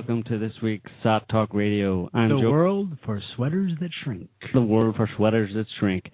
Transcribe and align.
Welcome 0.00 0.22
to 0.28 0.38
this 0.38 0.54
week's 0.62 0.90
SOTT 1.02 1.28
Talk 1.28 1.52
Radio. 1.52 2.08
I'm 2.14 2.30
the 2.30 2.40
Joe, 2.40 2.50
world 2.50 2.96
for 3.04 3.20
sweaters 3.36 3.72
that 3.80 3.90
shrink. 4.02 4.30
the 4.54 4.62
world 4.62 4.96
for 4.96 5.06
sweaters 5.18 5.50
that 5.54 5.66
shrink. 5.78 6.04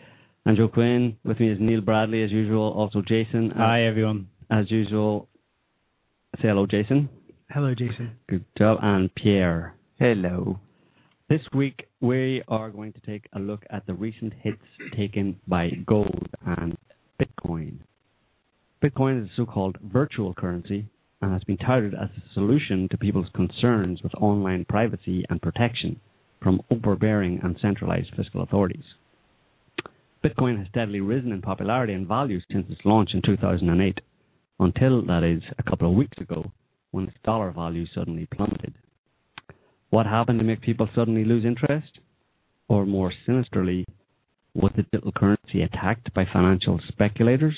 I'm 0.45 0.57
Joe 0.57 0.67
Quinn. 0.67 1.17
With 1.25 1.39
me 1.39 1.53
is 1.53 1.59
Niall 1.61 1.83
Bradley, 1.83 2.25
as 2.25 2.33
usual. 2.33 2.73
Also, 2.73 3.01
Jason. 3.01 3.53
Hi, 3.57 3.85
everyone. 3.85 4.27
As 4.51 4.69
usual, 4.73 5.29
say 6.43 6.49
hello, 6.49 6.67
Jason. 6.67 7.09
Hello, 7.49 7.77
Jason. 7.77 8.17
Good 8.29 8.45
job. 8.59 8.79
And 8.83 9.15
Pierre. 9.15 9.77
Hello. 10.01 10.59
This 11.29 11.43
week, 11.55 11.87
we 12.01 12.43
are 12.49 12.71
going 12.71 12.93
to 12.93 13.01
take 13.03 13.29
a 13.35 13.39
look 13.39 13.65
at 13.71 13.87
the 13.87 13.95
recent 13.95 14.33
hits 14.43 14.67
taken 14.97 15.39
by 15.47 15.71
gold 15.87 16.29
and 16.45 16.77
Bitcoin. 17.23 17.79
Bitcoin 18.83 19.23
is 19.23 19.31
a 19.31 19.35
so 19.37 19.47
called 19.47 19.79
virtual 19.81 20.35
currency 20.35 20.87
and 21.23 21.33
has 21.33 21.45
been 21.45 21.57
touted 21.57 21.95
as 21.95 22.11
a 22.17 22.35
solution 22.35 22.89
to 22.91 22.99
people's 22.99 23.31
concerns 23.35 24.03
with 24.03 24.15
online 24.17 24.65
privacy 24.69 25.25
and 25.31 25.41
protection 25.41 26.01
from 26.43 26.61
overbearing 26.71 27.41
and 27.43 27.57
centralized 27.61 28.15
fiscal 28.17 28.43
authorities. 28.43 28.85
Bitcoin 30.25 30.59
has 30.59 30.67
steadily 30.69 31.01
risen 31.01 31.33
in 31.33 31.41
popularity 31.41 31.93
and 31.93 32.07
value 32.07 32.41
since 32.51 32.67
its 32.71 32.81
launch 32.85 33.11
in 33.15 33.23
2008, 33.23 34.01
until, 34.59 35.03
that 35.07 35.23
is, 35.23 35.43
a 35.59 35.63
couple 35.63 35.89
of 35.89 35.97
weeks 35.97 36.19
ago, 36.19 36.51
when 36.91 37.05
its 37.05 37.17
dollar 37.25 37.51
value 37.51 37.87
suddenly 37.95 38.27
plummeted. 38.35 38.75
What 39.91 40.07
happened 40.07 40.39
to 40.41 40.45
make 40.45 40.63
people 40.63 40.89
suddenly 40.95 41.25
lose 41.25 41.45
interest? 41.45 41.99
Or 42.69 42.85
more 42.85 43.13
sinisterly, 43.25 43.85
was 44.55 44.73
the 44.75 44.83
digital 44.83 45.13
currency 45.13 45.63
attacked 45.63 46.13
by 46.15 46.25
financial 46.33 46.81
speculators? 46.89 47.57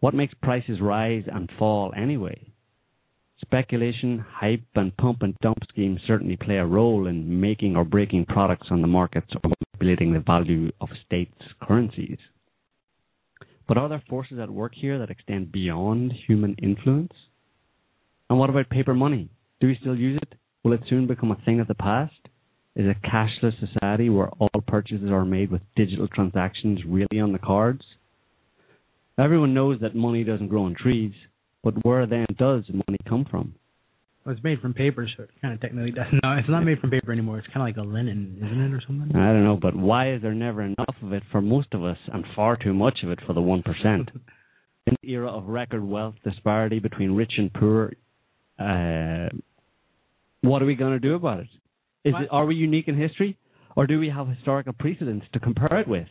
What 0.00 0.14
makes 0.14 0.34
prices 0.42 0.80
rise 0.80 1.24
and 1.32 1.50
fall 1.58 1.92
anyway? 1.96 2.50
Speculation, 3.50 4.24
hype, 4.32 4.62
and 4.76 4.96
pump 4.96 5.22
and 5.22 5.34
dump 5.42 5.58
schemes 5.70 6.00
certainly 6.06 6.36
play 6.36 6.58
a 6.58 6.64
role 6.64 7.08
in 7.08 7.40
making 7.40 7.74
or 7.74 7.84
breaking 7.84 8.24
products 8.26 8.68
on 8.70 8.80
the 8.80 8.86
markets 8.86 9.26
or 9.34 9.50
manipulating 9.74 10.12
the 10.12 10.20
value 10.20 10.70
of 10.80 10.88
states' 11.04 11.34
currencies. 11.60 12.18
But 13.66 13.76
are 13.76 13.88
there 13.88 14.04
forces 14.08 14.38
at 14.38 14.50
work 14.50 14.70
here 14.76 15.00
that 15.00 15.10
extend 15.10 15.50
beyond 15.50 16.12
human 16.28 16.54
influence? 16.62 17.10
And 18.28 18.38
what 18.38 18.50
about 18.50 18.70
paper 18.70 18.94
money? 18.94 19.30
Do 19.60 19.66
we 19.66 19.76
still 19.80 19.96
use 19.96 20.20
it? 20.22 20.36
Will 20.62 20.74
it 20.74 20.84
soon 20.88 21.08
become 21.08 21.32
a 21.32 21.44
thing 21.44 21.58
of 21.58 21.66
the 21.66 21.74
past? 21.74 22.14
Is 22.76 22.86
a 22.86 22.94
cashless 23.04 23.58
society 23.58 24.10
where 24.10 24.28
all 24.38 24.60
purchases 24.68 25.10
are 25.10 25.24
made 25.24 25.50
with 25.50 25.62
digital 25.74 26.06
transactions 26.06 26.78
really 26.86 27.18
on 27.20 27.32
the 27.32 27.40
cards? 27.40 27.82
Everyone 29.18 29.54
knows 29.54 29.80
that 29.80 29.96
money 29.96 30.22
doesn't 30.22 30.48
grow 30.48 30.66
on 30.66 30.76
trees, 30.76 31.12
but 31.62 31.74
where 31.84 32.06
then 32.06 32.26
does 32.38 32.64
money 32.68 32.98
come 33.08 33.26
from? 33.30 33.54
Well, 34.24 34.34
it's 34.34 34.44
made 34.44 34.60
from 34.60 34.74
paper, 34.74 35.08
so 35.16 35.22
it 35.22 35.30
kind 35.40 35.54
of 35.54 35.60
technically 35.60 35.92
doesn't. 35.92 36.20
No, 36.22 36.32
it's 36.32 36.48
not 36.48 36.60
made 36.62 36.78
from 36.78 36.90
paper 36.90 37.10
anymore. 37.12 37.38
It's 37.38 37.46
kind 37.48 37.58
of 37.58 37.74
like 37.74 37.76
a 37.76 37.88
linen, 37.88 38.36
isn't 38.44 38.60
it, 38.60 38.74
or 38.74 38.82
something? 38.86 39.16
I 39.16 39.32
don't 39.32 39.44
know, 39.44 39.58
but 39.60 39.74
why 39.74 40.12
is 40.12 40.20
there 40.22 40.34
never 40.34 40.62
enough 40.62 40.94
of 41.02 41.12
it 41.14 41.22
for 41.32 41.40
most 41.40 41.68
of 41.72 41.82
us 41.84 41.96
and 42.12 42.24
far 42.36 42.56
too 42.56 42.74
much 42.74 42.98
of 43.02 43.10
it 43.10 43.18
for 43.26 43.32
the 43.32 43.40
1%? 43.40 43.64
In 44.86 44.96
the 45.02 45.10
era 45.10 45.30
of 45.30 45.46
record 45.46 45.84
wealth 45.84 46.14
disparity 46.24 46.78
between 46.80 47.12
rich 47.12 47.32
and 47.38 47.52
poor, 47.52 47.92
uh, 48.58 49.28
what 50.42 50.62
are 50.62 50.66
we 50.66 50.74
going 50.74 50.92
to 50.92 50.98
do 50.98 51.14
about 51.14 51.40
it? 51.40 51.48
Is 52.04 52.12
What? 52.14 52.22
it? 52.22 52.28
Are 52.30 52.46
we 52.46 52.54
unique 52.56 52.88
in 52.88 52.96
history, 52.98 53.36
or 53.76 53.86
do 53.86 53.98
we 54.00 54.08
have 54.08 54.26
historical 54.28 54.72
precedents 54.72 55.26
to 55.32 55.38
compare 55.40 55.80
it 55.80 55.88
with? 55.88 56.08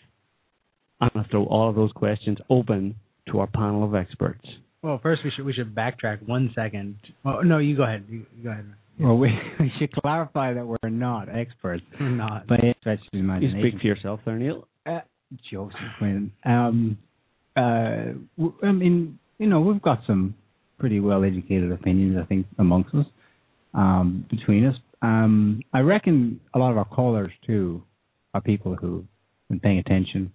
I'm 1.01 1.09
going 1.13 1.25
to 1.25 1.31
throw 1.31 1.45
all 1.45 1.69
of 1.69 1.75
those 1.75 1.91
questions 1.93 2.37
open 2.49 2.95
to 3.31 3.39
our 3.39 3.47
panel 3.47 3.83
of 3.83 3.95
experts. 3.95 4.45
Well, 4.81 4.99
first 5.01 5.21
we 5.23 5.31
should 5.31 5.45
we 5.45 5.53
should 5.53 5.75
backtrack 5.75 6.25
one 6.27 6.51
second. 6.55 6.97
Well, 7.23 7.43
no, 7.43 7.57
you 7.57 7.75
go 7.75 7.83
ahead. 7.83 8.05
You, 8.09 8.25
you 8.37 8.43
go 8.43 8.49
ahead. 8.51 8.65
Well, 8.99 9.17
we, 9.17 9.29
we 9.59 9.71
should 9.79 9.91
clarify 9.93 10.53
that 10.53 10.65
we're 10.65 10.89
not 10.89 11.29
experts 11.29 11.83
We're 11.99 12.09
not. 12.09 12.47
by 12.47 12.57
any 12.61 12.75
stretch 12.81 12.99
of 12.99 13.05
the 13.11 13.17
You 13.19 13.23
imagination. 13.23 13.59
speak 13.61 13.81
for 13.81 13.87
yourself 13.87 14.19
there, 14.25 14.37
Niall. 14.37 14.67
Uh, 14.85 14.99
Joseph 15.51 15.75
Quinn. 15.97 16.31
Um, 16.45 16.97
uh, 17.55 18.13
w- 18.37 18.55
I 18.63 18.71
mean, 18.71 19.19
you 19.37 19.47
know, 19.47 19.61
we've 19.61 19.81
got 19.81 19.99
some 20.05 20.35
pretty 20.79 20.99
well 20.99 21.23
educated 21.23 21.71
opinions, 21.71 22.17
I 22.21 22.25
think, 22.25 22.45
amongst 22.57 22.93
us, 22.95 23.05
um, 23.73 24.25
between 24.29 24.65
us. 24.65 24.75
Um, 25.01 25.61
I 25.73 25.79
reckon 25.79 26.39
a 26.53 26.59
lot 26.59 26.71
of 26.71 26.77
our 26.77 26.85
callers, 26.85 27.31
too, 27.47 27.83
are 28.33 28.41
people 28.41 28.75
who've 28.75 29.05
been 29.49 29.59
paying 29.61 29.77
attention, 29.79 30.33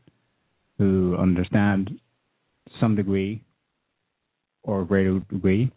who 0.78 1.16
understand 1.18 1.88
to 2.68 2.72
some 2.80 2.96
degree 2.96 3.42
or 4.64 4.82
a 4.82 4.84
greater 4.84 5.20
degree 5.30 5.70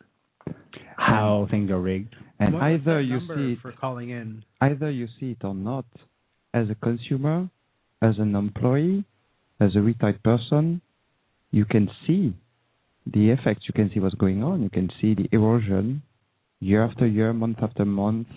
how 0.98 1.44
um, 1.44 1.50
things 1.50 1.70
are 1.72 1.80
rigged. 1.80 2.16
And 2.40 2.54
What 2.54 2.64
either 2.64 3.02
you 3.02 3.20
see 3.20 3.54
it, 3.54 3.60
for 3.62 3.72
calling 3.72 4.10
in. 4.10 4.44
either 4.62 4.92
you 4.92 5.08
see 5.20 5.32
it 5.32 5.44
or 5.44 5.56
not, 5.56 5.86
as 6.54 6.68
a 6.70 6.76
consumer, 6.76 7.50
as 8.02 8.16
an 8.20 8.36
employee, 8.36 9.04
as 9.60 9.76
a 9.76 9.82
retired 9.82 10.22
person, 10.24 10.82
you 11.52 11.66
can 11.66 11.90
see 12.06 12.34
the 13.06 13.30
effects. 13.30 13.64
You 13.68 13.74
can 13.74 13.90
see 13.94 14.00
what's 14.00 14.16
going 14.16 14.44
on. 14.44 14.62
You 14.62 14.70
can 14.70 14.90
see 15.02 15.14
the 15.16 15.28
erosion 15.32 16.02
year 16.60 16.84
after 16.84 17.08
year, 17.08 17.34
month 17.34 17.58
after 17.62 17.86
month 17.86 18.28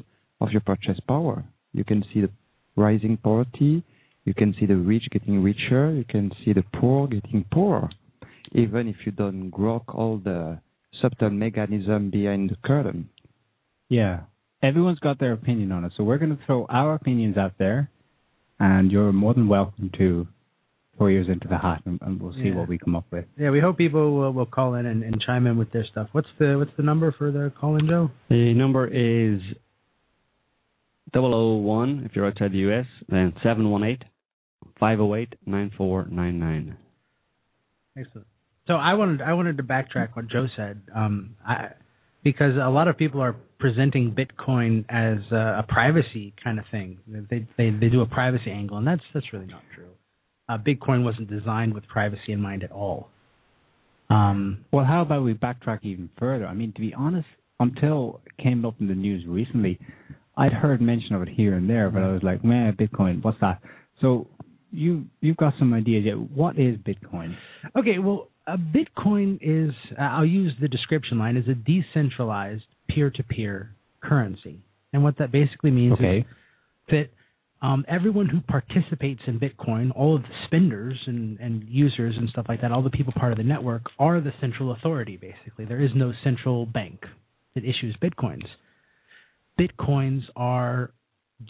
of 0.40 0.50
your 0.50 0.60
purchase 0.60 1.00
power. 1.08 1.44
You 1.72 1.84
can 1.84 2.04
see 2.12 2.20
the 2.20 2.30
rising 2.76 3.16
poverty. 3.16 3.82
You 4.24 4.34
can 4.34 4.54
see 4.58 4.66
the 4.66 4.76
rich 4.76 5.04
getting 5.10 5.42
richer. 5.42 5.92
You 5.92 6.04
can 6.08 6.30
see 6.44 6.52
the 6.52 6.64
poor 6.78 7.08
getting 7.08 7.44
poorer. 7.50 7.88
Even 8.52 8.88
if 8.88 8.96
you 9.06 9.12
don't 9.12 9.50
grok 9.50 9.94
all 9.94 10.18
the 10.18 10.60
subtle 11.00 11.30
mechanism 11.30 12.10
behind 12.10 12.50
the 12.50 12.56
curtain. 12.64 13.08
Yeah. 13.88 14.20
Everyone's 14.62 14.98
got 14.98 15.18
their 15.18 15.32
opinion 15.32 15.72
on 15.72 15.84
it. 15.84 15.92
So 15.96 16.04
we're 16.04 16.18
going 16.18 16.36
to 16.36 16.44
throw 16.44 16.66
our 16.68 16.94
opinions 16.94 17.36
out 17.38 17.54
there, 17.58 17.90
and 18.58 18.90
you're 18.92 19.12
more 19.12 19.32
than 19.34 19.48
welcome 19.48 19.90
to 19.98 20.26
throw 20.98 21.06
yours 21.06 21.28
into 21.30 21.48
the 21.48 21.56
hat, 21.56 21.80
and, 21.86 21.98
and 22.02 22.20
we'll 22.20 22.34
see 22.34 22.48
Yeah. 22.48 22.56
what 22.56 22.68
we 22.68 22.76
come 22.76 22.94
up 22.94 23.06
with. 23.10 23.24
Yeah, 23.38 23.50
we 23.50 23.60
hope 23.60 23.78
people 23.78 24.14
will, 24.18 24.32
will 24.32 24.44
call 24.46 24.74
in 24.74 24.84
and, 24.84 25.02
and 25.02 25.18
chime 25.22 25.46
in 25.46 25.56
with 25.56 25.72
their 25.72 25.86
stuff. 25.90 26.08
What's 26.12 26.28
the 26.38 26.56
what's 26.58 26.72
the 26.76 26.82
number 26.82 27.10
for 27.16 27.30
the 27.30 27.50
call 27.58 27.76
in, 27.78 27.86
Joe? 27.86 28.10
The 28.28 28.52
number 28.52 28.86
is 28.86 29.40
001 31.14 32.02
if 32.04 32.14
you're 32.14 32.26
outside 32.26 32.52
the 32.52 32.58
US, 32.70 32.86
then 33.08 33.32
718 33.42 34.06
508 34.78 35.34
9499. 35.46 36.76
Excellent. 37.96 38.26
So 38.70 38.76
I 38.76 38.94
wanted 38.94 39.20
I 39.20 39.32
wanted 39.32 39.56
to 39.56 39.64
backtrack 39.64 40.10
what 40.14 40.28
Joe 40.28 40.46
said, 40.56 40.80
um, 40.94 41.34
I, 41.44 41.70
because 42.22 42.54
a 42.54 42.70
lot 42.70 42.86
of 42.86 42.96
people 42.96 43.20
are 43.20 43.34
presenting 43.58 44.14
Bitcoin 44.14 44.84
as 44.88 45.18
a, 45.32 45.58
a 45.58 45.64
privacy 45.66 46.32
kind 46.44 46.60
of 46.60 46.64
thing. 46.70 46.98
They, 47.08 47.48
they 47.58 47.70
they 47.70 47.88
do 47.88 48.00
a 48.02 48.06
privacy 48.06 48.52
angle, 48.52 48.76
and 48.78 48.86
that's 48.86 49.02
that's 49.12 49.26
really 49.32 49.46
not 49.46 49.62
true. 49.74 49.88
Uh, 50.48 50.56
Bitcoin 50.56 51.02
wasn't 51.02 51.28
designed 51.28 51.74
with 51.74 51.84
privacy 51.88 52.30
in 52.30 52.40
mind 52.40 52.62
at 52.62 52.70
all. 52.70 53.08
Um, 54.08 54.64
Well, 54.72 54.84
how 54.84 55.02
about 55.02 55.24
we 55.24 55.34
backtrack 55.34 55.80
even 55.82 56.08
further? 56.16 56.46
I 56.46 56.54
mean, 56.54 56.72
to 56.74 56.80
be 56.80 56.94
honest, 56.94 57.26
until 57.58 58.20
it 58.24 58.40
came 58.40 58.64
up 58.64 58.76
in 58.78 58.86
the 58.86 58.94
news 58.94 59.24
recently, 59.26 59.80
I'd 60.36 60.52
heard 60.52 60.80
mention 60.80 61.16
of 61.16 61.22
it 61.22 61.28
here 61.28 61.54
and 61.54 61.68
there, 61.68 61.90
but 61.90 62.04
I 62.04 62.12
was 62.12 62.22
like, 62.22 62.44
man, 62.44 62.76
Bitcoin, 62.76 63.20
what's 63.24 63.40
that? 63.40 63.60
So 64.00 64.28
you 64.70 65.06
you've 65.20 65.38
got 65.38 65.54
some 65.58 65.74
ideas 65.74 66.04
yet? 66.06 66.18
What 66.18 66.56
is 66.56 66.76
Bitcoin? 66.76 67.34
Okay, 67.76 67.98
well, 67.98 68.28
a 68.46 68.56
Bitcoin 68.56 69.38
is, 69.40 69.74
uh, 69.98 70.02
I'll 70.02 70.24
use 70.24 70.52
the 70.60 70.68
description 70.68 71.18
line, 71.18 71.36
is 71.36 71.48
a 71.48 71.54
decentralized 71.54 72.64
peer 72.88 73.10
to 73.10 73.22
peer 73.22 73.74
currency. 74.02 74.60
And 74.92 75.04
what 75.04 75.18
that 75.18 75.30
basically 75.30 75.70
means 75.70 75.92
Okay. 75.94 76.18
is 76.18 76.24
that 76.88 77.10
um, 77.62 77.84
everyone 77.88 78.26
who 78.26 78.40
participates 78.40 79.20
in 79.26 79.38
Bitcoin, 79.38 79.92
all 79.94 80.16
of 80.16 80.22
the 80.22 80.28
spenders 80.46 80.98
and, 81.06 81.38
and 81.38 81.68
users 81.68 82.16
and 82.16 82.28
stuff 82.30 82.46
like 82.48 82.62
that, 82.62 82.72
all 82.72 82.82
the 82.82 82.90
people 82.90 83.12
part 83.12 83.32
of 83.32 83.38
the 83.38 83.44
network 83.44 83.82
are 83.98 84.20
the 84.20 84.32
central 84.40 84.72
authority, 84.72 85.16
basically. 85.16 85.66
There 85.66 85.80
is 85.80 85.90
no 85.94 86.12
central 86.24 86.64
bank 86.66 87.04
that 87.54 87.64
issues 87.64 87.96
Bitcoins. 88.02 88.46
Bitcoins 89.58 90.22
are 90.36 90.92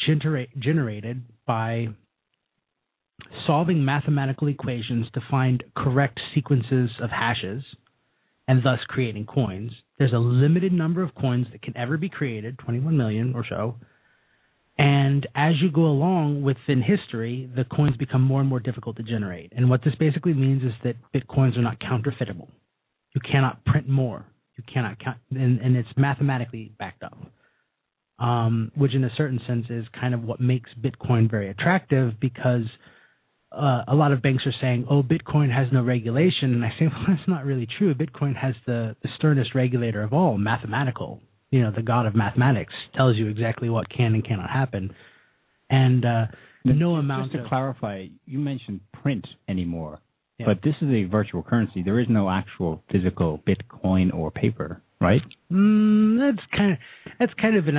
genera- 0.07 0.49
generated 0.59 1.23
by 1.47 1.89
solving 3.47 3.85
mathematical 3.85 4.49
equations 4.49 5.07
to 5.15 5.21
find 5.31 5.63
correct 5.77 6.21
sequences 6.35 6.91
of 7.01 7.11
hashes 7.11 7.63
and 8.49 8.63
thus 8.65 8.79
creating 8.89 9.27
coins. 9.27 9.73
There's 9.99 10.13
a 10.13 10.19
limited 10.19 10.73
number 10.73 11.03
of 11.03 11.15
coins 11.15 11.47
that 11.53 11.63
can 11.63 11.77
ever 11.77 11.97
be 11.97 12.09
created, 12.09 12.59
21 12.59 12.97
million 12.97 13.35
or 13.35 13.45
so. 13.49 13.77
And 14.79 15.27
as 15.35 15.55
you 15.61 15.71
go 15.71 15.83
along 15.83 16.43
within 16.43 16.83
history, 16.83 17.51
the 17.55 17.65
coins 17.65 17.97
become 17.97 18.23
more 18.23 18.41
and 18.41 18.49
more 18.49 18.61
difficult 18.61 18.97
to 18.97 19.03
generate. 19.03 19.53
And 19.55 19.69
what 19.69 19.85
this 19.85 19.95
basically 20.01 20.33
means 20.33 20.63
is 20.63 20.73
that 20.85 20.97
bitcoins 21.15 21.57
are 21.59 21.63
not 21.63 21.79
counterfeitable. 21.81 22.49
You 23.15 23.21
cannot 23.21 23.65
print 23.67 23.89
more. 23.89 24.25
You 24.57 24.65
cannot 24.73 24.99
count, 24.99 25.19
and, 25.31 25.61
and 25.61 25.77
it's 25.77 25.89
mathematically 25.97 26.73
backed 26.79 27.03
up. 27.03 27.19
Um, 28.19 28.71
which, 28.75 28.95
in 28.95 29.05
a 29.05 29.11
certain 29.17 29.41
sense, 29.47 29.67
is 29.71 29.87
kind 29.99 30.13
of 30.13 30.23
what 30.23 30.41
makes 30.41 30.69
Bitcoin 30.79 31.31
very 31.31 31.49
attractive 31.49 32.21
because 32.21 32.65
uh, 33.53 33.83
a 33.89 33.95
lot 33.95 34.13
of 34.13 34.23
banks 34.23 34.45
are 34.47 34.55
saying, 34.61 34.87
"Oh, 34.89 35.03
Bitcoin 35.03 35.53
has 35.55 35.67
no 35.73 35.83
regulation," 35.83 36.55
and 36.55 36.65
I 36.65 36.71
say, 36.79 36.87
"Well, 36.93 37.05
that's 37.09 37.29
not 37.29 37.45
really 37.45 37.67
true. 37.79 37.95
Bitcoin 37.95 38.37
has 38.37 38.55
the 38.67 38.97
the 39.03 39.09
sternest 39.17 39.55
regulator 39.55 40.03
of 40.03 40.13
all, 40.13 40.39
mathematical. 40.39 41.21
You 41.51 41.63
know, 41.63 41.73
the 41.75 41.83
god 41.83 42.07
of 42.07 42.15
mathematics 42.15 42.73
tells 42.95 43.17
you 43.17 43.27
exactly 43.27 43.69
what 43.69 43.89
can 43.91 44.15
and 44.15 44.25
cannot 44.25 44.51
happen, 44.51 44.95
and 45.69 46.05
uh, 46.05 46.27
no 46.65 46.95
amount 46.97 47.33
Just 47.33 47.37
to 47.39 47.43
of 47.43 47.49
clarify, 47.49 48.07
you 48.27 48.39
mentioned 48.39 48.81
print 49.03 49.27
anymore, 49.49 49.99
Yeah. 50.39 50.47
but 50.47 50.63
this 50.63 50.75
is 50.81 50.89
a 50.89 51.05
virtual 51.05 51.43
currency. 51.43 51.83
There 51.83 51.99
is 51.99 52.07
no 52.09 52.31
actual 52.31 52.83
physical 52.93 53.43
Bitcoin 53.49 54.15
or 54.15 54.31
paper, 54.31 54.81
right? 55.01 55.23
Mm, 55.51 56.19
that's 56.21 56.47
kind 56.57 56.73
of 56.73 56.79
that's 57.19 57.35
kind 57.35 57.57
of 57.57 57.67
an 57.67 57.77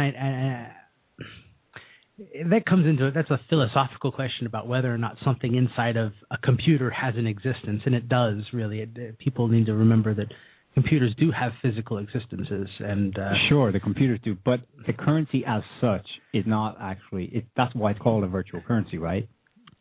that 2.50 2.66
comes 2.66 2.86
into 2.86 3.08
it. 3.08 3.14
That's 3.14 3.30
a 3.32 3.40
philosophical 3.50 4.12
question 4.12 4.46
about 4.48 4.68
whether 4.68 4.94
or 4.94 4.98
not 4.98 5.18
something 5.24 5.56
inside 5.56 5.98
of 5.98 6.14
a 6.30 6.38
computer 6.38 6.90
has 6.90 7.16
an 7.18 7.28
existence, 7.28 7.82
and 7.86 7.96
it 7.96 8.08
does 8.10 8.44
really. 8.54 8.82
It, 8.82 9.18
people 9.20 9.48
need 9.48 9.66
to 9.68 9.74
remember 9.74 10.14
that 10.16 10.28
computers 10.74 11.14
do 11.20 11.32
have 11.32 11.52
physical 11.62 11.98
existences, 11.98 12.70
and 12.80 13.18
uh, 13.18 13.32
Sure, 13.50 13.72
the 13.72 13.80
computers 13.80 14.20
do, 14.24 14.38
but 14.46 14.62
the 14.88 14.94
currency 14.94 15.44
as 15.46 15.62
such 15.82 16.06
is 16.34 16.44
not 16.48 16.78
actually. 16.80 17.26
It, 17.26 17.46
that's 17.58 17.74
why 17.76 17.92
it's 17.92 18.00
called 18.00 18.24
a 18.24 18.28
virtual 18.28 18.62
currency, 18.62 18.98
right? 18.98 19.28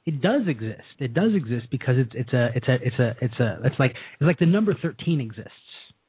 it 0.07 0.23
does 0.23 0.49
exist. 0.49 0.81
It 0.99 1.13
does 1.13 1.33
exist 1.35 1.67
because 1.71 1.97
it's 1.99 2.13
it's 2.15 2.33
a 2.33 2.49
it's 2.57 2.69
a 2.69 2.75
it's 2.83 2.99
a 2.99 3.15
it's 3.21 3.39
a 3.39 3.59
it's 3.65 3.77
like 3.79 3.91
it's 3.93 4.27
like 4.27 4.39
the 4.39 4.47
number 4.47 4.75
thirteen 4.81 5.21
exists, 5.21 5.53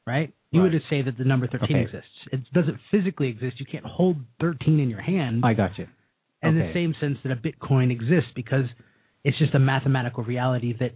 right? 0.07 0.33
You 0.51 0.63
Right. 0.63 0.71
would 0.73 0.81
say 0.89 1.01
that 1.01 1.17
the 1.17 1.25
number 1.25 1.45
thirteen 1.47 1.75
Okay. 1.77 1.83
exists. 1.85 2.09
It 2.31 2.39
doesn't 2.53 2.77
physically 2.89 3.27
exist. 3.27 3.59
You 3.59 3.65
can't 3.65 3.85
hold 3.85 4.15
thirteen 4.39 4.79
in 4.79 4.89
your 4.89 5.01
hand. 5.01 5.43
I 5.45 5.53
got 5.53 5.77
you. 5.77 5.87
In 6.43 6.55
the 6.57 6.71
same 6.73 6.95
sense 6.99 7.17
that 7.23 7.31
a 7.31 7.35
Bitcoin 7.35 7.91
exists 7.91 8.31
because 8.35 8.65
it's 9.23 9.37
just 9.37 9.53
a 9.53 9.59
mathematical 9.59 10.23
reality 10.23 10.73
that 10.79 10.93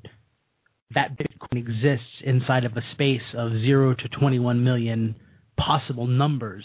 that 0.94 1.18
Bitcoin 1.18 1.58
exists 1.58 2.06
inside 2.24 2.64
of 2.64 2.74
a 2.78 2.82
space 2.94 3.22
of 3.36 3.52
zero 3.52 3.96
to 3.96 4.08
21 4.20 4.64
million 4.64 5.16
possible 5.58 6.08
numbers 6.08 6.64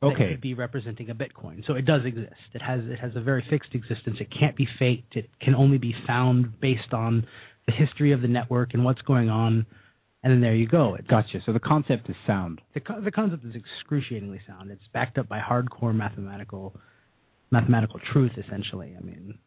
that 0.00 0.06
Okay. 0.08 0.28
could 0.30 0.40
be 0.40 0.54
representing 0.54 1.10
a 1.10 1.14
Bitcoin. 1.14 1.66
So 1.66 1.74
it 1.74 1.84
does 1.84 2.02
exist. 2.04 2.34
It 2.54 2.62
has 2.62 2.80
it 2.84 3.00
has 3.00 3.12
a 3.16 3.20
very 3.20 3.44
fixed 3.50 3.74
existence. 3.74 4.18
It 4.20 4.28
can't 4.38 4.54
be 4.56 4.66
faked. 4.78 5.16
It 5.16 5.28
can 5.40 5.54
only 5.56 5.78
be 5.78 5.94
found 6.06 6.60
based 6.60 6.92
on 6.92 7.26
the 7.66 7.72
history 7.72 8.12
of 8.12 8.22
the 8.22 8.28
network 8.28 8.74
and 8.74 8.84
what's 8.84 9.02
going 9.02 9.28
on. 9.28 9.66
And 10.22 10.32
then 10.32 10.40
there 10.40 10.54
you 10.54 10.66
go. 10.68 10.94
It's, 10.94 11.06
Gotcha. 11.08 11.40
So 11.46 11.52
the 11.52 11.60
concept 11.60 12.08
is 12.08 12.16
sound. 12.26 12.60
the 12.74 12.80
the 13.02 13.10
concept 13.10 13.44
is 13.44 13.54
excruciatingly 13.56 14.40
sound. 14.46 14.70
It's 14.70 14.82
backed 14.92 15.18
up 15.18 15.28
by 15.28 15.40
hardcore 15.40 15.94
mathematical 15.94 16.76
mathematical 17.50 18.00
truth, 18.12 18.32
essentially. 18.36 18.94
I 18.98 19.02
mean, 19.04 19.38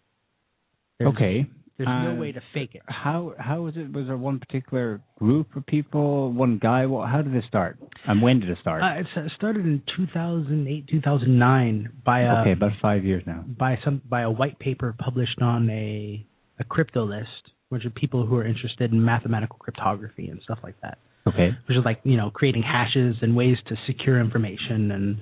there's, 1.00 1.14
okay. 1.14 1.46
there's 1.78 1.88
Uh, 1.90 2.14
no 2.14 2.16
way 2.20 2.32
to 2.32 2.42
fake 2.54 2.72
it. 2.76 2.82
How 2.88 3.34
how 3.40 3.62
was 3.62 3.74
it? 3.78 3.92
Was 3.94 4.08
there 4.08 4.18
one 4.18 4.40
particular 4.40 5.02
group 5.20 5.56
of 5.56 5.66
people, 5.66 6.32
one 6.32 6.58
guy? 6.62 6.86
What? 6.86 7.10
How 7.10 7.22
did 7.22 7.34
it 7.36 7.44
start? 7.48 7.78
And 8.08 8.22
when 8.22 8.40
did 8.40 8.50
it 8.50 8.58
start? 8.62 8.82
Uh, 8.84 9.02
it 9.02 9.32
started 9.36 9.66
in 9.66 9.82
2008, 9.98 10.88
2009 10.88 11.90
by 12.06 12.22
a 12.22 12.42
okay, 12.42 12.52
about 12.54 12.72
five 12.82 13.06
years 13.06 13.24
now. 13.26 13.44
by 13.48 13.78
some 13.84 14.02
by 14.10 14.22
a 14.22 14.32
white 14.32 14.60
paper 14.60 14.96
published 14.98 15.42
on 15.42 15.70
a 15.70 16.26
a 16.60 16.64
crypto 16.64 17.04
list, 17.06 17.52
which 17.70 17.86
are 17.86 17.90
people 17.90 18.26
who 18.26 18.36
are 18.38 18.46
interested 18.46 18.92
in 18.92 19.04
mathematical 19.04 19.58
cryptography 19.60 20.28
and 20.28 20.40
stuff 20.44 20.60
like 20.64 20.80
that. 20.82 20.98
Okay. 21.28 21.50
which 21.68 21.78
is 21.78 21.86
like 21.86 22.00
you 22.04 22.18
know 22.18 22.32
creating 22.32 22.64
hashes 22.64 23.16
and 23.22 23.36
ways 23.36 23.58
to 23.68 23.76
secure 23.86 24.20
information 24.20 24.92
and 24.92 25.18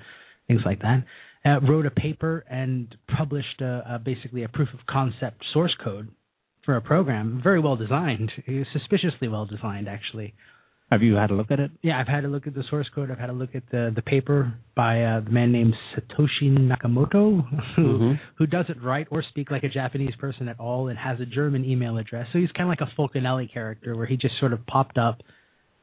things 0.47 0.61
like 0.65 0.79
that. 0.81 1.03
Uh, 1.49 1.59
wrote 1.61 1.85
a 1.85 1.91
paper 1.91 2.45
and 2.49 2.95
published 3.17 3.61
a, 3.61 3.95
a, 3.95 3.99
basically 3.99 4.43
a 4.43 4.49
proof 4.49 4.69
of 4.73 4.79
concept 4.87 5.43
source 5.53 5.75
code 5.83 6.09
for 6.65 6.75
a 6.75 6.81
program, 6.81 7.39
very 7.43 7.59
well 7.59 7.75
designed, 7.75 8.31
suspiciously 8.73 9.27
well 9.27 9.45
designed 9.45 9.87
actually. 9.87 10.33
Have 10.91 11.03
you 11.03 11.15
had 11.15 11.29
a 11.29 11.35
look 11.35 11.51
at 11.51 11.59
it? 11.59 11.71
Yeah, 11.83 11.99
I've 11.99 12.07
had 12.07 12.25
a 12.25 12.27
look 12.27 12.47
at 12.47 12.55
the 12.55 12.63
source 12.69 12.87
code. 12.95 13.11
I've 13.11 13.19
had 13.19 13.29
a 13.29 13.33
look 13.33 13.53
at 13.53 13.63
the 13.71 13.91
the 13.95 14.01
paper 14.01 14.53
by 14.75 15.03
uh, 15.03 15.19
the 15.21 15.29
man 15.29 15.51
named 15.51 15.75
Satoshi 15.93 16.49
Nakamoto, 16.71 17.43
who 17.75 17.81
Mhm. 17.99 18.19
who 18.37 18.47
doesn't 18.47 18.81
write 18.81 19.07
or 19.11 19.21
speak 19.21 19.51
like 19.51 19.63
a 19.63 19.69
Japanese 19.69 20.15
person 20.15 20.47
at 20.47 20.59
all, 20.59 20.87
and 20.89 20.97
has 20.97 21.19
a 21.19 21.27
German 21.27 21.63
email 21.63 21.97
address. 21.99 22.27
So 22.33 22.39
he's 22.39 22.51
kind 22.53 22.67
of 22.67 22.69
like 22.75 22.81
a 22.81 22.91
Fulcanelli 22.95 23.51
character, 23.53 23.95
where 23.95 24.07
he 24.07 24.17
just 24.17 24.39
sort 24.39 24.51
of 24.51 24.65
popped 24.65 24.97
up, 24.97 25.21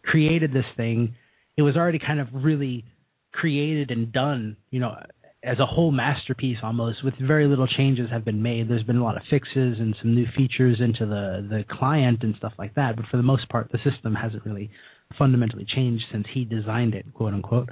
created 0.03 0.53
this 0.53 0.67
thing. 0.77 1.15
It 1.57 1.63
was 1.63 1.77
already 1.77 2.01
kind 2.01 2.19
of 2.19 2.27
really 2.33 2.85
created 3.33 3.91
and 3.93 4.11
done, 4.13 4.57
you 4.71 4.81
know, 4.81 4.97
as 5.47 5.59
a 5.61 5.67
whole 5.67 5.93
masterpiece 5.93 6.59
almost, 6.63 7.05
with 7.05 7.15
very 7.21 7.47
little 7.47 7.69
changes 7.69 8.11
have 8.11 8.25
been 8.25 8.43
made. 8.43 8.69
There's 8.69 8.83
been 8.83 8.97
a 8.97 9.05
lot 9.05 9.17
of 9.17 9.23
fixes 9.31 9.79
and 9.79 9.95
some 10.03 10.15
new 10.15 10.27
features 10.37 10.79
into 10.81 11.07
the 11.07 11.47
the 11.49 11.65
client 11.79 12.23
and 12.23 12.35
stuff 12.37 12.53
like 12.59 12.75
that, 12.75 12.97
but 12.97 13.07
for 13.11 13.17
the 13.17 13.23
most 13.23 13.49
part, 13.49 13.71
the 13.71 13.79
system 13.89 14.15
hasn't 14.15 14.45
really 14.45 14.71
fundamentally 15.19 15.65
changed 15.75 16.05
since 16.11 16.27
he 16.35 16.45
designed 16.45 16.95
it, 16.95 17.07
quote 17.15 17.33
unquote. 17.33 17.69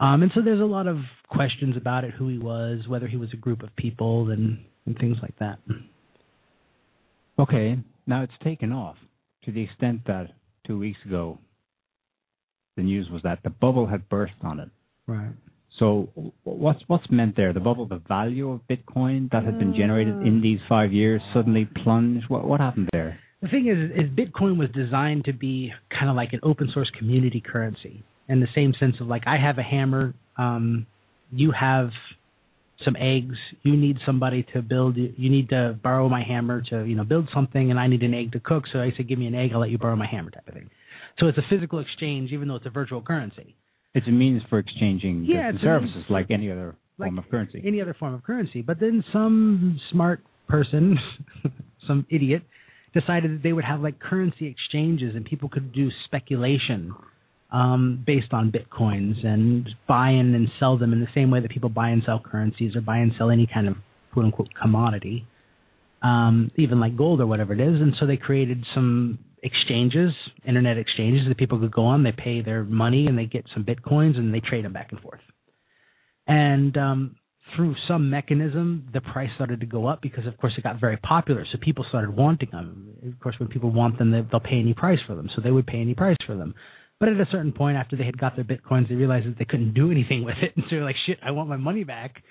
Um, 0.00 0.22
and 0.22 0.30
so 0.34 0.42
there's 0.42 0.60
a 0.60 0.64
lot 0.64 0.86
of 0.86 0.98
questions 1.28 1.76
about 1.76 2.04
it, 2.04 2.12
who 2.14 2.28
he 2.28 2.38
was, 2.38 2.86
whether 2.88 3.08
he 3.08 3.16
was 3.16 3.30
a 3.32 3.36
group 3.36 3.62
of 3.62 3.74
people, 3.76 4.30
and, 4.30 4.58
and 4.86 4.96
things 4.98 5.16
like 5.22 5.36
that. 5.38 5.58
Okay. 7.38 7.78
Now 8.06 8.22
it's 8.22 8.32
taken 8.42 8.72
off 8.72 8.96
to 9.44 9.52
the 9.52 9.62
extent 9.62 10.02
that 10.06 10.28
two 10.66 10.78
weeks 10.78 10.98
ago, 11.04 11.38
the 12.76 12.82
news 12.82 13.08
was 13.10 13.22
that 13.22 13.40
the 13.42 13.50
bubble 13.50 13.86
had 13.86 14.08
burst 14.08 14.34
on 14.42 14.60
it. 14.60 14.68
Right. 15.06 15.32
So 15.78 16.08
what's 16.44 16.80
what's 16.88 17.08
meant 17.10 17.36
there? 17.36 17.52
The 17.52 17.60
bubble, 17.60 17.86
the 17.86 18.02
value 18.08 18.50
of 18.50 18.60
Bitcoin 18.68 19.30
that 19.30 19.44
had 19.44 19.58
been 19.58 19.74
generated 19.74 20.14
in 20.26 20.40
these 20.42 20.58
five 20.68 20.92
years 20.92 21.20
suddenly 21.32 21.68
plunged. 21.84 22.28
What 22.28 22.46
what 22.46 22.60
happened 22.60 22.88
there? 22.92 23.18
The 23.40 23.48
thing 23.48 23.68
is, 23.68 23.92
is 23.92 24.10
Bitcoin 24.10 24.58
was 24.58 24.68
designed 24.74 25.26
to 25.26 25.32
be 25.32 25.72
kind 25.90 26.10
of 26.10 26.16
like 26.16 26.32
an 26.32 26.40
open 26.42 26.70
source 26.74 26.90
community 26.98 27.40
currency, 27.40 28.02
in 28.28 28.40
the 28.40 28.48
same 28.54 28.74
sense 28.80 28.96
of 29.00 29.06
like 29.06 29.22
I 29.26 29.36
have 29.38 29.58
a 29.58 29.62
hammer, 29.62 30.14
um, 30.36 30.86
you 31.30 31.52
have 31.52 31.90
some 32.84 32.96
eggs, 32.96 33.36
you 33.62 33.76
need 33.76 33.98
somebody 34.04 34.46
to 34.54 34.62
build, 34.62 34.96
you 34.96 35.30
need 35.30 35.50
to 35.50 35.78
borrow 35.82 36.08
my 36.08 36.24
hammer 36.24 36.62
to 36.70 36.84
you 36.84 36.96
know 36.96 37.04
build 37.04 37.28
something, 37.32 37.70
and 37.70 37.78
I 37.78 37.86
need 37.86 38.02
an 38.02 38.14
egg 38.14 38.32
to 38.32 38.40
cook. 38.40 38.64
So 38.72 38.80
I 38.80 38.90
say, 38.96 39.04
give 39.04 39.18
me 39.18 39.26
an 39.26 39.36
egg, 39.36 39.50
I'll 39.54 39.60
let 39.60 39.70
you 39.70 39.78
borrow 39.78 39.96
my 39.96 40.06
hammer, 40.06 40.30
type 40.30 40.48
of 40.48 40.54
thing. 40.54 40.70
So 41.20 41.26
it's 41.26 41.38
a 41.38 41.42
physical 41.48 41.78
exchange, 41.78 42.32
even 42.32 42.48
though 42.48 42.56
it's 42.56 42.66
a 42.66 42.70
virtual 42.70 43.02
currency. 43.02 43.54
It's 43.94 44.06
a 44.06 44.10
means 44.10 44.42
for 44.48 44.58
exchanging 44.58 45.26
goods 45.26 45.38
and 45.38 45.56
it's 45.56 45.64
a 45.64 45.66
means 45.66 45.92
services 45.92 46.04
like 46.10 46.30
any 46.30 46.50
other 46.50 46.76
like 46.98 47.08
form 47.08 47.18
of 47.18 47.30
currency. 47.30 47.62
any 47.64 47.80
other 47.80 47.94
form 47.98 48.14
of 48.14 48.22
currency. 48.22 48.62
But 48.62 48.80
then 48.80 49.04
some 49.12 49.80
smart 49.90 50.20
person, 50.48 50.98
some 51.86 52.06
idiot, 52.10 52.42
decided 52.94 53.32
that 53.32 53.42
they 53.42 53.52
would 53.52 53.64
have 53.64 53.80
like 53.80 53.98
currency 53.98 54.46
exchanges 54.46 55.14
and 55.14 55.24
people 55.24 55.48
could 55.48 55.72
do 55.72 55.88
speculation 56.06 56.94
um, 57.50 58.02
based 58.06 58.32
on 58.32 58.52
bitcoins 58.52 59.24
and 59.24 59.68
buy 59.86 60.10
in 60.10 60.34
and 60.34 60.48
sell 60.58 60.76
them 60.76 60.92
in 60.92 61.00
the 61.00 61.06
same 61.14 61.30
way 61.30 61.40
that 61.40 61.50
people 61.50 61.70
buy 61.70 61.90
and 61.90 62.02
sell 62.04 62.20
currencies 62.20 62.76
or 62.76 62.80
buy 62.80 62.98
and 62.98 63.12
sell 63.16 63.30
any 63.30 63.48
kind 63.52 63.68
of 63.68 63.74
quote 64.12 64.26
unquote 64.26 64.48
commodity, 64.60 65.26
um, 66.02 66.50
even 66.56 66.80
like 66.80 66.96
gold 66.96 67.20
or 67.20 67.26
whatever 67.26 67.54
it 67.54 67.60
is. 67.60 67.80
And 67.80 67.94
so 67.98 68.06
they 68.06 68.16
created 68.16 68.64
some 68.74 69.18
exchanges, 69.42 70.12
internet 70.46 70.78
exchanges 70.78 71.26
that 71.28 71.36
people 71.36 71.58
could 71.58 71.72
go 71.72 71.84
on. 71.84 72.02
They 72.02 72.12
pay 72.12 72.42
their 72.42 72.64
money 72.64 73.06
and 73.06 73.16
they 73.16 73.26
get 73.26 73.44
some 73.54 73.64
bitcoins 73.64 74.16
and 74.16 74.32
they 74.32 74.40
trade 74.40 74.64
them 74.64 74.72
back 74.72 74.88
and 74.90 75.00
forth. 75.00 75.20
And 76.26 76.76
um, 76.76 77.16
through 77.56 77.74
some 77.86 78.10
mechanism, 78.10 78.88
the 78.92 79.00
price 79.00 79.30
started 79.34 79.60
to 79.60 79.66
go 79.66 79.86
up 79.86 80.02
because, 80.02 80.26
of 80.26 80.36
course, 80.38 80.52
it 80.58 80.64
got 80.64 80.80
very 80.80 80.96
popular. 80.98 81.46
So 81.50 81.58
people 81.60 81.84
started 81.88 82.14
wanting 82.14 82.50
them. 82.52 82.94
Of 83.06 83.18
course, 83.20 83.36
when 83.38 83.48
people 83.48 83.70
want 83.70 83.98
them, 83.98 84.10
they, 84.10 84.20
they'll 84.30 84.40
pay 84.40 84.58
any 84.58 84.74
price 84.74 84.98
for 85.06 85.14
them. 85.14 85.28
So 85.34 85.42
they 85.42 85.50
would 85.50 85.66
pay 85.66 85.80
any 85.80 85.94
price 85.94 86.16
for 86.26 86.36
them. 86.36 86.54
But 87.00 87.10
at 87.10 87.20
a 87.20 87.26
certain 87.30 87.52
point, 87.52 87.76
after 87.76 87.96
they 87.96 88.04
had 88.04 88.18
got 88.18 88.34
their 88.34 88.44
bitcoins, 88.44 88.88
they 88.88 88.96
realized 88.96 89.26
that 89.26 89.38
they 89.38 89.44
couldn't 89.44 89.74
do 89.74 89.90
anything 89.90 90.24
with 90.26 90.36
it, 90.42 90.52
and 90.56 90.64
so 90.68 90.76
they're 90.76 90.84
like, 90.84 90.96
"Shit, 91.06 91.18
I 91.22 91.30
want 91.30 91.48
my 91.48 91.56
money 91.56 91.84
back." 91.84 92.22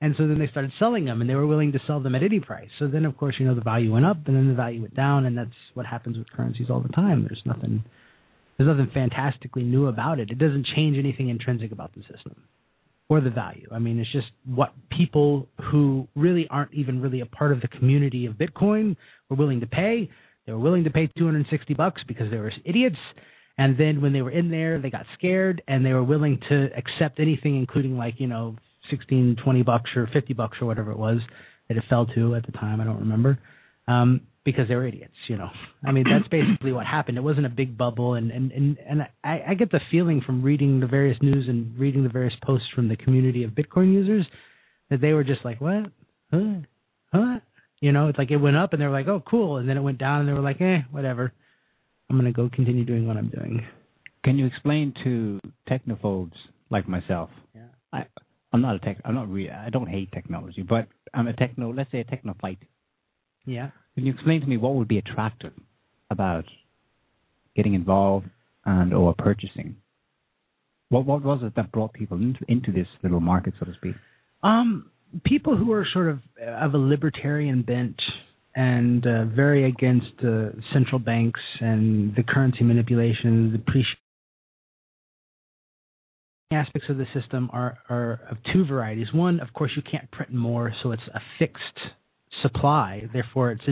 And 0.00 0.14
so 0.18 0.26
then 0.28 0.38
they 0.38 0.48
started 0.48 0.72
selling 0.78 1.06
them, 1.06 1.20
and 1.20 1.30
they 1.30 1.34
were 1.34 1.46
willing 1.46 1.72
to 1.72 1.80
sell 1.86 2.00
them 2.00 2.14
at 2.14 2.22
any 2.22 2.38
price. 2.38 2.68
So 2.78 2.86
then, 2.86 3.04
of 3.04 3.16
course, 3.16 3.36
you 3.38 3.46
know, 3.46 3.54
the 3.54 3.62
value 3.62 3.92
went 3.92 4.04
up, 4.04 4.18
and 4.26 4.36
then 4.36 4.48
the 4.48 4.54
value 4.54 4.82
went 4.82 4.94
down, 4.94 5.24
and 5.24 5.36
that's 5.36 5.50
what 5.74 5.86
happens 5.86 6.18
with 6.18 6.30
currencies 6.30 6.68
all 6.68 6.80
the 6.80 6.90
time. 6.90 7.22
There's 7.22 7.42
nothing, 7.46 7.82
there's 8.58 8.68
nothing 8.68 8.90
fantastically 8.92 9.62
new 9.62 9.86
about 9.86 10.20
it. 10.20 10.30
It 10.30 10.38
doesn't 10.38 10.66
change 10.76 10.98
anything 10.98 11.30
intrinsic 11.30 11.72
about 11.72 11.94
the 11.94 12.02
system. 12.02 12.36
or 13.08 13.20
the 13.20 13.30
value. 13.30 13.68
I 13.70 13.78
mean, 13.78 13.98
it's 14.00 14.10
just 14.12 14.26
what 14.44 14.72
people 14.90 15.48
who 15.70 16.08
really 16.16 16.46
aren't 16.50 16.74
even 16.74 17.00
really 17.00 17.20
a 17.20 17.26
part 17.26 17.52
of 17.52 17.60
the 17.60 17.68
community 17.68 18.26
of 18.26 18.34
Bitcoin 18.34 18.96
were 19.28 19.36
willing 19.36 19.60
to 19.60 19.66
pay. 19.66 20.10
They 20.46 20.52
were 20.52 20.58
willing 20.58 20.84
to 20.84 20.90
pay 20.90 21.08
260 21.16 21.74
bucks 21.74 22.02
because 22.08 22.30
they 22.30 22.36
were 22.36 22.52
idiots. 22.64 22.96
And 23.58 23.78
then 23.78 24.02
when 24.02 24.12
they 24.12 24.22
were 24.22 24.30
in 24.30 24.50
there, 24.50 24.80
they 24.80 24.90
got 24.90 25.06
scared 25.16 25.62
and 25.68 25.86
they 25.86 25.92
were 25.92 26.04
willing 26.04 26.40
to 26.48 26.68
accept 26.76 27.20
anything, 27.20 27.56
including 27.56 27.96
like, 27.96 28.14
you 28.18 28.26
know, 28.26 28.56
16, 28.90 29.36
20 29.42 29.62
bucks 29.62 29.90
or 29.96 30.08
50 30.12 30.34
bucks 30.34 30.58
or 30.60 30.66
whatever 30.66 30.90
it 30.90 30.98
was 30.98 31.18
that 31.68 31.76
it 31.76 31.84
fell 31.88 32.06
to 32.06 32.34
at 32.34 32.46
the 32.46 32.52
time. 32.52 32.80
I 32.80 32.84
don't 32.84 33.00
remember. 33.00 33.38
Um, 33.88 34.22
because 34.46 34.68
they 34.68 34.76
were 34.76 34.86
idiots, 34.86 35.12
you 35.28 35.36
know. 35.36 35.50
I 35.84 35.90
mean, 35.90 36.04
that's 36.08 36.28
basically 36.28 36.72
what 36.72 36.86
happened. 36.86 37.18
It 37.18 37.22
wasn't 37.22 37.46
a 37.46 37.50
big 37.50 37.76
bubble, 37.76 38.14
and 38.14 38.30
and 38.30 38.52
and, 38.52 38.78
and 38.88 39.02
I, 39.22 39.42
I 39.48 39.54
get 39.54 39.72
the 39.72 39.80
feeling 39.90 40.22
from 40.24 40.42
reading 40.42 40.78
the 40.78 40.86
various 40.86 41.18
news 41.20 41.46
and 41.48 41.76
reading 41.76 42.04
the 42.04 42.08
various 42.08 42.34
posts 42.44 42.68
from 42.74 42.88
the 42.88 42.96
community 42.96 43.42
of 43.42 43.50
Bitcoin 43.50 43.92
users 43.92 44.24
that 44.88 45.00
they 45.00 45.12
were 45.12 45.24
just 45.24 45.44
like, 45.44 45.60
what, 45.60 45.86
huh, 46.32 46.60
huh, 47.12 47.40
you 47.80 47.90
know. 47.90 48.06
It's 48.06 48.18
like 48.18 48.30
it 48.30 48.36
went 48.36 48.56
up, 48.56 48.72
and 48.72 48.80
they 48.80 48.86
were 48.86 48.92
like, 48.92 49.08
oh, 49.08 49.20
cool, 49.28 49.56
and 49.56 49.68
then 49.68 49.76
it 49.76 49.82
went 49.82 49.98
down, 49.98 50.20
and 50.20 50.28
they 50.28 50.32
were 50.32 50.40
like, 50.40 50.60
eh, 50.60 50.78
whatever. 50.92 51.32
I'm 52.08 52.16
gonna 52.16 52.32
go 52.32 52.48
continue 52.48 52.84
doing 52.84 53.08
what 53.08 53.16
I'm 53.16 53.30
doing. 53.30 53.66
Can 54.24 54.38
you 54.38 54.46
explain 54.46 54.94
to 55.02 55.40
technophobes 55.68 56.36
like 56.70 56.88
myself? 56.88 57.30
Yeah. 57.52 57.62
I 57.92 58.06
I'm 58.56 58.62
not 58.62 58.76
a 58.76 58.78
tech. 58.78 58.96
I'm 59.04 59.14
not 59.14 59.28
really. 59.28 59.50
I 59.50 59.68
don't 59.68 59.86
hate 59.86 60.10
technology, 60.12 60.62
but 60.62 60.88
I'm 61.12 61.28
a 61.28 61.34
techno. 61.34 61.72
Let's 61.74 61.92
say 61.92 62.00
a 62.00 62.04
technophyte. 62.04 62.58
Yeah. 63.44 63.70
Can 63.94 64.06
you 64.06 64.14
explain 64.14 64.40
to 64.40 64.46
me 64.46 64.56
what 64.56 64.74
would 64.74 64.88
be 64.88 64.96
attractive 64.96 65.52
about 66.10 66.46
getting 67.54 67.74
involved 67.74 68.26
and 68.64 68.94
or 68.94 69.14
purchasing? 69.14 69.76
What 70.88 71.04
what 71.04 71.22
was 71.22 71.40
it 71.42 71.54
that 71.56 71.70
brought 71.70 71.92
people 71.92 72.16
into 72.16 72.40
into 72.48 72.72
this 72.72 72.86
little 73.02 73.20
market, 73.20 73.52
so 73.60 73.66
to 73.66 73.74
speak? 73.74 73.94
Um, 74.42 74.90
people 75.24 75.54
who 75.56 75.72
are 75.72 75.86
sort 75.92 76.08
of 76.08 76.20
of 76.40 76.72
a 76.72 76.78
libertarian 76.78 77.60
bent 77.60 78.00
and 78.54 79.06
uh, 79.06 79.26
very 79.26 79.68
against 79.68 80.14
uh, 80.24 80.48
central 80.72 80.98
banks 80.98 81.40
and 81.60 82.16
the 82.16 82.22
currency 82.22 82.64
manipulation, 82.64 83.52
the 83.52 83.58
depreciation 83.58 83.98
aspects 86.52 86.88
of 86.88 86.96
the 86.96 87.06
system 87.12 87.50
are 87.52 87.78
are 87.88 88.20
of 88.30 88.36
two 88.52 88.64
varieties. 88.64 89.08
One, 89.12 89.40
of 89.40 89.52
course, 89.52 89.72
you 89.76 89.82
can't 89.82 90.10
print 90.10 90.32
more, 90.32 90.72
so 90.82 90.92
it's 90.92 91.02
a 91.14 91.20
fixed 91.38 91.62
supply. 92.42 93.08
Therefore, 93.12 93.52
it's 93.52 93.62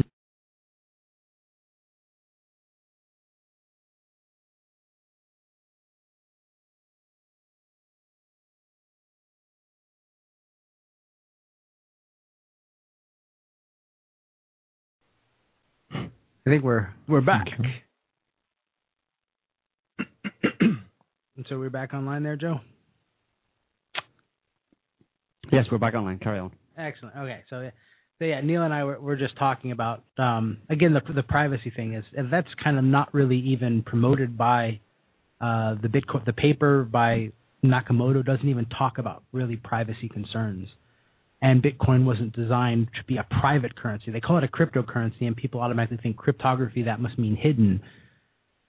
I 16.46 16.50
think 16.50 16.62
we're 16.62 16.88
we're 17.08 17.20
back. 17.20 17.46
And 21.36 21.44
so 21.48 21.58
we're 21.58 21.70
back 21.70 21.94
online 21.94 22.22
there, 22.22 22.36
Joe. 22.36 22.60
Yes, 25.52 25.66
we're 25.70 25.78
back 25.78 25.94
online. 25.94 26.18
Carry 26.18 26.38
on. 26.38 26.52
Excellent. 26.78 27.16
Okay, 27.16 27.42
so 27.50 27.70
so 28.18 28.24
yeah, 28.24 28.40
Niall 28.40 28.62
and 28.62 28.74
I 28.74 28.84
were, 28.84 29.00
were 29.00 29.16
just 29.16 29.36
talking 29.36 29.72
about 29.72 30.04
um, 30.18 30.58
again 30.70 30.94
the 30.94 31.00
the 31.12 31.22
privacy 31.22 31.72
thing 31.74 31.94
is 31.94 32.04
that's 32.30 32.48
kind 32.62 32.78
of 32.78 32.84
not 32.84 33.12
really 33.12 33.38
even 33.38 33.82
promoted 33.82 34.36
by 34.36 34.80
uh, 35.40 35.74
the 35.82 35.88
Bitcoin 35.88 36.24
the 36.24 36.32
paper 36.32 36.84
by 36.84 37.30
Nakamoto 37.64 38.24
doesn't 38.24 38.48
even 38.48 38.66
talk 38.66 38.98
about 38.98 39.22
really 39.32 39.56
privacy 39.56 40.08
concerns 40.08 40.68
and 41.44 41.62
Bitcoin 41.62 42.06
wasn't 42.06 42.34
designed 42.34 42.88
to 42.98 43.04
be 43.04 43.18
a 43.18 43.26
private 43.40 43.76
currency. 43.76 44.10
They 44.10 44.20
call 44.20 44.38
it 44.38 44.44
a 44.44 44.48
cryptocurrency, 44.48 45.22
and 45.22 45.36
people 45.36 45.60
automatically 45.60 45.98
think 46.02 46.16
cryptography. 46.16 46.84
That 46.84 47.00
must 47.00 47.18
mean 47.18 47.36
hidden. 47.36 47.82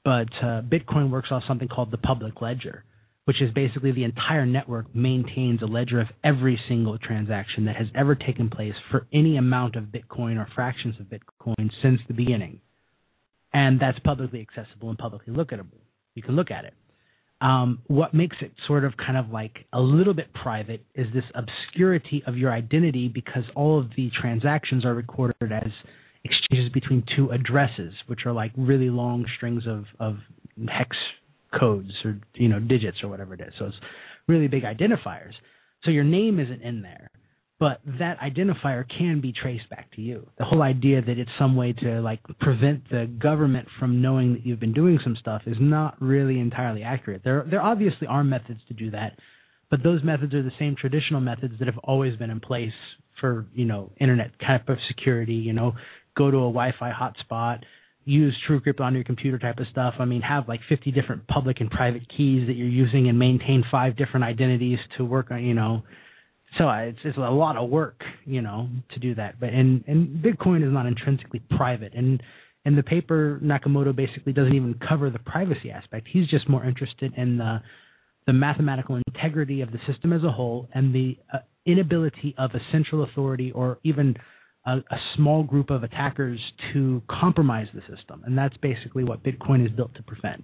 But 0.06 0.30
uh, 0.42 0.62
Bitcoin 0.62 1.10
works 1.10 1.30
off 1.32 1.42
something 1.48 1.68
called 1.68 1.90
the 1.90 1.98
public 1.98 2.40
ledger, 2.40 2.86
which 3.26 3.42
is 3.42 3.52
basically 3.54 3.92
the 3.92 4.04
entire 4.04 4.46
network 4.46 4.96
maintains 4.96 5.64
a 5.64 5.66
ledger 5.66 6.00
of 6.00 6.08
every 6.24 6.60
single 6.70 7.00
transaction 7.00 7.66
that 7.66 7.76
has 7.76 7.88
ever 7.96 8.14
taken 8.14 8.52
place 8.52 8.76
for 8.92 9.08
any 9.12 9.36
amount 9.38 9.76
of 9.76 9.86
Bitcoin 9.86 10.38
or 10.38 10.48
fractions 10.54 10.96
of 11.00 11.08
Bitcoin 11.08 11.72
since 11.82 12.00
the 12.08 12.14
beginning. 12.14 12.62
And 13.52 13.80
that's 13.80 13.98
publicly 14.00 14.42
accessible 14.42 14.90
and 14.90 14.98
publicly 14.98 15.34
lookable. 15.34 15.66
You 16.14 16.22
can 16.22 16.36
look 16.36 16.52
at 16.52 16.66
it. 16.66 16.76
Um, 17.42 17.80
what 17.88 18.14
makes 18.14 18.38
it 18.42 18.52
sort 18.68 18.86
of 18.86 18.94
kind 18.98 19.18
of 19.18 19.30
like 19.30 19.66
a 19.74 19.80
little 19.80 20.14
bit 20.14 20.34
private 20.34 20.86
is 20.94 21.08
this 21.14 21.24
obscurity 21.34 22.24
of 22.28 22.38
your 22.38 22.52
identity 22.52 23.08
because 23.08 23.44
all 23.56 23.80
of 23.80 23.90
the 23.98 24.12
transactions 24.22 24.86
are 24.86 24.94
recorded 24.94 25.52
as 25.52 25.72
exchanges 26.26 26.72
between 26.74 27.04
two 27.16 27.30
addresses, 27.32 27.94
which 28.08 28.26
are 28.26 28.34
like 28.34 28.52
really 28.58 28.90
long 28.90 29.26
strings 29.38 29.64
of, 29.68 29.86
of 30.00 30.18
hex 30.68 30.96
codes 31.58 31.92
or 32.04 32.20
you 32.34 32.50
know 32.50 32.60
digits 32.60 32.98
or 33.04 33.08
whatever 33.08 33.34
it 33.34 33.42
is. 33.42 33.54
So 33.58 33.66
it's 33.66 33.78
really 34.28 34.48
big 34.48 34.64
identifiers. 34.64 35.34
So 35.84 35.92
your 35.92 36.04
name 36.04 36.40
isn't 36.40 36.62
in 36.62 36.82
there 36.82 37.12
but 37.60 37.80
that 38.00 38.20
identifier 38.20 38.84
can 38.98 39.22
be 39.22 39.32
traced 39.32 39.70
back 39.70 39.90
to 39.96 40.02
you. 40.02 40.28
The 40.38 40.44
whole 40.44 40.62
idea 40.62 41.02
that 41.02 41.18
it's 41.18 41.30
some 41.40 41.56
way 41.56 41.72
to 41.74 42.02
like 42.02 42.20
prevent 42.40 42.90
the 42.90 43.06
government 43.20 43.68
from 43.80 44.02
knowing 44.02 44.34
that 44.34 44.46
you've 44.46 44.60
been 44.60 44.74
doing 44.74 45.00
some 45.04 45.16
stuff 45.20 45.44
is 45.46 45.56
not 45.60 46.00
really 46.02 46.40
entirely 46.40 46.84
accurate. 46.84 47.22
There 47.24 47.46
there 47.50 47.62
obviously 47.62 48.08
are 48.08 48.24
methods 48.24 48.60
to 48.68 48.74
do 48.74 48.92
that, 48.92 49.18
but 49.72 49.84
those 49.84 50.04
methods 50.04 50.34
are 50.34 50.44
the 50.44 50.52
same 50.60 50.76
traditional 50.76 51.22
methods 51.22 51.54
that 51.60 51.68
have 51.68 51.78
always 51.78 52.18
been 52.18 52.30
in 52.30 52.42
place 52.42 52.74
for, 53.22 53.46
you 53.54 53.66
know, 53.66 53.92
internet 54.02 54.32
type 54.46 54.68
of 54.68 54.78
security, 54.90 55.36
you 55.36 55.54
know, 55.54 55.74
go 56.16 56.32
to 56.32 56.38
a 56.38 56.52
Wi-Fi 56.52 56.92
hotspot, 56.92 57.62
use 58.06 58.36
TrueCrypt 58.48 58.80
on 58.80 58.94
your 58.94 59.04
computer 59.04 59.40
type 59.40 59.60
of 59.60 59.68
stuff. 59.72 59.96
I 60.00 60.06
mean, 60.06 60.22
have 60.22 60.48
like 60.48 60.62
50 60.70 60.92
different 60.92 61.28
public 61.28 61.60
and 61.60 61.70
private 61.70 62.04
keys 62.16 62.48
that 62.48 62.54
you're 62.54 62.68
using 62.68 63.10
and 63.10 63.18
maintain 63.18 63.64
five 63.72 63.98
different 63.98 64.24
identities 64.24 64.80
to 64.98 65.06
work 65.06 65.32
on, 65.32 65.44
you 65.44 65.54
know, 65.54 65.84
so 66.58 66.70
it's 66.70 67.00
it's 67.04 67.18
a 67.18 67.22
lot 67.22 67.58
of 67.58 67.70
work, 67.70 68.02
you 68.26 68.42
know, 68.42 68.70
to 68.94 69.00
do 69.00 69.16
that. 69.16 69.40
But 69.40 69.50
and 69.50 69.84
and 69.88 70.24
Bitcoin 70.24 70.66
is 70.66 70.72
not 70.72 70.86
intrinsically 70.86 71.42
private, 71.58 71.94
and 71.94 72.22
and 72.64 72.78
the 72.78 72.84
paper 72.84 73.40
Nakamoto 73.44 73.96
basically 73.96 74.32
doesn't 74.34 74.54
even 74.54 74.80
cover 74.88 75.10
the 75.10 75.20
privacy 75.20 75.70
aspect. 75.70 76.08
He's 76.12 76.28
just 76.30 76.48
more 76.48 76.64
interested 76.64 77.14
in 77.18 77.38
the 77.38 77.62
the 78.26 78.34
mathematical 78.34 79.00
integrity 79.08 79.62
of 79.62 79.72
the 79.72 79.80
system 79.88 80.14
as 80.14 80.24
a 80.24 80.32
whole 80.32 80.68
and 80.74 80.96
the 80.96 81.18
uh, 81.34 81.40
inability 81.66 82.34
of 82.38 82.52
a 82.56 82.60
central 82.72 83.04
authority 83.04 83.52
or 83.52 83.80
even 83.84 84.16
a, 84.66 84.78
a, 84.78 84.98
small 85.16 85.44
group 85.44 85.70
of 85.70 85.84
attackers 85.84 86.40
to 86.74 87.02
compromise 87.10 87.68
the 87.74 87.82
system. 87.82 88.24
And 88.26 88.38
that's 88.38 88.58
basically 88.58 89.04
what 89.04 89.24
Bitcoin 89.24 89.66
is 89.66 89.72
built 89.72 89.94
to 89.96 90.04
prevent. 90.04 90.44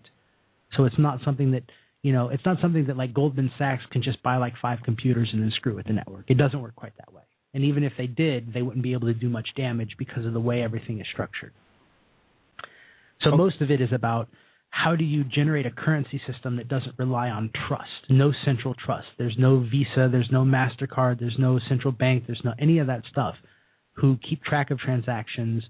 So 0.78 0.86
it's 0.86 1.00
not 1.00 1.20
something 1.25 1.51
that 1.51 1.63
you 2.04 2.13
know, 2.13 2.30
it's 2.30 2.46
not 2.46 2.58
something 2.62 2.88
that 2.88 2.98
like 2.98 3.13
Goldman 3.13 3.51
Sachs 3.60 3.84
can 3.92 4.01
just 4.01 4.24
buy 4.24 4.38
like 4.38 4.54
five 4.62 4.80
computers 4.84 5.30
and 5.34 5.42
then 5.42 5.51
screw 5.56 5.75
with 5.75 5.86
the 5.86 5.94
network. 5.94 6.25
It 6.30 6.38
doesn't 6.38 6.60
work 6.60 6.75
quite 6.75 6.94
that 6.98 7.13
way. 7.13 7.22
And 7.54 7.63
even 7.63 7.84
if 7.84 7.94
they 7.98 8.08
did, 8.08 8.54
they 8.54 8.62
wouldn't 8.62 8.84
be 8.84 8.94
able 8.94 9.08
to 9.08 9.13
do 9.13 9.30
much 9.30 9.50
damage 9.56 9.92
because 10.00 10.25
of 10.25 10.34
the 10.34 10.40
way 10.40 10.63
everything 10.63 11.00
is 11.00 11.06
structured. 11.12 11.54
So 13.22 13.30
okay. 13.30 13.38
most 13.38 13.62
of 13.62 13.70
it 13.70 13.82
is 13.82 13.90
about 13.94 14.30
how 14.70 14.96
do 14.96 15.04
you 15.04 15.24
generate 15.25 15.66
a 15.66 15.72
currency 15.72 16.20
system 16.25 16.56
that 16.56 16.70
doesn't 16.70 16.98
rely 16.98 17.30
on 17.30 17.51
trust, 17.68 18.10
no 18.10 18.32
central 18.46 18.74
trust. 18.74 19.08
There's 19.18 19.36
no 19.38 19.60
Visa, 19.60 20.10
there's 20.10 20.30
no 20.32 20.44
Mastercard, 20.44 21.20
there's 21.20 21.36
no 21.38 21.60
central 21.68 21.92
bank, 21.92 22.24
there's 22.25 22.42
no 22.44 22.54
any 22.58 22.80
of 22.80 22.88
that 22.88 23.04
stuff 23.12 23.36
who 23.93 24.17
keep 24.27 24.43
track 24.43 24.71
of 24.71 24.79
transactions 24.79 25.63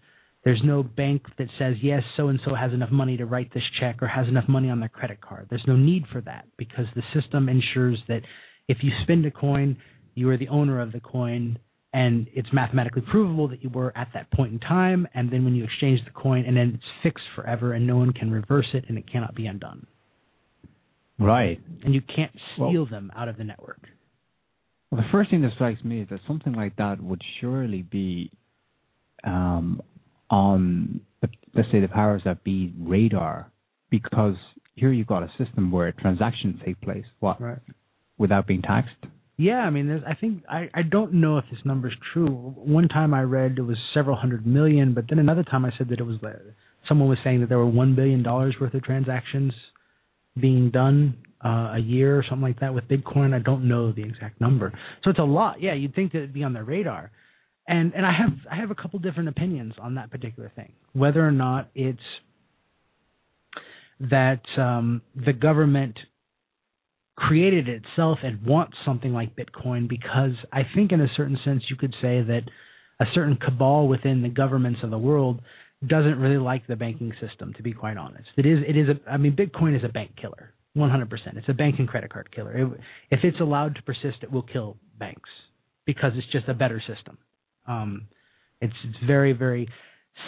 there's 0.44 0.62
no 0.64 0.82
bank 0.82 1.24
that 1.38 1.48
says, 1.60 1.76
yes, 1.82 2.02
so 2.18 2.30
and 2.30 2.40
so 2.46 2.56
has 2.56 2.74
enough 2.74 2.92
money 2.92 3.16
to 3.18 3.26
write 3.26 3.54
this 3.54 3.64
check 3.80 4.02
or 4.02 4.08
has 4.08 4.28
enough 4.28 4.48
money 4.48 4.70
on 4.70 4.80
their 4.80 4.90
credit 4.90 5.22
card. 5.22 5.48
There's 5.50 5.64
no 5.68 5.76
need 5.76 6.06
for 6.12 6.22
that 6.22 6.46
because 6.58 6.86
the 6.96 7.04
system 7.14 7.48
ensures 7.48 8.00
that 8.08 8.22
if 8.68 8.78
you 8.82 8.92
spend 9.04 9.26
a 9.26 9.32
coin, 9.32 9.78
you 10.16 10.30
are 10.30 10.38
the 10.38 10.48
owner 10.48 10.82
of 10.82 10.92
the 10.92 11.00
coin 11.00 11.60
and 11.94 12.28
it's 12.34 12.48
mathematically 12.54 13.04
provable 13.12 13.50
that 13.50 13.62
you 13.62 13.70
were 13.70 13.96
at 13.96 14.08
that 14.14 14.32
point 14.32 14.54
in 14.54 14.60
time. 14.60 15.08
And 15.14 15.30
then 15.30 15.46
when 15.46 15.54
you 15.54 15.64
exchange 15.66 16.00
the 16.06 16.12
coin, 16.12 16.46
and 16.46 16.56
then 16.56 16.72
it's 16.76 17.04
fixed 17.04 17.26
forever 17.36 17.74
and 17.74 17.86
no 17.86 17.98
one 17.98 18.14
can 18.14 18.32
reverse 18.32 18.68
it 18.74 18.86
and 18.88 18.98
it 18.98 19.12
cannot 19.12 19.36
be 19.36 19.46
undone. 19.46 19.86
Right. 21.20 21.60
And 21.84 21.94
you 21.94 22.02
can't 22.02 22.32
steal 22.56 22.72
well, 22.72 22.86
them 22.90 23.12
out 23.16 23.28
of 23.28 23.38
the 23.38 23.44
network. 23.44 23.82
Well, 24.92 25.02
the 25.02 25.08
first 25.12 25.30
thing 25.30 25.42
that 25.44 25.54
strikes 25.56 25.84
me 25.84 26.02
is 26.02 26.10
that 26.10 26.20
something 26.28 26.54
like 26.54 26.76
that 26.76 27.02
would 27.02 27.22
surely 27.40 27.82
be 27.82 28.30
um, 29.24 29.82
on, 30.30 31.00
the, 31.22 31.30
let's 31.56 31.70
say, 31.72 31.80
the 31.80 31.88
powers 31.88 32.22
that 32.26 32.44
be 32.44 32.74
radar, 32.78 33.50
because 33.90 34.36
here 34.76 34.92
you've 34.92 35.08
got 35.08 35.24
a 35.24 35.32
system 35.38 35.72
where 35.72 35.92
transactions 35.94 36.60
take 36.66 36.80
place, 36.82 37.06
what, 37.20 37.40
right. 37.42 37.60
without 38.18 38.48
being 38.48 38.62
taxed? 38.62 38.96
Yeah, 39.38 39.60
I 39.60 39.70
mean, 39.70 39.88
there's. 39.88 40.04
I 40.06 40.14
think 40.14 40.44
I 40.48 40.70
I 40.74 40.84
don't 40.84 41.14
know 41.14 41.40
if 41.40 41.46
this 41.50 41.62
number 41.66 41.88
is 41.88 41.96
true. 42.14 42.28
One 42.28 42.88
time 42.88 43.12
I 43.12 43.22
read 43.22 43.56
it 43.58 43.62
was 43.62 43.78
several 43.92 44.16
hundred 44.16 44.46
million, 44.46 44.94
but 44.94 45.06
then 45.10 45.18
another 45.18 45.44
time 45.44 45.66
I 45.66 45.72
said 45.80 45.90
that 45.90 46.00
it 46.00 46.04
was 46.04 46.18
someone 46.88 47.10
was 47.10 47.18
saying 47.24 47.40
that 47.40 47.50
there 47.50 47.58
were 47.58 47.66
one 47.66 47.96
billion 47.96 48.22
dollars 48.22 48.56
worth 48.62 48.76
of 48.76 48.84
transactions 48.84 49.54
being 50.40 50.72
done 50.72 51.18
uh, 51.44 51.74
a 51.76 51.80
year 51.80 52.18
or 52.18 52.24
something 52.28 52.44
like 52.44 52.60
that 52.60 52.74
with 52.74 52.88
Bitcoin. 52.88 53.34
I 53.34 53.40
don't 53.40 53.68
know 53.68 53.92
the 53.92 54.04
exact 54.04 54.40
number, 54.40 54.72
so 55.04 55.10
it's 55.10 55.20
a 55.20 55.24
lot. 55.24 55.62
Yeah, 55.62 55.74
you'd 55.74 55.96
think 55.96 56.12
that 56.14 56.20
it'd 56.20 56.34
be 56.34 56.44
on 56.44 56.54
their 56.54 56.64
radar, 56.64 57.12
and 57.68 57.94
and 57.94 58.06
I 58.06 58.12
have 58.14 58.38
I 58.52 58.56
have 58.56 58.72
a 58.72 58.76
couple 58.76 59.00
different 59.00 59.30
opinions 59.30 59.74
on 59.82 59.96
that 59.96 60.12
particular 60.12 60.52
thing, 60.56 60.74
whether 60.94 61.26
or 61.26 61.32
not 61.32 61.70
it's 61.76 62.00
that 64.10 64.42
um, 64.58 65.02
the 65.16 65.34
government 65.34 65.96
created 67.16 67.68
itself 67.68 68.20
and 68.24 68.44
wants 68.44 68.76
something 68.84 69.14
like 69.14 69.36
Bitcoin 69.36 69.88
because 69.88 70.32
I 70.52 70.62
think 70.74 70.92
in 70.92 71.02
a 71.02 71.08
certain 71.16 71.38
sense 71.46 71.64
you 71.70 71.76
could 71.76 71.94
say 72.02 72.22
that 72.22 72.42
a 73.00 73.06
certain 73.14 73.38
cabal 73.38 73.88
within 73.88 74.24
the 74.24 74.30
governments 74.30 74.80
of 74.84 74.90
the 74.90 74.98
world 74.98 75.42
doesn't 75.86 76.20
really 76.20 76.38
like 76.38 76.68
the 76.68 76.76
banking 76.76 77.14
system 77.20 77.54
to 77.56 77.64
be 77.64 77.74
quite 77.74 77.98
honest. 77.98 78.30
It 78.38 78.46
is 78.46 78.60
it 78.68 78.78
is 78.78 78.88
a 78.90 79.10
I 79.10 79.18
mean 79.18 79.36
Bitcoin 79.36 79.76
is 79.76 79.84
a 79.84 79.90
bank 79.90 80.12
killer. 80.20 80.54
100%. 80.78 81.10
It's 81.36 81.50
a 81.50 81.54
bank 81.54 81.76
and 81.80 81.88
credit 81.88 82.14
card 82.14 82.34
killer. 82.34 82.58
It, 82.58 82.80
if 83.10 83.20
it's 83.24 83.40
allowed 83.42 83.76
to 83.76 83.82
persist, 83.84 84.24
it 84.24 84.32
will 84.32 84.44
kill 84.44 84.78
banks 84.98 85.30
because 85.86 86.14
it's 86.16 86.32
just 86.32 86.48
a 86.48 86.54
better 86.54 86.82
system. 86.88 87.18
Um, 87.68 88.08
it's, 88.62 88.74
it's 88.86 89.06
very, 89.06 89.34
very 89.34 89.68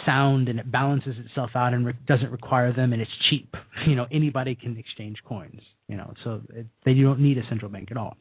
sound 0.04 0.48
and 0.48 0.58
it 0.58 0.70
balances 0.70 1.14
itself 1.24 1.50
out 1.54 1.72
and 1.72 1.86
re- 1.86 1.94
doesn't 2.06 2.30
require 2.30 2.72
them 2.72 2.92
and 2.92 3.00
it's 3.00 3.10
cheap. 3.30 3.54
You 3.86 3.96
know, 3.96 4.06
anybody 4.10 4.54
can 4.54 4.78
exchange 4.78 5.18
coins. 5.28 5.60
You 5.88 5.96
know, 5.98 6.14
so 6.24 6.40
it, 6.54 6.66
they 6.86 6.94
don't 6.94 7.20
need 7.20 7.36
a 7.36 7.42
central 7.50 7.70
bank 7.70 7.88
at 7.90 7.98
all. 7.98 8.16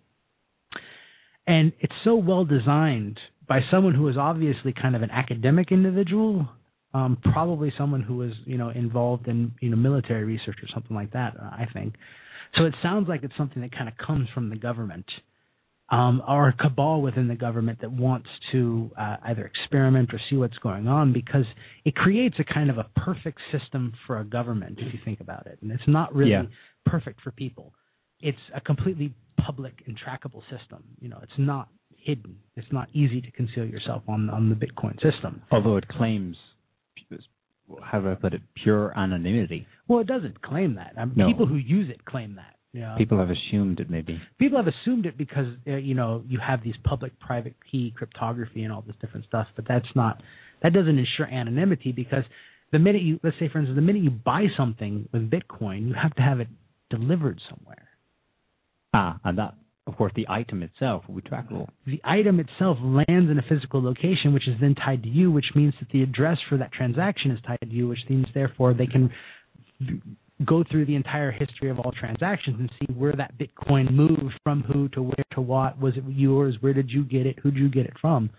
And 1.48 1.72
it's 1.80 1.94
so 2.04 2.16
well 2.16 2.44
designed 2.44 3.18
by 3.48 3.62
someone 3.72 3.94
who 3.96 4.10
is 4.10 4.18
obviously 4.18 4.74
kind 4.74 4.94
of 4.94 5.04
an 5.04 5.10
academic 5.10 5.72
individual, 5.72 6.50
um, 6.94 7.18
probably 7.34 7.72
someone 7.78 8.02
who 8.02 8.18
was 8.18 8.32
you 8.46 8.58
know 8.58 8.70
involved 8.70 9.28
in 9.28 9.52
you 9.62 9.70
know 9.70 9.78
military 9.78 10.24
research 10.24 10.58
or 10.62 10.68
something 10.74 10.96
like 10.96 11.12
that. 11.14 11.36
Uh, 11.40 11.46
I 11.46 11.68
think. 11.74 11.96
So 12.58 12.66
it 12.66 12.76
sounds 12.84 13.08
like 13.10 13.24
it's 13.24 13.34
something 13.38 13.62
that 13.64 13.72
kind 13.72 13.88
of 13.90 13.96
comes 13.98 14.28
from 14.34 14.50
the 14.52 14.56
government 14.56 15.06
um, 15.90 16.22
or 16.28 16.50
a 16.50 16.54
cabal 16.54 17.02
within 17.02 17.28
the 17.28 17.36
government 17.36 17.82
that 17.82 17.92
wants 17.92 18.28
to 18.52 18.92
uh, 18.98 19.18
either 19.26 19.44
experiment 19.46 20.14
or 20.14 20.20
see 20.30 20.36
what's 20.38 20.58
going 20.60 20.88
on 20.88 21.14
because 21.14 21.46
it 21.84 21.96
creates 21.96 22.36
a 22.40 22.44
kind 22.44 22.70
of 22.70 22.78
a 22.78 22.86
perfect 22.96 23.40
system 23.52 23.92
for 24.06 24.20
a 24.20 24.24
government 24.24 24.78
if 24.80 24.94
you 24.94 25.00
think 25.04 25.20
about 25.20 25.48
it 25.48 25.58
and 25.64 25.72
it's 25.72 25.88
not 25.88 26.14
really 26.14 26.32
Yeah. 26.32 26.44
perfect 26.86 27.22
for 27.22 27.32
people 27.32 27.74
it's 28.22 28.38
a 28.56 28.62
completely 28.62 29.14
public 29.44 29.74
and 29.88 29.98
trackable 30.00 30.42
system 30.44 30.84
you 31.02 31.10
know 31.10 31.20
it's 31.24 31.40
not 31.40 31.68
hidden 31.98 32.38
it's 32.56 32.72
not 32.72 32.88
easy 32.94 33.20
to 33.20 33.32
conceal 33.32 33.66
yourself 33.66 34.04
on 34.08 34.30
on 34.30 34.50
the 34.50 34.56
bitcoin 34.56 34.94
system 35.02 35.42
Although 35.52 35.78
it 35.78 35.88
claims, 35.88 36.38
how 37.82 38.00
do 38.02 38.12
I 38.12 38.16
put 38.16 38.34
it, 38.34 38.42
pure 38.62 38.94
anonymity. 38.98 39.66
well 39.88 40.00
it 40.00 40.08
doesn't 40.08 40.42
claim 40.42 40.76
that 40.76 40.94
I 40.98 41.06
mean, 41.06 41.14
No. 41.16 41.28
people 41.28 41.46
who 41.46 41.56
use 41.56 41.90
it 41.90 42.04
claim 42.06 42.36
that? 42.36 42.56
People 42.98 43.20
have 43.20 43.30
assumed 43.30 43.80
it 43.80 43.90
maybe. 43.90 44.20
people 44.40 44.58
have 44.58 44.68
assumed 44.68 45.06
it 45.06 45.16
because 45.18 45.46
uh, 45.68 45.76
you 45.76 45.94
know 45.94 46.24
you 46.28 46.40
have 46.40 46.64
these 46.64 46.74
public 46.84 47.18
private 47.20 47.56
key 47.70 47.94
cryptography 47.96 48.64
and 48.64 48.74
all 48.74 48.82
this 48.86 48.96
different 49.00 49.26
stuff 49.28 49.48
but 49.56 49.66
that's 49.68 49.88
not 49.96 50.22
that 50.64 50.74
doesn't 50.74 50.98
ensure 50.98 51.28
anonymity 51.28 51.92
because 51.92 52.24
the 52.72 52.80
minute 52.80 53.04
you 53.04 53.20
let's 53.24 53.38
say 53.40 53.48
for 53.48 53.60
instance 53.60 53.76
the 53.76 53.82
minute 53.82 54.02
you 54.02 54.10
buy 54.10 54.46
something 54.58 55.08
with 55.14 55.30
bitcoin 55.30 55.88
you 55.88 55.94
have 55.94 56.16
to 56.16 56.22
have 56.24 56.40
it 56.40 56.48
delivered 56.90 57.40
somewhere 57.50 57.88
Ah, 58.96 59.20
and 59.24 59.38
that, 59.40 59.56
of 59.86 59.98
course, 59.98 60.14
the 60.16 60.28
item 60.30 60.64
itself 60.64 61.04
will 61.08 61.16
be 61.16 61.22
trackable. 61.22 61.68
the 61.86 62.02
item 62.04 62.40
itself 62.40 62.78
lands 62.82 63.30
in 63.30 63.38
a 63.38 63.44
physical 63.50 63.84
location 63.84 64.34
which 64.34 64.48
is 64.48 64.56
then 64.62 64.76
tied 64.76 65.04
to 65.04 65.10
you 65.10 65.32
which 65.32 65.52
means 65.56 65.74
that 65.80 65.90
the 65.92 66.02
address 66.02 66.38
for 66.48 66.58
that 66.58 66.72
transaction 66.72 67.32
is 67.32 67.40
tied 67.46 67.60
to 67.62 67.68
you 67.68 67.88
which 67.88 68.00
means 68.10 68.26
therefore 68.34 68.74
they 68.74 68.88
can 68.88 69.12
go 70.46 70.64
through 70.70 70.86
the 70.86 70.96
entire 70.96 71.32
history 71.32 71.70
of 71.70 71.80
all 71.80 71.92
transactions 71.92 72.58
and 72.60 72.72
see 72.80 72.94
where 72.94 73.14
that 73.14 73.34
bitcoin 73.38 73.92
moved 73.92 74.34
from 74.44 74.64
who 74.64 74.88
to 74.90 75.02
where 75.02 75.26
to 75.32 75.42
what. 75.42 75.80
Was 75.80 75.96
it 75.96 76.04
yours? 76.08 76.58
Where 76.62 76.74
did 76.74 76.90
you 76.90 77.04
get 77.04 77.26
it? 77.26 77.38
Who 77.44 77.52
did 77.52 77.60
you 77.60 77.70
get 77.70 77.86
it 77.86 77.94
from? 78.02 78.30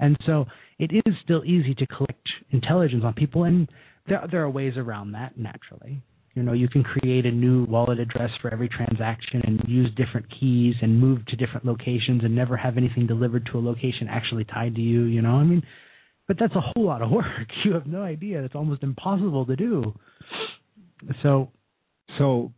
And 0.00 0.16
so 0.26 0.46
it 0.78 0.90
is 0.92 1.14
still 1.22 1.44
easy 1.44 1.74
to 1.74 1.86
collect 1.86 2.28
intelligence 2.50 3.02
on 3.04 3.14
people 3.14 3.44
and 3.44 3.68
there 4.08 4.26
there 4.30 4.42
are 4.42 4.50
ways 4.50 4.74
around 4.76 5.12
that 5.12 5.38
naturally 5.38 6.02
you 6.34 6.42
know 6.42 6.52
you 6.52 6.68
can 6.68 6.82
create 6.82 7.26
a 7.26 7.30
new 7.30 7.64
wallet 7.64 7.98
address 7.98 8.30
for 8.40 8.52
every 8.52 8.68
transaction 8.68 9.42
and 9.44 9.62
use 9.68 9.90
different 9.96 10.26
keys 10.38 10.74
and 10.82 10.98
move 10.98 11.24
to 11.26 11.36
different 11.36 11.64
locations 11.66 12.24
and 12.24 12.34
never 12.34 12.56
have 12.56 12.76
anything 12.76 13.06
delivered 13.06 13.46
to 13.52 13.58
a 13.58 13.60
location 13.60 14.08
actually 14.08 14.44
tied 14.44 14.74
to 14.74 14.80
you 14.80 15.02
you 15.04 15.22
know? 15.22 15.36
I 15.36 15.44
mean 15.44 15.62
but 16.28 16.38
that's 16.38 16.54
a 16.54 16.60
whole 16.60 16.86
lot 16.86 17.02
of 17.02 17.10
work. 17.10 17.26
You 17.64 17.74
have 17.74 17.86
no 17.86 18.02
idea. 18.02 18.42
It's 18.42 18.54
almost 18.54 18.82
impossible 18.82 19.44
to 19.46 19.56
do. 19.56 19.92
So 21.22 21.50
So 22.18 22.52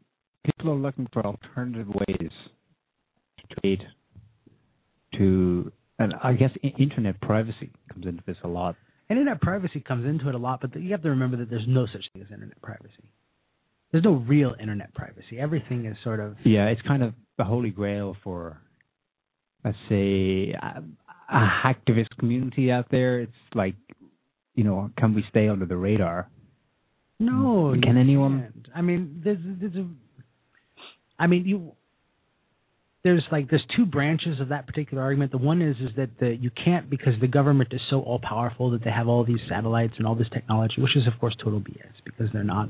people 0.45 0.71
are 0.71 0.77
looking 0.77 1.09
for 1.13 1.25
alternative 1.25 1.89
ways 1.89 2.31
to 3.39 3.61
trade, 3.61 3.83
to, 5.19 5.73
and 5.99 6.15
I 6.23 6.35
guess 6.35 6.51
internet 6.79 7.21
privacy 7.21 7.71
comes 7.93 8.07
into 8.07 8.23
this 8.27 8.37
a 8.45 8.49
lot. 8.49 8.77
internet 9.11 9.41
privacy 9.41 9.81
comes 9.81 10.07
into 10.07 10.29
it 10.29 10.35
a 10.35 10.39
lot 10.39 10.61
but 10.61 10.75
you 10.81 10.91
have 10.93 11.03
to 11.03 11.11
remember 11.11 11.37
that 11.37 11.51
there's 11.51 11.67
no 11.69 11.87
such 11.87 12.05
thing 12.13 12.23
as 12.23 12.31
internet 12.33 12.61
privacy 12.63 13.05
there's 13.95 14.03
no 14.05 14.15
real 14.27 14.57
internet 14.61 14.93
privacy 14.93 15.39
everything 15.39 15.87
is 15.87 15.97
sort 16.03 16.19
of 16.19 16.35
Yeah, 16.45 16.67
it's 16.67 16.83
kind 16.83 17.03
of 17.05 17.15
the 17.39 17.45
holy 17.45 17.71
grail 17.71 18.17
for, 18.25 18.61
let's 19.65 19.77
say, 19.89 20.51
a, 20.51 20.83
a 21.33 21.49
hacktivist 21.65 22.09
community 22.19 22.73
out 22.73 22.87
there. 22.91 23.21
It's 23.21 23.33
like, 23.55 23.77
you 24.57 24.65
know, 24.65 24.91
can 24.99 25.15
we 25.15 25.25
stay 25.31 25.49
under 25.49 25.65
the 25.65 25.77
radar? 25.77 26.29
No, 27.21 27.33
mm. 27.73 27.77
you 27.77 27.81
Can 27.83 27.97
anyone- 27.97 28.41
can't. 28.41 28.69
I 28.75 28.83
mean, 28.83 29.21
there's 29.25 29.39
there's 29.61 29.77
a. 29.77 29.87
I 31.19 31.29
mean, 31.29 31.45
you. 31.47 31.73
There's 33.05 33.23
like 33.31 33.49
there's 33.51 33.65
two 33.77 33.87
branches 33.87 34.41
of 34.41 34.49
that 34.49 34.67
particular 34.67 35.03
argument. 35.03 35.31
The 35.31 35.39
one 35.39 35.61
is 35.63 35.77
is 35.77 35.91
that 35.97 36.11
the 36.19 36.35
you 36.35 36.51
can't 36.65 36.89
because 36.91 37.13
the 37.21 37.29
government 37.29 37.69
is 37.73 37.81
so 37.91 38.01
all 38.01 38.19
powerful 38.19 38.71
that 38.73 38.83
they 38.83 38.91
have 38.91 39.09
all 39.09 39.25
these 39.25 39.41
satellites 39.49 39.95
and 39.99 40.07
all 40.07 40.15
this 40.15 40.29
technology, 40.33 40.75
which 40.79 40.97
is 40.97 41.07
of 41.07 41.19
course 41.21 41.37
total 41.43 41.61
BS 41.61 41.93
because 42.05 42.29
they're 42.33 42.43
not. 42.45 42.69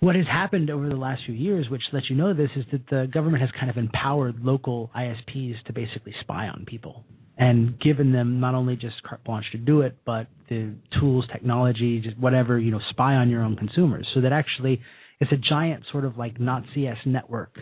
What 0.00 0.14
has 0.14 0.26
happened 0.26 0.70
over 0.70 0.88
the 0.88 0.96
last 0.96 1.22
few 1.24 1.34
years, 1.34 1.68
which 1.70 1.82
lets 1.92 2.10
you 2.10 2.16
know 2.16 2.34
this, 2.34 2.50
is 2.54 2.64
that 2.72 2.82
the 2.90 3.08
government 3.12 3.40
has 3.40 3.50
kind 3.58 3.70
of 3.70 3.78
empowered 3.78 4.40
local 4.40 4.90
ISPs 4.94 5.54
to 5.66 5.72
basically 5.72 6.14
spy 6.20 6.48
on 6.48 6.64
people 6.66 7.04
and 7.38 7.78
given 7.80 8.12
them 8.12 8.40
not 8.40 8.54
only 8.54 8.76
just 8.76 9.02
carte 9.02 9.22
blanche 9.24 9.44
to 9.52 9.58
do 9.58 9.82
it, 9.82 9.96
but 10.06 10.26
the 10.48 10.74
tools, 11.00 11.24
technology, 11.32 12.00
just 12.00 12.18
whatever, 12.18 12.58
you 12.58 12.70
know, 12.70 12.80
spy 12.90 13.14
on 13.14 13.28
your 13.28 13.42
own 13.42 13.56
consumers. 13.56 14.06
So 14.14 14.22
that 14.22 14.32
actually 14.32 14.80
it's 15.20 15.32
a 15.32 15.36
giant 15.36 15.84
sort 15.92 16.04
of 16.04 16.16
like 16.16 16.40
Nazi-esque 16.40 17.06
network 17.06 17.58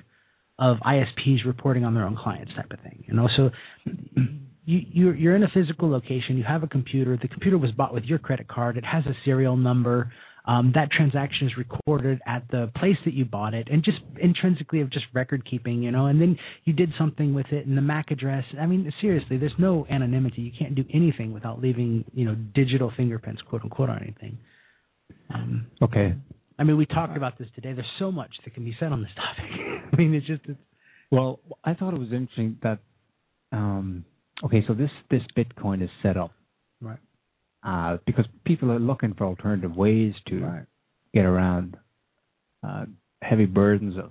of 0.58 0.76
ISPs 0.78 1.44
reporting 1.44 1.84
on 1.84 1.94
their 1.94 2.04
own 2.04 2.16
clients 2.16 2.52
type 2.54 2.70
of 2.70 2.80
thing. 2.80 3.04
And 3.08 3.18
also 3.18 3.50
you, 4.64 4.80
you're, 4.92 5.14
you're 5.14 5.36
in 5.36 5.42
a 5.42 5.50
physical 5.52 5.90
location, 5.90 6.36
you 6.36 6.44
have 6.44 6.62
a 6.62 6.68
computer, 6.68 7.18
the 7.20 7.28
computer 7.28 7.58
was 7.58 7.72
bought 7.72 7.92
with 7.92 8.04
your 8.04 8.18
credit 8.18 8.48
card, 8.48 8.76
it 8.76 8.84
has 8.84 9.04
a 9.06 9.14
serial 9.24 9.56
number, 9.56 10.12
um, 10.46 10.72
that 10.74 10.90
transaction 10.90 11.46
is 11.46 11.56
recorded 11.56 12.20
at 12.26 12.44
the 12.50 12.70
place 12.76 12.96
that 13.04 13.14
you 13.14 13.24
bought 13.24 13.54
it, 13.54 13.68
and 13.70 13.82
just 13.82 13.98
intrinsically 14.20 14.80
of 14.80 14.90
just 14.90 15.06
record 15.14 15.48
keeping, 15.48 15.82
you 15.82 15.90
know. 15.90 16.06
And 16.06 16.20
then 16.20 16.36
you 16.64 16.72
did 16.72 16.92
something 16.98 17.34
with 17.34 17.46
it, 17.50 17.66
and 17.66 17.76
the 17.76 17.82
MAC 17.82 18.10
address. 18.10 18.44
I 18.60 18.66
mean, 18.66 18.92
seriously, 19.00 19.38
there's 19.38 19.58
no 19.58 19.86
anonymity. 19.90 20.42
You 20.42 20.52
can't 20.56 20.74
do 20.74 20.84
anything 20.92 21.32
without 21.32 21.62
leaving, 21.62 22.04
you 22.12 22.26
know, 22.26 22.34
digital 22.34 22.92
fingerprints, 22.96 23.40
quote 23.42 23.62
unquote, 23.62 23.88
on 23.88 24.02
anything. 24.02 24.38
Um, 25.32 25.66
Okay. 25.80 26.14
I 26.58 26.62
mean, 26.62 26.76
we 26.76 26.86
talked 26.86 27.16
about 27.16 27.36
this 27.38 27.48
today. 27.54 27.72
There's 27.72 27.86
so 27.98 28.12
much 28.12 28.30
that 28.44 28.54
can 28.54 28.64
be 28.64 28.76
said 28.78 28.92
on 28.92 29.02
this 29.02 29.10
topic. 29.16 29.50
I 29.92 29.96
mean, 29.96 30.14
it's 30.14 30.26
just 30.26 30.42
it's, 30.46 30.58
Well, 31.10 31.40
I 31.64 31.74
thought 31.74 31.94
it 31.94 31.98
was 31.98 32.12
interesting 32.12 32.58
that, 32.62 32.78
um, 33.50 34.04
okay, 34.44 34.62
so 34.66 34.74
this 34.74 34.90
this 35.10 35.22
Bitcoin 35.36 35.82
is 35.82 35.90
set 36.02 36.16
up 36.16 36.32
right, 36.80 36.98
uh, 37.64 37.96
because 38.06 38.26
people 38.44 38.70
are 38.70 38.78
looking 38.78 39.14
for 39.14 39.24
alternative 39.24 39.74
ways 39.76 40.12
to 40.28 40.40
right, 40.40 40.66
get 41.14 41.24
around 41.24 41.76
uh, 42.66 42.84
heavy 43.22 43.46
burdens 43.46 43.96
of 43.96 44.10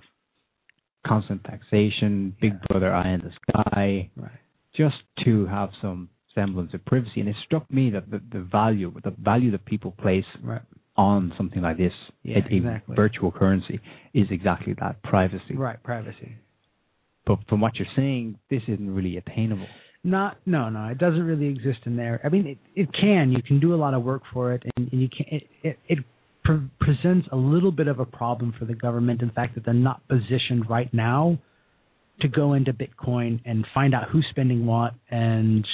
constant 1.06 1.44
taxation, 1.44 2.34
Big 2.40 2.52
Yeah. 2.52 2.58
Brother 2.68 2.92
eye 2.94 3.10
in 3.12 3.20
the 3.20 3.32
sky, 3.42 4.10
right. 4.16 4.30
just 4.74 4.96
to 5.24 5.46
have 5.46 5.70
some 5.80 6.08
semblance 6.34 6.74
of 6.74 6.84
privacy. 6.84 7.20
And 7.20 7.28
it 7.28 7.36
struck 7.44 7.70
me 7.70 7.90
that 7.90 8.10
the, 8.10 8.20
the 8.32 8.40
value, 8.40 8.92
the 9.04 9.10
value 9.18 9.50
that 9.52 9.64
people 9.64 9.92
place 9.92 10.24
Right. 10.42 10.62
on 10.96 11.32
something 11.36 11.62
like 11.62 11.76
this, 11.76 11.92
Yeah, 12.22 12.38
a, 12.38 12.56
exactly. 12.56 12.96
virtual 12.96 13.30
currency, 13.30 13.80
is 14.14 14.26
exactly 14.30 14.74
that 14.80 15.02
privacy. 15.02 15.54
Right, 15.54 15.80
privacy. 15.82 16.36
But 17.26 17.38
from 17.48 17.60
what 17.60 17.76
you're 17.76 17.88
saying, 17.96 18.38
this 18.50 18.62
isn't 18.68 18.94
really 18.94 19.16
attainable. 19.16 19.68
Not, 20.06 20.36
no, 20.44 20.68
no, 20.68 20.88
it 20.88 20.98
doesn't 20.98 21.22
really 21.22 21.46
exist 21.46 21.78
in 21.86 21.96
there. 21.96 22.20
I 22.22 22.28
mean, 22.28 22.46
it, 22.46 22.58
it 22.76 22.90
can. 22.92 23.32
You 23.32 23.42
can 23.42 23.58
do 23.58 23.74
a 23.74 23.76
lot 23.76 23.94
of 23.94 24.02
work 24.02 24.22
for 24.34 24.52
it, 24.52 24.62
and, 24.76 24.92
and 24.92 25.00
you 25.00 25.08
can. 25.08 25.26
It, 25.30 25.42
it, 25.62 25.78
it 25.88 25.98
pre- 26.44 26.68
presents 26.78 27.26
a 27.32 27.36
little 27.36 27.72
bit 27.72 27.88
of 27.88 27.98
a 28.00 28.04
problem 28.04 28.52
for 28.58 28.66
the 28.66 28.74
government. 28.74 29.22
In 29.22 29.30
fact, 29.30 29.54
that 29.54 29.64
they're 29.64 29.72
not 29.72 30.06
positioned 30.06 30.68
right 30.68 30.92
now 30.92 31.38
to 32.20 32.28
go 32.28 32.52
into 32.52 32.74
Bitcoin 32.74 33.40
and 33.46 33.66
find 33.72 33.94
out 33.94 34.10
who's 34.12 34.26
spending 34.30 34.66
what 34.66 34.92
and 35.10 35.66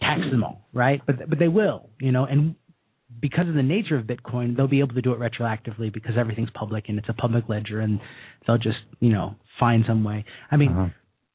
tax 0.00 0.22
them 0.30 0.42
all, 0.42 0.66
right? 0.72 1.02
But 1.06 1.28
but 1.28 1.38
they 1.38 1.48
will, 1.48 1.90
you 2.00 2.10
know. 2.10 2.24
And 2.24 2.54
because 3.20 3.48
of 3.48 3.54
the 3.54 3.62
nature 3.62 3.96
of 3.96 4.06
Bitcoin, 4.06 4.56
they'll 4.56 4.66
be 4.66 4.80
able 4.80 4.94
to 4.94 5.02
do 5.02 5.12
it 5.12 5.18
retroactively 5.20 5.92
because 5.92 6.12
everything's 6.18 6.50
public 6.54 6.88
and 6.88 6.98
it's 6.98 7.08
a 7.10 7.14
public 7.14 7.50
ledger, 7.50 7.80
and 7.80 8.00
they'll 8.46 8.56
just 8.56 8.78
you 9.00 9.12
know 9.12 9.34
find 9.60 9.84
some 9.86 10.04
way. 10.04 10.24
I 10.50 10.56
mean. 10.56 10.72
Uh-huh. 10.72 10.88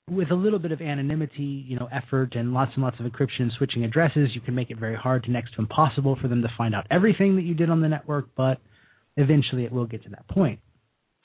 With 0.09 0.31
a 0.31 0.35
little 0.35 0.59
bit 0.59 0.73
of 0.73 0.81
anonymity, 0.81 1.63
you 1.65 1.77
know, 1.79 1.87
effort 1.91 2.35
and 2.35 2.53
lots 2.53 2.71
and 2.75 2.83
lots 2.83 2.99
of 2.99 3.05
encryption 3.05 3.39
and 3.39 3.51
switching 3.57 3.85
addresses, 3.85 4.29
you 4.35 4.41
can 4.41 4.53
make 4.53 4.69
it 4.69 4.77
very 4.77 4.95
hard 4.97 5.23
to 5.23 5.31
next 5.31 5.53
to 5.55 5.61
impossible 5.61 6.17
for 6.21 6.27
them 6.27 6.41
to 6.41 6.49
find 6.57 6.75
out 6.75 6.85
everything 6.91 7.37
that 7.37 7.43
you 7.43 7.53
did 7.53 7.69
on 7.69 7.81
the 7.81 7.87
network, 7.87 8.27
but 8.35 8.59
eventually 9.15 9.63
it 9.63 9.71
will 9.71 9.85
get 9.85 10.03
to 10.03 10.09
that 10.09 10.27
point. 10.27 10.59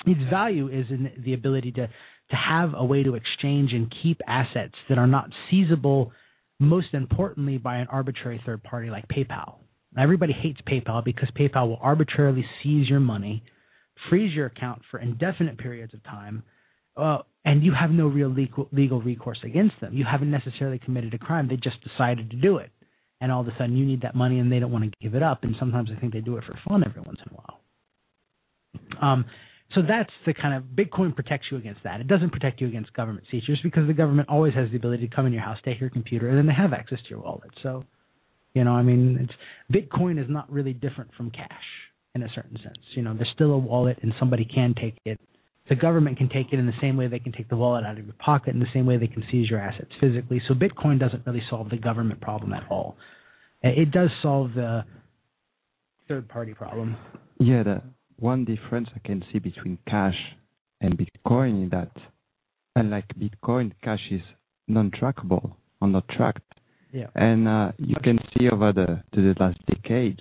Its 0.07 0.21
value 0.31 0.69
is 0.69 0.87
in 0.91 1.11
the 1.25 1.35
ability 1.35 1.73
to 1.73 1.89
to 2.31 2.37
have 2.37 2.75
a 2.77 2.85
way 2.85 3.03
to 3.03 3.15
exchange 3.15 3.73
and 3.73 3.93
keep 4.03 4.21
assets 4.29 4.75
that 4.89 4.99
are 4.99 5.07
not 5.07 5.31
seizable, 5.51 6.13
most 6.61 6.93
importantly 6.93 7.57
by 7.57 7.77
an 7.79 7.87
arbitrary 7.91 8.41
third 8.45 8.63
party 8.63 8.91
like 8.91 9.09
PayPal. 9.09 9.57
Everybody 9.99 10.35
hates 10.35 10.61
PayPal 10.69 11.03
because 11.05 11.31
PayPal 11.31 11.69
will 11.69 11.79
arbitrarily 11.81 12.45
seize 12.63 12.89
your 12.89 13.01
money, 13.01 13.43
freeze 14.11 14.35
your 14.35 14.47
account 14.47 14.83
for 14.91 15.01
indefinite 15.01 15.57
periods 15.57 15.95
of 15.95 16.05
time, 16.05 16.43
uh, 16.99 17.19
and 17.45 17.63
you 17.63 17.73
have 17.73 17.91
no 17.91 18.07
real 18.07 18.29
legal, 18.29 18.69
legal 18.73 19.01
recourse 19.01 19.39
against 19.45 19.81
them. 19.81 19.95
You 19.95 20.05
haven't 20.05 20.31
necessarily 20.31 20.79
committed 20.79 21.15
a 21.15 21.19
crime; 21.19 21.49
they 21.49 21.57
just 21.57 21.77
decided 21.83 22.31
to 22.31 22.37
do 22.37 22.59
it, 22.59 22.71
and 23.21 23.33
all 23.33 23.41
of 23.41 23.49
a 23.49 23.53
sudden 23.53 23.77
you 23.77 23.87
need 23.87 24.03
that 24.03 24.15
money 24.15 24.39
and 24.39 24.51
they 24.51 24.59
don't 24.59 24.73
want 24.73 24.85
to 24.85 24.91
give 25.01 25.15
it 25.15 25.23
up. 25.23 25.45
And 25.45 25.55
sometimes 25.59 25.91
I 25.97 26.01
think 26.01 26.13
they 26.13 26.21
do 26.21 26.37
it 26.37 26.45
for 26.45 26.59
fun 26.69 26.85
every 26.85 27.03
once 27.03 27.19
in 27.25 27.33
a 27.33 27.37
while. 27.37 27.61
Um, 29.01 29.25
so 29.75 29.83
that's 29.87 30.11
the 30.25 30.33
kind 30.33 30.55
of 30.55 30.65
Bitcoin 30.65 31.15
protects 31.15 31.49
you 31.51 31.59
against 31.59 31.83
that. 31.85 32.01
It 32.01 32.07
doesn't 32.07 32.31
protect 32.31 32.61
you 32.61 32.69
against 32.69 32.93
government 32.95 33.27
seizures 33.31 33.61
because 33.63 33.87
the 33.87 33.93
government 33.93 34.29
always 34.31 34.55
has 34.55 34.71
the 34.71 34.77
ability 34.77 35.09
to 35.09 35.15
come 35.15 35.27
in 35.27 35.33
your 35.33 35.43
house, 35.43 35.59
take 35.65 35.81
your 35.81 35.91
computer, 35.91 36.29
and 36.29 36.39
then 36.39 36.47
they 36.47 36.55
have 36.55 36.73
access 36.73 36.99
to 37.03 37.11
your 37.11 37.21
wallet. 37.21 37.51
So, 37.63 37.85
you 38.55 38.65
know, 38.65 38.73
I 38.73 38.83
mean, 38.83 39.29
Bitcoin 39.73 40.19
is 40.23 40.27
not 40.29 40.51
really 40.51 40.73
different 40.73 41.11
from 41.17 41.31
cash 41.31 41.51
in 42.15 42.23
a 42.23 42.29
certain 42.35 42.57
sense. 42.63 42.79
You 42.95 43.03
know, 43.03 43.15
there's 43.15 43.29
still 43.35 43.53
a 43.53 43.59
wallet, 43.59 43.99
and 44.03 44.15
somebody 44.19 44.47
can 44.47 44.75
take 44.75 44.97
it. 45.05 45.21
The 45.69 45.77
government 45.77 46.17
can 46.17 46.29
take 46.29 46.53
it 46.53 46.59
in 46.59 46.67
the 46.67 46.73
same 46.81 46.97
way 46.97 47.09
they 47.09 47.19
can 47.19 47.33
take 47.33 47.49
the 47.49 47.57
wallet 47.57 47.85
out 47.85 47.99
of 47.99 48.05
your 48.05 48.15
pocket, 48.15 48.55
in 48.55 48.61
the 48.61 48.67
same 48.73 48.87
way 48.87 48.97
they 48.97 49.07
can 49.07 49.23
seize 49.31 49.51
your 49.51 49.61
assets 49.61 49.91
physically. 50.01 50.41
So 50.49 50.55
Bitcoin 50.55 50.99
doesn't 50.99 51.27
really 51.27 51.43
solve 51.51 51.69
the 51.69 51.77
government 51.77 52.21
problem 52.21 52.53
at 52.53 52.67
all. 52.71 52.97
It 53.63 53.91
does 53.91 54.11
solve 54.23 54.55
the 54.55 54.85
third 56.07 56.29
party 56.29 56.55
problem. 56.55 56.97
Yeah, 57.39 57.63
the 57.65 57.83
one 58.19 58.45
difference 58.45 58.89
I 58.95 59.01
can 59.07 59.23
see 59.31 59.39
between 59.39 59.79
cash 59.87 60.17
and 60.81 60.99
Bitcoin 60.99 61.65
is 61.67 61.71
that, 61.71 61.93
unlike 62.75 63.07
Bitcoin, 63.19 63.73
cash 63.83 64.01
is 64.11 64.23
non-trackable 64.69 65.55
or 65.81 65.89
not 65.89 66.09
tracked. 66.09 66.43
Yeah. 66.93 67.09
And 67.15 67.47
uh, 67.47 67.73
you 67.79 67.97
can 68.03 68.19
see 68.33 68.49
over 68.49 68.73
the, 68.73 69.03
the 69.13 69.35
last 69.39 69.59
decades 69.67 70.21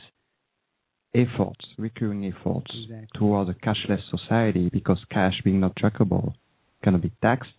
efforts, 1.18 1.66
recurring 1.78 2.26
efforts 2.26 2.72
Exactly. 2.84 3.08
towards 3.16 3.50
a 3.50 3.54
cashless 3.54 4.02
society 4.10 4.70
because 4.72 5.00
cash 5.12 5.34
being 5.44 5.60
not 5.60 5.76
trackable 5.76 6.34
cannot 6.84 7.02
be 7.02 7.12
taxed 7.22 7.50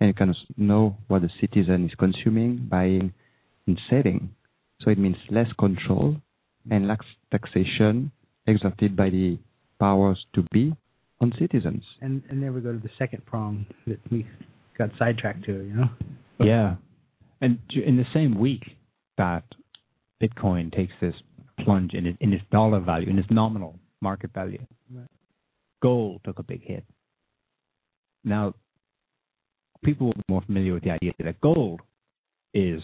and 0.00 0.08
you 0.08 0.14
cannot 0.14 0.36
know 0.56 0.96
what 1.08 1.22
the 1.22 1.30
citizen 1.40 1.86
is 1.86 1.94
consuming, 1.98 2.66
buying, 2.70 3.12
and 3.66 3.80
selling. 3.88 4.30
So 4.80 4.90
it 4.90 4.98
means 4.98 5.16
less 5.30 5.48
control 5.58 6.16
and 6.70 6.86
less 6.86 6.98
taxation 7.30 8.12
exerted 8.46 8.94
by 8.96 9.10
the 9.10 9.38
powers 9.80 10.24
to 10.34 10.44
be 10.52 10.74
on 11.20 11.32
citizens. 11.38 11.82
And 12.00 12.22
and 12.28 12.42
there 12.42 12.52
we 12.52 12.60
go 12.60 12.72
to 12.72 12.78
the 12.78 12.90
second 12.98 13.24
prong 13.24 13.66
that 13.86 13.98
we 14.10 14.26
got 14.76 14.90
sidetracked 14.98 15.44
to, 15.46 15.52
you 15.52 15.74
know? 15.74 15.88
Yeah. 16.38 16.76
And 17.40 17.58
in 17.74 17.96
the 17.96 18.04
same 18.12 18.38
week 18.38 18.62
that 19.16 19.44
Bitcoin 20.22 20.74
takes 20.74 20.92
this 21.00 21.14
plunge 21.64 21.92
in 21.94 22.06
its, 22.06 22.18
in 22.20 22.32
its 22.32 22.44
dollar 22.50 22.80
value, 22.80 23.08
in 23.08 23.18
its 23.18 23.28
nominal 23.30 23.78
market 24.00 24.32
value, 24.32 24.64
Right. 24.92 25.06
gold 25.82 26.20
took 26.24 26.38
a 26.38 26.42
big 26.42 26.62
hit. 26.62 26.84
Now, 28.24 28.54
people 29.84 30.08
will 30.08 30.14
be 30.14 30.22
more 30.28 30.42
familiar 30.42 30.74
with 30.74 30.82
the 30.84 30.90
idea 30.90 31.12
that 31.18 31.40
gold 31.40 31.80
is 32.54 32.82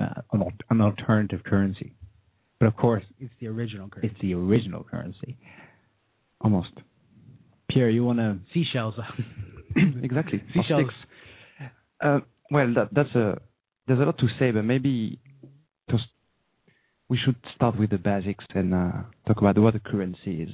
uh, 0.00 0.22
an, 0.32 0.42
al- 0.42 0.52
an 0.70 0.80
alternative 0.80 1.40
currency. 1.44 1.94
But 2.58 2.66
of 2.66 2.76
course, 2.76 3.04
It's 3.18 3.32
the 3.40 3.46
original 3.48 3.88
currency. 3.88 4.08
it's 4.12 4.20
the 4.20 4.34
original 4.34 4.84
currency. 4.84 5.36
Almost. 6.40 6.70
Pierre, 7.70 7.90
you 7.90 8.04
want 8.04 8.18
to 8.18 8.38
Seashells. 8.52 8.94
exactly. 10.02 10.42
Seashells. 10.54 10.90
Uh, 12.02 12.20
well, 12.50 12.72
that, 12.74 12.88
that's 12.92 13.14
a 13.14 13.40
there's 13.86 14.00
a 14.00 14.04
lot 14.04 14.18
to 14.18 14.26
say, 14.38 14.50
but 14.50 14.62
maybe 14.64 15.18
just 15.24 15.29
we 17.10 17.18
should 17.22 17.36
start 17.56 17.76
with 17.76 17.90
the 17.90 17.98
basics 17.98 18.44
and 18.54 18.72
uh, 18.72 18.92
talk 19.26 19.38
about 19.38 19.58
what 19.58 19.74
a 19.74 19.80
currency 19.80 20.44
is. 20.44 20.50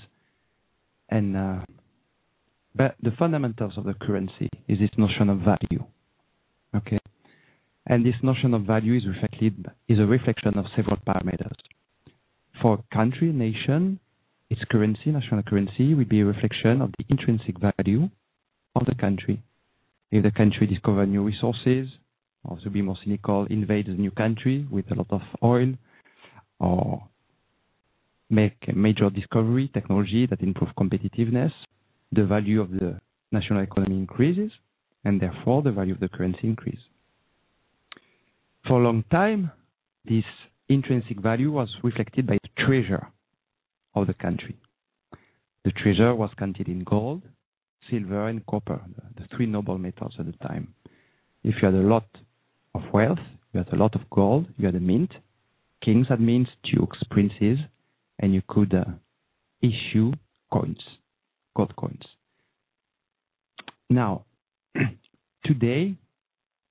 And 1.11 1.37
uh, 1.37 1.61
but 2.75 2.97
the 3.03 3.13
fundamentals 3.19 3.75
of 3.77 3.85
the 3.85 3.95
currency 3.95 4.49
is 4.67 4.79
this 4.79 4.91
notion 4.97 5.29
of 5.29 5.41
value. 5.41 5.85
Okay, 6.75 6.99
and 7.87 8.05
this 8.05 8.15
notion 8.23 8.55
of 8.55 8.63
value 8.63 8.97
is 8.97 9.07
reflected 9.07 9.67
is 9.87 9.99
a 9.99 10.07
reflection 10.07 10.59
of 10.59 10.65
several 10.75 10.97
parameters. 11.07 11.55
For 12.61 12.83
country, 12.93 13.33
nation, 13.33 14.01
its 14.49 14.63
currency, 14.71 15.11
national 15.11 15.43
currency, 15.43 15.95
will 15.95 16.07
be 16.07 16.21
a 16.21 16.25
reflection 16.25 16.81
of 16.81 16.91
the 16.99 17.05
intrinsic 17.11 17.57
value 17.61 18.09
of 18.75 18.87
the 18.87 18.95
country. 18.95 19.43
If 20.11 20.23
the 20.23 20.31
country 20.31 20.67
discovers 20.67 21.09
new 21.09 21.23
resources, 21.23 21.89
or 22.45 22.59
to 22.61 22.71
be 22.71 22.81
more 22.81 22.97
cynical, 23.05 23.45
invades 23.45 23.89
a 23.89 23.93
new 23.93 24.11
country 24.11 24.67
with 24.71 24.91
a 24.91 24.95
lot 24.95 25.09
of 25.11 25.21
oil, 25.43 25.75
or 26.59 27.03
make 28.31 28.57
a 28.69 28.73
major 28.73 29.11
discovery, 29.11 29.71
technology 29.73 30.27
that 30.27 30.41
improve 30.41 30.71
competitiveness, 30.77 31.53
the 32.13 32.25
value 32.25 32.61
of 32.61 32.71
the 32.71 33.01
national 33.33 33.63
economy 33.63 33.97
increases, 33.97 34.51
and 35.05 35.21
therefore 35.21 35.63
the 35.63 35.71
value 35.71 35.95
of 35.95 36.01
the 36.01 36.09
currency 36.09 36.45
increase. 36.45 36.81
For 38.67 38.81
a 38.81 38.85
long 38.85 39.05
time, 39.11 39.53
this 40.05 40.25
intrinsic 40.69 41.21
value 41.21 41.53
was 41.53 41.69
reflected 41.83 42.27
by 42.27 42.39
the 42.43 42.65
treasure 42.65 43.07
of 43.95 44.07
the 44.07 44.15
country. 44.15 44.57
The 45.65 45.73
treasure 45.73 46.15
was 46.15 46.31
counted 46.39 46.69
in 46.69 46.81
gold, 46.81 47.23
silver, 47.91 48.29
and 48.29 48.45
copper, 48.47 48.81
the, 48.97 49.23
the 49.23 49.29
three 49.37 49.47
noble 49.47 49.79
metals 49.79 50.15
at 50.19 50.27
the 50.27 50.47
time. 50.47 50.75
If 51.45 51.57
you 51.63 51.67
had 51.67 51.75
a 51.75 51.79
lot 51.79 52.07
of 52.75 52.83
wealth, 52.93 53.19
you 53.53 53.59
had 53.59 53.73
a 53.73 53.77
lot 53.77 53.95
of 53.95 54.09
gold, 54.11 54.47
you 54.59 54.67
had 54.67 54.75
a 54.75 54.81
mint. 54.81 55.13
Kings 55.87 56.09
had 56.09 56.21
mints, 56.21 56.51
dukes, 56.65 56.99
princes, 57.13 57.59
and 58.19 58.35
you 58.35 58.43
could 58.49 58.75
uh, 58.75 58.85
issue 59.63 60.11
coins, 60.53 60.81
gold 61.57 61.77
coins. 61.77 62.03
Now, 63.89 64.25
today, 65.45 65.95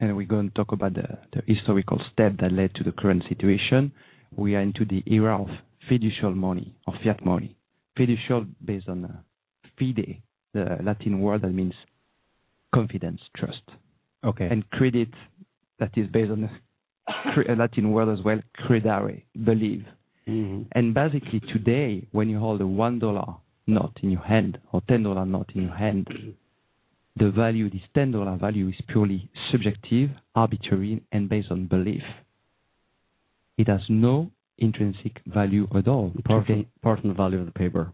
and 0.01 0.17
we're 0.17 0.27
going 0.27 0.49
to 0.49 0.53
talk 0.53 0.73
about 0.73 0.95
the, 0.95 1.17
the 1.31 1.41
historical 1.47 2.01
step 2.11 2.33
that 2.41 2.51
led 2.51 2.75
to 2.75 2.83
the 2.83 2.91
current 2.91 3.23
situation, 3.29 3.93
we 4.35 4.53
are 4.53 4.59
into 4.59 4.83
the 4.83 5.01
era 5.07 5.41
of 5.41 5.47
fiducial 5.89 6.35
money, 6.35 6.75
or 6.85 6.93
fiat 7.01 7.25
money. 7.25 7.55
Fiducial 7.97 8.45
based 8.65 8.89
on 8.89 9.05
uh, 9.05 9.69
fide, 9.79 10.21
the 10.53 10.77
Latin 10.83 11.21
word 11.21 11.43
that 11.43 11.53
means 11.53 11.73
confidence, 12.73 13.21
trust. 13.37 13.63
Okay. 14.25 14.49
And 14.51 14.69
credit, 14.71 15.11
that 15.79 15.91
is 15.95 16.07
based 16.07 16.31
on 16.31 16.49
a 17.07 17.55
Latin 17.55 17.91
word 17.91 18.09
as 18.11 18.23
well, 18.23 18.39
credere, 18.67 19.23
believe. 19.43 19.85
hmm 20.25 20.63
And 20.71 20.93
basically 20.93 21.39
today, 21.53 22.07
when 22.11 22.29
you 22.29 22.39
hold 22.39 22.61
a 22.61 22.67
one 22.67 22.99
dollar 22.99 23.35
note 23.67 23.97
in 24.01 24.11
your 24.11 24.23
hand 24.23 24.57
or 24.71 24.81
ten 24.87 25.03
dollar 25.03 25.25
note 25.25 25.51
in 25.55 25.63
your 25.63 25.75
hand, 25.75 26.07
the 27.17 27.31
value, 27.31 27.69
this 27.69 27.81
ten 27.93 28.11
dollar 28.11 28.37
value, 28.37 28.69
is 28.69 28.75
purely 28.87 29.29
subjective, 29.51 30.09
arbitrary, 30.35 31.01
and 31.11 31.29
based 31.29 31.51
on 31.51 31.67
belief. 31.67 32.03
It 33.57 33.67
has 33.67 33.81
no 33.89 34.31
intrinsic 34.57 35.21
value 35.25 35.67
at 35.75 35.87
all. 35.87 36.11
Apart 36.17 36.45
from, 36.47 36.65
apart 36.81 36.99
from 37.01 37.09
the 37.09 37.15
value 37.15 37.39
of 37.39 37.45
the 37.45 37.51
paper. 37.51 37.91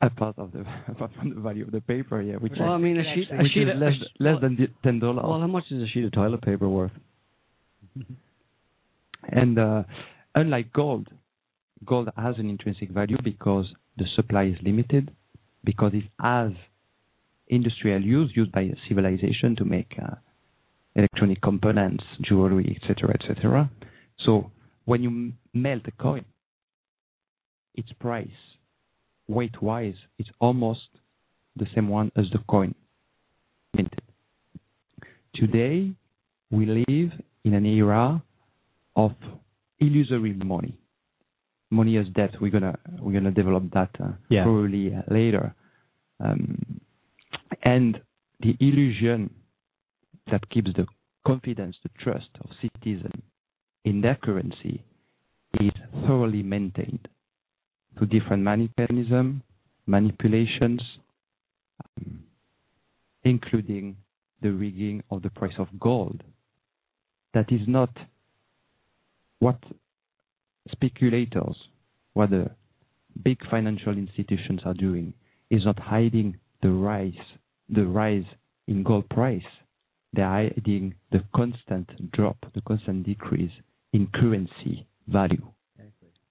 apart 0.00 0.38
of 0.38 0.52
the 0.52 0.60
apart 0.88 1.10
from 1.18 1.34
the 1.34 1.40
value 1.40 1.64
of 1.64 1.72
the 1.72 1.80
paper, 1.80 2.20
yeah, 2.22 2.36
which, 2.36 2.52
Well, 2.58 2.70
I 2.72 2.76
is, 2.76 2.82
mean, 2.82 2.98
a 2.98 3.04
sheet, 3.14 3.28
a 3.30 3.48
sheet 3.52 3.68
is 3.68 3.80
less, 3.80 3.92
a 4.20 4.22
less 4.22 4.40
than 4.40 4.56
ten 4.82 4.98
dollars. 5.00 5.24
Well, 5.26 5.40
how 5.40 5.46
much 5.46 5.64
is 5.70 5.82
a 5.82 5.86
sheet 5.88 6.04
of 6.04 6.12
toilet 6.12 6.42
paper 6.42 6.68
worth? 6.68 6.92
And 9.28 9.58
uh, 9.58 9.84
unlike 10.34 10.72
gold, 10.72 11.08
gold 11.84 12.10
has 12.16 12.36
an 12.38 12.48
intrinsic 12.48 12.90
value 12.90 13.16
because 13.22 13.66
the 13.96 14.06
supply 14.16 14.44
is 14.44 14.56
limited, 14.62 15.10
because 15.64 15.92
it 15.94 16.04
has 16.20 16.52
industrial 17.48 18.02
use 18.02 18.32
used 18.34 18.52
by 18.52 18.70
civilization 18.88 19.56
to 19.56 19.64
make 19.64 19.94
uh, 20.00 20.14
electronic 20.96 21.40
components, 21.42 22.04
jewelry, 22.22 22.78
etc., 22.80 23.14
etc. 23.14 23.70
So 24.24 24.50
when 24.84 25.02
you 25.02 25.08
m- 25.08 25.38
melt 25.52 25.82
a 25.86 25.90
coin, 25.92 26.24
its 27.74 27.92
price, 27.98 28.28
weight-wise, 29.28 29.94
it's 30.18 30.30
almost 30.40 30.88
the 31.56 31.66
same 31.74 31.88
one 31.88 32.12
as 32.16 32.26
the 32.32 32.38
coin 32.48 32.74
minted. 33.74 34.00
Today, 35.34 35.92
we 36.50 36.66
live 36.66 37.10
in 37.44 37.54
an 37.54 37.66
era 37.66 38.22
of 38.96 39.12
illusory 39.78 40.32
money. 40.32 40.78
money 41.70 41.96
as 41.98 42.06
debt. 42.14 42.30
We're 42.40 42.50
gonna 42.52 42.78
we're 43.00 43.12
gonna 43.12 43.32
develop 43.32 43.64
that 43.72 43.90
uh, 44.00 44.12
Yeah. 44.28 44.44
probably 44.44 44.94
uh, 44.94 45.02
later. 45.10 45.54
Um, 46.20 46.80
and 47.62 48.00
the 48.40 48.56
illusion 48.60 49.30
that 50.30 50.48
keeps 50.50 50.72
the 50.74 50.86
confidence, 51.26 51.76
the 51.82 51.90
trust 51.98 52.28
of 52.40 52.50
citizens 52.62 53.22
in 53.84 54.00
their 54.00 54.14
currency 54.14 54.84
is 55.60 55.72
thoroughly 56.06 56.42
maintained 56.42 57.08
through 57.96 58.06
different 58.08 58.42
mechanisms, 58.42 59.42
manipulations, 59.86 60.80
um, 61.84 62.22
including 63.24 63.96
the 64.42 64.50
rigging 64.52 65.02
of 65.10 65.22
the 65.22 65.30
price 65.30 65.54
of 65.58 65.68
gold. 65.80 66.22
That 67.34 67.50
is 67.50 67.62
not 67.66 67.90
what 69.40 69.58
speculators, 70.70 71.56
what 72.12 72.30
the 72.30 72.50
big 73.22 73.38
financial 73.50 73.98
institutions 73.98 74.60
are 74.64 74.74
doing, 74.74 75.14
is 75.50 75.64
not 75.64 75.78
hiding 75.78 76.38
the 76.62 76.70
rise, 76.70 77.12
the 77.68 77.84
rise 77.84 78.24
in 78.68 78.84
gold 78.84 79.08
price. 79.10 79.42
They're 80.12 80.26
hiding 80.26 80.94
the 81.10 81.24
constant 81.34 82.12
drop, 82.12 82.36
the 82.54 82.60
constant 82.60 83.04
decrease 83.04 83.52
in 83.92 84.06
currency 84.14 84.86
value. 85.08 85.46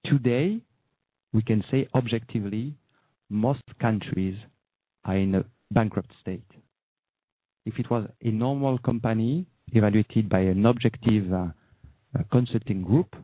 Today, 0.06 0.60
we 1.34 1.42
can 1.42 1.62
say 1.70 1.86
objectively, 1.94 2.74
most 3.28 3.62
countries 3.80 4.36
are 5.04 5.18
in 5.18 5.34
a 5.34 5.44
bankrupt 5.70 6.10
state. 6.22 6.50
If 7.66 7.78
it 7.78 7.90
was 7.90 8.08
a 8.22 8.30
normal 8.30 8.78
company 8.78 9.46
evaluated 9.72 10.28
by 10.28 10.40
an 10.40 10.64
objective 10.66 11.32
uh, 11.32 11.46
uh, 12.18 12.22
consulting 12.30 12.82
group, 12.82 13.14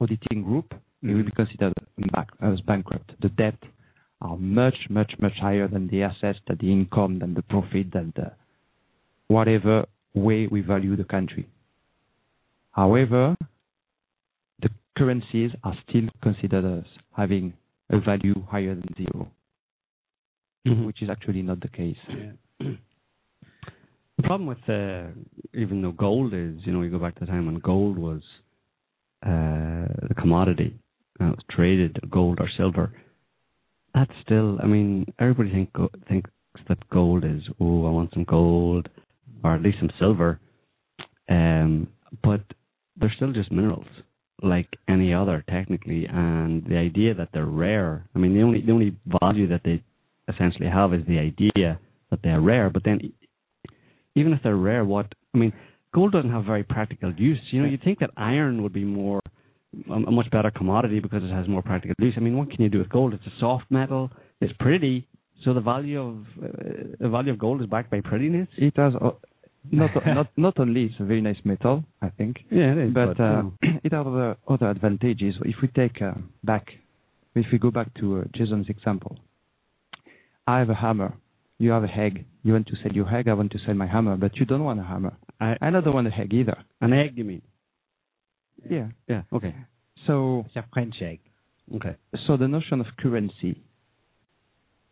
auditing 0.00 0.42
group, 0.42 0.74
it 1.02 1.14
will 1.14 1.24
be 1.24 1.32
considered 1.32 1.72
as 2.42 2.60
bankrupt. 2.62 3.12
The 3.20 3.30
debt 3.30 3.56
are 4.20 4.36
much, 4.36 4.76
much, 4.90 5.12
much 5.20 5.32
higher 5.40 5.66
than 5.66 5.88
the 5.88 6.02
assets, 6.02 6.38
than 6.46 6.58
the 6.60 6.70
income, 6.70 7.18
than 7.18 7.34
the 7.34 7.42
profit, 7.42 7.92
than 7.92 8.12
the 8.16 8.32
whatever 9.28 9.86
way 10.14 10.46
we 10.46 10.60
value 10.60 10.96
the 10.96 11.04
country. 11.04 11.48
However, 12.72 13.36
the 14.60 14.68
currencies 14.96 15.52
are 15.64 15.76
still 15.88 16.08
considered 16.22 16.64
as 16.64 16.84
having 17.16 17.54
a 17.90 17.98
value 17.98 18.44
higher 18.48 18.74
than 18.74 18.94
0 18.96 19.30
Mhm. 20.66 20.84
which 20.84 21.00
is 21.02 21.08
actually 21.08 21.42
not 21.42 21.60
the 21.60 21.68
case. 21.68 21.96
The 24.20 24.26
problem 24.26 24.48
with 24.48 24.68
uh, 24.68 25.06
even 25.54 25.80
though 25.80 25.92
gold 25.92 26.34
is, 26.34 26.56
you 26.66 26.74
know, 26.74 26.82
you 26.82 26.90
go 26.90 26.98
back 26.98 27.14
to 27.14 27.20
the 27.20 27.26
time 27.26 27.46
when 27.46 27.54
gold 27.54 27.96
was 27.96 28.20
uh, 29.24 29.88
the 30.08 30.14
commodity, 30.14 30.78
and 31.18 31.30
it 31.30 31.36
was 31.36 31.44
traded 31.50 31.98
gold 32.10 32.38
or 32.38 32.46
silver. 32.58 32.92
That's 33.94 34.12
still, 34.22 34.58
I 34.62 34.66
mean, 34.66 35.06
everybody 35.18 35.50
think 35.50 35.70
thinks 36.06 36.30
that 36.68 36.86
gold 36.90 37.24
is, 37.24 37.40
oh, 37.60 37.86
I 37.86 37.90
want 37.90 38.12
some 38.12 38.24
gold, 38.24 38.90
or 39.42 39.54
at 39.54 39.62
least 39.62 39.78
some 39.78 39.90
silver. 39.98 40.38
Um, 41.30 41.88
but 42.22 42.42
they're 42.98 43.14
still 43.16 43.32
just 43.32 43.50
minerals, 43.50 43.86
like 44.42 44.68
any 44.86 45.14
other, 45.14 45.42
technically. 45.48 46.06
And 46.06 46.62
the 46.66 46.76
idea 46.76 47.14
that 47.14 47.30
they're 47.32 47.46
rare, 47.46 48.04
I 48.14 48.18
mean, 48.18 48.34
the 48.34 48.42
only 48.42 48.60
the 48.60 48.72
only 48.72 48.96
value 49.22 49.48
that 49.48 49.62
they 49.64 49.82
essentially 50.28 50.68
have 50.68 50.92
is 50.92 51.06
the 51.06 51.18
idea 51.18 51.80
that 52.10 52.20
they're 52.22 52.42
rare. 52.42 52.68
But 52.68 52.84
then, 52.84 53.00
even 54.14 54.32
if 54.32 54.42
they're 54.42 54.56
rare, 54.56 54.84
what 54.84 55.06
I 55.34 55.38
mean, 55.38 55.52
gold 55.94 56.12
doesn't 56.12 56.30
have 56.30 56.44
very 56.44 56.62
practical 56.64 57.12
use. 57.14 57.38
You 57.50 57.62
know, 57.62 57.68
you'd 57.68 57.82
think 57.82 57.98
that 58.00 58.10
iron 58.16 58.62
would 58.62 58.72
be 58.72 58.84
more 58.84 59.20
a, 59.88 59.92
a 59.92 60.10
much 60.10 60.30
better 60.30 60.50
commodity 60.50 61.00
because 61.00 61.22
it 61.22 61.30
has 61.30 61.46
more 61.48 61.62
practical 61.62 61.94
use. 61.98 62.14
I 62.16 62.20
mean, 62.20 62.36
what 62.36 62.50
can 62.50 62.62
you 62.62 62.68
do 62.68 62.78
with 62.78 62.88
gold? 62.88 63.14
It's 63.14 63.26
a 63.26 63.32
soft 63.38 63.64
metal. 63.70 64.10
It's 64.40 64.52
pretty. 64.58 65.06
So 65.44 65.54
the 65.54 65.60
value 65.60 66.00
of 66.00 66.16
uh, 66.42 66.46
the 67.00 67.08
value 67.08 67.32
of 67.32 67.38
gold 67.38 67.62
is 67.62 67.66
backed 67.68 67.90
by 67.90 68.00
prettiness. 68.00 68.48
It 68.58 68.76
has 68.76 68.92
uh, 69.00 69.10
not 69.70 69.90
not 70.06 70.26
not 70.36 70.58
only 70.58 70.84
it's 70.86 70.94
a 71.00 71.04
very 71.04 71.20
nice 71.20 71.38
metal, 71.44 71.84
I 72.02 72.10
think, 72.10 72.40
Yeah, 72.50 72.72
it 72.72 72.78
is. 72.78 72.94
but, 72.94 73.18
uh, 73.20 73.24
you 73.24 73.42
know. 73.42 73.52
it 73.84 73.92
has 73.92 74.06
other 74.06 74.36
other 74.48 74.70
advantages. 74.70 75.34
If 75.44 75.56
we 75.62 75.68
take 75.68 76.02
uh, 76.02 76.12
back, 76.44 76.66
if 77.34 77.46
we 77.52 77.58
go 77.58 77.70
back 77.70 77.94
to 78.00 78.18
uh, 78.18 78.24
Jason's 78.34 78.68
example, 78.68 79.16
I 80.46 80.58
have 80.58 80.68
a 80.70 80.74
hammer, 80.74 81.14
you 81.60 81.70
have 81.70 81.84
a 81.84 81.92
egg. 82.04 82.24
You 82.42 82.52
want 82.54 82.66
to 82.68 82.76
sell 82.82 82.92
your 82.92 83.08
egg, 83.14 83.28
I 83.28 83.34
want 83.34 83.52
to 83.52 83.58
sell 83.64 83.74
my 83.74 83.86
hammer, 83.86 84.16
but 84.16 84.36
you 84.38 84.46
don't 84.46 84.64
want 84.64 84.80
a 84.80 84.82
hammer. 84.92 85.12
I, 85.40 85.56
I 85.60 85.70
don't 85.70 85.94
want 85.94 86.08
a 86.08 86.18
egg 86.18 86.32
either. 86.32 86.56
an 86.80 86.92
egg, 86.92 87.12
you 87.16 87.24
mean? 87.24 87.42
Yeah. 88.68 88.88
Yeah. 89.06 89.22
Okay. 89.32 89.54
So 90.06 90.44
It's 90.46 90.56
a 90.56 90.64
French 90.72 90.96
egg. 91.02 91.20
Okay. 91.76 91.94
so 92.26 92.36
the 92.36 92.48
notion 92.48 92.80
of 92.80 92.86
currency 92.98 93.52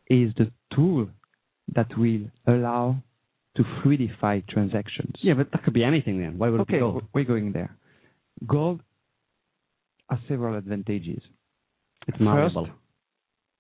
is 0.09 0.33
the 0.37 0.51
tool 0.75 1.09
that 1.75 1.89
will 1.99 2.27
allow 2.47 2.97
to 3.57 3.63
fluidify 3.65 4.47
transactions. 4.49 5.15
Yeah, 5.23 5.35
but 5.35 5.51
that 5.53 5.65
could 5.65 5.75
be 5.75 5.83
anything 5.85 6.21
then. 6.21 6.39
Why 6.39 6.51
would 6.51 6.61
it 6.61 6.63
Okay, 6.63 6.75
be 6.75 6.81
gold? 6.81 7.05
we're 7.15 7.25
going 7.25 7.53
there. 7.53 7.75
Gold 8.47 8.81
has 10.11 10.21
several 10.29 10.57
advantages. 10.57 11.23
It's 12.07 12.21
malleable. 12.21 12.67
First, 12.67 12.77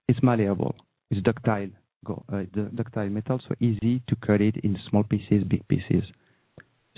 it's 0.08 0.22
malleable. 0.22 0.74
It's 1.10 1.20
ductile. 1.22 1.70
Go, 2.04 2.24
uh, 2.32 2.42
the 2.54 2.70
ductile 2.74 3.08
metal, 3.08 3.40
so 3.48 3.54
easy 3.60 4.02
to 4.08 4.16
cut 4.24 4.40
it 4.40 4.56
in 4.62 4.78
small 4.88 5.04
pieces, 5.04 5.44
big 5.48 5.66
pieces. 5.68 6.04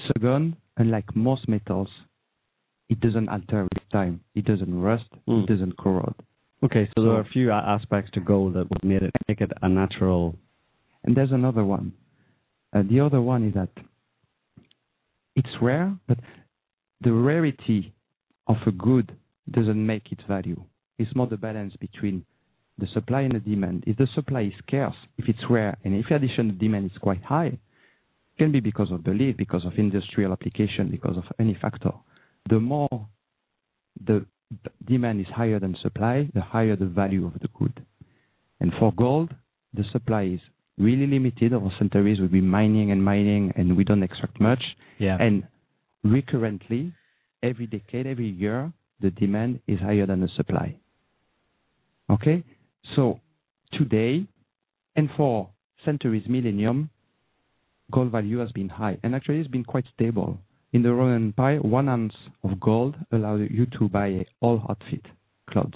Second, 0.06 0.56
unlike 0.76 1.14
most 1.16 1.48
metals, 1.48 1.88
it 2.88 3.00
doesn't 3.00 3.28
alter 3.28 3.62
with 3.64 3.82
time. 3.92 4.20
It 4.34 4.44
doesn't 4.44 4.80
rust. 4.80 5.04
Mm. 5.28 5.44
It 5.44 5.48
doesn't 5.48 5.76
corrode. 5.78 6.14
Okay, 6.62 6.88
so 6.94 7.02
there 7.02 7.12
are 7.12 7.20
a 7.20 7.28
few 7.32 7.50
aspects 7.50 8.10
to 8.12 8.20
gold 8.20 8.54
that 8.54 8.68
would 8.68 8.84
make 8.84 9.02
it 9.02 9.10
make 9.28 9.40
it 9.40 9.50
a 9.62 9.68
natural. 9.68 10.36
And 11.04 11.16
there's 11.16 11.32
another 11.32 11.64
one. 11.64 11.94
Uh, 12.74 12.82
the 12.88 13.00
other 13.00 13.22
one 13.22 13.48
is 13.48 13.54
that 13.54 13.70
it's 15.36 15.48
rare, 15.62 15.96
but 16.06 16.18
the 17.00 17.12
rarity 17.12 17.94
of 18.46 18.56
a 18.66 18.72
good 18.72 19.16
doesn't 19.50 19.86
make 19.86 20.12
its 20.12 20.22
value. 20.28 20.62
It's 20.98 21.14
more 21.16 21.26
the 21.26 21.38
balance 21.38 21.74
between 21.80 22.26
the 22.80 22.88
supply 22.92 23.22
and 23.22 23.34
the 23.34 23.40
demand. 23.40 23.84
If 23.86 23.96
the 23.96 24.08
supply 24.14 24.42
is 24.42 24.52
scarce, 24.66 24.94
if 25.18 25.28
it's 25.28 25.38
rare, 25.48 25.76
and 25.84 25.94
if 25.94 26.06
in 26.10 26.16
addition 26.16 26.48
the 26.48 26.54
demand 26.54 26.90
is 26.90 26.98
quite 26.98 27.22
high, 27.22 27.46
it 27.46 28.38
can 28.38 28.52
be 28.52 28.60
because 28.60 28.90
of 28.90 29.04
belief, 29.04 29.36
because 29.36 29.64
of 29.64 29.72
industrial 29.76 30.32
application, 30.32 30.90
because 30.90 31.16
of 31.16 31.24
any 31.38 31.56
factor. 31.60 31.92
The 32.48 32.58
more 32.58 33.08
the 34.04 34.24
demand 34.86 35.20
is 35.20 35.26
higher 35.34 35.58
than 35.60 35.76
supply, 35.82 36.28
the 36.34 36.40
higher 36.40 36.76
the 36.76 36.86
value 36.86 37.26
of 37.26 37.34
the 37.34 37.48
good. 37.58 37.84
And 38.60 38.72
for 38.78 38.92
gold, 38.92 39.34
the 39.74 39.84
supply 39.92 40.24
is 40.24 40.40
really 40.78 41.06
limited. 41.06 41.52
Our 41.52 41.70
centuries 41.78 42.18
we'll 42.18 42.28
be 42.28 42.40
mining 42.40 42.90
and 42.90 43.04
mining, 43.04 43.52
and 43.56 43.76
we 43.76 43.84
don't 43.84 44.02
extract 44.02 44.40
much. 44.40 44.62
Yeah. 44.98 45.16
And 45.20 45.44
recurrently, 46.02 46.92
every 47.42 47.66
decade, 47.66 48.06
every 48.06 48.28
year, 48.28 48.72
the 49.00 49.10
demand 49.10 49.60
is 49.66 49.78
higher 49.80 50.06
than 50.06 50.20
the 50.20 50.28
supply. 50.36 50.76
Okay? 52.10 52.44
So 52.96 53.20
today, 53.72 54.26
and 54.96 55.08
for 55.16 55.48
centuries, 55.84 56.24
millennium, 56.28 56.90
gold 57.92 58.10
value 58.12 58.38
has 58.38 58.52
been 58.52 58.68
high, 58.68 58.98
and 59.02 59.14
actually 59.14 59.38
it's 59.38 59.48
been 59.48 59.64
quite 59.64 59.84
stable. 59.94 60.38
In 60.72 60.82
the 60.82 60.92
Roman 60.92 61.16
Empire, 61.28 61.60
one 61.60 61.88
ounce 61.88 62.14
of 62.44 62.60
gold 62.60 62.96
allowed 63.12 63.50
you 63.50 63.66
to 63.78 63.88
buy 63.88 64.06
a 64.08 64.24
whole 64.40 64.62
outfit, 64.68 65.04
clothes. 65.50 65.74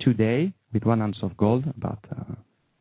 Today, 0.00 0.52
with 0.72 0.84
one 0.84 1.02
ounce 1.02 1.18
of 1.22 1.36
gold, 1.36 1.64
about 1.76 2.04
uh, 2.12 2.34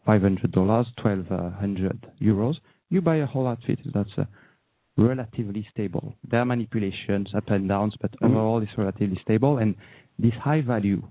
$500, 0.08 0.56
1,200 0.56 2.08
euros, 2.22 2.56
you 2.90 3.02
buy 3.02 3.18
a 3.18 3.26
whole 3.26 3.48
outfit. 3.48 3.80
That's 3.94 4.10
uh, 4.18 4.26
relatively 4.98 5.68
stable. 5.72 6.14
There 6.30 6.40
are 6.40 6.46
manipulations, 6.46 7.30
up 7.36 7.50
and 7.50 7.68
downs, 7.68 7.96
but 8.00 8.12
Mhm. 8.22 8.30
overall 8.30 8.60
it's 8.62 8.78
relatively 8.78 9.18
stable. 9.24 9.58
And 9.58 9.76
this 10.20 10.34
high 10.36 10.62
value 10.62 11.02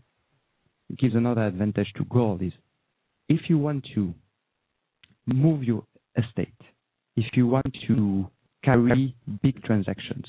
gives 0.99 1.15
another 1.15 1.47
advantage 1.47 1.93
to 1.97 2.05
gold 2.05 2.43
is 2.43 2.53
if 3.29 3.49
you 3.49 3.59
want 3.59 3.87
to 3.95 4.15
move 5.27 5.65
your 5.65 5.85
estate, 6.17 6.55
if 7.17 7.27
you 7.35 7.47
want 7.47 7.75
to 7.89 8.27
carry 8.65 9.15
big 9.43 9.63
transactions, 9.65 10.25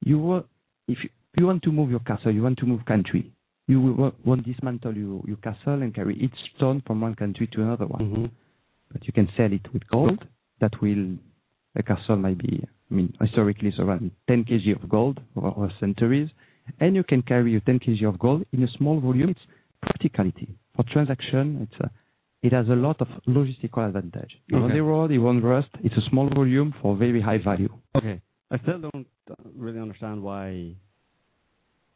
you 0.00 0.18
will, 0.18 0.46
if 0.88 0.98
you, 1.02 1.10
you 1.38 1.46
want 1.46 1.62
to 1.62 1.72
move 1.72 1.90
your 1.90 2.00
castle, 2.00 2.32
you 2.32 2.42
want 2.42 2.58
to 2.58 2.66
move 2.66 2.84
country, 2.86 3.30
you 3.68 3.80
will, 3.80 3.92
won't- 3.94 4.26
won't 4.26 4.46
dismantle 4.46 4.96
your, 4.96 5.22
your 5.26 5.36
castle 5.38 5.82
and 5.82 5.94
carry 5.94 6.16
each 6.18 6.34
stone 6.56 6.82
from 6.86 7.00
one 7.00 7.14
country 7.14 7.46
to 7.52 7.62
another 7.62 7.86
one 7.86 8.00
Mm-hmm. 8.06 8.24
but 8.92 9.06
you 9.06 9.12
can 9.12 9.28
sell 9.36 9.52
it 9.52 9.72
with 9.72 9.86
gold. 9.88 10.24
That 10.60 10.80
will, 10.80 11.16
a 11.74 11.82
castle 11.82 12.16
might 12.16 12.38
be, 12.38 12.64
I 12.90 12.94
mean, 12.94 13.12
historically 13.20 13.68
it's 13.68 13.78
around 13.78 14.10
10 14.28 14.44
kg 14.44 14.82
of 14.82 14.88
gold 14.88 15.20
over 15.36 15.70
centuries, 15.80 16.30
and 16.80 16.94
you 16.94 17.04
can 17.04 17.22
carry 17.22 17.56
a 17.56 17.60
10 17.60 17.80
kg 17.80 18.08
of 18.08 18.18
gold 18.18 18.44
in 18.52 18.62
a 18.62 18.68
small 18.78 19.00
volume. 19.00 19.30
It's 19.30 19.40
practicality 19.82 20.48
for 20.74 20.84
transaction. 20.92 21.68
It's 21.70 21.80
a, 21.80 21.90
it 22.42 22.52
has 22.52 22.68
a 22.68 22.74
lot 22.86 23.00
of 23.00 23.08
logistical 23.26 23.86
advantage. 23.86 24.32
You're 24.46 24.60
On 24.60 24.66
Okay. 24.66 24.74
the 24.74 24.82
road, 24.82 25.10
it 25.10 25.18
won't 25.18 25.42
rust. 25.42 25.68
It's 25.82 25.96
a 25.96 26.10
small 26.10 26.28
volume 26.28 26.74
for 26.80 26.96
very 26.96 27.20
high 27.20 27.38
value. 27.38 27.72
Okay. 27.96 28.20
I 28.50 28.58
still 28.58 28.78
don't 28.78 29.06
uh, 29.30 29.34
really 29.56 29.80
understand 29.80 30.22
why 30.22 30.50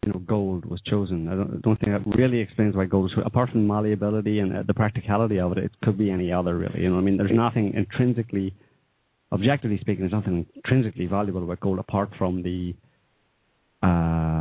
you 0.04 0.12
know 0.12 0.18
gold 0.20 0.64
was 0.64 0.80
chosen. 0.92 1.28
I 1.28 1.34
don't, 1.36 1.62
don't 1.62 1.78
think 1.78 1.92
that 1.92 2.16
really 2.16 2.40
explains 2.40 2.74
why 2.74 2.86
gold 2.86 3.04
was 3.04 3.12
chosen. 3.12 3.26
Apart 3.26 3.50
from 3.50 3.66
malleability 3.66 4.40
and 4.40 4.56
uh, 4.56 4.62
the 4.66 4.74
practicality 4.74 5.38
of 5.38 5.52
it, 5.52 5.58
it 5.58 5.72
could 5.82 5.96
be 5.98 6.10
any 6.10 6.32
other 6.32 6.56
really. 6.56 6.80
You 6.82 6.90
know, 6.90 6.98
I 6.98 7.02
mean, 7.02 7.18
there's 7.18 7.30
nothing 7.32 7.74
intrinsically, 7.74 8.54
objectively 9.30 9.78
speaking, 9.78 10.00
there's 10.00 10.12
nothing 10.20 10.46
intrinsically 10.56 11.06
valuable 11.06 11.42
about 11.44 11.60
gold 11.60 11.78
apart 11.78 12.10
from 12.18 12.42
the. 12.42 12.74
Uh, 13.82 14.39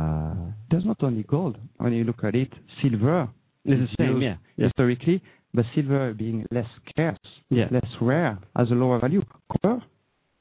There's 0.70 0.84
not 0.84 1.02
only 1.02 1.24
gold. 1.24 1.56
When 1.78 1.92
you 1.92 2.04
look 2.04 2.22
at 2.24 2.34
it, 2.34 2.52
silver 2.80 3.28
it's 3.64 3.90
the 3.98 4.04
same, 4.04 4.22
yeah, 4.22 4.36
historically, 4.56 5.22
but 5.52 5.64
silver 5.74 6.14
being 6.14 6.46
less 6.50 6.66
scarce, 6.88 7.18
yeah. 7.50 7.66
less 7.70 7.86
rare, 8.00 8.38
has 8.56 8.70
a 8.70 8.74
lower 8.74 8.98
value. 8.98 9.22
Copper 9.52 9.82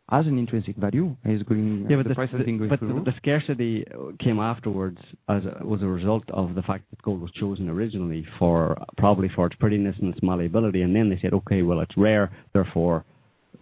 has 0.10 0.26
an 0.26 0.38
intrinsic 0.38 0.76
value. 0.78 1.16
Is 1.26 1.44
going. 1.44 1.86
Yeah, 1.90 1.98
but 1.98 2.04
the, 2.04 2.10
the, 2.10 2.16
price 2.16 2.32
has 2.32 2.46
been 2.46 2.58
going 2.58 2.70
but 2.70 2.80
the, 2.80 2.88
the 2.88 2.94
the 2.94 3.14
scarcity 3.18 3.86
came 4.20 4.40
afterwards 4.40 5.00
as 5.28 5.44
a, 5.46 5.66
was 5.66 5.82
a 5.82 5.88
result 5.88 6.24
of 6.32 6.56
the 6.56 6.62
fact 6.62 6.90
that 6.90 7.02
gold 7.02 7.22
was 7.22 7.32
chosen 7.32 7.70
originally 7.70 8.26
for 8.38 8.78
probably 8.98 9.30
for 9.36 9.48
its 9.48 9.56
prettiness 9.58 9.96
and 10.02 10.14
its 10.14 10.24
malleability, 10.24 10.82
and 10.82 10.96
then 10.96 11.10
they 11.10 11.20
said, 11.22 11.34
okay, 11.34 11.62
well 11.62 11.82
it's 11.82 11.98
rare, 11.98 12.32
therefore, 12.54 13.04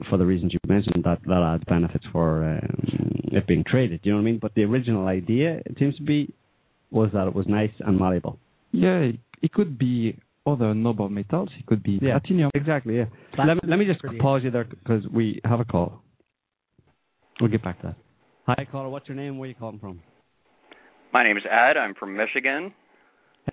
for 0.10 0.18
the 0.18 0.26
reasons 0.26 0.54
you 0.54 0.60
mentioned, 0.68 1.04
that 1.04 1.20
that 1.26 1.54
adds 1.54 1.64
benefits 1.68 2.06
for 2.12 2.44
um, 2.44 3.30
it 3.32 3.48
being 3.48 3.64
traded. 3.64 4.02
You 4.04 4.12
know 4.12 4.18
what 4.18 4.22
I 4.22 4.26
mean? 4.26 4.40
But 4.40 4.54
the 4.56 4.64
original 4.64 5.08
idea, 5.08 5.62
it 5.66 5.76
seems 5.80 5.96
to 5.98 6.04
be, 6.04 6.34
was 6.91 7.10
that 7.13 7.28
it 7.28 7.36
was 7.36 7.45
nice 7.47 7.71
and 7.80 8.00
malleable. 8.00 8.39
Yeah, 8.71 9.00
it, 9.00 9.15
it 9.41 9.54
could 9.54 9.78
be 9.78 10.17
other 10.45 10.73
noble 10.73 11.10
metals. 11.10 11.50
It 11.60 11.65
could 11.65 11.84
be 11.84 12.00
Yeah. 12.02 12.19
platinum. 12.19 12.52
Exactly. 12.54 12.97
Yeah. 12.97 13.06
Platinum 13.34 13.60
Let 13.62 13.63
me, 13.63 13.69
let 13.71 13.80
me 13.80 13.86
just 13.86 14.00
pretty 14.00 14.17
pause 14.17 14.41
you 14.43 14.52
there 14.52 14.63
because 14.63 15.04
we 15.13 15.41
have 15.43 15.60
a 15.60 15.65
call. 15.65 16.02
We'll 17.39 17.52
get 17.52 17.63
back 17.63 17.82
to 17.82 17.88
that. 17.88 17.95
Hi, 18.47 18.65
caller. 18.71 18.89
What's 18.89 19.08
your 19.08 19.17
name? 19.17 19.38
Where 19.38 19.47
are 19.47 19.50
you 19.50 19.56
calling 19.56 19.80
from? 19.80 20.02
My 21.13 21.23
name 21.23 21.38
is 21.38 21.43
Ed. 21.45 21.78
I'm 21.78 21.93
from 21.95 22.15
Michigan. 22.15 22.73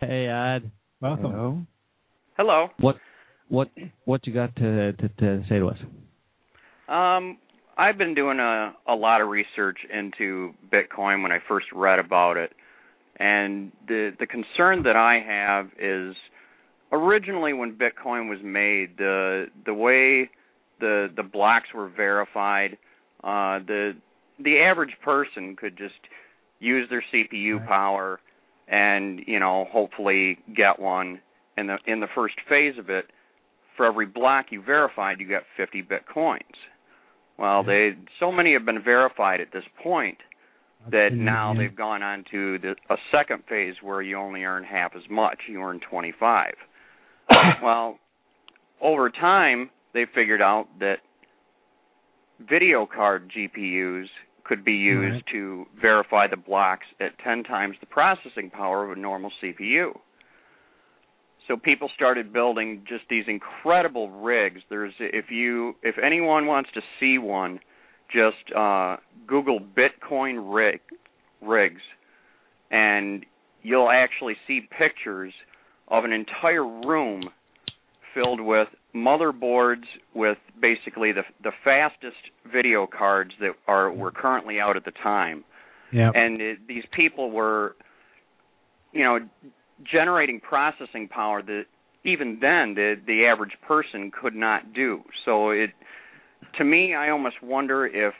Hey, 0.00 0.26
Ad. 0.26 0.70
Welcome. 1.00 1.32
Hello. 1.32 1.58
Hello. 2.36 2.68
What 2.78 2.96
what 3.48 3.68
what 4.04 4.26
you 4.26 4.32
got 4.32 4.54
to 4.56 4.92
to, 4.92 5.08
to 5.08 5.44
say 5.48 5.58
to 5.58 5.68
us? 5.68 5.78
Um, 6.88 7.38
I've 7.76 7.98
been 7.98 8.14
doing 8.14 8.38
a 8.38 8.72
a 8.88 8.94
lot 8.94 9.20
of 9.20 9.28
research 9.28 9.78
into 9.92 10.54
Bitcoin 10.72 11.22
when 11.22 11.32
I 11.32 11.38
first 11.48 11.66
read 11.74 11.98
about 11.98 12.36
it, 12.36 12.52
and 13.18 13.72
the 13.87 14.12
the 14.18 14.27
concern 14.27 14.83
that 14.85 14.96
I 14.96 15.20
have 15.24 15.66
is 15.79 16.14
originally 16.90 17.53
when 17.53 17.77
Bitcoin 17.77 18.29
was 18.29 18.38
made, 18.42 18.96
the 18.98 19.46
the 19.64 19.74
way 19.74 20.31
the 20.81 21.09
the 21.14 21.22
blocks 21.22 21.68
were 21.74 21.88
verified, 21.88 22.77
uh, 23.22 23.61
the 23.66 23.92
the 24.42 24.59
average 24.61 24.96
person 25.05 25.57
could 25.57 25.77
just 25.77 25.94
use 26.59 26.88
their 26.90 27.05
CPU 27.12 27.66
power 27.66 28.20
and 28.68 29.20
you 29.27 29.38
know 29.38 29.66
hopefully 29.70 30.38
get 30.57 30.79
one 30.81 31.20
in 31.57 31.68
the 31.68 31.77
in 31.87 32.00
the 32.00 32.09
first 32.14 32.35
phase 32.48 32.79
of 32.79 32.90
it. 32.90 33.07
For 33.77 33.87
every 33.87 34.07
block 34.07 34.46
you 34.50 34.62
verified 34.62 35.20
you 35.20 35.29
got 35.29 35.42
50 35.57 35.83
bitcoins. 35.83 36.40
Well 37.38 37.62
they 37.62 37.96
so 38.18 38.33
many 38.33 38.53
have 38.55 38.64
been 38.64 38.83
verified 38.83 39.40
at 39.40 39.53
this 39.53 39.64
point 39.83 40.18
that 40.90 41.10
now 41.12 41.54
they've 41.54 41.76
gone 41.76 42.02
on 42.02 42.24
to 42.30 42.58
the, 42.58 42.74
a 42.90 42.96
second 43.10 43.42
phase 43.48 43.74
where 43.82 44.02
you 44.02 44.16
only 44.18 44.44
earn 44.44 44.64
half 44.64 44.92
as 44.96 45.02
much 45.10 45.38
you 45.48 45.60
earn 45.60 45.80
25 45.90 46.54
well 47.62 47.98
over 48.82 49.10
time 49.10 49.70
they 49.94 50.04
figured 50.14 50.42
out 50.42 50.66
that 50.80 50.96
video 52.48 52.86
card 52.86 53.30
GPUs 53.36 54.06
could 54.44 54.64
be 54.64 54.72
used 54.72 55.14
Right. 55.14 55.24
to 55.32 55.66
verify 55.80 56.26
the 56.26 56.36
blocks 56.36 56.86
at 57.00 57.18
10 57.24 57.44
times 57.44 57.76
the 57.80 57.86
processing 57.86 58.50
power 58.50 58.84
of 58.84 58.96
a 58.96 59.00
normal 59.00 59.30
CPU. 59.42 59.92
So 61.48 61.56
people 61.56 61.90
started 61.94 62.32
building 62.32 62.84
just 62.88 63.04
these 63.08 63.24
incredible 63.28 64.10
rigs. 64.10 64.60
There's 64.70 64.94
if 64.98 65.30
you 65.30 65.74
if 65.82 65.96
anyone 66.02 66.46
wants 66.46 66.70
to 66.72 66.80
see 66.98 67.18
one, 67.18 67.60
just 68.12 68.54
uh 68.56 68.96
Google 69.26 69.60
Bitcoin 69.60 70.54
rig 70.54 70.80
rigs 71.42 71.80
and 72.70 73.24
you'll 73.62 73.90
actually 73.90 74.36
see 74.46 74.60
pictures 74.78 75.32
of 75.88 76.04
an 76.04 76.12
entire 76.12 76.64
room 76.64 77.28
filled 78.14 78.40
with 78.40 78.68
motherboards 78.94 79.84
with 80.14 80.38
basically 80.60 81.12
the 81.12 81.22
the 81.42 81.50
fastest 81.64 82.16
video 82.52 82.86
cards 82.86 83.32
that 83.40 83.50
are 83.66 83.92
were 83.92 84.10
currently 84.12 84.60
out 84.60 84.76
at 84.76 84.84
the 84.84 84.92
time 85.02 85.44
Yeah. 85.92 86.10
and 86.14 86.40
it, 86.40 86.58
these 86.68 86.84
people 86.96 87.30
were 87.30 87.74
you 88.92 89.02
know 89.02 89.18
generating 89.90 90.40
processing 90.40 91.08
power 91.08 91.42
that 91.42 91.64
even 92.04 92.38
then 92.40 92.74
the 92.74 92.94
the 93.06 93.26
average 93.26 93.56
person 93.66 94.10
could 94.10 94.34
not 94.34 94.72
do 94.72 95.02
so 95.24 95.50
it 95.50 95.70
to 96.59 96.64
me 96.64 96.94
i 96.94 97.11
almost 97.11 97.37
wonder 97.42 97.87
if 97.87 98.14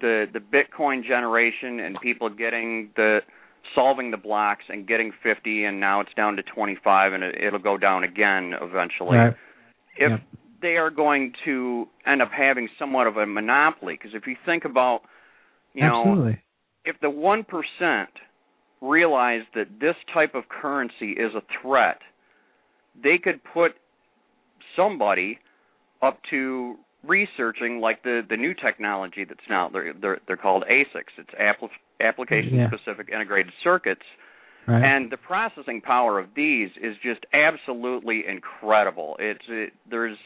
the 0.00 0.26
the 0.32 0.40
bitcoin 0.40 1.04
generation 1.06 1.80
and 1.80 1.96
people 2.02 2.28
getting 2.28 2.90
the 2.96 3.20
solving 3.74 4.10
the 4.10 4.16
blocks 4.16 4.64
and 4.68 4.88
getting 4.88 5.12
50 5.22 5.64
and 5.64 5.78
now 5.78 6.00
it's 6.00 6.12
down 6.14 6.36
to 6.36 6.42
25 6.42 7.12
and 7.12 7.22
it, 7.22 7.36
it'll 7.40 7.58
go 7.60 7.78
down 7.78 8.04
again 8.04 8.52
eventually 8.60 9.16
Right. 9.16 9.34
if 9.96 10.10
Yep. 10.10 10.20
they 10.60 10.76
are 10.76 10.90
going 10.90 11.32
to 11.44 11.86
end 12.06 12.22
up 12.22 12.30
having 12.36 12.68
somewhat 12.78 13.06
of 13.06 13.16
a 13.16 13.26
monopoly 13.26 13.94
because 13.94 14.14
if 14.14 14.26
you 14.26 14.36
think 14.44 14.64
about 14.64 15.02
you 15.74 15.82
know 15.84 16.34
if 16.84 16.96
the 17.00 17.10
one 17.10 17.44
percent 17.44 18.10
realize 18.80 19.42
that 19.54 19.66
this 19.80 19.94
type 20.12 20.34
of 20.34 20.48
currency 20.48 21.12
is 21.12 21.32
a 21.34 21.42
threat, 21.62 21.98
they 23.00 23.16
could 23.16 23.40
put 23.54 23.72
somebody 24.76 25.38
up 26.02 26.18
to 26.30 26.74
researching 27.06 27.80
like 27.80 28.02
the 28.02 28.22
the 28.28 28.36
new 28.36 28.54
technology 28.54 29.24
that's 29.24 29.40
now 29.50 29.68
they're 29.72 29.92
they're, 30.00 30.18
they're 30.26 30.36
called 30.36 30.64
ASICs. 30.70 31.12
It's 31.18 31.30
appli- 31.40 31.70
application 32.00 32.54
Yeah. 32.54 32.68
specific 32.68 33.08
integrated 33.12 33.52
circuits. 33.62 34.02
Right. 34.68 34.82
And 34.84 35.10
the 35.10 35.16
processing 35.16 35.80
power 35.80 36.20
of 36.20 36.28
these 36.36 36.70
is 36.80 36.94
just 37.02 37.26
absolutely 37.34 38.22
incredible. 38.28 39.16
It's 39.18 39.42
it, 39.48 39.72
there's 39.90 40.16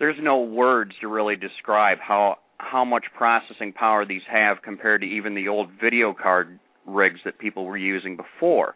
there's 0.00 0.16
no 0.20 0.40
words 0.42 0.92
to 1.00 1.08
really 1.08 1.36
describe 1.36 1.98
how 2.00 2.38
how 2.58 2.84
much 2.84 3.04
processing 3.16 3.72
power 3.72 4.04
these 4.04 4.22
have 4.28 4.62
compared 4.64 5.02
to 5.02 5.06
even 5.06 5.34
the 5.36 5.46
old 5.46 5.68
video 5.80 6.12
card 6.20 6.58
rigs 6.86 7.20
that 7.24 7.38
people 7.38 7.66
were 7.66 7.76
using 7.76 8.16
before. 8.16 8.74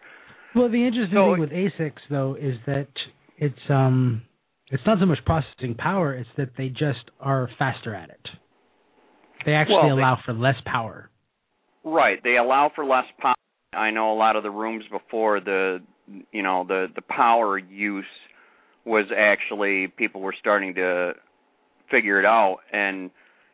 Well, 0.55 0.68
the 0.68 0.87
interesting 0.87 1.16
So- 1.16 1.33
thing 1.33 1.40
with 1.40 1.50
ASICs 1.50 2.02
though 2.09 2.37
is 2.40 2.57
that 2.66 2.87
it's 3.38 3.68
um 3.70 4.22
it's 4.72 4.82
not 4.87 4.98
so 4.98 5.06
much 5.06 5.18
processing 5.24 5.74
power; 5.74 6.14
it's 6.14 6.28
that 6.37 6.56
they 6.56 6.68
just 6.68 7.11
are 7.20 7.48
faster 7.58 7.94
at 7.94 8.11
it. 8.11 8.28
They 9.44 9.54
actually 9.54 9.76
Well, 9.76 9.96
they- 9.96 10.02
allow 10.02 10.16
for 10.24 10.32
less 10.32 10.61
power. 10.64 11.11
Right, 11.85 12.22
they 12.22 12.37
allow 12.37 12.70
for 12.70 12.85
less 12.85 13.06
power. 13.18 13.35
I 13.74 13.90
know 13.90 14.12
a 14.12 14.14
lot 14.14 14.37
of 14.37 14.42
the 14.42 14.50
rooms 14.50 14.87
before 14.88 15.40
the 15.40 15.82
you 16.32 16.42
know 16.42 16.64
the 16.64 16.90
the 16.94 17.02
power 17.02 17.58
use 17.58 18.04
was 18.85 19.06
actually 19.16 19.88
people 19.88 20.20
were 20.20 20.35
starting 20.38 20.74
to 20.74 21.14
figure 21.88 22.18
it 22.18 22.24
out 22.24 22.58
and 22.72 23.11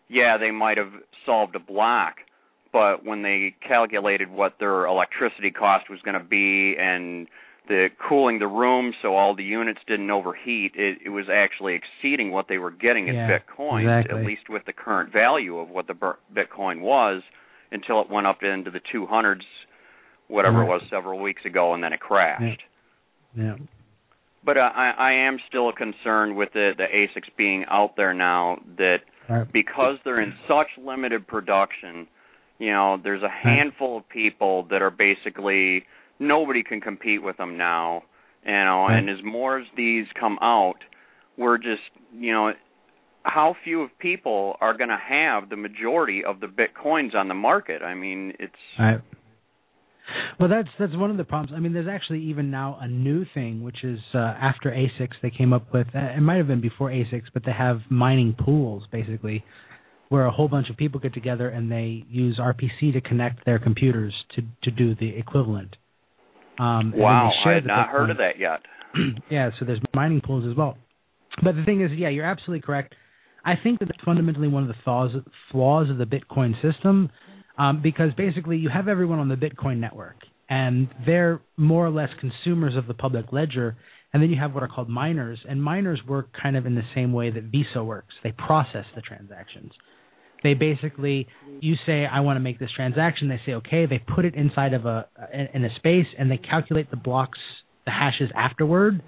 yeah, 0.09 0.39
they 0.39 0.51
might 0.51 0.79
have 0.79 0.93
solved 1.27 1.55
a 1.55 1.59
block, 1.59 2.17
but 2.73 3.05
when 3.05 3.23
they 3.23 3.55
calculated 3.67 4.31
what 4.31 4.55
their 4.59 4.87
electricity 4.87 5.51
cost 5.51 5.91
was 5.91 6.01
going 6.03 6.19
to 6.19 6.25
be 6.25 6.77
and 6.79 7.29
the 7.69 7.89
cooling 8.09 8.39
the 8.39 8.47
room 8.47 8.93
so 9.03 9.15
all 9.15 9.35
the 9.37 9.45
units 9.45 9.81
didn't 9.87 10.11
overheat, 10.11 10.73
it, 10.75 10.99
it 11.05 11.11
was 11.11 11.27
actually 11.33 11.75
exceeding 11.75 12.31
what 12.31 12.47
they 12.49 12.59
were 12.59 12.71
getting 12.71 13.09
Yeah, 13.09 13.29
at 13.37 13.47
Bitcoin, 13.47 13.83
exactly. 13.83 14.19
at 14.21 14.27
least 14.27 14.49
with 14.49 14.65
the 14.67 14.73
current 14.73 15.13
value 15.13 15.59
of 15.59 15.69
what 15.69 15.87
the 15.87 15.95
Bitcoin 16.35 16.81
was, 16.81 17.23
until 17.71 18.01
it 18.01 18.11
went 18.11 18.27
up 18.27 18.43
into 18.43 18.71
the 18.71 18.81
200s, 18.95 19.43
whatever 20.29 20.63
it 20.63 20.67
was, 20.67 20.81
several 20.91 21.21
weeks 21.21 21.43
ago, 21.45 21.75
and 21.75 21.83
then 21.83 21.93
it 21.93 22.01
crashed. 22.01 22.63
Yeah. 23.37 23.57
But 24.45 24.57
uh, 24.57 24.71
I, 24.75 24.91
I 24.99 25.13
am 25.13 25.39
still 25.49 25.71
concerned 25.73 26.37
with 26.37 26.51
the, 26.55 26.73
the 26.77 26.85
ASICs 26.85 27.29
being 27.37 27.65
out 27.71 27.97
there 27.97 28.15
now 28.15 28.59
that 28.79 28.99
Right. 29.29 29.53
because 29.53 29.99
they're 30.05 30.23
in 30.23 30.33
such 30.49 30.69
limited 30.83 31.27
production, 31.27 32.07
you 32.59 32.71
know, 32.73 32.97
there's 33.03 33.23
a 33.23 33.29
handful 33.29 33.99
of 33.99 34.09
people 34.09 34.67
that 34.71 34.81
are 34.81 34.91
basically 34.91 35.85
nobody 36.19 36.63
can 36.63 36.81
compete 36.81 37.23
with 37.23 37.37
them 37.37 37.57
now. 37.57 38.03
You 38.45 38.53
know, 38.53 38.87
Right. 38.87 38.99
and 38.99 39.11
as 39.11 39.23
more 39.25 39.59
as 39.59 39.67
these 39.77 40.07
come 40.19 40.39
out, 40.41 40.79
we're 41.37 41.59
just 41.59 41.83
you 42.15 42.33
know, 42.33 42.53
how 43.25 43.55
few 43.65 43.83
of 43.83 43.91
people 43.99 44.57
are 44.61 44.75
going 44.77 44.89
to 44.89 44.97
have 45.09 45.51
the 45.51 45.57
majority 45.57 46.25
of 46.25 46.41
the 46.41 46.47
bitcoins 46.47 47.15
on 47.15 47.29
the 47.29 47.35
market? 47.35 47.83
I 47.83 47.95
mean, 47.95 48.33
it's 48.39 48.55
Right. 48.79 49.01
Well, 50.41 50.49
that's 50.49 50.69
that's 50.79 50.97
one 50.97 51.11
of 51.11 51.17
the 51.17 51.25
problems. 51.25 51.53
I 51.55 51.61
mean, 51.61 51.75
there's 51.75 51.89
actually 51.89 52.23
even 52.23 52.51
now 52.51 52.79
a 52.81 52.89
new 52.89 53.27
thing, 53.35 53.63
which 53.63 53.85
is 53.85 53.99
uh, 54.15 54.19
after 54.19 54.71
ASICs, 54.71 55.21
they 55.21 55.31
came 55.31 55.53
up 55.53 55.73
with. 55.73 55.87
Uh, 55.95 56.17
it 56.17 56.21
might 56.21 56.37
have 56.37 56.47
been 56.47 56.61
before 56.63 56.91
ASICs, 56.91 57.27
but 57.35 57.45
they 57.45 57.53
have 57.53 57.81
mining 57.91 58.35
pools 58.39 58.85
basically, 58.91 59.45
where 60.09 60.25
a 60.25 60.31
whole 60.31 60.49
bunch 60.49 60.71
of 60.71 60.77
people 60.77 60.99
get 60.99 61.13
together 61.13 61.49
and 61.51 61.71
they 61.71 62.05
use 62.09 62.39
RPC 62.41 62.93
to 62.95 63.01
connect 63.03 63.45
their 63.45 63.59
computers 63.59 64.15
to 64.37 64.43
to 64.63 64.71
do 64.71 64.95
the 64.95 65.09
equivalent. 65.17 65.77
Um, 66.59 66.93
Wow, 66.97 67.31
I 67.45 67.53
had 67.53 67.67
not 67.67 67.89
heard 67.89 68.11
of 68.11 68.19
that 68.19 68.39
yet. 68.39 68.61
yeah, 69.31 69.51
so 69.59 69.65
there's 69.65 69.81
mining 69.95 70.21
pools 70.21 70.45
as 70.51 70.57
well. 70.57 70.77
But 71.43 71.55
the 71.55 71.65
thing 71.65 71.83
is, 71.83 71.91
yeah, 71.97 72.09
you're 72.09 72.25
absolutely 72.25 72.63
correct. 72.63 72.95
I 73.45 73.55
think 73.63 73.79
that 73.79 73.87
that's 73.87 74.05
fundamentally 74.05 74.49
one 74.49 74.63
of 74.63 74.69
the 74.69 74.75
flaws 74.85 75.13
flaws 75.53 75.89
of 75.91 75.99
the 75.99 76.05
Bitcoin 76.05 76.55
system, 76.61 77.11
um, 77.57 77.81
because 77.83 78.11
basically 78.17 78.57
you 78.57 78.69
have 78.69 78.89
everyone 78.89 79.19
on 79.19 79.29
the 79.29 79.37
Bitcoin 79.37 79.79
network, 79.79 80.17
and 80.51 80.89
they're 81.07 81.41
more 81.57 81.87
or 81.87 81.91
less 81.91 82.11
consumers 82.21 82.75
of 82.77 82.87
the 82.87 82.95
public 82.95 83.27
ledger, 83.33 83.77
and 84.13 84.23
then 84.23 84.31
you 84.31 84.37
have 84.39 84.55
what 84.55 84.63
are 84.63 84.69
called 84.69 84.89
miners, 84.89 85.39
and 85.49 85.63
miners 85.63 86.01
work 86.09 86.29
kind 86.41 86.57
of 86.57 86.67
in 86.67 86.75
the 86.75 86.83
same 86.95 87.13
way 87.13 87.31
that 87.31 87.45
Visa 87.45 87.83
works. 87.85 88.15
They 88.25 88.33
process 88.33 88.85
the 88.95 89.03
transactions. 89.03 89.73
They 90.43 90.55
basically, 90.55 91.27
you 91.61 91.75
say, 91.85 92.07
I 92.07 92.21
want 92.21 92.37
to 92.37 92.41
make 92.41 92.59
this 92.59 92.71
transaction. 92.75 93.29
They 93.29 93.41
say, 93.45 93.55
okay. 93.55 93.87
They 93.87 93.99
put 93.99 94.25
it 94.25 94.35
inside 94.35 94.73
of 94.73 94.87
a 94.87 95.07
in 95.55 95.65
a 95.65 95.75
space, 95.77 96.07
and 96.19 96.31
they 96.31 96.37
calculate 96.37 96.91
the 96.91 96.97
blocks, 96.97 97.39
the 97.85 97.91
hashes 97.91 98.31
afterward, 98.37 99.03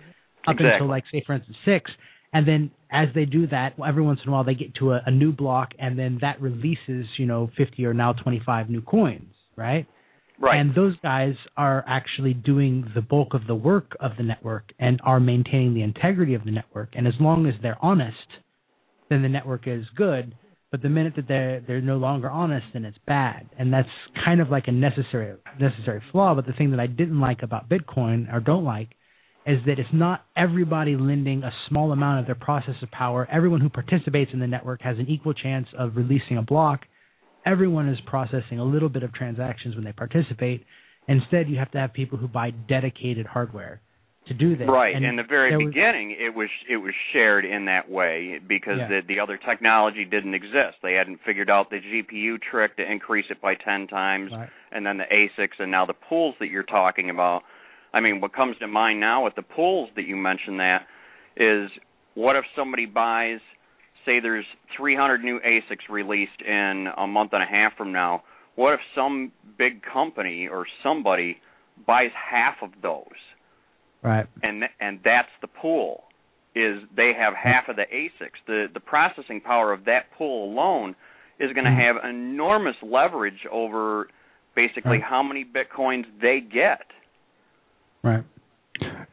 up 0.46 0.54
Exactly. 0.54 0.70
until 0.72 0.88
like 0.88 1.04
say 1.12 1.22
for 1.26 1.34
instance 1.34 1.56
six, 1.64 1.90
and 2.32 2.46
then 2.46 2.70
as 2.90 3.08
they 3.14 3.24
do 3.24 3.46
that, 3.48 3.74
every 3.86 4.02
once 4.02 4.20
in 4.24 4.28
a 4.30 4.32
while 4.32 4.44
they 4.44 4.54
get 4.54 4.74
to 4.76 4.92
a, 4.92 5.02
a 5.06 5.10
new 5.10 5.32
block, 5.32 5.70
and 5.78 5.98
then 5.98 6.18
that 6.20 6.40
releases 6.40 7.06
you 7.16 7.26
know 7.26 7.50
50 7.56 7.84
or 7.84 7.94
now 7.94 8.12
25 8.12 8.70
new 8.70 8.82
coins, 8.82 9.32
right? 9.56 9.86
Right. 10.40 10.58
And 10.58 10.74
those 10.74 10.96
guys 11.02 11.34
are 11.56 11.84
actually 11.86 12.32
doing 12.32 12.90
the 12.94 13.02
bulk 13.02 13.34
of 13.34 13.46
the 13.46 13.54
work 13.54 13.94
of 14.00 14.12
the 14.16 14.22
network 14.22 14.72
and 14.78 14.98
are 15.04 15.20
maintaining 15.20 15.74
the 15.74 15.82
integrity 15.82 16.32
of 16.32 16.44
the 16.44 16.50
network. 16.50 16.94
And 16.94 17.06
as 17.06 17.12
long 17.20 17.46
as 17.46 17.52
they're 17.60 17.76
honest, 17.82 18.16
then 19.10 19.20
the 19.20 19.28
network 19.28 19.68
is 19.68 19.84
good. 19.94 20.34
But 20.70 20.82
the 20.82 20.88
minute 20.88 21.14
that 21.16 21.26
they're 21.26 21.60
they're 21.66 21.80
no 21.80 21.96
longer 21.96 22.30
honest, 22.30 22.66
then 22.72 22.84
it's 22.84 22.98
bad. 23.06 23.50
And 23.58 23.72
that's 23.72 23.88
kind 24.24 24.40
of 24.40 24.50
like 24.50 24.68
a 24.68 24.72
necessary 24.72 25.36
necessary 25.58 26.02
flaw. 26.12 26.34
But 26.34 26.46
the 26.46 26.52
thing 26.52 26.70
that 26.70 26.80
I 26.80 26.86
didn't 26.86 27.20
like 27.20 27.42
about 27.42 27.68
Bitcoin 27.68 28.32
or 28.32 28.40
don't 28.40 28.64
like 28.64 28.90
is 29.46 29.58
that 29.66 29.78
it's 29.78 29.88
not 29.92 30.24
everybody 30.36 30.96
lending 30.96 31.42
a 31.42 31.52
small 31.68 31.92
amount 31.92 32.20
of 32.20 32.26
their 32.26 32.34
processor 32.34 32.90
power. 32.92 33.26
Everyone 33.32 33.60
who 33.60 33.68
participates 33.68 34.30
in 34.32 34.38
the 34.38 34.46
network 34.46 34.82
has 34.82 34.98
an 34.98 35.08
equal 35.08 35.34
chance 35.34 35.66
of 35.76 35.96
releasing 35.96 36.36
a 36.36 36.42
block. 36.42 36.82
Everyone 37.44 37.88
is 37.88 37.98
processing 38.06 38.58
a 38.58 38.64
little 38.64 38.90
bit 38.90 39.02
of 39.02 39.12
transactions 39.14 39.74
when 39.74 39.84
they 39.84 39.92
participate. 39.92 40.64
Instead, 41.08 41.48
you 41.48 41.56
have 41.56 41.70
to 41.72 41.78
have 41.78 41.92
people 41.92 42.18
who 42.18 42.28
buy 42.28 42.50
dedicated 42.50 43.26
hardware 43.26 43.80
to 44.30 44.34
do 44.34 44.54
this. 44.56 44.68
Right. 44.68 44.94
And 44.94 45.04
in 45.04 45.16
the 45.16 45.22
very 45.24 45.50
there 45.50 45.58
was- 45.58 45.74
beginning, 45.74 46.12
it 46.12 46.34
was 46.34 46.48
it 46.68 46.76
was 46.78 46.94
shared 47.12 47.44
in 47.44 47.64
that 47.66 47.90
way 47.90 48.38
because 48.46 48.78
Yeah. 48.78 48.86
the 48.88 49.00
the 49.02 49.20
other 49.20 49.36
technology 49.36 50.04
didn't 50.04 50.34
exist. 50.34 50.78
They 50.82 50.94
hadn't 50.94 51.20
figured 51.22 51.50
out 51.50 51.68
the 51.70 51.80
GPU 51.80 52.38
trick 52.38 52.76
to 52.76 52.90
increase 52.90 53.26
it 53.30 53.40
by 53.40 53.54
ten 53.56 53.86
times, 53.88 54.32
Right. 54.32 54.48
and 54.72 54.86
then 54.86 54.98
the 54.98 55.06
ASICs, 55.12 55.58
and 55.58 55.70
now 55.70 55.84
the 55.84 55.94
pools 55.94 56.36
that 56.38 56.48
you're 56.48 56.62
talking 56.62 57.10
about. 57.10 57.42
I 57.92 57.98
mean, 57.98 58.20
what 58.20 58.32
comes 58.32 58.56
to 58.58 58.68
mind 58.68 59.00
now 59.00 59.24
with 59.24 59.34
the 59.34 59.42
pools 59.42 59.90
that 59.96 60.04
you 60.04 60.16
mentioned 60.16 60.60
that 60.60 60.86
is 61.36 61.70
what 62.14 62.36
if 62.36 62.44
somebody 62.54 62.86
buys, 62.86 63.40
say, 64.04 64.20
there's 64.20 64.46
300 64.76 65.24
new 65.24 65.40
ASICs 65.40 65.88
released 65.88 66.40
in 66.42 66.88
a 66.96 67.06
month 67.08 67.32
and 67.32 67.42
a 67.42 67.46
half 67.46 67.76
from 67.76 67.90
now. 67.90 68.22
What 68.54 68.74
if 68.74 68.80
some 68.94 69.32
big 69.58 69.82
company 69.82 70.46
or 70.46 70.66
somebody 70.84 71.40
buys 71.84 72.12
half 72.12 72.62
of 72.62 72.80
those? 72.80 73.04
Right. 74.02 74.26
and 74.42 74.64
and 74.80 75.00
that's 75.04 75.28
the 75.40 75.48
pool 75.48 76.04
is 76.54 76.82
they 76.96 77.12
have 77.16 77.34
half 77.34 77.68
of 77.68 77.76
the 77.76 77.84
ASICs. 77.94 78.38
The 78.46 78.66
the 78.72 78.80
processing 78.80 79.40
power 79.40 79.72
of 79.72 79.84
that 79.84 80.10
pool 80.16 80.52
alone 80.52 80.96
is 81.38 81.52
going 81.52 81.64
to 81.64 81.70
Mhm. 81.70 81.84
have 81.86 82.04
enormous 82.04 82.76
leverage 82.82 83.46
over 83.50 84.08
basically 84.54 84.98
Right. 84.98 85.02
how 85.02 85.22
many 85.22 85.44
bitcoins 85.44 86.06
they 86.20 86.40
get. 86.40 86.86
Right. 88.02 88.24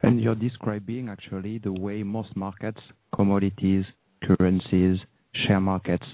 And 0.02 0.20
you're 0.22 0.36
describing 0.36 1.10
actually 1.10 1.58
the 1.60 1.72
way 1.72 2.04
most 2.04 2.36
markets, 2.36 2.82
commodities, 3.14 3.86
currencies, 4.24 5.00
share 5.34 5.60
markets 5.62 6.06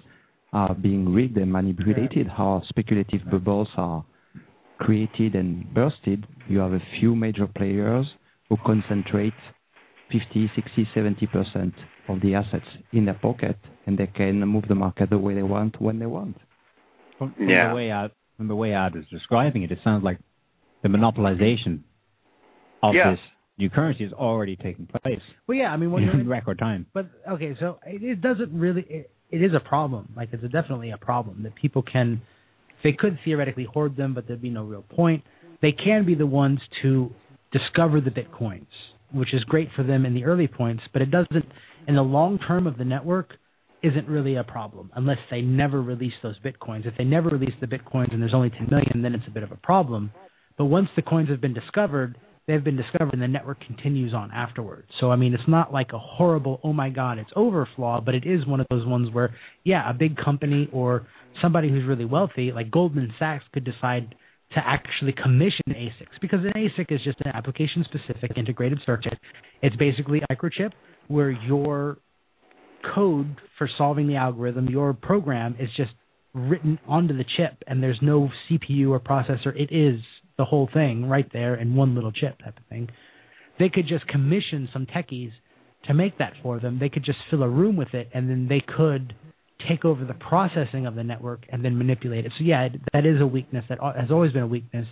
are 0.51 0.73
being 0.75 1.13
rigged 1.13 1.37
and 1.37 1.51
manipulated, 1.51 2.27
how 2.27 2.61
speculative 2.67 3.23
bubbles 3.29 3.69
are 3.77 4.03
created 4.79 5.35
and 5.35 5.73
bursted. 5.73 6.25
You 6.47 6.59
have 6.59 6.73
a 6.73 6.79
few 6.99 7.15
major 7.15 7.47
players 7.47 8.05
who 8.49 8.57
concentrate 8.65 9.33
50, 10.11 10.51
60, 10.55 10.87
70% 10.95 11.73
of 12.09 12.21
the 12.21 12.35
assets 12.35 12.65
in 12.91 13.05
their 13.05 13.15
pocket 13.15 13.57
and 13.85 13.97
they 13.97 14.07
can 14.07 14.39
move 14.41 14.65
the 14.67 14.75
market 14.75 15.09
the 15.09 15.17
way 15.17 15.33
they 15.33 15.43
want 15.43 15.81
when 15.81 15.99
they 15.99 16.05
want. 16.05 16.37
From, 17.17 17.33
from 17.33 17.49
Yeah. 17.49 17.69
the 17.69 17.75
way 17.75 17.89
Ad, 17.89 18.11
from 18.37 18.47
the 18.47 18.55
way 18.55 18.73
Ad 18.73 18.95
is 18.95 19.05
describing 19.09 19.63
it, 19.63 19.71
it 19.71 19.79
sounds 19.83 20.03
like 20.03 20.19
the 20.81 20.89
monopolization 20.89 21.79
of 22.81 22.93
Yes. 22.95 23.17
this 23.17 23.19
new 23.57 23.69
currency 23.69 24.03
is 24.03 24.13
already 24.13 24.55
taking 24.55 24.87
place 24.87 25.21
Well, 25.47 25.57
yeah. 25.57 25.71
I 25.71 25.77
mean, 25.77 25.91
when 25.91 26.03
you're 26.03 26.19
in 26.19 26.27
record 26.27 26.59
time. 26.59 26.85
But 26.93 27.07
okay, 27.29 27.55
so 27.59 27.79
it, 27.85 28.03
it 28.03 28.21
doesn't 28.21 28.51
really. 28.57 28.81
It, 28.89 29.11
it 29.31 29.41
is 29.41 29.51
a 29.55 29.59
problem. 29.59 30.13
Like 30.15 30.29
it's 30.31 30.43
a, 30.43 30.47
definitely 30.47 30.91
a 30.91 30.97
problem 30.97 31.43
that 31.43 31.55
people 31.55 31.81
can. 31.81 32.21
They 32.83 32.91
could 32.93 33.17
theoretically 33.23 33.63
hoard 33.63 33.95
them, 33.95 34.13
but 34.13 34.27
there'd 34.27 34.41
be 34.41 34.49
no 34.49 34.63
real 34.63 34.83
point. 34.83 35.23
They 35.61 35.71
can 35.71 36.05
be 36.05 36.15
the 36.15 36.25
ones 36.25 36.59
to 36.81 37.09
discover 37.53 38.01
the 38.01 38.09
bitcoins, 38.09 38.67
which 39.13 39.33
is 39.33 39.43
great 39.45 39.69
for 39.75 39.83
them 39.83 40.05
in 40.05 40.13
the 40.13 40.25
early 40.25 40.47
points, 40.47 40.83
but 40.91 41.01
it 41.01 41.11
doesn't 41.11 41.45
in 41.87 41.95
the 41.95 42.01
long 42.01 42.39
term 42.39 42.67
of 42.67 42.77
the 42.77 42.85
network 42.85 43.33
isn't 43.83 44.07
really 44.07 44.35
a 44.35 44.43
problem 44.43 44.89
unless 44.95 45.17
they 45.29 45.41
never 45.41 45.81
release 45.81 46.13
those 46.23 46.39
bitcoins. 46.39 46.87
If 46.87 46.95
they 46.97 47.03
never 47.03 47.29
release 47.29 47.53
the 47.59 47.67
bitcoins 47.67 48.13
and 48.13 48.21
there's 48.21 48.33
only 48.33 48.49
10 48.49 48.67
million, 48.69 49.01
then 49.01 49.13
it's 49.13 49.27
a 49.27 49.31
bit 49.31 49.43
of 49.43 49.51
a 49.51 49.57
problem. 49.57 50.11
But 50.57 50.65
once 50.65 50.87
the 50.95 51.01
coins 51.01 51.29
have 51.29 51.41
been 51.41 51.53
discovered, 51.53 52.17
they've 52.47 52.63
been 52.63 52.77
discovered 52.77 53.13
and 53.13 53.21
the 53.21 53.27
network 53.27 53.59
continues 53.65 54.13
on 54.13 54.31
afterwards. 54.31 54.87
So 54.99 55.11
I 55.11 55.17
mean, 55.17 55.33
it's 55.33 55.47
not 55.47 55.73
like 55.73 55.91
a 55.93 55.99
horrible 55.99 56.59
oh 56.63 56.73
my 56.73 56.89
god, 56.89 57.17
it's 57.17 57.31
over 57.35 57.67
flaw, 57.75 58.01
but 58.01 58.15
it 58.15 58.25
is 58.25 58.47
one 58.47 58.61
of 58.61 58.67
those 58.69 58.87
ones 58.87 59.13
where 59.13 59.35
yeah, 59.63 59.89
a 59.89 59.93
big 59.93 60.15
company 60.17 60.69
or 60.71 61.05
somebody 61.41 61.69
who's 61.69 61.85
really 61.85 62.05
wealthy, 62.05 62.51
like 62.53 62.71
Goldman 62.71 63.13
Sachs 63.19 63.43
could 63.53 63.65
decide 63.65 64.15
to 64.55 64.61
actually 64.65 65.13
commission 65.13 65.63
ASICs 65.69 66.19
because 66.21 66.39
an 66.43 66.53
ASIC 66.55 66.91
is 66.91 67.01
just 67.03 67.19
an 67.21 67.31
application 67.33 67.85
specific 67.85 68.37
integrated 68.37 68.79
circuit. 68.85 69.17
It's 69.61 69.75
basically 69.75 70.21
a 70.21 70.33
microchip 70.33 70.71
where 71.07 71.31
your 71.31 71.97
code 72.93 73.35
for 73.57 73.69
solving 73.77 74.07
the 74.07 74.15
algorithm, 74.15 74.67
your 74.67 74.93
program 74.93 75.55
is 75.59 75.69
just 75.75 75.91
written 76.33 76.79
onto 76.87 77.15
the 77.15 77.25
chip 77.37 77.63
and 77.67 77.81
there's 77.81 77.99
no 78.01 78.29
CPU 78.49 78.89
or 78.89 78.99
processor. 78.99 79.55
It 79.55 79.69
is 79.71 79.99
the 80.37 80.45
whole 80.45 80.69
thing 80.73 81.05
right 81.07 81.29
there 81.31 81.55
in 81.55 81.75
one 81.75 81.95
little 81.95 82.11
chip 82.11 82.39
type 82.39 82.57
of 82.57 82.65
thing. 82.69 82.89
They 83.59 83.69
could 83.69 83.87
just 83.87 84.07
commission 84.07 84.67
some 84.73 84.85
techies 84.85 85.31
to 85.85 85.93
make 85.93 86.17
that 86.17 86.33
for 86.41 86.59
them. 86.59 86.79
They 86.79 86.89
could 86.89 87.05
just 87.05 87.19
fill 87.29 87.43
a 87.43 87.49
room 87.49 87.75
with 87.75 87.93
it 87.93 88.09
and 88.13 88.29
then 88.29 88.47
they 88.47 88.61
could 88.61 89.13
take 89.69 89.85
over 89.85 90.05
the 90.05 90.13
processing 90.13 90.85
of 90.85 90.95
the 90.95 91.03
network 91.03 91.43
and 91.49 91.63
then 91.63 91.77
manipulate 91.77 92.25
it. 92.25 92.31
So 92.37 92.43
yeah, 92.43 92.69
that 92.93 93.05
is 93.05 93.21
a 93.21 93.27
weakness 93.27 93.65
that 93.69 93.79
has 93.81 94.11
always 94.11 94.31
been 94.31 94.43
a 94.43 94.47
weakness. 94.47 94.87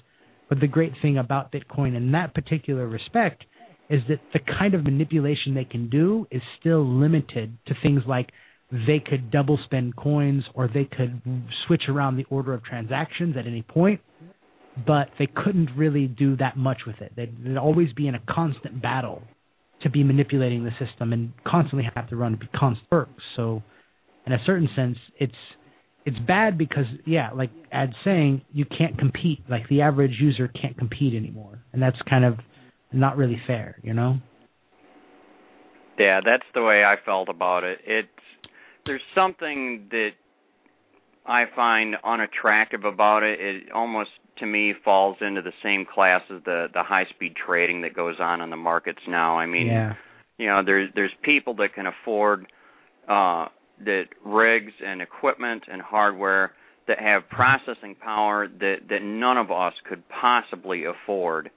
But 0.50 0.60
the 0.60 0.68
great 0.68 0.94
thing 1.02 1.18
about 1.18 1.52
Bitcoin 1.52 1.96
in 1.96 2.12
that 2.12 2.34
particular 2.34 2.88
respect 2.88 3.46
is 3.90 4.02
that 4.10 4.20
the 4.34 4.40
kind 4.40 4.74
of 4.74 4.84
manipulation 4.84 5.54
they 5.54 5.66
can 5.66 5.90
do 5.90 6.28
is 6.32 6.42
still 6.60 6.86
limited 6.86 7.58
to 7.68 7.76
things 7.82 8.02
like 8.08 8.30
they 8.72 9.00
could 9.06 9.32
double 9.32 9.60
spend 9.66 9.96
coins 9.96 10.44
or 10.54 10.68
they 10.68 10.86
could 10.86 11.22
switch 11.68 11.84
around 11.90 12.16
the 12.16 12.26
order 12.30 12.54
of 12.54 12.64
transactions 12.64 13.36
at 13.38 13.46
any 13.46 13.62
point, 13.62 14.00
but 14.88 15.10
they 15.20 15.28
couldn't 15.28 15.70
really 15.76 16.08
do 16.08 16.38
that 16.38 16.56
much 16.56 16.80
with 16.88 17.02
it. 17.02 17.12
They'd, 17.16 17.36
they'd 17.44 17.58
always 17.58 17.92
be 17.94 18.08
in 18.08 18.16
a 18.16 18.22
constant 18.30 18.82
battle 18.82 19.24
to 19.84 19.90
be 19.90 20.04
manipulating 20.04 20.64
the 20.64 20.72
system 20.86 21.12
and 21.12 21.34
constantly 21.46 21.90
have 21.96 22.08
to 22.10 22.16
run 22.16 22.40
constant. 22.58 23.10
So, 23.36 23.62
in 24.26 24.34
a 24.34 24.40
certain 24.46 24.70
sense, 24.76 24.98
it's 25.20 25.34
it's 26.06 26.18
bad 26.28 26.58
because 26.58 26.86
yeah, 27.06 27.32
like 27.32 27.52
Ad's 27.72 27.94
saying, 28.04 28.42
you 28.52 28.66
can't 28.66 28.98
compete. 28.98 29.40
Like 29.50 29.68
the 29.70 29.82
average 29.82 30.18
user 30.20 30.48
can't 30.48 30.78
compete 30.78 31.14
anymore, 31.14 31.64
and 31.74 31.82
that's 31.82 31.98
kind 32.10 32.26
of 32.26 32.36
not 32.92 33.18
really 33.18 33.42
fair, 33.48 33.80
you 33.84 33.94
know. 33.94 34.18
Yeah, 35.98 36.22
that's 36.26 36.46
the 36.54 36.64
way 36.64 36.84
I 36.84 36.96
felt 37.06 37.30
about 37.30 37.64
it. 37.64 37.80
It's 37.86 38.08
there's 38.86 39.02
something 39.14 39.88
that 39.92 40.12
I 41.26 41.44
find 41.56 41.96
unattractive 42.04 42.84
about 42.84 43.24
it. 43.24 43.40
It 43.40 43.72
almost 43.72 44.10
to 44.40 44.46
me 44.46 44.74
falls 44.84 45.18
into 45.22 45.42
the 45.42 45.54
same 45.64 45.86
class 45.86 46.22
as 46.34 46.42
the 46.46 46.68
the 46.74 46.84
high 46.84 47.06
speed 47.14 47.34
trading 47.36 47.82
that 47.82 47.96
goes 47.96 48.16
on 48.20 48.42
in 48.42 48.50
the 48.50 48.58
markets 48.58 49.02
now. 49.08 49.38
I 49.38 49.46
mean, 49.46 49.68
yeah, 49.68 49.94
you 50.38 50.48
know, 50.48 50.64
there's 50.66 50.90
there's 50.96 51.12
people 51.22 51.56
that 51.56 51.76
can 51.76 51.86
afford 51.86 52.48
uh 53.08 53.48
that 53.86 54.06
rigs 54.26 54.74
and 54.86 55.02
equipment 55.02 55.64
and 55.72 55.82
hardware 55.82 56.52
that 56.88 57.00
have 57.00 57.28
processing 57.30 57.96
power 57.96 58.48
that 58.48 58.76
that 58.90 59.02
none 59.02 59.38
of 59.38 59.52
us 59.52 59.74
could 59.88 60.04
possibly 60.10 60.84
afford. 60.86 61.50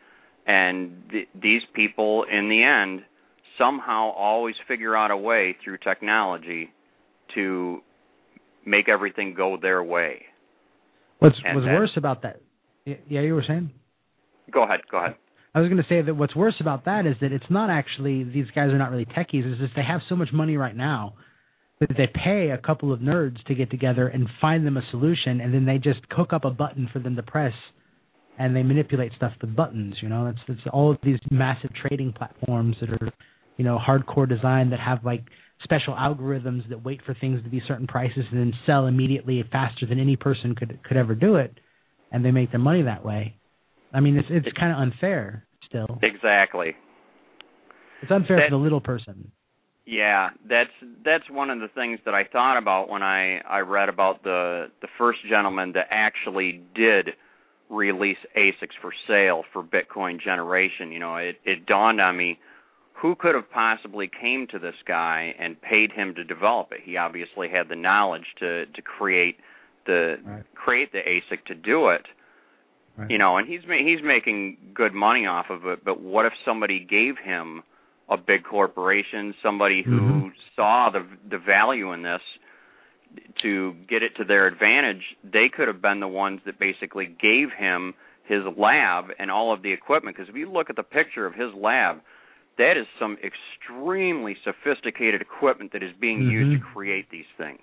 And 0.46 1.02
th- 1.10 1.28
these 1.40 1.62
people 1.74 2.24
in 2.30 2.48
the 2.48 2.62
end 2.62 3.02
somehow 3.58 4.10
always 4.10 4.54
figure 4.68 4.94
out 4.96 5.10
a 5.10 5.16
way 5.16 5.56
through 5.64 5.78
technology 5.78 6.70
to 7.34 7.80
make 8.66 8.88
everything 8.88 9.34
go 9.34 9.56
their 9.60 9.82
way. 9.82 10.22
What's 11.18 11.36
And 11.44 11.56
what's 11.56 11.66
then- 11.66 11.74
worse 11.74 11.92
about 11.96 12.22
that? 12.22 12.40
Yeah, 12.84 13.22
you 13.22 13.34
were 13.34 13.44
saying. 13.46 13.70
Go 14.50 14.64
ahead. 14.64 14.80
Go 14.90 14.98
ahead. 14.98 15.14
I 15.54 15.60
was 15.60 15.70
going 15.70 15.80
to 15.82 15.88
say 15.88 16.02
that 16.02 16.14
what's 16.14 16.34
worse 16.34 16.56
about 16.60 16.84
that 16.84 17.06
is 17.06 17.14
that 17.20 17.32
it's 17.32 17.48
not 17.48 17.70
actually 17.70 18.24
these 18.24 18.50
guys 18.54 18.70
are 18.70 18.78
not 18.78 18.90
really 18.90 19.06
techies. 19.06 19.50
It's 19.50 19.60
just 19.60 19.74
they 19.76 19.84
have 19.84 20.00
so 20.08 20.16
much 20.16 20.30
money 20.32 20.56
right 20.56 20.76
now 20.76 21.14
that 21.14 21.14
they 21.80 22.08
pay 22.14 22.50
a 22.50 22.58
couple 22.58 22.92
of 22.92 23.00
nerds 23.00 23.42
to 23.44 23.54
get 23.54 23.70
together 23.70 24.08
and 24.08 24.28
find 24.40 24.66
them 24.66 24.76
a 24.76 24.82
solution, 24.90 25.40
and 25.40 25.52
then 25.52 25.64
they 25.66 25.78
just 25.78 26.00
hook 26.10 26.32
up 26.32 26.44
a 26.44 26.50
button 26.50 26.88
for 26.92 26.98
them 26.98 27.16
to 27.16 27.22
press, 27.22 27.52
and 28.38 28.54
they 28.54 28.62
manipulate 28.62 29.12
stuff 29.16 29.32
with 29.40 29.54
buttons. 29.54 29.96
You 30.00 30.08
know, 30.08 30.26
it's 30.28 30.38
it's 30.48 30.60
all 30.72 30.90
of 30.90 30.98
these 31.02 31.18
massive 31.30 31.70
trading 31.74 32.12
platforms 32.12 32.76
that 32.80 32.90
are, 32.90 33.12
you 33.56 33.64
know, 33.64 33.78
hardcore 33.78 34.28
design 34.28 34.70
that 34.70 34.80
have 34.80 35.04
like 35.04 35.24
special 35.62 35.94
algorithms 35.94 36.68
that 36.68 36.84
wait 36.84 37.00
for 37.04 37.14
things 37.20 37.42
to 37.42 37.48
be 37.48 37.62
certain 37.66 37.86
prices 37.86 38.24
and 38.30 38.38
then 38.38 38.52
sell 38.66 38.86
immediately 38.86 39.42
faster 39.50 39.86
than 39.86 39.98
any 39.98 40.16
person 40.16 40.54
could 40.54 40.78
could 40.84 40.96
ever 40.96 41.14
do 41.14 41.36
it, 41.36 41.58
and 42.12 42.24
they 42.24 42.30
make 42.30 42.50
their 42.50 42.60
money 42.60 42.82
that 42.82 43.04
way. 43.04 43.36
I 43.92 44.00
mean, 44.00 44.16
it's 44.16 44.28
it's 44.30 44.48
kind 44.58 44.72
of 44.72 44.78
unfair 44.78 45.46
still. 45.66 45.98
Exactly. 46.02 46.74
It's 48.02 48.10
unfair 48.12 48.36
That- 48.36 48.46
for 48.48 48.56
the 48.58 48.62
little 48.62 48.80
person. 48.80 49.32
Yeah, 49.86 50.30
that's 50.48 50.70
that's 51.04 51.28
one 51.28 51.50
of 51.50 51.60
the 51.60 51.68
things 51.68 52.00
that 52.06 52.14
I 52.14 52.24
thought 52.24 52.56
about 52.56 52.88
when 52.88 53.02
I 53.02 53.38
I 53.40 53.60
read 53.60 53.88
about 53.90 54.22
the 54.22 54.70
the 54.80 54.88
first 54.96 55.18
gentleman 55.28 55.72
that 55.72 55.88
actually 55.90 56.62
did 56.74 57.10
release 57.68 58.16
ASICs 58.36 58.76
for 58.80 58.92
sale 59.06 59.42
for 59.52 59.62
Bitcoin 59.62 60.20
generation. 60.20 60.90
You 60.90 61.00
know, 61.00 61.16
it 61.16 61.36
it 61.44 61.66
dawned 61.66 62.00
on 62.00 62.16
me 62.16 62.38
who 62.94 63.14
could 63.14 63.34
have 63.34 63.50
possibly 63.50 64.08
came 64.08 64.46
to 64.52 64.58
this 64.58 64.76
guy 64.86 65.34
and 65.38 65.60
paid 65.60 65.92
him 65.92 66.14
to 66.14 66.24
develop 66.24 66.72
it. 66.72 66.80
He 66.82 66.96
obviously 66.96 67.48
had 67.50 67.68
the 67.68 67.76
knowledge 67.76 68.26
to 68.40 68.64
to 68.64 68.82
create 68.82 69.36
the 69.84 70.16
Right. 70.24 70.44
create 70.54 70.92
the 70.92 71.00
ASIC 71.06 71.44
to 71.46 71.54
do 71.54 71.88
it. 71.88 72.06
Right. 72.96 73.10
You 73.10 73.18
know, 73.18 73.36
and 73.36 73.46
he's 73.46 73.60
he's 73.68 74.02
making 74.02 74.56
good 74.72 74.94
money 74.94 75.26
off 75.26 75.50
of 75.50 75.66
it. 75.66 75.84
But 75.84 76.00
what 76.00 76.24
if 76.24 76.32
somebody 76.42 76.80
gave 76.80 77.18
him 77.18 77.62
a 78.08 78.16
big 78.16 78.44
corporation, 78.44 79.34
somebody 79.42 79.82
who 79.82 80.30
Mhm. 80.30 80.32
saw 80.56 80.90
the 80.90 81.04
the 81.28 81.38
value 81.38 81.92
in 81.92 82.02
this 82.02 82.22
to 83.42 83.72
get 83.88 84.02
it 84.02 84.14
to 84.16 84.24
their 84.24 84.46
advantage? 84.46 85.16
They 85.22 85.48
could 85.48 85.68
have 85.68 85.80
been 85.80 86.00
the 86.00 86.08
ones 86.08 86.40
that 86.44 86.58
basically 86.58 87.06
gave 87.06 87.52
him 87.52 87.94
his 88.24 88.44
lab 88.56 89.12
and 89.18 89.30
all 89.30 89.52
of 89.52 89.62
the 89.62 89.72
equipment. 89.72 90.16
Because 90.16 90.28
if 90.28 90.36
you 90.36 90.50
look 90.50 90.70
at 90.70 90.76
the 90.76 90.82
picture 90.82 91.26
of 91.26 91.34
his 91.34 91.52
lab, 91.54 92.00
that 92.56 92.76
is 92.76 92.86
some 92.98 93.18
extremely 93.22 94.34
sophisticated 94.44 95.20
equipment 95.20 95.72
that 95.72 95.82
is 95.82 95.92
being 96.00 96.22
used 96.22 96.52
to 96.52 96.66
Mhm. 96.66 96.72
create 96.72 97.08
these 97.10 97.26
things. 97.36 97.60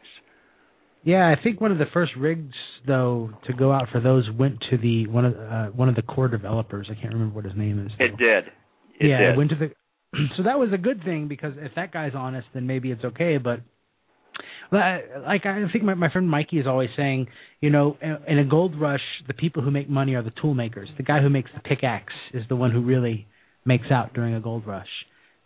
Yeah, 1.04 1.30
I 1.30 1.36
think 1.36 1.60
one 1.60 1.72
of 1.72 1.80
the 1.80 1.88
first 1.88 2.16
rigs 2.16 2.56
though 2.86 3.32
to 3.44 3.54
go 3.54 3.72
out 3.72 3.90
for 3.90 4.00
those 4.00 4.30
went 4.32 4.62
to 4.70 4.78
the 4.78 5.08
one 5.08 5.26
of 5.26 5.36
uh, 5.36 5.68
one 5.70 5.90
of 5.90 5.96
the 5.96 6.04
core 6.04 6.28
developers. 6.28 6.88
I 6.92 6.96
can't 6.96 7.14
remember 7.14 7.34
what 7.36 7.46
his 7.46 7.56
name 7.56 7.80
is. 7.86 7.92
It 8.00 8.18
did. 8.18 8.52
It 9.00 9.10
yeah, 9.10 9.18
did. 9.18 9.30
it 9.30 9.38
went 9.38 9.50
to 9.50 9.56
the. 9.56 9.72
So 10.38 10.44
that 10.44 10.60
was 10.60 10.70
a 10.74 10.78
good 10.78 11.04
thing 11.04 11.28
because 11.28 11.54
if 11.58 11.74
that 11.76 11.92
guy's 11.94 12.14
honest, 12.16 12.48
then 12.54 12.68
maybe 12.68 12.92
it's 12.92 13.04
okay. 13.04 13.38
But 13.38 13.62
like 14.72 15.46
I 15.46 15.66
think 15.72 15.84
my 15.84 15.94
my 15.94 16.10
friend 16.12 16.30
Mikey 16.30 16.60
is 16.60 16.68
always 16.68 16.90
saying, 16.96 17.28
you 17.60 17.70
know, 17.70 17.98
in 18.28 18.40
a 18.40 18.46
gold 18.46 18.80
rush, 18.80 19.02
the 19.28 19.34
people 19.34 19.62
who 19.62 19.72
make 19.72 19.90
money 19.90 20.16
are 20.16 20.24
the 20.24 20.32
tool 20.42 20.54
makers. 20.54 20.90
The 20.98 21.04
guy 21.04 21.22
who 21.22 21.30
makes 21.30 21.50
the 21.54 21.62
pickaxe 21.62 22.14
is 22.34 22.44
the 22.50 22.56
one 22.56 22.72
who 22.72 22.82
really 22.82 23.28
makes 23.66 23.92
out 23.92 24.14
during 24.14 24.34
a 24.34 24.40
gold 24.40 24.66
rush, 24.66 24.88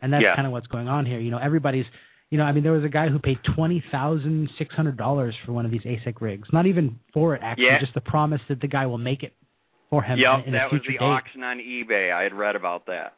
and 0.01 0.13
that's 0.13 0.23
Yeah. 0.23 0.35
kind 0.35 0.45
of 0.47 0.51
what's 0.53 0.67
going 0.67 0.87
on 0.87 1.05
here. 1.05 1.19
You 1.19 1.31
know, 1.31 1.39
everybody's. 1.39 1.85
You 2.31 2.39
know, 2.39 2.43
I 2.43 2.53
mean, 2.53 2.63
there 2.63 2.71
was 2.73 2.83
a 2.83 2.89
guy 2.89 3.07
who 3.09 3.19
paid 3.19 3.37
twenty 3.55 3.83
thousand 3.91 4.49
six 4.57 4.73
hundred 4.75 4.97
dollars 4.97 5.35
for 5.45 5.53
one 5.53 5.65
of 5.65 5.71
these 5.71 5.83
ASIC 5.83 6.21
rigs. 6.21 6.47
Not 6.51 6.65
even 6.65 6.99
for 7.13 7.35
it, 7.35 7.41
actually, 7.43 7.65
Yeah. 7.65 7.79
just 7.79 7.93
the 7.93 8.01
promise 8.01 8.41
that 8.49 8.59
the 8.61 8.67
guy 8.67 8.87
will 8.87 8.97
make 8.97 9.21
it 9.21 9.33
for 9.91 10.01
him 10.01 10.17
Yep, 10.19 10.39
in, 10.39 10.45
in 10.47 10.51
that 10.53 10.71
was 10.71 10.81
the 10.87 10.93
date. 10.93 11.01
auction 11.01 11.43
on 11.43 11.59
eBay. 11.59 12.11
I 12.11 12.23
had 12.23 12.33
read 12.33 12.55
about 12.55 12.87
that. 12.87 13.13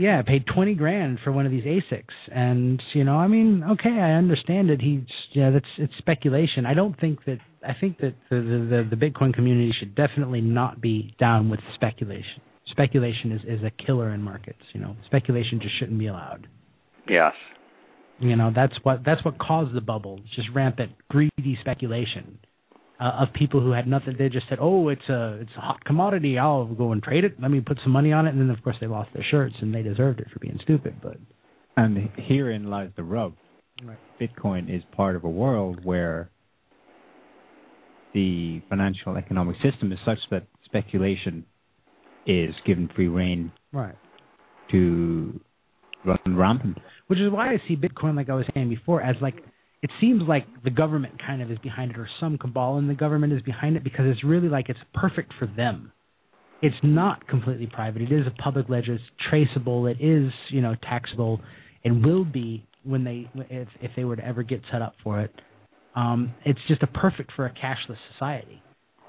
Yeah, 0.00 0.18
I 0.18 0.22
paid 0.22 0.46
twenty 0.46 0.72
grand 0.74 1.18
for 1.22 1.30
one 1.30 1.44
of 1.44 1.52
these 1.52 1.64
ASICs, 1.64 2.34
and 2.34 2.82
you 2.94 3.04
know, 3.04 3.16
I 3.16 3.28
mean, 3.28 3.62
okay, 3.72 3.90
I 3.90 4.12
understand 4.12 4.70
it. 4.70 4.80
He's 4.80 5.02
yeah, 5.34 5.50
that's 5.50 5.66
it's 5.76 5.92
speculation. 5.98 6.64
I 6.64 6.72
don't 6.72 6.98
think 6.98 7.22
that. 7.26 7.36
I 7.62 7.74
think 7.78 7.98
that 7.98 8.14
the 8.30 8.36
the 8.36 8.86
the, 8.88 8.96
the 8.96 9.10
Bitcoin 9.10 9.34
community 9.34 9.74
should 9.78 9.94
definitely 9.94 10.40
not 10.40 10.80
be 10.80 11.14
down 11.20 11.50
with 11.50 11.60
speculation. 11.74 12.40
Speculation 12.70 13.30
is 13.32 13.42
is 13.58 13.62
a 13.62 13.70
killer 13.84 14.14
in 14.14 14.22
markets. 14.22 14.62
You 14.72 14.80
know, 14.80 14.96
speculation 15.04 15.60
just 15.60 15.78
shouldn't 15.78 15.98
be 15.98 16.06
allowed. 16.06 16.46
Yes. 17.06 17.34
You 18.20 18.36
know, 18.36 18.52
that's 18.56 18.74
what 18.82 19.00
that's 19.04 19.22
what 19.22 19.38
caused 19.38 19.74
the 19.74 19.82
bubble. 19.82 20.18
It's 20.24 20.34
just 20.34 20.48
rampant 20.54 20.92
greedy 21.10 21.58
speculation 21.60 22.38
uh, 23.00 23.22
of 23.22 23.28
people 23.32 23.60
who 23.60 23.72
had 23.72 23.86
nothing. 23.86 24.14
They 24.18 24.28
just 24.28 24.48
said, 24.48 24.58
"Oh, 24.60 24.88
it's 24.88 25.08
a 25.08 25.38
it's 25.40 25.50
a 25.56 25.60
hot 25.60 25.84
commodity. 25.84 26.38
I'll 26.38 26.66
go 26.66 26.92
and 26.92 27.02
trade 27.02 27.24
it. 27.24 27.40
Let 27.40 27.50
me 27.50 27.60
put 27.60 27.78
some 27.82 27.92
money 27.92 28.12
on 28.12 28.26
it." 28.26 28.30
And 28.30 28.40
then, 28.40 28.50
of 28.50 28.62
course, 28.62 28.76
they 28.80 28.86
lost 28.86 29.10
their 29.14 29.24
shirts, 29.30 29.54
and 29.60 29.74
they 29.74 29.82
deserved 29.82 30.20
it 30.20 30.28
for 30.32 30.38
being 30.38 30.58
stupid. 30.62 30.96
But 31.02 31.16
And 31.76 32.10
herein 32.16 32.68
lies 32.68 32.90
the 32.96 33.02
rub. 33.02 33.34
Right. 33.82 33.98
Bitcoin 34.20 34.74
is 34.74 34.82
part 34.94 35.16
of 35.16 35.24
a 35.24 35.30
world 35.30 35.84
where 35.84 36.30
the 38.12 38.60
financial 38.68 39.16
economic 39.16 39.56
system 39.62 39.92
is 39.92 39.98
such 40.04 40.18
that 40.30 40.46
speculation 40.64 41.46
is 42.26 42.54
given 42.66 42.90
free 42.94 43.08
reign 43.08 43.52
right. 43.72 43.94
to 44.70 45.40
run 46.04 46.18
rampant. 46.36 46.78
which 47.06 47.18
is 47.18 47.30
why 47.30 47.52
I 47.52 47.62
see 47.66 47.76
Bitcoin, 47.76 48.16
like 48.16 48.28
I 48.28 48.34
was 48.34 48.44
saying 48.52 48.68
before, 48.68 49.00
as 49.00 49.16
like 49.22 49.36
it 49.82 49.90
seems 50.00 50.22
like 50.28 50.46
the 50.62 50.70
government 50.70 51.14
kind 51.26 51.40
of 51.40 51.50
is 51.50 51.58
behind 51.58 51.90
it, 51.90 51.98
or 51.98 52.08
some 52.20 52.36
cabal 52.38 52.78
in 52.78 52.86
the 52.86 52.94
government 52.94 53.32
is 53.32 53.42
behind 53.42 53.76
it, 53.76 53.84
because 53.84 54.04
it's 54.06 54.22
really 54.24 54.48
like 54.48 54.68
it's 54.68 54.78
perfect 54.94 55.32
for 55.38 55.46
them. 55.46 55.92
It's 56.62 56.76
not 56.82 57.26
completely 57.26 57.66
private. 57.66 58.02
It 58.02 58.12
is 58.12 58.26
a 58.26 58.42
public 58.42 58.68
ledger. 58.68 58.94
It's 58.94 59.04
traceable. 59.30 59.86
It 59.86 59.96
is, 60.00 60.30
you 60.50 60.60
know, 60.60 60.74
taxable, 60.82 61.40
and 61.84 62.04
will 62.04 62.24
be 62.24 62.66
when 62.84 63.04
they 63.04 63.28
if 63.48 63.68
if 63.80 63.90
they 63.96 64.04
were 64.04 64.16
to 64.16 64.24
ever 64.24 64.42
get 64.42 64.60
set 64.70 64.82
up 64.82 64.94
for 65.02 65.20
it. 65.20 65.32
Um, 65.96 66.34
it's 66.44 66.60
just 66.68 66.82
a 66.82 66.86
perfect 66.86 67.32
for 67.34 67.46
a 67.46 67.50
cashless 67.50 67.96
society. 68.12 68.62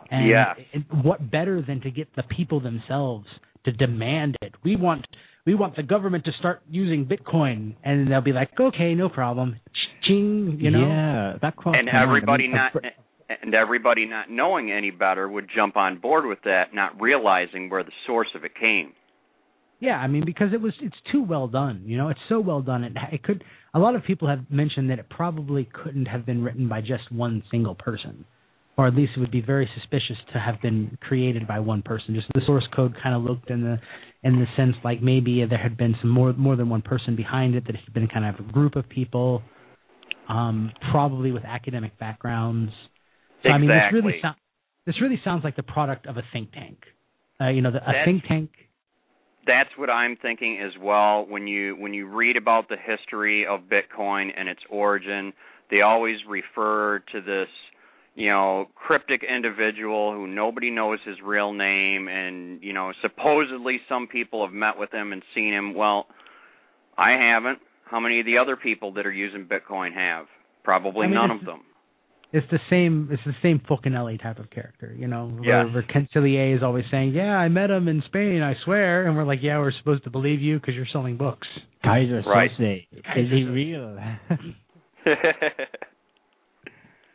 And 0.10 0.28
Yes. 0.28 0.58
it, 0.74 0.84
what 1.04 1.30
better 1.32 1.62
than 1.62 1.82
to 1.82 1.92
get 1.92 2.08
the 2.16 2.24
people 2.24 2.60
themselves 2.60 3.28
to 3.66 3.72
demand 3.72 4.38
it? 4.42 4.54
We 4.64 4.76
want 4.76 5.06
we 5.46 5.54
want 5.56 5.76
the 5.76 5.84
government 5.84 6.26
to 6.26 6.32
start 6.40 6.62
using 6.70 7.06
Bitcoin, 7.06 7.76
and 7.84 8.10
they'll 8.10 8.22
be 8.22 8.34
like, 8.34 8.50
okay, 8.60 8.94
no 8.94 9.10
problem, 9.10 9.58
ching, 10.12 10.58
you 10.60 10.72
know. 10.72 10.88
yeah, 10.88 11.34
that 11.42 11.56
crossed 11.56 11.78
and 11.78 11.88
my 11.88 11.94
mind. 11.94 12.04
I 12.04 12.08
everybody 12.08 12.48
mean, 12.48 12.56
not 12.56 12.74
and 13.42 13.56
everybody 13.56 14.06
not 14.06 14.30
knowing 14.30 14.72
any 14.72 14.92
better 14.92 15.28
would 15.28 15.48
jump 15.54 15.78
on 15.78 16.00
board 16.00 16.26
with 16.26 16.40
that, 16.46 16.74
not 16.74 17.00
realizing 17.00 17.70
where 17.70 17.84
the 17.84 17.92
source 18.06 18.30
of 18.36 18.44
it 18.44 18.52
came. 18.60 18.94
Yeah, 19.80 19.98
I 19.98 20.08
mean 20.08 20.24
because 20.26 20.54
it 20.54 20.62
was 20.62 20.74
it's 20.82 20.96
too 21.12 21.24
well 21.24 21.48
done. 21.48 21.84
You 21.86 21.98
know, 21.98 22.10
it's 22.10 22.20
so 22.30 22.40
well 22.40 22.62
done. 22.62 22.84
It 22.84 22.94
it 23.12 23.24
could. 23.24 23.44
A 23.74 23.80
lot 23.80 23.96
of 23.96 24.04
people 24.04 24.28
have 24.28 24.40
mentioned 24.50 24.90
that 24.90 25.00
it 25.00 25.10
probably 25.10 25.68
couldn't 25.84 26.06
have 26.06 26.26
been 26.26 26.44
written 26.44 26.68
by 26.68 26.82
just 26.82 27.12
one 27.12 27.42
single 27.50 27.74
person, 27.74 28.26
or 28.78 28.86
at 28.86 28.96
least 28.96 29.14
it 29.16 29.20
would 29.22 29.32
be 29.32 29.42
very 29.42 29.68
suspicious 29.76 30.18
to 30.34 30.40
have 30.40 30.62
been 30.62 30.98
created 31.02 31.48
by 31.48 31.60
one 31.60 31.82
person. 31.82 32.14
Just 32.14 32.28
the 32.36 32.42
source 32.46 32.68
code 32.76 32.96
kind 33.02 33.16
of 33.16 33.24
looked 33.24 33.50
in 33.50 33.62
the 33.62 33.80
in 34.24 34.40
the 34.40 34.46
sense 34.56 34.76
like 34.84 35.02
maybe 35.02 35.44
there 35.50 35.58
had 35.58 35.78
been 35.78 35.96
some 36.00 36.12
more 36.12 36.32
more 36.34 36.56
than 36.56 36.70
one 36.70 36.84
person 36.84 37.16
behind 37.16 37.56
it. 37.56 37.66
That 37.66 37.74
it 37.74 37.82
had 37.84 37.94
been 37.94 38.08
kind 38.08 38.26
of 38.26 38.46
a 38.46 38.52
group 38.52 38.76
of 38.76 38.88
people, 38.88 39.42
um, 40.32 40.72
probably 40.92 41.32
with 41.32 41.44
academic 41.44 41.98
backgrounds. 42.00 42.72
So 43.44 43.50
I 43.50 43.58
mean, 43.58 43.70
this 43.70 43.92
really 43.92 44.16
Exactly. 44.16 44.22
sounds 44.22 44.38
this 44.86 45.02
really 45.02 45.22
sounds 45.24 45.44
like 45.44 45.56
the 45.56 45.64
product 45.64 46.08
of 46.08 46.18
a 46.18 46.24
think 46.34 46.52
tank. 46.54 46.78
Uh, 47.40 47.50
you 47.50 47.62
know, 47.62 47.72
the, 47.72 47.78
a 47.78 47.86
That's- 47.86 48.06
think 48.06 48.24
tank. 48.28 48.50
That's 49.48 49.70
what 49.76 49.90
I'm 49.90 50.18
thinking 50.22 50.60
as 50.64 50.72
well. 50.80 51.26
When 51.28 51.48
you 51.48 51.76
when 51.76 51.94
you 51.96 52.08
read 52.08 52.38
about 52.38 52.70
the 52.70 52.78
history 52.78 53.46
of 53.46 53.62
Bitcoin 53.62 54.30
and 54.38 54.48
its 54.48 54.62
origin, 54.70 55.34
they 55.72 55.82
always 55.82 56.18
refer 56.30 57.00
to 57.12 57.22
this, 57.22 57.48
you 58.14 58.30
know, 58.30 58.68
cryptic 58.76 59.24
individual 59.24 60.14
who 60.14 60.28
nobody 60.28 60.70
knows 60.70 61.00
his 61.04 61.16
real 61.26 61.54
name, 61.54 62.08
and 62.08 62.62
you 62.62 62.72
know, 62.72 62.94
supposedly 63.02 63.80
some 63.90 64.06
people 64.08 64.46
have 64.46 64.54
met 64.54 64.78
with 64.78 64.94
him 64.94 65.12
and 65.12 65.24
seen 65.34 65.52
him. 65.54 65.74
Well, 65.74 66.06
I 66.96 67.14
haven't. 67.14 67.58
How 67.92 68.00
many 68.00 68.20
of 68.22 68.26
the 68.26 68.38
other 68.38 68.56
people 68.56 68.94
that 68.94 69.06
are 69.06 69.12
using 69.12 69.46
Bitcoin 69.46 69.94
have? 69.94 70.26
Probably 70.64 71.04
I 71.04 71.08
mean, 71.08 71.16
none 71.16 71.32
of 71.32 71.44
them. 71.46 71.62
it's 72.32 72.48
the 72.50 72.60
same 72.70 73.10
it's 73.12 73.22
the 73.26 73.36
same 73.44 73.60
Fulcanelli 73.70 74.22
type 74.22 74.40
of 74.40 74.50
character, 74.50 74.96
you 74.98 75.08
know. 75.08 75.28
Where, 75.28 75.66
Yes. 75.66 75.74
where 75.74 75.84
Ken 75.84 76.08
is 76.16 76.64
always 76.64 76.86
saying, 76.90 77.10
"Yeah, 77.14 77.36
I 77.38 77.50
met 77.50 77.70
him 77.70 77.88
in 77.90 78.02
Spain, 78.06 78.42
I 78.42 78.56
swear," 78.64 79.06
and 79.08 79.18
we're 79.18 79.26
like, 79.26 79.40
"Yeah, 79.42 79.58
we're 79.60 79.74
supposed 79.74 80.06
to 80.06 80.10
believe 80.10 80.40
you 80.40 80.58
because 80.60 80.74
you're 80.76 80.86
selling 80.94 81.18
books." 81.18 81.48
Keyser 81.84 82.24
Right. 82.26 82.50
Soze. 82.58 82.88
Is 83.18 83.30
he 83.30 83.44
real? 83.44 83.98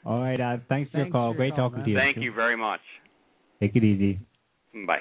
All 0.04 0.20
right, 0.20 0.40
uh, 0.40 0.58
thanks 0.68 0.90
for 0.92 0.98
your 0.98 1.08
call. 1.10 1.32
for 1.32 1.38
your 1.42 1.50
Great 1.50 1.54
call, 1.56 1.70
talking 1.70 1.78
man. 1.78 1.84
to 1.86 1.90
you. 1.92 1.96
Thank 1.98 2.16
you 2.18 2.32
very 2.32 2.56
much. 2.56 2.80
Take 3.60 3.74
it 3.76 3.82
easy. 3.84 4.18
Bye. 4.86 5.00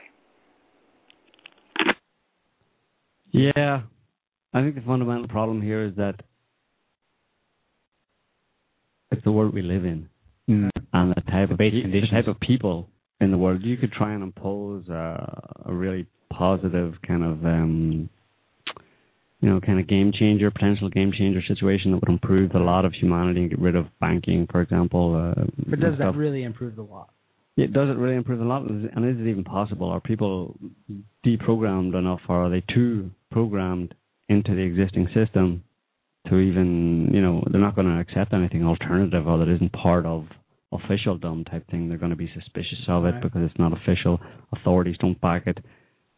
Yeah, 3.32 3.82
I 4.56 4.62
think 4.62 4.76
the 4.76 4.82
fundamental 4.82 5.28
problem 5.28 5.62
here 5.62 5.84
is 5.84 5.94
that 5.98 6.16
it's 9.12 9.24
the 9.26 9.32
world 9.32 9.54
we 9.54 9.62
live 9.62 9.84
in. 9.86 10.10
Mm. 10.50 10.70
and 10.94 11.12
the 11.12 11.22
type 11.32 11.50
of 11.50 11.58
Base 11.58 11.74
pe- 11.74 11.92
the 11.92 12.08
type 12.12 12.28
of 12.28 12.40
people 12.40 12.88
in 13.20 13.32
the 13.32 13.38
world, 13.38 13.64
you 13.64 13.78
could 13.78 13.92
try 13.92 14.14
and 14.14 14.22
impose 14.22 14.88
a, 14.90 15.64
a 15.66 15.74
really 15.74 16.06
positive 16.32 16.94
kind 17.08 17.24
of 17.24 17.44
um, 17.44 18.10
you 19.42 19.50
know 19.50 19.60
kind 19.60 19.80
of 19.80 19.88
game 19.88 20.12
changer, 20.18 20.52
potential 20.52 20.88
game 20.90 21.12
changer 21.18 21.42
situation 21.48 21.92
that 21.92 21.98
would 22.02 22.10
improve 22.10 22.52
a 22.54 22.60
lot 22.60 22.86
of 22.86 22.94
humanity 22.94 23.42
and 23.42 23.50
get 23.50 23.60
rid 23.60 23.76
of 23.76 23.88
banking, 24.00 24.48
for 24.52 24.62
example. 24.62 25.16
Uh, 25.38 25.44
But 25.68 25.80
does 25.80 25.98
that 25.98 26.06
stuff. 26.12 26.16
really 26.16 26.44
improve 26.44 26.76
the 26.76 26.84
law? 26.84 27.10
Yeah, 27.58 27.66
does 27.68 27.90
it 27.90 27.98
really 27.98 28.16
improve 28.16 28.40
a 28.40 28.46
lot? 28.46 28.62
And 28.70 29.06
is 29.06 29.20
it 29.20 29.28
even 29.30 29.44
possible? 29.44 29.90
Are 29.90 30.00
people 30.00 30.56
deprogrammed 31.26 31.98
enough, 31.98 32.22
or 32.30 32.46
are 32.46 32.50
they 32.50 32.64
too 32.74 33.12
programmed 33.32 33.96
into 34.30 34.56
the 34.56 34.62
existing 34.62 35.08
system 35.14 35.64
to 36.28 36.38
even, 36.40 37.10
you 37.14 37.22
know, 37.22 37.44
they're 37.52 37.62
not 37.62 37.76
going 37.76 37.88
to 37.88 38.00
accept 38.00 38.34
anything 38.34 38.66
alternative 38.66 39.28
or 39.28 39.38
that 39.38 39.48
isn't 39.48 39.72
part 39.74 40.06
of 40.06 40.26
officialdom 40.72 41.44
type 41.46 41.70
thing. 41.70 41.88
They're 41.88 41.98
going 42.00 42.10
to 42.12 42.16
be 42.16 42.32
suspicious 42.34 42.80
of 42.88 43.06
it 43.06 43.12
Right. 43.12 43.22
because 43.22 43.42
it's 43.50 43.60
not 43.60 43.74
official. 43.74 44.20
Authorities 44.54 44.96
don't 45.00 45.20
back 45.22 45.48
it. 45.48 45.60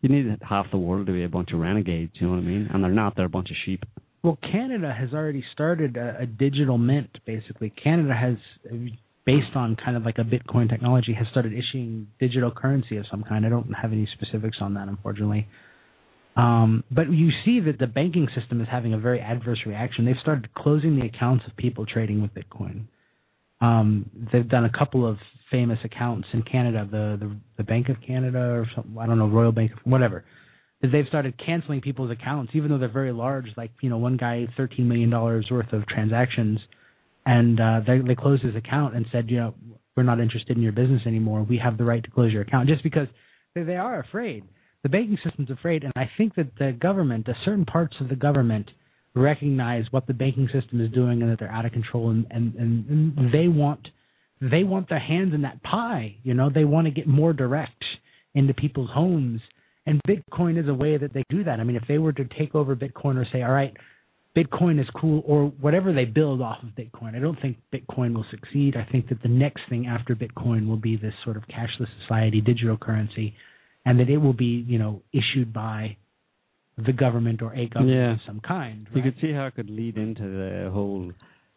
You 0.02 0.10
need 0.10 0.38
half 0.42 0.68
the 0.72 0.78
world 0.78 1.08
to 1.08 1.14
be 1.14 1.24
a 1.24 1.30
bunch 1.30 1.52
of 1.54 1.60
renegades. 1.60 2.14
You 2.16 2.28
know 2.28 2.34
what 2.34 2.40
I 2.40 2.46
mean? 2.46 2.70
And 2.72 2.84
they're 2.84 2.92
not. 2.92 3.16
They're 3.16 3.26
a 3.26 3.30
bunch 3.30 3.50
of 3.50 3.58
sheep. 3.66 3.84
Well, 4.24 4.38
Canada 4.52 4.94
has 4.98 5.14
already 5.14 5.44
started 5.54 5.98
a, 5.98 6.20
a 6.22 6.26
digital 6.26 6.78
mint. 6.78 7.10
Basically, 7.26 7.70
Canada 7.72 8.14
has, 8.14 8.36
based 9.26 9.56
on 9.56 9.76
kind 9.76 9.98
of 9.98 10.04
like 10.04 10.18
a 10.18 10.24
Bitcoin 10.24 10.70
technology, 10.70 11.14
has 11.14 11.28
started 11.32 11.54
issuing 11.54 12.08
digital 12.20 12.52
currency 12.52 12.98
of 12.98 13.06
some 13.10 13.24
kind. 13.24 13.46
I 13.46 13.50
don't 13.50 13.72
have 13.74 13.92
any 13.92 14.08
specifics 14.20 14.58
on 14.62 14.74
that, 14.76 14.88
unfortunately. 14.88 15.48
Um, 16.38 16.84
but 16.92 17.12
you 17.12 17.32
see 17.44 17.60
that 17.62 17.80
the 17.80 17.88
banking 17.88 18.28
system 18.40 18.62
is 18.62 18.68
having 18.72 18.94
a 18.94 18.98
very 19.00 19.20
adverse 19.20 19.60
reaction. 19.66 20.06
They've 20.06 20.16
started 20.22 20.54
closing 20.54 21.00
the 21.00 21.06
accounts 21.08 21.46
of 21.48 21.58
people 21.58 21.86
trading 21.88 22.22
with 22.22 22.32
Bitcoin. 22.36 22.86
Um, 23.60 24.10
they've 24.32 24.48
done 24.48 24.66
a 24.66 24.70
couple 24.70 25.08
of 25.08 25.18
famous 25.50 25.80
accounts 25.84 26.28
in 26.34 26.44
Canada, 26.44 26.88
the, 26.90 27.18
the 27.20 27.36
the 27.58 27.64
Bank 27.64 27.90
of 27.90 27.96
Canada 28.06 28.38
or 28.38 28.68
something. 28.76 28.96
I 29.00 29.08
don't 29.08 29.18
know, 29.18 29.28
Royal 29.28 29.52
Bank, 29.52 29.72
whatever. 29.84 30.26
They've 30.80 31.08
started 31.08 31.42
canceling 31.44 31.82
people's 31.82 32.12
accounts, 32.12 32.52
even 32.54 32.70
though 32.70 32.78
they're 32.78 32.88
very 32.88 33.12
large. 33.12 33.48
Like 33.58 33.72
you 33.82 33.90
know, 33.90 33.98
one 33.98 34.16
guy, 34.16 34.46
thirteen 34.56 34.88
million 34.88 35.10
dollars 35.10 35.48
worth 35.50 35.74
of 35.74 35.88
transactions, 35.88 36.60
and 37.26 37.60
uh, 37.60 37.80
they 37.88 37.98
they 37.98 38.14
closed 38.14 38.44
his 38.44 38.56
account 38.56 38.96
and 38.96 39.08
said, 39.12 39.32
you 39.32 39.38
know, 39.38 39.56
we're 39.96 40.04
not 40.04 40.20
interested 40.20 40.56
in 40.56 40.62
your 40.62 40.72
business 40.72 41.02
anymore. 41.08 41.42
We 41.42 41.58
have 41.58 41.80
the 41.80 41.84
right 41.84 42.04
to 42.04 42.12
close 42.12 42.32
your 42.32 42.44
account, 42.44 42.70
just 42.70 42.84
because 42.84 43.08
they, 43.56 43.64
they 43.64 43.78
are 43.78 44.00
afraid. 44.00 44.44
The 44.84 44.90
banking 44.90 45.18
system's 45.24 45.50
afraid, 45.50 45.84
and 45.84 45.94
I 45.96 46.10
think 46.18 46.36
that 46.36 46.52
the 46.60 46.72
government, 46.72 47.28
certain 47.44 47.66
parts 47.66 47.96
of 48.00 48.10
the 48.10 48.16
government, 48.16 48.70
recognize 49.16 49.86
what 49.92 50.08
the 50.08 50.14
banking 50.14 50.48
system 50.54 50.80
is 50.80 50.92
doing 50.92 51.22
and 51.22 51.32
that 51.32 51.40
they're 51.40 51.52
out 51.52 51.66
of 51.66 51.72
control, 51.72 52.12
and, 52.12 52.26
and, 52.30 52.56
and 52.56 53.34
they 53.34 53.48
want 53.48 53.88
they 54.40 54.64
want 54.64 54.88
their 54.88 55.00
hands 55.00 55.34
in 55.34 55.42
that 55.42 55.64
pie. 55.64 56.16
You 56.24 56.36
know, 56.36 56.52
they 56.54 56.64
want 56.64 56.86
to 56.86 56.92
get 56.92 57.08
more 57.08 57.34
direct 57.34 57.84
into 58.36 58.54
people's 58.54 58.90
homes, 58.94 59.42
and 59.86 60.00
Bitcoin 60.08 60.62
is 60.62 60.70
a 60.70 60.74
way 60.74 60.98
that 60.98 61.14
they 61.14 61.24
do 61.30 61.44
that. 61.46 61.60
I 61.60 61.64
mean, 61.64 61.76
if 61.76 61.84
they 61.88 61.98
were 61.98 62.14
to 62.14 62.26
take 62.38 62.54
over 62.54 62.76
Bitcoin 62.76 63.16
or 63.16 63.26
say, 63.34 63.42
all 63.42 63.52
right, 63.52 63.74
Bitcoin 64.38 64.80
is 64.80 64.88
cool, 64.96 65.24
or 65.26 65.48
whatever 65.60 65.92
they 65.92 66.06
build 66.06 66.42
off 66.42 66.58
of 66.62 66.70
Bitcoin, 66.70 67.16
I 67.16 67.20
don't 67.20 67.42
think 67.42 67.58
Bitcoin 67.74 68.14
will 68.14 68.26
succeed. 68.30 68.76
I 68.78 68.88
think 68.92 69.10
that 69.10 69.24
the 69.24 69.30
next 69.30 69.62
thing 69.70 69.88
after 69.88 70.16
Bitcoin 70.16 70.68
will 70.68 70.78
be 70.78 70.96
this 70.96 71.14
sort 71.24 71.38
of 71.38 71.44
cashless 71.48 71.88
society, 72.02 72.40
digital 72.40 72.78
currency, 72.78 73.34
and 73.88 74.00
that 74.00 74.10
it 74.10 74.18
will 74.18 74.34
be, 74.48 74.54
you 74.74 74.78
know, 74.84 74.94
issued 75.14 75.50
by 75.54 75.96
the 76.88 76.94
government 76.94 77.42
or 77.42 77.52
a 77.56 77.66
government 77.68 77.98
Yeah. 77.98 78.12
of 78.14 78.20
some 78.30 78.40
kind. 78.42 78.88
You 78.94 79.02
could 79.02 79.16
see 79.22 79.32
how 79.38 79.46
it 79.50 79.56
could 79.56 79.70
lead 79.70 79.96
into 79.98 80.22
the 80.24 80.70
whole, 80.72 81.12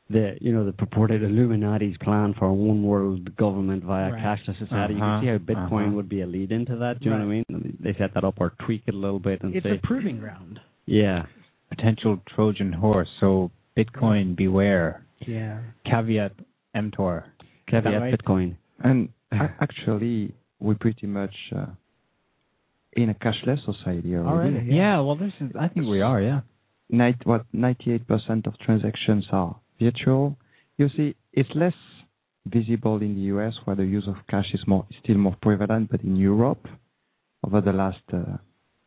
the 0.09 0.24
you 0.41 0.53
know 0.55 0.64
the 0.64 0.72
purported 0.72 1.22
Illuminati's 1.22 1.97
plan 2.07 2.35
for 2.39 2.47
a 2.47 2.55
one 2.72 2.83
world 2.83 3.37
government 3.37 3.85
via 3.85 4.12
Right. 4.12 4.22
cashless 4.24 4.57
society. 4.59 4.95
You 4.95 5.01
Uh-huh, 5.03 5.20
can 5.20 5.22
see 5.24 5.31
how 5.35 5.39
Bitcoin 5.53 5.87
uh-huh. 5.89 5.97
would 5.97 6.09
be 6.16 6.20
a 6.22 6.26
lead 6.37 6.51
into 6.59 6.74
that. 6.83 7.01
Do 7.01 7.05
you 7.05 7.11
know 7.11 7.26
what 7.26 7.33
I 7.33 7.37
mean? 7.37 7.76
They 7.85 7.95
set 7.95 8.14
that 8.14 8.24
up 8.24 8.37
or 8.43 8.49
tweak 8.64 8.83
it 8.87 8.95
a 8.95 9.03
little 9.07 9.20
bit 9.20 9.43
and 9.43 9.55
it's 9.55 9.64
say, 9.64 9.76
a 9.76 9.87
proving 9.91 10.18
ground. 10.24 10.59
yeah, 10.87 11.26
Potential 11.68 12.18
Trojan 12.35 12.72
horse. 12.72 13.09
So 13.20 13.51
Bitcoin, 13.76 14.35
beware. 14.45 15.03
Yeah. 15.37 15.59
Caveat 15.85 16.33
emptor. 16.74 17.24
caveat 17.68 18.01
right? 18.03 18.14
Bitcoin. 18.18 18.57
And 18.83 19.11
actually, 19.66 20.33
we're 20.59 20.74
pretty 20.87 21.07
much 21.07 21.35
uh, 21.55 21.66
in 22.95 23.11
a 23.11 23.14
cashless 23.14 23.64
society 23.64 24.16
already. 24.16 24.55
Already. 24.57 24.74
Yeah. 24.74 25.01
well, 25.01 25.16
this 25.16 25.32
is. 25.41 25.51
I 25.59 25.68
think 25.68 25.86
we 25.86 26.01
are. 26.01 26.20
Yeah. 26.20 26.41
Night, 26.91 27.16
what 27.24 27.45
98% 27.55 28.47
of 28.47 28.59
transactions 28.59 29.26
are 29.30 29.57
virtual. 29.80 30.36
You 30.76 30.88
see, 30.97 31.14
it's 31.32 31.51
less 31.55 31.74
visible 32.47 32.97
in 33.03 33.14
the 33.14 33.20
US 33.34 33.55
where 33.64 33.76
the 33.76 33.84
use 33.84 34.09
of 34.09 34.16
cash 34.28 34.47
is 34.55 34.61
more 34.66 34.86
still 35.03 35.16
more 35.18 35.36
prevalent, 35.41 35.91
but 35.91 36.03
in 36.03 36.16
Europe, 36.16 36.66
over 37.47 37.61
the 37.61 37.72
last 37.72 38.01
uh, 38.12 38.38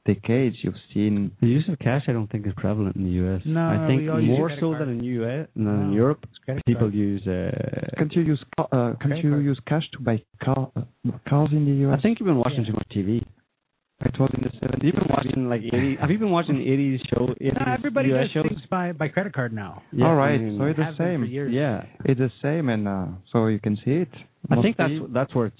decades, 0.05 0.57
you've 0.63 0.73
seen 0.93 1.31
The 1.39 1.47
use 1.47 1.63
of 1.69 1.79
cash, 1.79 2.03
I 2.09 2.11
don't 2.11 2.29
think, 2.29 2.45
is 2.45 2.53
prevalent 2.57 2.95
in 2.97 3.03
the 3.05 3.11
U.S. 3.23 3.41
No, 3.45 3.61
I 3.61 3.87
think 3.87 4.01
we 4.01 4.09
all 4.09 4.19
use 4.21 4.37
more 4.37 4.47
credit 4.47 4.61
so 4.61 4.71
card. 4.71 4.81
than 4.81 4.99
in 4.99 5.03
U.S. 5.05 5.47
than 5.55 5.81
in 5.85 5.93
Europe. 5.93 6.25
People 6.65 6.89
card. 6.89 6.93
use. 6.93 7.25
Uh, 7.25 7.51
Can't 7.97 8.11
you 8.13 8.23
use 8.23 8.43
uh, 8.57 8.93
can't 9.01 9.23
you 9.23 9.29
card. 9.31 9.43
use 9.45 9.59
cash 9.65 9.83
to 9.93 9.99
buy 10.01 10.21
car 10.43 10.71
uh, 10.75 10.81
cars 11.29 11.49
in 11.53 11.63
the 11.65 11.87
US? 11.87 11.99
I 11.99 12.01
think 12.01 12.19
you've 12.19 12.27
been 12.27 12.37
watching 12.37 12.65
Yeah. 12.65 12.71
too 12.71 12.73
much 12.73 12.89
TV. 12.93 13.23
It 14.05 14.13
told 14.17 14.31
him 14.33 14.41
the 14.43 14.49
70s. 14.65 14.83
You've 14.83 14.95
been 14.95 15.07
watching 15.09 15.49
like 15.49 15.61
80s. 15.61 15.99
Have 15.99 16.09
you 16.11 16.17
been 16.19 16.31
watching 16.31 16.55
80s 16.55 16.99
show? 17.09 17.27
80s 17.41 17.65
No, 17.65 17.73
everybody 17.73 18.09
US 18.13 18.23
does 18.23 18.31
shows? 18.31 18.45
things 18.49 18.61
by 18.69 18.91
by 18.91 19.07
credit 19.07 19.33
card 19.33 19.53
now. 19.53 19.81
Yeah, 19.91 20.05
All 20.07 20.15
right, 20.15 20.35
I 20.35 20.37
mean, 20.37 20.57
so 20.59 20.65
it's 20.65 20.77
the 20.77 20.85
Have 20.85 20.97
been 20.97 21.21
for 21.21 21.25
same. 21.25 21.31
years. 21.31 21.51
yeah, 21.53 21.83
It's 22.05 22.19
the 22.19 22.31
same, 22.41 22.69
and 22.69 22.87
uh, 22.87 23.05
so 23.31 23.47
you 23.47 23.59
can 23.59 23.75
see 23.83 23.91
it. 23.91 24.09
I 24.51 24.61
think 24.61 24.77
that's 24.77 24.91
Mostly- 24.91 25.13
that's 25.13 25.33
where 25.35 25.45
it's 25.47 25.57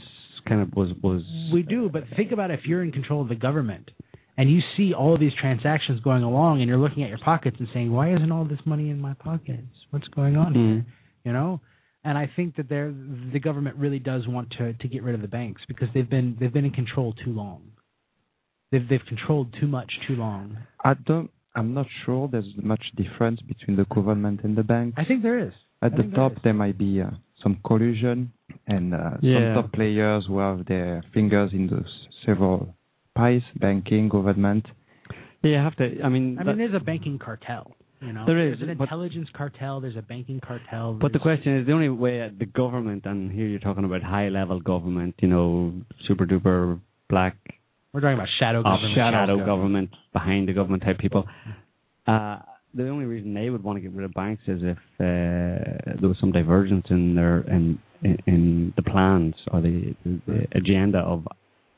kind 0.47 0.61
of 0.61 0.73
was 0.75 0.89
was. 1.01 1.21
We 1.53 1.63
do, 1.63 1.89
but 1.91 2.03
think 2.15 2.31
about 2.31 2.51
if 2.51 2.61
you're 2.65 2.83
in 2.83 2.91
control 2.91 3.21
of 3.21 3.29
the 3.29 3.35
government 3.35 3.89
and 4.37 4.49
you 4.51 4.61
see 4.75 4.93
all 4.93 5.13
of 5.13 5.19
these 5.19 5.31
transactions 5.39 5.99
going 6.01 6.23
along 6.23 6.59
and 6.61 6.67
you're 6.67 6.79
looking 6.79 7.03
at 7.03 7.09
your 7.09 7.19
pockets 7.19 7.57
and 7.59 7.67
saying, 7.73 7.91
"Why 7.91 8.13
isn't 8.15 8.31
all 8.31 8.43
this 8.45 8.59
money 8.65 8.89
in 8.89 8.99
my 8.99 9.13
pockets? 9.13 9.67
What's 9.91 10.07
going 10.09 10.35
on 10.35 10.53
here?" 10.53 10.63
Mm. 10.63 10.85
You 11.23 11.33
know? 11.33 11.61
And 12.05 12.17
I 12.17 12.29
think 12.35 12.57
that 12.57 12.67
they're, 12.67 12.93
the 13.31 13.39
government 13.39 13.77
really 13.77 13.99
does 13.99 14.27
want 14.27 14.49
to 14.57 14.73
to 14.73 14.87
get 14.89 15.03
rid 15.03 15.15
of 15.15 15.21
the 15.21 15.27
banks 15.29 15.61
because 15.69 15.87
they've 15.93 16.09
been 16.09 16.35
they've 16.37 16.51
been 16.51 16.65
in 16.65 16.71
control 16.71 17.13
too 17.23 17.31
long. 17.31 17.61
They've 18.73 18.87
they've 18.89 19.05
controlled 19.07 19.49
too 19.59 19.67
much 19.67 19.91
too 20.07 20.15
long. 20.15 20.57
I 20.83 20.95
don't. 20.95 21.29
I'm 21.55 21.73
not 21.75 21.85
sure 22.03 22.27
there's 22.27 22.51
much 22.73 22.83
difference 22.97 23.39
between 23.51 23.77
the 23.77 23.85
government 23.85 24.39
and 24.43 24.57
the 24.57 24.63
bank. 24.63 24.95
I 24.97 25.05
think 25.05 25.21
there 25.21 25.37
is. 25.47 25.53
At 25.83 25.93
I 25.93 25.95
the 25.97 26.01
think 26.01 26.15
there 26.15 26.29
top, 26.29 26.43
there 26.43 26.53
might 26.63 26.77
be 26.79 26.99
uh, 27.01 27.11
some 27.43 27.59
collusion 27.63 28.33
and 28.65 28.85
uh, 28.95 29.11
Yeah. 29.21 29.53
some 29.53 29.63
top 29.63 29.73
players 29.73 30.25
who 30.27 30.39
have 30.39 30.65
their 30.65 31.03
fingers 31.13 31.51
in 31.53 31.67
those 31.67 31.91
several 32.25 32.73
pies, 33.15 33.43
banking, 33.65 34.09
government. 34.09 34.65
Yeah, 35.43 35.51
you 35.51 35.57
have 35.57 35.75
to. 35.75 35.85
I 36.03 36.09
mean, 36.09 36.39
I 36.39 36.43
mean, 36.43 36.57
there's 36.57 36.73
a 36.73 36.79
banking 36.79 37.19
cartel. 37.19 37.75
You 38.01 38.11
know, 38.13 38.25
There 38.25 38.39
is, 38.51 38.57
There's 38.59 38.71
an 38.71 38.77
but- 38.77 38.85
intelligence 38.85 39.29
cartel. 39.33 39.79
There's 39.79 39.95
a 39.95 40.01
banking 40.01 40.39
cartel. 40.39 40.93
But 40.99 41.13
the 41.13 41.19
question 41.19 41.57
is, 41.59 41.67
the 41.67 41.73
only 41.73 41.89
way 41.89 42.29
the 42.43 42.45
government, 42.47 43.05
and 43.05 43.31
here 43.31 43.47
you're 43.47 43.59
talking 43.69 43.85
about 43.85 44.01
high 44.01 44.29
level 44.29 44.59
government, 44.59 45.13
you 45.21 45.27
know, 45.29 45.73
super 46.07 46.25
duper 46.25 46.79
black 47.09 47.37
we're 47.93 48.01
talking 48.01 48.15
about 48.15 48.27
shadow 48.39 48.59
ops, 48.59 48.81
government. 48.81 48.95
shadow, 48.95 49.45
government, 49.45 49.89
behind 50.13 50.47
the 50.47 50.53
government 50.53 50.83
type 50.83 50.97
people. 50.97 51.25
Uh, 52.07 52.39
the 52.73 52.89
only 52.89 53.05
reason 53.05 53.33
they 53.33 53.49
would 53.49 53.63
want 53.63 53.77
to 53.77 53.81
get 53.81 53.93
rid 53.93 54.03
of 54.03 54.13
banks 54.13 54.41
is 54.47 54.61
if 54.63 54.77
uh, 54.99 55.93
there 55.99 56.09
was 56.09 56.17
some 56.19 56.31
divergence 56.31 56.85
in 56.89 57.13
their 57.15 57.41
in 57.41 57.79
in, 58.03 58.17
in 58.25 58.73
the 58.75 58.81
plans 58.81 59.35
or 59.51 59.61
the, 59.61 59.95
the 60.03 60.47
agenda 60.53 60.97
of 60.99 61.27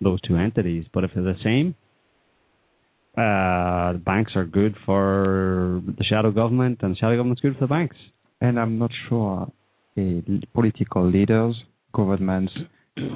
those 0.02 0.20
two 0.22 0.38
entities. 0.38 0.86
But 0.94 1.04
if 1.04 1.12
they're 1.14 1.24
the 1.24 1.36
same, 1.44 1.76
uh, 3.18 3.94
the 3.94 4.02
banks 4.04 4.32
are 4.36 4.46
good 4.46 4.76
for 4.86 5.82
the 5.86 6.04
shadow 6.04 6.32
government, 6.32 6.80
and 6.82 6.94
the 6.94 6.98
shadow 6.98 7.18
government's 7.18 7.42
good 7.42 7.56
for 7.56 7.62
the 7.62 7.68
banks. 7.68 7.98
And 8.42 8.60
I'm 8.60 8.80
not 8.80 8.92
sure 9.10 9.52
uh, 9.98 10.02
political 10.54 11.10
leaders, 11.10 11.56
governments 11.94 12.54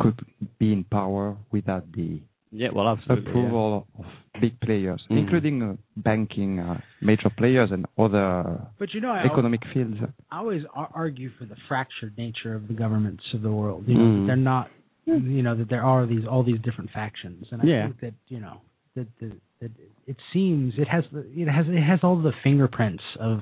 could 0.02 0.20
be 0.60 0.74
in 0.74 0.84
power 0.84 1.38
without 1.52 1.92
the 1.94 2.20
Yeah, 2.52 2.70
well, 2.74 2.88
absolutely. 2.90 3.30
approval 3.30 3.88
of 4.00 4.06
big 4.42 4.60
players, 4.62 5.02
Mhm. 5.10 5.18
including 5.20 5.62
uh, 5.62 5.76
banking 5.98 6.60
uh, 6.60 6.80
major 7.02 7.30
players 7.30 7.72
and 7.72 7.86
other 7.98 8.60
But 8.80 8.94
you 8.94 9.02
know, 9.02 9.12
I, 9.12 9.24
economic 9.26 9.62
fields. 9.74 9.98
I 10.32 10.38
always 10.40 10.64
ar- 10.74 10.90
argue 10.94 11.30
for 11.38 11.46
the 11.46 11.56
fractured 11.68 12.18
nature 12.18 12.56
of 12.56 12.68
the 12.68 12.74
governments 12.74 13.24
of 13.34 13.42
the 13.44 13.52
world. 13.52 13.84
You 13.88 13.96
know, 13.96 14.02
Mm. 14.04 14.22
that 14.22 14.28
they're 14.28 14.36
not. 14.54 14.70
You 15.06 15.42
know 15.42 15.56
that 15.56 15.70
there 15.70 15.82
are 15.84 16.06
these 16.06 16.26
all 16.28 16.44
these 16.44 16.60
different 16.62 16.92
factions, 16.92 17.48
and 17.52 17.62
I 17.64 17.66
Yeah. 17.66 17.84
think 17.86 18.00
that 18.02 18.14
you 18.28 18.40
know 18.40 18.62
that 18.96 19.08
that, 19.20 19.32
that 19.60 19.72
it 20.06 20.18
seems 20.32 20.78
it 20.78 20.88
has 20.88 21.04
the 21.12 21.22
it 21.36 21.48
has 21.48 21.68
it 21.68 21.82
has 21.82 22.04
all 22.04 22.16
the 22.18 22.32
fingerprints 22.44 23.04
of 23.20 23.42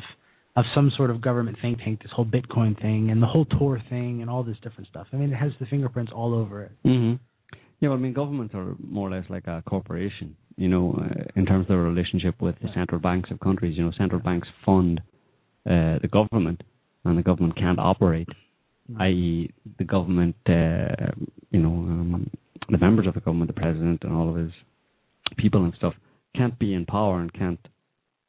of 0.55 0.65
some 0.73 0.89
sort 0.91 1.09
of 1.09 1.19
government 1.21 1.57
think 1.61 1.79
tank. 1.83 2.01
This 2.01 2.11
whole 2.11 2.25
Bitcoin 2.25 2.79
thing 2.81 3.11
and 3.11 3.21
the 3.21 3.27
whole 3.27 3.45
Tor 3.45 3.79
thing 3.89 4.21
and 4.21 4.29
all 4.29 4.43
this 4.43 4.57
different 4.59 4.87
stuff. 4.87 5.07
I 5.13 5.17
mean, 5.17 5.31
it 5.31 5.35
has 5.35 5.51
the 5.59 5.65
fingerprints 5.65 6.11
all 6.13 6.33
over 6.33 6.63
it. 6.63 6.71
hmm 6.83 7.15
Yeah, 7.79 7.89
well, 7.89 7.97
I 7.97 8.01
mean, 8.01 8.13
governments 8.13 8.55
are 8.55 8.75
more 8.79 9.07
or 9.07 9.11
less 9.11 9.29
like 9.29 9.47
a 9.47 9.63
corporation, 9.67 10.35
you 10.55 10.67
know, 10.67 10.99
uh, 10.99 11.23
in 11.35 11.45
terms 11.45 11.65
of 11.65 11.69
their 11.69 11.77
relationship 11.77 12.41
with 12.41 12.55
the 12.61 12.69
central 12.73 12.99
banks 12.99 13.29
of 13.31 13.39
countries. 13.39 13.77
You 13.77 13.85
know, 13.85 13.91
central 13.97 14.19
banks 14.21 14.47
fund 14.65 14.99
uh, 15.65 15.99
the 16.01 16.09
government, 16.11 16.63
and 17.05 17.17
the 17.17 17.23
government 17.23 17.55
can't 17.55 17.79
operate 17.79 18.27
i.e., 18.99 19.53
the 19.77 19.83
government, 19.83 20.35
uh, 20.47 21.11
you 21.51 21.59
know, 21.59 21.69
um, 21.69 22.29
the 22.69 22.77
members 22.77 23.07
of 23.07 23.13
the 23.13 23.19
government, 23.19 23.53
the 23.53 23.59
president, 23.59 24.03
and 24.03 24.13
all 24.13 24.29
of 24.29 24.35
his 24.35 24.51
people 25.37 25.63
and 25.63 25.73
stuff 25.75 25.93
can't 26.35 26.57
be 26.59 26.73
in 26.73 26.85
power 26.85 27.19
and 27.19 27.33
can't, 27.33 27.59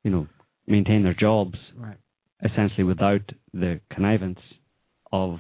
you 0.05 0.11
know, 0.11 0.27
maintain 0.67 1.03
their 1.03 1.15
jobs 1.15 1.57
Right. 1.77 1.97
essentially 2.45 2.85
without 2.85 3.23
the 3.53 3.81
connivance 3.91 4.41
of 5.13 5.39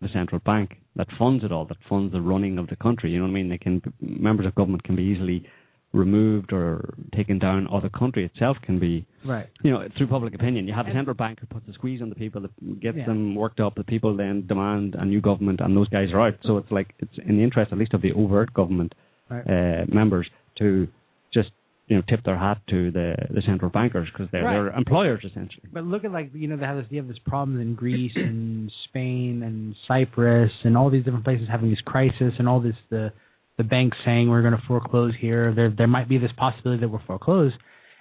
the 0.00 0.08
central 0.12 0.40
bank 0.44 0.78
that 0.96 1.06
funds 1.18 1.44
it 1.44 1.52
all, 1.52 1.64
that 1.66 1.76
funds 1.88 2.12
the 2.12 2.20
running 2.20 2.58
of 2.58 2.66
the 2.68 2.76
country. 2.76 3.10
You 3.10 3.18
know 3.18 3.24
what 3.24 3.30
I 3.30 3.34
mean? 3.34 3.48
They 3.48 3.58
can 3.58 3.82
members 4.00 4.46
of 4.46 4.54
government 4.54 4.82
can 4.84 4.96
be 4.96 5.02
easily 5.02 5.44
removed 5.92 6.52
or 6.52 6.94
taken 7.14 7.38
down, 7.38 7.66
or 7.66 7.80
the 7.80 7.90
country 7.90 8.24
itself 8.24 8.56
can 8.62 8.78
be, 8.78 9.04
Right. 9.24 9.48
you 9.62 9.72
know, 9.72 9.86
through 9.96 10.06
public 10.06 10.34
opinion. 10.34 10.68
You 10.68 10.72
have 10.74 10.86
the 10.86 10.92
central 10.92 11.14
bank 11.14 11.40
who 11.40 11.46
puts 11.46 11.66
a 11.68 11.72
squeeze 11.72 12.00
on 12.00 12.08
the 12.08 12.14
people, 12.14 12.40
that 12.42 12.80
gets 12.80 12.96
Yeah. 12.98 13.06
them 13.06 13.34
worked 13.34 13.58
up. 13.58 13.74
The 13.74 13.82
people 13.84 14.14
then 14.14 14.46
demand 14.46 14.94
a 14.94 15.04
new 15.04 15.20
government, 15.20 15.60
and 15.60 15.76
those 15.76 15.88
guys 15.88 16.12
are 16.12 16.20
out. 16.20 16.38
So 16.42 16.58
it's 16.58 16.70
like 16.70 16.94
it's 17.00 17.18
in 17.18 17.38
the 17.38 17.42
interest, 17.42 17.72
at 17.72 17.78
least, 17.78 17.92
of 17.92 18.02
the 18.02 18.12
overt 18.12 18.54
government 18.54 18.94
Right. 19.28 19.46
uh, 19.48 19.84
members 19.88 20.28
to 20.56 20.86
just 21.34 21.50
you 21.90 21.96
know 21.96 22.02
tip 22.08 22.20
their 22.24 22.38
hat 22.38 22.58
to 22.70 22.90
the 22.92 23.14
the 23.30 23.42
central 23.44 23.70
bankers 23.70 24.08
because 24.12 24.28
they're 24.30 24.44
Right. 24.44 24.52
their 24.52 24.68
employers 24.70 25.22
essentially. 25.24 25.68
But 25.72 25.84
look 25.84 26.04
at 26.04 26.12
like 26.12 26.30
you 26.32 26.46
know 26.48 26.56
they 26.56 26.64
have 26.64 26.76
this 26.76 26.86
you 26.88 26.98
have 26.98 27.08
this 27.08 27.18
problem 27.26 27.60
in 27.60 27.74
Greece 27.74 28.12
and 28.14 28.72
Spain 28.88 29.42
and 29.42 29.74
Cyprus 29.88 30.52
and 30.64 30.78
all 30.78 30.88
these 30.88 31.04
different 31.04 31.24
places 31.24 31.48
having 31.50 31.68
this 31.68 31.80
crisis 31.84 32.32
and 32.38 32.48
all 32.48 32.60
this 32.60 32.76
the 32.88 33.12
the 33.58 33.64
banks 33.64 33.98
saying 34.06 34.30
we're 34.30 34.40
going 34.40 34.56
to 34.56 34.62
foreclose 34.68 35.12
here. 35.20 35.52
There 35.52 35.68
there 35.76 35.88
might 35.88 36.08
be 36.08 36.16
this 36.16 36.30
possibility 36.36 36.80
that 36.80 36.88
we're 36.88 37.04
foreclosed, 37.06 37.56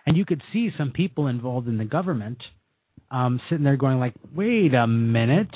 and 0.06 0.16
you 0.16 0.24
could 0.24 0.42
see 0.54 0.70
some 0.78 0.92
people 0.92 1.28
involved 1.28 1.68
in 1.68 1.78
the 1.80 1.86
government 1.86 2.38
um, 3.12 3.42
sitting 3.50 3.64
there 3.64 3.76
going 3.76 4.00
like, 4.00 4.14
wait 4.36 4.74
a 4.76 4.86
minute. 4.86 5.50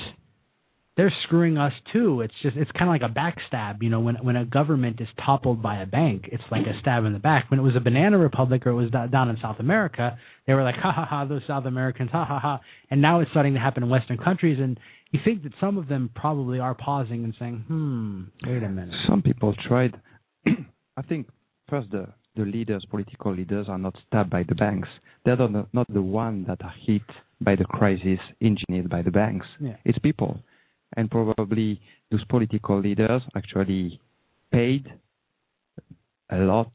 They're 0.95 1.13
screwing 1.23 1.57
us 1.57 1.73
too. 1.91 2.21
It's 2.21 2.33
just 2.43 2.55
it's 2.55 2.69
kind 2.71 2.83
of 2.83 3.01
like 3.01 3.09
a 3.09 3.13
backstab, 3.13 3.81
you 3.81 3.89
know. 3.89 3.99
When 3.99 4.15
when 4.21 4.35
a 4.35 4.45
government 4.45 5.01
is 5.01 5.07
toppled 5.25 5.61
by 5.61 5.81
a 5.81 5.87
bank, 5.87 6.29
it's 6.31 6.43
like 6.51 6.67
a 6.67 6.79
stab 6.81 7.05
in 7.05 7.13
the 7.13 7.19
back. 7.19 7.49
When 7.49 7.59
it 7.59 7.63
was 7.63 7.75
a 7.75 7.79
banana 7.79 8.19
republic 8.19 8.67
or 8.67 8.69
it 8.69 8.75
was 8.75 8.91
do- 8.91 9.07
down 9.07 9.29
in 9.29 9.37
South 9.41 9.59
America, 9.59 10.17
they 10.45 10.53
were 10.53 10.63
like, 10.63 10.75
ha 10.75 10.91
ha 10.91 11.05
ha, 11.09 11.25
those 11.25 11.41
South 11.47 11.65
Americans, 11.65 12.11
ha 12.11 12.25
ha 12.25 12.39
ha. 12.39 12.61
And 12.91 13.01
now 13.01 13.21
it's 13.21 13.31
starting 13.31 13.55
to 13.55 13.59
happen 13.59 13.81
in 13.81 13.89
Western 13.89 14.19
countries, 14.19 14.59
and 14.61 14.79
you 15.11 15.19
think 15.25 15.43
that 15.43 15.53
some 15.59 15.77
of 15.77 15.87
them 15.87 16.11
probably 16.15 16.59
are 16.59 16.75
pausing 16.75 17.23
and 17.23 17.33
saying, 17.39 17.63
hmm, 17.67 18.21
wait 18.45 18.61
a 18.61 18.69
minute. 18.69 18.95
Some 19.07 19.21
people 19.23 19.55
tried. 19.67 19.99
I 20.47 21.01
think 21.01 21.27
first 21.69 21.89
the 21.91 22.07
the 22.35 22.43
leaders, 22.43 22.83
political 22.89 23.33
leaders, 23.33 23.67
are 23.69 23.77
not 23.77 23.95
stabbed 24.07 24.29
by 24.29 24.43
the 24.47 24.55
banks. 24.55 24.89
They're 25.25 25.37
not 25.37 25.73
not 25.73 25.91
the 25.91 26.01
one 26.01 26.45
that 26.47 26.61
are 26.63 26.73
hit 26.85 27.01
by 27.41 27.55
the 27.55 27.65
crisis 27.65 28.19
engineered 28.41 28.89
by 28.89 29.01
the 29.01 29.11
banks. 29.11 29.45
Yeah. 29.59 29.75
It's 29.85 29.99
people, 29.99 30.39
and 30.97 31.09
probably 31.09 31.79
those 32.11 32.23
political 32.25 32.79
leaders 32.79 33.21
actually 33.35 33.99
paid 34.51 34.91
a 36.29 36.37
lot 36.37 36.71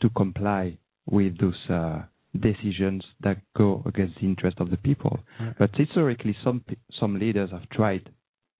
to 0.00 0.08
comply 0.10 0.76
with 1.06 1.38
those 1.38 1.58
uh, 1.70 2.02
decisions 2.40 3.02
that 3.20 3.36
go 3.56 3.82
against 3.86 4.14
the 4.16 4.22
interest 4.26 4.58
of 4.60 4.70
the 4.70 4.76
people. 4.78 5.18
But 5.58 5.70
historically, 5.74 6.36
some 6.44 6.64
some 7.00 7.18
leaders 7.18 7.50
have 7.50 7.68
tried 7.70 8.08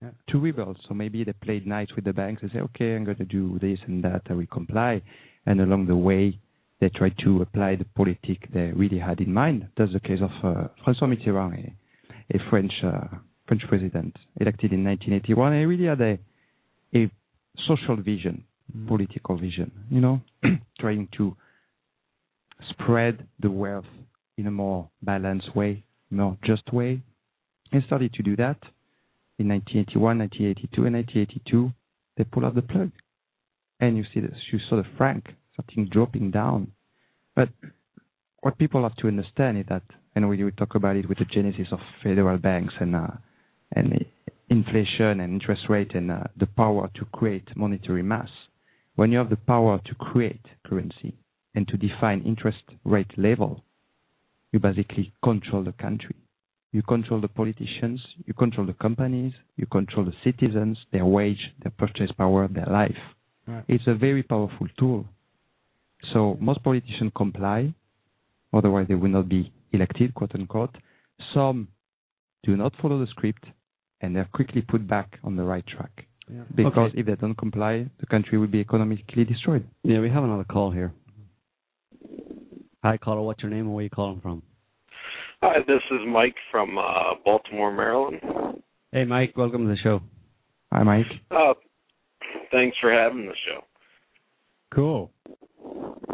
Yeah. 0.03 0.11
to 0.31 0.41
rebel. 0.41 0.75
So 0.89 0.95
maybe 0.95 1.23
they 1.25 1.33
played 1.47 1.65
nice 1.65 1.91
with 1.95 2.05
the 2.05 2.13
banks 2.13 2.43
and 2.43 2.51
say, 2.51 2.59
okay, 2.69 2.97
I'm 2.97 3.05
going 3.05 3.19
to 3.19 3.25
do 3.41 3.59
this 3.61 3.79
and 3.87 4.03
that, 4.03 4.23
I 4.31 4.35
will 4.35 4.47
comply. 4.61 5.01
And 5.47 5.61
along 5.61 5.87
the 5.87 5.97
way, 6.09 6.25
they 6.81 6.89
tried 6.89 7.17
to 7.19 7.31
apply 7.43 7.77
the 7.77 7.85
politic 8.01 8.39
they 8.53 8.73
really 8.83 8.99
had 8.99 9.21
in 9.21 9.33
mind. 9.33 9.59
That's 9.77 9.93
the 9.93 10.01
case 10.01 10.21
of 10.21 10.33
uh, 10.43 10.69
François 10.85 11.09
Mitterrand, 11.13 11.55
a, 11.55 12.37
a 12.37 12.39
French 12.51 12.73
uh, 12.83 13.07
French 13.47 13.62
president 13.68 14.16
elected 14.40 14.72
in 14.72 14.84
1981. 14.84 15.53
He 15.53 15.64
really 15.64 15.86
had 15.86 16.01
a 16.01 16.18
a 16.95 17.11
social 17.66 17.97
vision, 17.97 18.45
political 18.86 19.36
vision. 19.36 19.70
You 19.90 20.01
know, 20.01 20.20
trying 20.80 21.09
to 21.16 21.36
spread 22.70 23.26
the 23.40 23.51
wealth 23.51 23.86
in 24.38 24.47
a 24.47 24.51
more 24.51 24.88
balanced 25.03 25.55
way, 25.55 25.84
more 26.11 26.36
just 26.45 26.72
way. 26.72 27.03
He 27.70 27.80
started 27.86 28.12
to 28.14 28.22
do 28.22 28.36
that 28.36 28.59
in 29.38 29.49
1981, 29.49 30.18
1982, 30.18 30.84
and 30.84 30.95
1982. 30.95 31.72
They 32.16 32.24
pull 32.24 32.45
out 32.45 32.55
the 32.55 32.62
plug, 32.62 32.90
and 33.80 33.97
you 33.97 34.05
see 34.12 34.20
this. 34.20 34.36
You 34.53 34.59
saw 34.68 34.76
the 34.76 34.86
franc 34.97 35.24
starting 35.55 35.88
dropping 35.90 36.30
down. 36.30 36.72
But 37.34 37.49
what 38.40 38.59
people 38.59 38.82
have 38.82 38.97
to 38.97 39.09
understand 39.09 39.59
is 39.59 39.64
that, 39.68 39.82
and 40.14 40.28
we 40.28 40.43
will 40.43 40.51
talk 40.53 40.74
about 40.74 40.97
it 40.97 41.09
with 41.09 41.18
the 41.18 41.24
genesis 41.24 41.68
of 41.72 41.78
federal 42.03 42.38
banks 42.38 42.74
and 42.80 42.95
uh, 42.95 43.09
and 43.75 44.05
inflation 44.49 45.20
and 45.20 45.33
interest 45.33 45.62
rate 45.68 45.95
and 45.95 46.11
uh, 46.11 46.25
the 46.37 46.47
power 46.47 46.91
to 46.95 47.05
create 47.07 47.49
monetary 47.57 48.03
mass. 48.03 48.29
When 48.97 49.11
you 49.11 49.18
have 49.18 49.31
the 49.31 49.37
power 49.37 49.81
to 49.87 49.95
create 49.95 50.45
currency 50.66 51.14
and 51.55 51.66
to 51.68 51.77
define 51.77 52.23
interest 52.23 52.62
rate 52.85 53.11
level, 53.16 53.64
you 54.53 54.59
basically 54.59 55.12
control 55.25 55.64
the 55.64 55.73
country. 55.73 56.16
You 56.73 56.83
control 56.83 57.20
the 57.20 57.29
politicians, 57.29 58.01
you 58.27 58.35
control 58.35 58.66
the 58.66 58.75
companies, 58.75 59.33
you 59.57 59.66
control 59.66 60.05
the 60.07 60.14
citizens, 60.25 60.79
their 60.93 61.05
wage, 61.05 61.53
their 61.62 61.73
purchase 61.73 62.11
power, 62.16 62.49
their 62.49 62.66
life. 62.66 62.97
Right. 63.47 63.64
It's 63.68 63.85
a 63.87 63.95
very 63.95 64.23
powerful 64.23 64.68
tool. 64.79 65.07
So 66.12 66.37
most 66.41 66.62
politicians 66.62 67.12
comply, 67.14 67.75
otherwise 68.53 68.87
they 68.89 68.95
will 68.95 69.11
not 69.11 69.29
be 69.29 69.53
elected, 69.73 70.14
quote 70.14 70.35
unquote. 70.35 70.77
Some 71.35 71.68
do 72.45 72.57
not 72.57 72.73
follow 72.81 72.99
the 72.99 73.07
script 73.07 73.45
and 74.03 74.15
they're 74.15 74.29
quickly 74.35 74.61
put 74.61 74.87
back 74.87 75.19
on 75.25 75.37
the 75.37 75.45
right 75.45 75.67
track. 75.67 76.07
Yeah. 76.29 76.43
Because 76.55 76.91
Okay. 76.91 77.01
if 77.01 77.07
they 77.07 77.15
don't 77.15 77.37
comply, 77.37 77.87
the 78.01 78.07
country 78.07 78.37
will 78.39 78.49
be 78.49 78.61
economically 78.61 79.25
destroyed. 79.25 79.67
Yeah, 79.85 80.01
we 80.01 80.11
have 80.11 80.25
another 80.25 80.45
call 80.45 80.71
here. 80.71 80.93
Hi, 82.83 82.97
caller. 82.97 83.23
What's 83.23 83.43
your 83.43 83.51
name 83.51 83.67
and 83.67 83.75
where 83.75 83.85
you 83.85 83.91
calling 83.91 84.21
from? 84.21 84.43
Hi, 85.43 85.59
this 85.67 85.83
is 85.91 86.01
Mike 86.07 86.35
from 86.51 86.79
uh, 86.79 87.15
Baltimore, 87.25 87.73
Maryland. 87.73 88.21
Hey, 88.91 89.05
Mike. 89.05 89.37
Welcome 89.37 89.65
to 89.67 89.71
the 89.71 89.77
show. 89.77 90.01
Hi, 90.73 90.83
Mike. 90.83 91.07
Uh, 91.31 91.55
thanks 92.51 92.77
for 92.81 92.93
having 92.93 93.27
the 93.27 93.35
show. 93.47 93.61
Cool. 94.75 95.11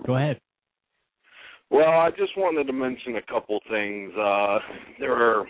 Go 0.06 0.16
ahead. 0.16 0.40
Well, 1.70 1.88
I 1.88 2.10
just 2.10 2.36
wanted 2.36 2.66
to 2.66 2.72
mention 2.72 3.16
a 3.16 3.22
couple 3.22 3.60
things. 3.70 4.12
Uh, 4.14 4.58
there 4.98 5.12
are 5.12 5.46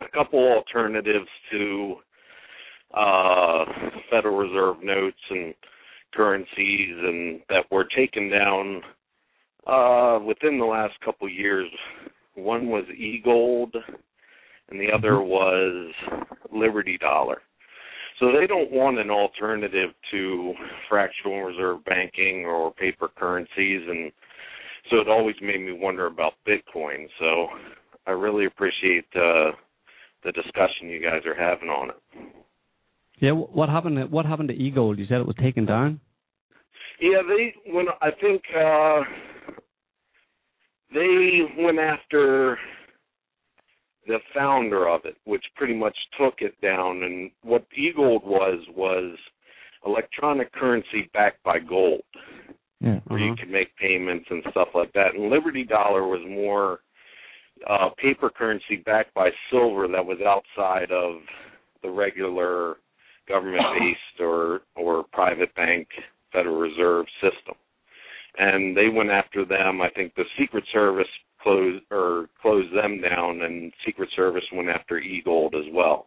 a 0.00 0.08
couple 0.16 0.40
alternatives 0.40 1.28
to 1.52 1.96
uh, 2.94 3.64
Federal 4.10 4.36
Reserve 4.36 4.76
notes 4.82 5.20
and 5.30 5.54
currencies, 6.14 6.96
and 7.02 7.40
that 7.48 7.70
were 7.70 7.86
taken 7.96 8.30
down 8.30 8.82
uh, 9.66 10.18
within 10.24 10.58
the 10.58 10.64
last 10.64 10.94
couple 11.04 11.28
years. 11.28 11.68
One 12.34 12.68
was 12.68 12.84
e-gold, 12.96 13.74
and 14.70 14.80
the 14.80 14.90
other 14.92 15.20
was 15.20 15.92
Liberty 16.52 16.98
Dollar. 16.98 17.42
So 18.18 18.32
they 18.38 18.46
don't 18.46 18.70
want 18.70 18.98
an 18.98 19.10
alternative 19.10 19.90
to 20.10 20.54
fractional 20.88 21.42
reserve 21.42 21.84
banking 21.84 22.44
or 22.44 22.72
paper 22.74 23.08
currencies, 23.16 23.82
and 23.88 24.12
so 24.90 24.98
it 24.98 25.08
always 25.08 25.36
made 25.40 25.60
me 25.60 25.72
wonder 25.72 26.06
about 26.06 26.34
Bitcoin. 26.46 27.06
So 27.18 27.48
I 28.06 28.10
really 28.10 28.46
appreciate 28.46 29.06
uh, 29.14 29.52
the 30.24 30.32
discussion 30.32 30.88
you 30.88 31.00
guys 31.00 31.22
are 31.26 31.34
having 31.34 31.68
on 31.68 31.90
it. 31.90 31.96
Yeah, 33.20 33.32
what 33.32 33.68
happened? 33.68 33.96
To, 33.96 34.06
what 34.06 34.24
happened 34.26 34.48
to 34.48 34.54
eGold? 34.54 34.98
You 34.98 35.06
said 35.06 35.20
it 35.20 35.26
was 35.26 35.36
taken 35.40 35.66
down. 35.66 36.00
Yeah, 37.00 37.22
they 37.26 37.54
when 37.72 37.86
I 38.00 38.10
think 38.20 38.42
uh 38.56 39.00
they 40.92 41.40
went 41.58 41.78
after 41.78 42.58
the 44.06 44.18
founder 44.34 44.88
of 44.88 45.02
it, 45.04 45.16
which 45.24 45.44
pretty 45.54 45.74
much 45.74 45.96
took 46.18 46.34
it 46.40 46.60
down 46.60 47.02
and 47.02 47.30
what 47.42 47.66
eGold 47.78 48.24
was 48.24 48.58
was 48.74 49.16
electronic 49.86 50.52
currency 50.52 51.08
backed 51.14 51.42
by 51.42 51.58
gold 51.58 52.02
Yeah. 52.80 53.00
where 53.06 53.18
you 53.20 53.32
Uh-huh. 53.32 53.36
could 53.40 53.50
make 53.50 53.74
payments 53.76 54.26
and 54.30 54.42
stuff 54.50 54.68
like 54.74 54.92
that. 54.92 55.14
And 55.14 55.30
Liberty 55.30 55.64
Dollar 55.64 56.06
was 56.06 56.22
more 56.26 56.80
uh 57.68 57.90
paper 57.98 58.30
currency 58.30 58.76
backed 58.84 59.14
by 59.14 59.30
silver 59.50 59.88
that 59.88 60.04
was 60.04 60.18
outside 60.26 60.90
of 60.90 61.16
the 61.82 61.90
regular 61.90 62.76
government 63.28 63.62
based 63.78 64.20
or 64.20 64.60
or 64.76 65.04
private 65.12 65.54
bank 65.54 65.88
Federal 66.32 66.58
Reserve 66.58 67.06
system. 67.20 67.54
And 68.38 68.76
they 68.76 68.88
went 68.88 69.10
after 69.10 69.44
them. 69.44 69.80
I 69.80 69.90
think 69.90 70.14
the 70.14 70.24
Secret 70.38 70.64
Service 70.72 71.08
closed 71.42 71.82
or 71.90 72.28
closed 72.40 72.74
them 72.74 73.00
down 73.00 73.42
and 73.42 73.72
Secret 73.84 74.08
Service 74.14 74.44
went 74.52 74.68
after 74.68 75.00
eGold 75.00 75.54
as 75.54 75.66
well. 75.72 76.06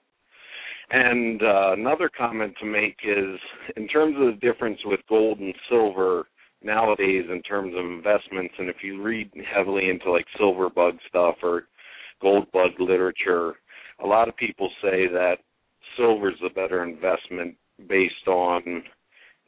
And 0.91 1.41
uh, 1.41 1.73
another 1.73 2.09
comment 2.15 2.53
to 2.59 2.65
make 2.65 2.97
is 3.03 3.39
in 3.77 3.87
terms 3.87 4.15
of 4.19 4.33
the 4.33 4.39
difference 4.41 4.79
with 4.85 4.99
gold 5.09 5.39
and 5.39 5.53
silver 5.69 6.27
nowadays 6.63 7.25
in 7.31 7.41
terms 7.41 7.73
of 7.75 7.85
investments 7.85 8.53
and 8.57 8.69
if 8.69 8.77
you 8.83 9.01
read 9.01 9.31
heavily 9.53 9.89
into 9.89 10.11
like 10.11 10.25
silver 10.37 10.69
bug 10.69 10.97
stuff 11.07 11.35
or 11.43 11.63
gold 12.21 12.51
bug 12.51 12.71
literature, 12.79 13.55
a 14.03 14.07
lot 14.07 14.27
of 14.27 14.35
people 14.37 14.69
say 14.81 15.07
that 15.07 15.37
silver's 15.97 16.39
a 16.45 16.53
better 16.53 16.83
investment 16.83 17.55
based 17.87 18.27
on 18.27 18.83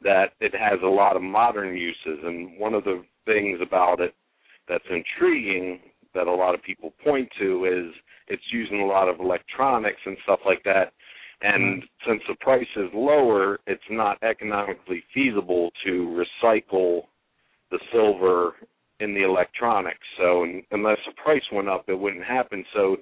that 0.02 0.30
it 0.40 0.54
has 0.54 0.78
a 0.82 0.86
lot 0.86 1.16
of 1.16 1.22
modern 1.22 1.76
uses. 1.76 2.22
And 2.22 2.58
one 2.58 2.74
of 2.74 2.84
the 2.84 3.02
things 3.24 3.58
about 3.62 4.00
it 4.00 4.14
that's 4.68 4.84
intriguing 4.90 5.80
that 6.14 6.26
a 6.26 6.34
lot 6.34 6.54
of 6.54 6.62
people 6.62 6.92
point 7.02 7.28
to 7.38 7.64
is 7.64 7.94
it's 8.28 8.42
using 8.52 8.80
a 8.80 8.86
lot 8.86 9.08
of 9.08 9.20
electronics 9.20 10.00
and 10.04 10.16
stuff 10.24 10.40
like 10.44 10.62
that. 10.64 10.92
And 11.42 11.82
mm-hmm. 11.82 12.10
since 12.10 12.22
the 12.28 12.36
price 12.40 12.66
is 12.76 12.90
lower, 12.94 13.58
it's 13.66 13.82
not 13.90 14.22
economically 14.22 15.02
feasible 15.12 15.70
to 15.84 16.24
recycle 16.42 17.02
the 17.70 17.78
silver 17.92 18.54
in 19.00 19.14
the 19.14 19.24
electronics. 19.24 19.98
So 20.18 20.46
unless 20.70 20.98
the 21.06 21.12
price 21.22 21.42
went 21.52 21.68
up, 21.68 21.84
it 21.88 21.98
wouldn't 21.98 22.24
happen. 22.24 22.64
So 22.74 22.96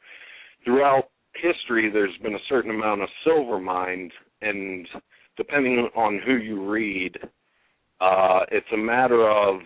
throughout 0.64 1.04
history, 1.34 1.90
there's 1.92 2.16
been 2.22 2.34
a 2.34 2.48
certain 2.48 2.70
amount 2.70 3.02
of 3.02 3.08
silver 3.24 3.60
mined, 3.60 4.12
and 4.42 4.86
depending 5.36 5.88
on 5.94 6.20
who 6.24 6.36
you 6.36 6.68
read, 6.68 7.16
uh, 8.00 8.40
it's 8.50 8.66
a 8.72 8.76
matter 8.76 9.28
of 9.30 9.60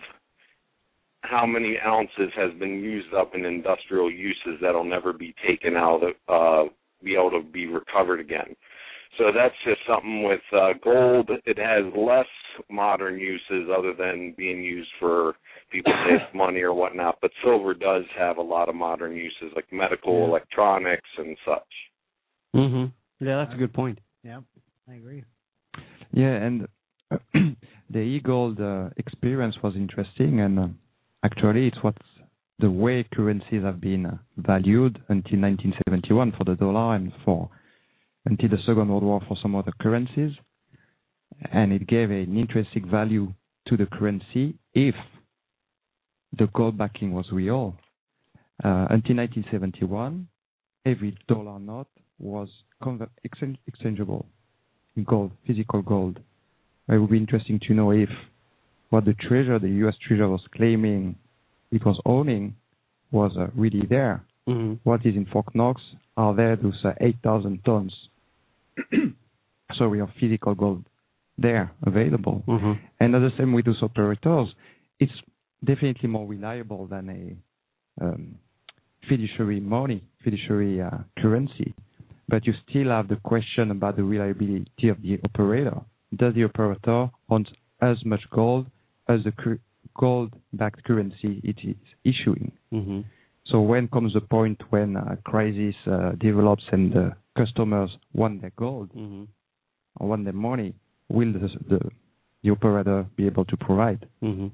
how 1.21 1.45
many 1.45 1.77
ounces 1.85 2.31
has 2.35 2.51
been 2.59 2.81
used 2.81 3.13
up 3.13 3.35
in 3.35 3.45
industrial 3.45 4.11
uses 4.11 4.59
that'll 4.61 4.83
never 4.83 5.11
be 5.11 5.33
taken 5.45 5.75
out 5.75 6.01
of 6.03 6.67
uh, 6.67 6.71
be 7.03 7.15
able 7.15 7.31
to 7.31 7.41
be 7.41 7.67
recovered 7.67 8.19
again. 8.19 8.55
So 9.17 9.31
that's 9.35 9.55
just 9.65 9.79
something 9.87 10.23
with 10.23 10.41
uh, 10.53 10.73
gold. 10.83 11.29
It 11.45 11.57
has 11.57 11.91
less 11.97 12.27
modern 12.69 13.19
uses 13.19 13.69
other 13.75 13.93
than 13.93 14.35
being 14.37 14.63
used 14.63 14.89
for 14.99 15.33
people 15.71 15.91
save 16.07 16.19
money 16.35 16.61
or 16.61 16.73
whatnot. 16.73 17.17
But 17.21 17.31
silver 17.43 17.73
does 17.73 18.03
have 18.17 18.37
a 18.37 18.41
lot 18.41 18.69
of 18.69 18.75
modern 18.75 19.15
uses 19.15 19.51
like 19.55 19.65
medical, 19.71 20.19
Yeah. 20.19 20.25
electronics, 20.25 21.09
and 21.17 21.37
such. 21.45 21.73
Mhm. 22.55 22.91
Yeah, 23.19 23.37
that's 23.37 23.53
a 23.53 23.57
good 23.57 23.73
point. 23.73 23.99
Yeah, 24.23 24.41
I 24.87 24.95
agree. 24.95 25.23
Yeah, 26.11 26.33
and 26.33 26.67
the 27.89 27.99
e-gold 27.99 28.61
uh, 28.61 28.89
experience 28.97 29.55
was 29.63 29.75
interesting, 29.75 30.39
and 30.41 30.59
uh, 30.59 30.67
actually, 31.23 31.67
it's 31.67 31.77
what's 31.81 32.07
the 32.59 32.69
way 32.69 33.05
currencies 33.13 33.63
have 33.63 33.79
been 33.79 34.19
valued 34.37 35.01
until 35.07 35.39
1971 35.39 36.33
for 36.37 36.43
the 36.43 36.55
dollar 36.55 36.95
and 36.95 37.11
for 37.23 37.49
until 38.25 38.49
the 38.49 38.57
Second 38.65 38.89
World 38.89 39.03
War 39.03 39.21
for 39.27 39.37
some 39.41 39.55
other 39.55 39.71
currencies, 39.81 40.33
and 41.51 41.71
it 41.71 41.87
gave 41.87 42.11
an 42.11 42.37
intrinsic 42.37 42.85
value 42.85 43.33
to 43.67 43.77
the 43.77 43.85
currency 43.85 44.55
if 44.73 44.95
the 46.37 46.47
gold 46.53 46.77
backing 46.77 47.13
was 47.13 47.25
real. 47.31 47.75
Uh, 48.63 48.87
until 48.89 49.15
1971, 49.15 50.27
every 50.85 51.17
dollar 51.27 51.59
note 51.59 51.87
was 52.19 52.49
exchangeable 53.23 54.25
in 54.97 55.05
gold, 55.05 55.31
physical 55.47 55.81
gold. 55.81 56.19
It 56.89 56.97
would 56.97 57.09
be 57.09 57.17
interesting 57.17 57.59
to 57.67 57.73
know 57.73 57.91
if 57.91 58.09
what 58.89 59.05
the 59.05 59.15
U.S. 59.21 59.95
treasurer, 60.05 60.29
was 60.29 60.41
claiming 60.55 61.15
was 61.77 61.99
owning 62.05 62.55
was 63.11 63.31
uh, 63.37 63.47
really 63.55 63.85
there. 63.89 64.23
hmm 64.47 64.73
What 64.83 65.05
is 65.05 65.15
in 65.15 65.25
Fort 65.25 65.53
Knox 65.53 65.81
are 66.17 66.35
there 66.35 66.55
those 66.55 66.79
uh, 66.83 66.93
8,000 66.99 67.63
tons. 67.63 67.93
so 69.77 69.89
we 69.89 69.99
have 69.99 70.09
physical 70.19 70.55
gold 70.55 70.83
there 71.37 71.71
available. 71.85 72.43
hmm 72.45 72.73
And 72.99 73.15
at 73.15 73.19
the 73.19 73.31
same 73.37 73.53
with 73.53 73.65
those 73.65 73.81
operators, 73.81 74.47
it's 74.99 75.13
definitely 75.63 76.09
more 76.09 76.27
reliable 76.27 76.87
than 76.87 77.09
a 77.09 78.03
um, 78.05 78.35
fiduciary 79.07 79.59
money, 79.59 80.03
fiduciary 80.23 80.81
uh, 80.81 80.97
currency. 81.19 81.73
But 82.27 82.45
you 82.45 82.53
still 82.69 82.89
have 82.89 83.07
the 83.07 83.15
question 83.17 83.71
about 83.71 83.95
the 83.95 84.03
reliability 84.03 84.89
of 84.89 85.01
the 85.01 85.19
operator. 85.25 85.81
Does 86.15 86.35
the 86.35 86.43
operator 86.45 87.09
own 87.29 87.45
as 87.81 87.97
much 88.05 88.21
gold 88.31 88.67
as 89.07 89.23
the 89.23 89.31
gold-backed 89.97 90.83
currency 90.83 91.41
it 91.43 91.57
is 91.63 91.75
issuing? 92.03 92.51
hmm 92.71 93.01
So 93.45 93.61
when 93.61 93.87
comes 93.87 94.13
the 94.13 94.21
point 94.21 94.61
when 94.69 94.95
a 94.95 95.17
crisis 95.23 95.75
uh, 95.87 96.11
develops 96.19 96.63
and 96.71 96.93
the 96.93 97.15
customers 97.37 97.89
want 98.13 98.41
their 98.41 98.53
gold 98.55 98.89
hmm 98.93 99.23
or 99.99 100.07
want 100.09 100.23
their 100.23 100.33
money, 100.33 100.75
will 101.09 101.33
the, 101.33 101.49
the, 101.67 101.79
the 102.43 102.49
operator 102.51 103.05
be 103.15 103.25
able 103.25 103.45
to 103.45 103.57
provide? 103.57 104.07
hmm 104.21 104.47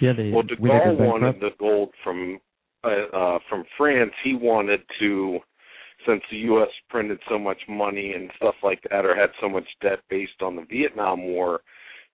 Yeah, 0.00 0.14
they. 0.16 0.30
Well, 0.30 0.42
De 0.42 0.56
Will 0.58 0.70
they 0.70 0.78
Gaulle 0.78 1.06
wanted 1.06 1.40
the 1.40 1.50
gold 1.58 1.90
from 2.02 2.40
uh, 2.84 3.16
uh, 3.16 3.38
from 3.48 3.64
France. 3.76 4.12
He 4.24 4.34
wanted 4.34 4.80
to, 4.98 5.38
since 6.06 6.22
the 6.30 6.38
U.S. 6.38 6.68
printed 6.90 7.20
so 7.28 7.38
much 7.38 7.58
money 7.68 8.12
and 8.12 8.30
stuff 8.36 8.56
like 8.62 8.80
that, 8.90 9.04
or 9.04 9.14
had 9.14 9.30
so 9.40 9.48
much 9.48 9.66
debt 9.80 10.00
based 10.10 10.42
on 10.42 10.56
the 10.56 10.66
Vietnam 10.68 11.22
War, 11.22 11.60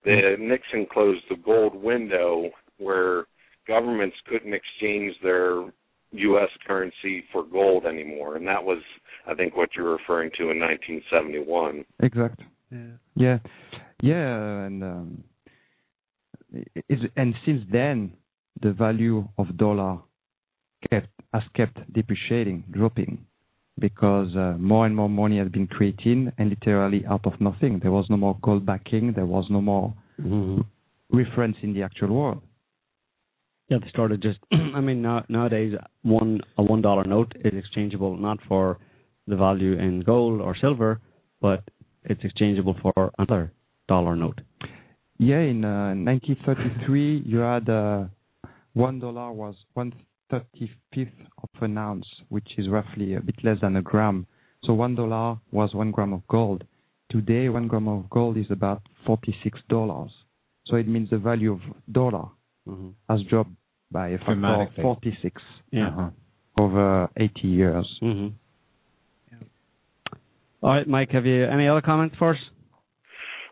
the 0.05 0.37
Nixon 0.39 0.87
closed 0.93 1.23
the 1.29 1.37
gold 1.37 1.75
window 1.75 2.51
where 2.79 3.25
governments 3.67 4.17
couldn't 4.29 4.55
exchange 4.55 5.15
their 5.23 5.65
U.S. 6.13 6.49
currency 6.67 7.25
for 7.33 7.45
gold 7.45 7.85
anymore, 7.85 8.37
and 8.37 8.47
that 8.47 8.63
was, 8.65 8.79
I 9.27 9.35
think, 9.35 9.57
what 9.57 9.71
you're 9.77 9.93
referring 9.93 10.31
to 10.39 10.51
in 10.51 10.59
1971. 10.59 11.85
Exact. 12.03 12.41
Yeah. 12.71 12.79
Yeah, 13.17 13.39
yeah, 14.03 14.65
and 14.67 14.83
um, 14.85 15.25
i- 16.55 16.83
is 16.89 17.01
and 17.17 17.35
since 17.45 17.63
then 17.73 18.13
the 18.63 18.73
value 18.73 19.27
of 19.39 19.57
dollar 19.57 19.99
kept 20.91 21.09
has 21.35 21.43
kept 21.55 21.93
depreciating, 21.93 22.65
dropping, 22.71 23.27
because 23.79 24.35
uh, 24.37 24.57
more 24.59 24.87
and 24.87 24.95
more 24.95 25.09
money 25.09 25.39
has 25.39 25.49
been 25.49 25.67
created, 25.67 26.33
and 26.39 26.51
literally 26.51 27.05
out 27.07 27.27
of 27.27 27.41
nothing, 27.41 27.79
there 27.81 27.91
was 27.93 28.07
no 28.11 28.17
more 28.17 28.37
gold 28.43 28.65
backing, 28.67 29.13
there 29.13 29.27
was 29.27 29.47
no 29.51 29.61
more 29.61 29.95
Mhm. 30.21 30.65
reference 31.11 31.57
in 31.63 31.73
the 31.75 31.83
actual 31.83 32.13
world. 32.15 32.43
Yeah, 33.69 33.79
they 33.79 33.89
started 33.89 34.23
just. 34.23 34.39
I 34.53 34.81
mean, 34.81 35.03
now, 35.03 35.25
nowadays, 35.29 35.75
one 36.03 36.41
a 36.57 36.63
one 36.63 36.83
dollar 36.83 37.05
note 37.05 37.33
is 37.45 37.55
exchangeable 37.55 38.17
not 38.17 38.39
for 38.49 38.79
the 39.27 39.37
value 39.37 39.75
in 39.79 40.01
gold 40.01 40.41
or 40.41 40.57
silver, 40.57 41.01
but 41.41 41.63
it's 42.05 42.25
exchangeable 42.25 42.75
for 42.83 43.13
another 43.19 43.53
dollar 43.87 44.17
note. 44.17 44.41
Yeah, 45.19 45.41
in 45.41 45.65
uh, 45.65 45.95
1933, 45.95 47.23
you 47.27 47.39
had 47.39 47.69
uh, 47.69 48.05
one 48.73 48.99
dollar 49.01 49.33
was 49.33 49.55
one 49.75 49.93
thirty 50.31 50.71
fifth 50.95 51.09
of 51.43 51.63
an 51.63 51.79
ounce, 51.79 52.07
which 52.29 52.49
is 52.59 52.69
roughly 52.69 53.15
a 53.15 53.21
bit 53.21 53.37
less 53.43 53.59
than 53.61 53.77
a 53.77 53.83
gram. 53.83 54.27
So 54.65 54.73
one 54.75 54.95
dollar 54.95 55.39
was 55.53 55.75
one 55.75 55.91
gram 55.91 56.13
of 56.13 56.27
gold. 56.29 56.65
Today, 57.11 57.49
one 57.49 57.69
gram 57.69 57.89
of 57.89 58.11
gold 58.11 58.37
is 58.37 58.47
about 58.51 58.83
forty 59.07 59.35
six 59.43 59.59
dollars. 59.69 60.11
So 60.67 60.77
it 60.77 60.87
means 60.89 61.11
the 61.11 61.19
value 61.19 61.53
of 61.53 61.61
dollar 61.91 62.27
hmm 62.67 62.91
has 63.09 63.21
dropped 63.31 63.51
by 63.91 64.09
a 64.09 64.19
factor 64.19 64.63
of 64.63 64.69
forty 64.83 65.17
six 65.23 65.41
Yeah. 65.71 65.89
Uh-huh. 65.89 66.11
over 66.63 67.09
eighty 67.17 67.49
years. 67.49 67.87
hmm 68.01 68.29
All 70.63 70.71
right, 70.71 70.87
Mike. 70.89 71.11
Have 71.13 71.25
you 71.25 71.45
any 71.47 71.69
other 71.69 71.81
comments 71.81 72.17
for 72.19 72.31
us? 72.33 72.41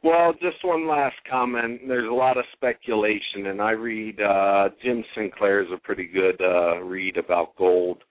Well, 0.06 0.34
just 0.34 0.62
one 0.62 0.86
last 0.86 1.16
comment. 1.28 1.80
There's 1.88 2.08
a 2.08 2.14
lot 2.14 2.38
of 2.38 2.44
speculation, 2.52 3.46
and 3.46 3.60
I 3.60 3.72
read 3.72 4.20
uh, 4.20 4.68
Jim 4.80 5.02
Sinclair's 5.16 5.66
a 5.74 5.78
pretty 5.78 6.06
good 6.06 6.40
uh, 6.40 6.78
read 6.78 7.16
about 7.16 7.56
gold, 7.56 8.04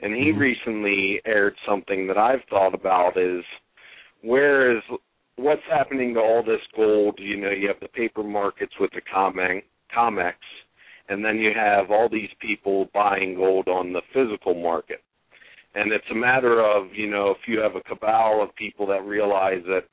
and 0.00 0.12
he 0.12 0.32
Mhm. 0.32 0.40
recently 0.40 1.22
aired 1.24 1.56
something 1.64 2.08
that 2.08 2.18
I've 2.18 2.42
thought 2.50 2.74
about 2.74 3.16
is 3.16 3.44
where 4.22 4.76
is 4.76 4.82
what's 5.36 5.62
happening 5.70 6.14
to 6.14 6.20
all 6.20 6.42
this 6.42 6.66
gold? 6.74 7.20
You 7.20 7.36
know, 7.36 7.50
you 7.50 7.68
have 7.68 7.78
the 7.78 7.90
paper 7.90 8.24
markets 8.24 8.76
with 8.80 8.90
the 8.90 9.00
comic 9.02 9.66
COMEX, 9.92 10.34
and 11.08 11.24
then 11.24 11.38
you 11.38 11.54
have 11.54 11.92
all 11.92 12.08
these 12.08 12.34
people 12.40 12.86
buying 12.86 13.36
gold 13.36 13.68
on 13.68 13.92
the 13.92 14.02
physical 14.12 14.54
market. 14.54 15.00
And 15.76 15.92
it's 15.92 16.10
a 16.10 16.14
matter 16.14 16.60
of, 16.60 16.92
you 16.92 17.06
know, 17.06 17.30
if 17.30 17.46
you 17.46 17.60
have 17.60 17.76
a 17.76 17.82
cabal 17.82 18.42
of 18.42 18.52
people 18.56 18.86
that 18.86 19.04
realize 19.04 19.62
that 19.66 19.84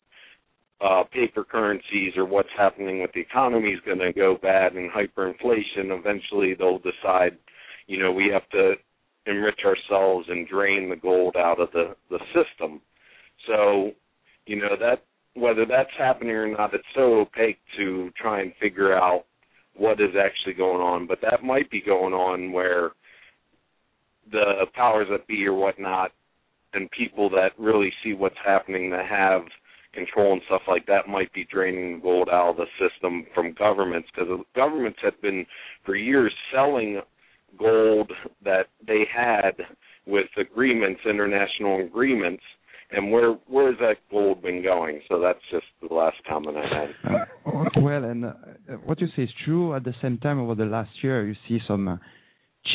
uh, 0.83 1.03
paper 1.11 1.43
currencies 1.43 2.13
or 2.17 2.25
what's 2.25 2.49
happening 2.57 3.01
with 3.01 3.11
the 3.13 3.21
economy 3.21 3.69
is 3.69 3.79
going 3.85 3.99
to 3.99 4.11
go 4.11 4.37
bad 4.41 4.73
and 4.73 4.91
hyperinflation, 4.91 5.97
eventually 5.97 6.55
they'll 6.55 6.79
decide, 6.79 7.37
you 7.87 7.97
know, 7.97 8.11
we 8.11 8.29
have 8.31 8.47
to 8.49 8.73
enrich 9.25 9.59
ourselves 9.65 10.27
and 10.29 10.47
drain 10.47 10.89
the 10.89 10.95
gold 10.95 11.35
out 11.37 11.59
of 11.59 11.69
the 11.71 11.95
the 12.09 12.19
system. 12.33 12.81
So, 13.47 13.91
you 14.45 14.57
know, 14.57 14.75
that 14.79 15.03
whether 15.35 15.65
that's 15.65 15.89
happening 15.97 16.35
or 16.35 16.47
not, 16.47 16.73
it's 16.73 16.83
so 16.93 17.21
opaque 17.21 17.59
to 17.77 18.11
try 18.21 18.41
and 18.41 18.53
figure 18.61 18.93
out 18.93 19.23
what 19.75 20.01
is 20.01 20.15
actually 20.19 20.53
going 20.53 20.81
on. 20.81 21.07
But 21.07 21.19
that 21.21 21.43
might 21.43 21.71
be 21.71 21.81
going 21.81 22.13
on 22.13 22.51
where 22.51 22.91
the 24.31 24.65
powers 24.73 25.07
that 25.11 25.27
be 25.27 25.45
or 25.45 25.53
whatnot 25.53 26.11
and 26.73 26.89
people 26.91 27.29
that 27.29 27.51
really 27.57 27.91
see 28.03 28.13
what's 28.13 28.35
happening 28.45 28.89
that 28.91 29.05
have 29.05 29.43
control 29.93 30.33
and 30.33 30.41
stuff 30.47 30.61
like 30.67 30.85
that 30.87 31.07
might 31.07 31.31
be 31.33 31.45
draining 31.51 31.99
gold 32.01 32.29
out 32.31 32.51
of 32.51 32.57
the 32.57 32.65
system 32.79 33.25
from 33.33 33.53
governments 33.53 34.09
because 34.13 34.27
governments 34.55 34.99
have 35.03 35.19
been 35.21 35.45
for 35.85 35.95
years 35.95 36.33
selling 36.53 37.01
gold 37.57 38.11
that 38.43 38.67
they 38.85 39.03
had 39.15 39.51
with 40.05 40.25
agreements, 40.37 41.01
international 41.05 41.81
agreements, 41.81 42.43
and 42.91 43.11
where 43.11 43.33
where 43.47 43.71
has 43.71 43.79
that 43.79 43.95
gold 44.11 44.41
been 44.41 44.61
going? 44.63 45.01
So 45.09 45.19
that's 45.19 45.39
just 45.51 45.65
the 45.87 45.93
last 45.93 46.17
comment 46.27 46.57
I 46.57 46.79
had. 46.79 47.15
Uh, 47.45 47.63
well, 47.81 48.03
and 48.03 48.25
uh, 48.25 48.33
what 48.85 49.01
you 49.01 49.07
say 49.15 49.23
is 49.23 49.29
true. 49.45 49.75
At 49.75 49.83
the 49.83 49.95
same 50.01 50.17
time, 50.19 50.39
over 50.39 50.55
the 50.55 50.65
last 50.65 50.91
year, 51.01 51.27
you 51.27 51.35
see 51.47 51.59
some 51.67 51.87
uh, 51.87 51.97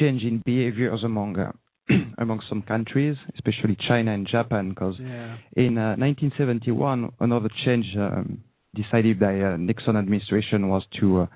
change 0.00 0.22
in 0.22 0.42
behaviors 0.44 1.02
among 1.04 1.38
uh, 1.38 1.52
among 2.18 2.41
some 2.49 2.62
countries, 2.62 3.16
especially 3.34 3.76
China 3.89 4.12
and 4.12 4.26
Japan, 4.26 4.70
because 4.70 4.97
Yeah. 4.99 5.36
in 5.57 5.78
uh, 5.78 5.97
1971, 5.97 7.12
another 7.20 7.49
change 7.64 7.86
um, 7.97 8.43
decided 8.74 9.18
by 9.18 9.41
uh, 9.41 9.57
Nixon 9.57 9.97
administration 9.97 10.68
was 10.68 10.84
to 11.01 11.22
uh, 11.22 11.26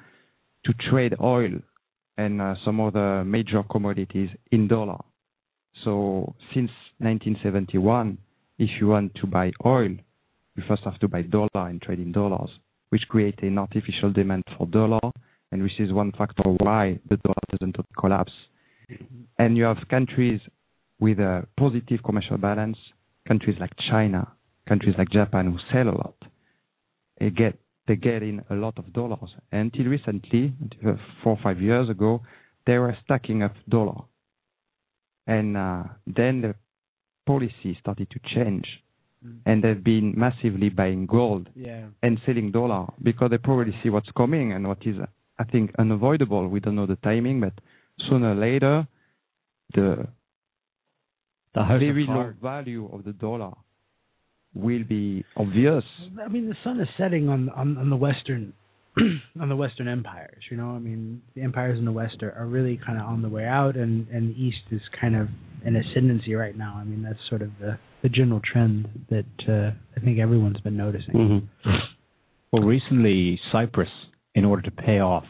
to 0.65 0.73
trade 0.91 1.15
oil 1.21 1.51
and 2.19 2.41
uh, 2.41 2.55
some 2.65 2.81
other 2.81 3.25
major 3.25 3.63
commodities 3.65 4.29
in 4.53 4.69
dollar. 4.69 4.99
So 5.85 6.35
since 6.55 6.71
1971, 6.99 8.19
if 8.59 8.71
you 8.81 8.89
want 8.89 9.15
to 9.17 9.27
buy 9.27 9.51
oil, 9.65 9.89
you 10.55 10.63
first 10.69 10.83
have 10.85 10.99
to 11.01 11.09
buy 11.09 11.23
dollar 11.23 11.49
and 11.69 11.81
trade 11.83 11.99
in 11.99 12.13
dollars, 12.13 12.51
which 12.91 13.03
create 13.09 13.43
an 13.43 13.59
artificial 13.59 14.13
demand 14.13 14.45
for 14.57 14.67
dollar, 14.67 15.01
and 15.51 15.63
which 15.63 15.81
is 15.81 15.93
one 15.93 16.13
factor 16.13 16.45
why 16.61 16.99
the 17.09 17.17
dollar 17.17 17.43
doesn't 17.51 17.77
collapse. 17.99 18.33
And 19.39 19.57
you 19.57 19.65
have 19.65 19.79
countries 19.89 20.41
with 21.01 21.19
a 21.19 21.47
positive 21.57 22.01
commercial 22.05 22.39
balance, 22.39 22.77
countries 23.27 23.57
like 23.59 23.73
China, 23.91 24.29
countries 24.69 24.95
like 24.99 25.11
Japan 25.11 25.51
who 25.53 25.59
sell 25.73 25.89
a 25.89 25.97
lot. 25.97 26.15
They 27.19 27.31
get 27.31 27.59
they 27.89 27.97
get 27.97 28.23
in 28.23 28.43
a 28.51 28.55
lot 28.55 28.79
of 28.79 28.93
dollars. 28.93 29.31
Until 29.51 29.87
recently, 29.87 30.53
four 31.23 31.33
or 31.33 31.39
five 31.43 31.61
years 31.61 31.89
ago, 31.91 32.23
they 32.67 32.79
were 32.79 32.97
stacking 33.05 33.43
up 33.43 33.55
dollar. 33.69 34.03
And 35.27 35.57
uh, 35.57 35.85
then 36.07 36.43
the 36.43 36.55
policy 37.27 37.77
started 37.81 38.09
to 38.11 38.21
change, 38.35 38.67
and 39.47 39.63
they've 39.63 39.83
been 39.83 40.15
massively 40.17 40.69
buying 40.69 41.07
gold 41.07 41.49
Yeah. 41.55 41.87
and 42.03 42.21
selling 42.27 42.51
dollar 42.51 42.87
because 43.03 43.31
they 43.31 43.39
probably 43.39 43.73
see 43.83 43.91
what's 43.91 44.11
coming 44.17 44.53
and 44.53 44.67
what 44.67 44.85
is, 44.87 44.97
I 45.39 45.45
think, 45.45 45.73
unavoidable. 45.79 46.49
We 46.49 46.59
don't 46.61 46.75
know 46.75 46.87
the 46.87 46.97
timing, 46.97 47.41
but 47.41 47.53
sooner 48.09 48.33
or 48.33 48.35
later, 48.35 48.87
the 49.75 50.07
The 51.55 51.65
very 51.65 52.07
low 52.09 52.33
value 52.43 52.89
of 52.93 53.05
the 53.05 53.13
dollar 53.13 53.53
will 54.55 54.85
be 54.85 55.25
obvious. 55.37 55.85
I 56.25 56.29
mean, 56.29 56.49
the 56.49 56.57
sun 56.65 56.81
is 56.81 56.89
setting 56.97 57.29
on 57.29 57.49
on, 57.51 57.77
on 57.79 57.91
the 57.91 57.97
western 57.97 58.53
on 59.41 59.49
the 59.49 59.57
western 59.57 59.89
empires. 59.89 60.43
You 60.51 60.57
know, 60.57 60.71
I 60.71 60.79
mean, 60.79 61.23
the 61.35 61.43
empires 61.43 61.79
in 61.79 61.85
the 61.85 61.93
west 61.93 62.23
are, 62.23 62.33
are 62.33 62.47
really 62.47 62.79
kind 62.85 62.99
of 63.01 63.07
on 63.07 63.23
the 63.23 63.29
way 63.29 63.47
out, 63.47 63.77
and 63.77 64.07
and 64.09 64.35
the 64.35 64.39
east 64.41 64.65
is 64.71 64.81
kind 65.01 65.17
of 65.17 65.29
in 65.65 65.77
ascendancy 65.77 66.35
right 66.35 66.57
now. 66.57 66.77
I 66.77 66.85
mean, 66.85 67.03
that's 67.03 67.19
sort 67.29 67.43
of 67.43 67.51
the 67.61 67.79
the 68.03 68.09
general 68.09 68.41
trend 68.41 68.89
that 69.11 69.49
uh, 69.49 69.71
I 69.97 70.01
think 70.05 70.19
everyone's 70.19 70.61
been 70.61 70.77
noticing. 70.77 71.15
Mhm. 71.15 71.49
Well, 72.51 72.63
recently, 72.65 73.41
Cyprus, 73.51 73.89
in 74.35 74.45
order 74.45 74.63
to 74.63 74.71
pay 74.71 75.01
off 75.01 75.25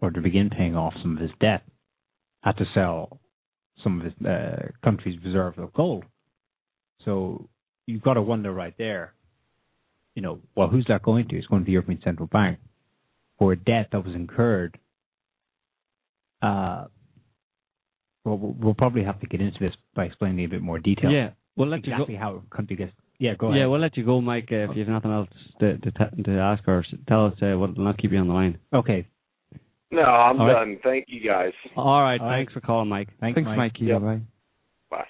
or 0.00 0.10
to 0.12 0.20
begin 0.20 0.50
paying 0.50 0.76
off 0.76 0.94
some 1.02 1.16
of 1.16 1.22
his 1.22 1.32
debt, 1.40 1.62
had 2.48 2.56
to 2.56 2.64
sell 2.74 3.20
some 3.84 4.00
of 4.00 4.06
his 4.06 4.26
uh, 4.26 4.68
country's 4.82 5.22
reserve 5.22 5.58
of 5.58 5.72
gold. 5.74 6.04
So 7.04 7.48
you've 7.86 8.02
got 8.02 8.14
to 8.14 8.22
wonder 8.22 8.52
right 8.52 8.74
there, 8.78 9.12
you 10.14 10.22
know, 10.22 10.40
well, 10.56 10.68
who's 10.68 10.86
that 10.88 11.02
going 11.02 11.28
to? 11.28 11.36
It's 11.36 11.46
going 11.46 11.62
to 11.62 11.66
the 11.66 11.72
European 11.72 12.00
Central 12.02 12.26
Bank 12.26 12.58
for 13.38 13.52
a 13.52 13.56
debt 13.56 13.88
that 13.92 14.04
was 14.04 14.14
incurred. 14.14 14.78
Uh, 16.40 16.86
well, 18.24 18.38
we'll 18.38 18.74
probably 18.74 19.04
have 19.04 19.20
to 19.20 19.26
get 19.26 19.40
into 19.40 19.58
this 19.60 19.74
by 19.94 20.04
explaining 20.04 20.44
a 20.44 20.48
bit 20.48 20.62
more 20.62 20.78
detail. 20.78 21.10
Yeah, 21.10 21.30
we'll 21.56 21.68
let 21.68 21.80
exactly 21.80 22.14
you 22.14 22.20
how 22.20 22.42
a 22.50 22.54
country 22.56 22.76
gets. 22.76 22.92
Yeah, 23.18 23.32
go 23.32 23.36
go. 23.38 23.46
ahead. 23.48 23.60
Yeah, 23.60 23.66
we'll 23.66 23.80
let 23.80 23.96
you 23.96 24.04
go, 24.04 24.20
Mike. 24.20 24.48
Uh, 24.50 24.70
if 24.70 24.76
you 24.76 24.84
have 24.84 24.92
nothing 24.92 25.12
else 25.12 25.28
to 25.60 25.76
to, 25.78 25.90
t- 25.90 26.22
to 26.24 26.30
ask 26.38 26.66
or 26.66 26.84
tell 27.08 27.26
us, 27.26 27.34
uh, 27.42 27.58
we'll 27.58 27.74
not 27.76 27.98
keep 27.98 28.12
you 28.12 28.18
on 28.18 28.28
the 28.28 28.34
line. 28.34 28.58
okay. 28.72 29.06
No, 29.90 30.02
I'm 30.02 30.40
All 30.40 30.46
right. 30.46 30.52
done. 30.64 30.78
Thank 30.84 31.06
you 31.08 31.26
guys. 31.26 31.52
All 31.76 32.02
right, 32.02 32.20
All 32.20 32.26
right. 32.26 32.38
thanks 32.38 32.52
for 32.52 32.60
calling, 32.60 32.88
Mike. 32.88 33.08
Thanks, 33.20 33.36
Thanks, 33.36 33.46
Mike. 33.48 33.56
Mikey. 33.74 33.86
Yep. 33.86 34.00
Bye. 34.02 34.20
Bye. 34.90 35.04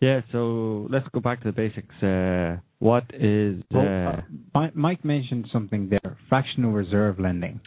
Yeah, 0.00 0.20
so 0.32 0.86
let's 0.90 1.06
go 1.12 1.20
back 1.20 1.42
to 1.42 1.50
the 1.50 1.52
basics. 1.52 1.94
Uh, 2.02 2.56
what 2.80 3.04
is 3.14 3.62
Well, 3.70 4.22
uh, 4.54 4.58
uh, 4.58 4.68
Mike 4.74 5.04
mentioned 5.04 5.46
something 5.52 5.88
there: 5.88 6.16
fractional 6.28 6.72
reserve 6.72 7.18
lending. 7.20 7.60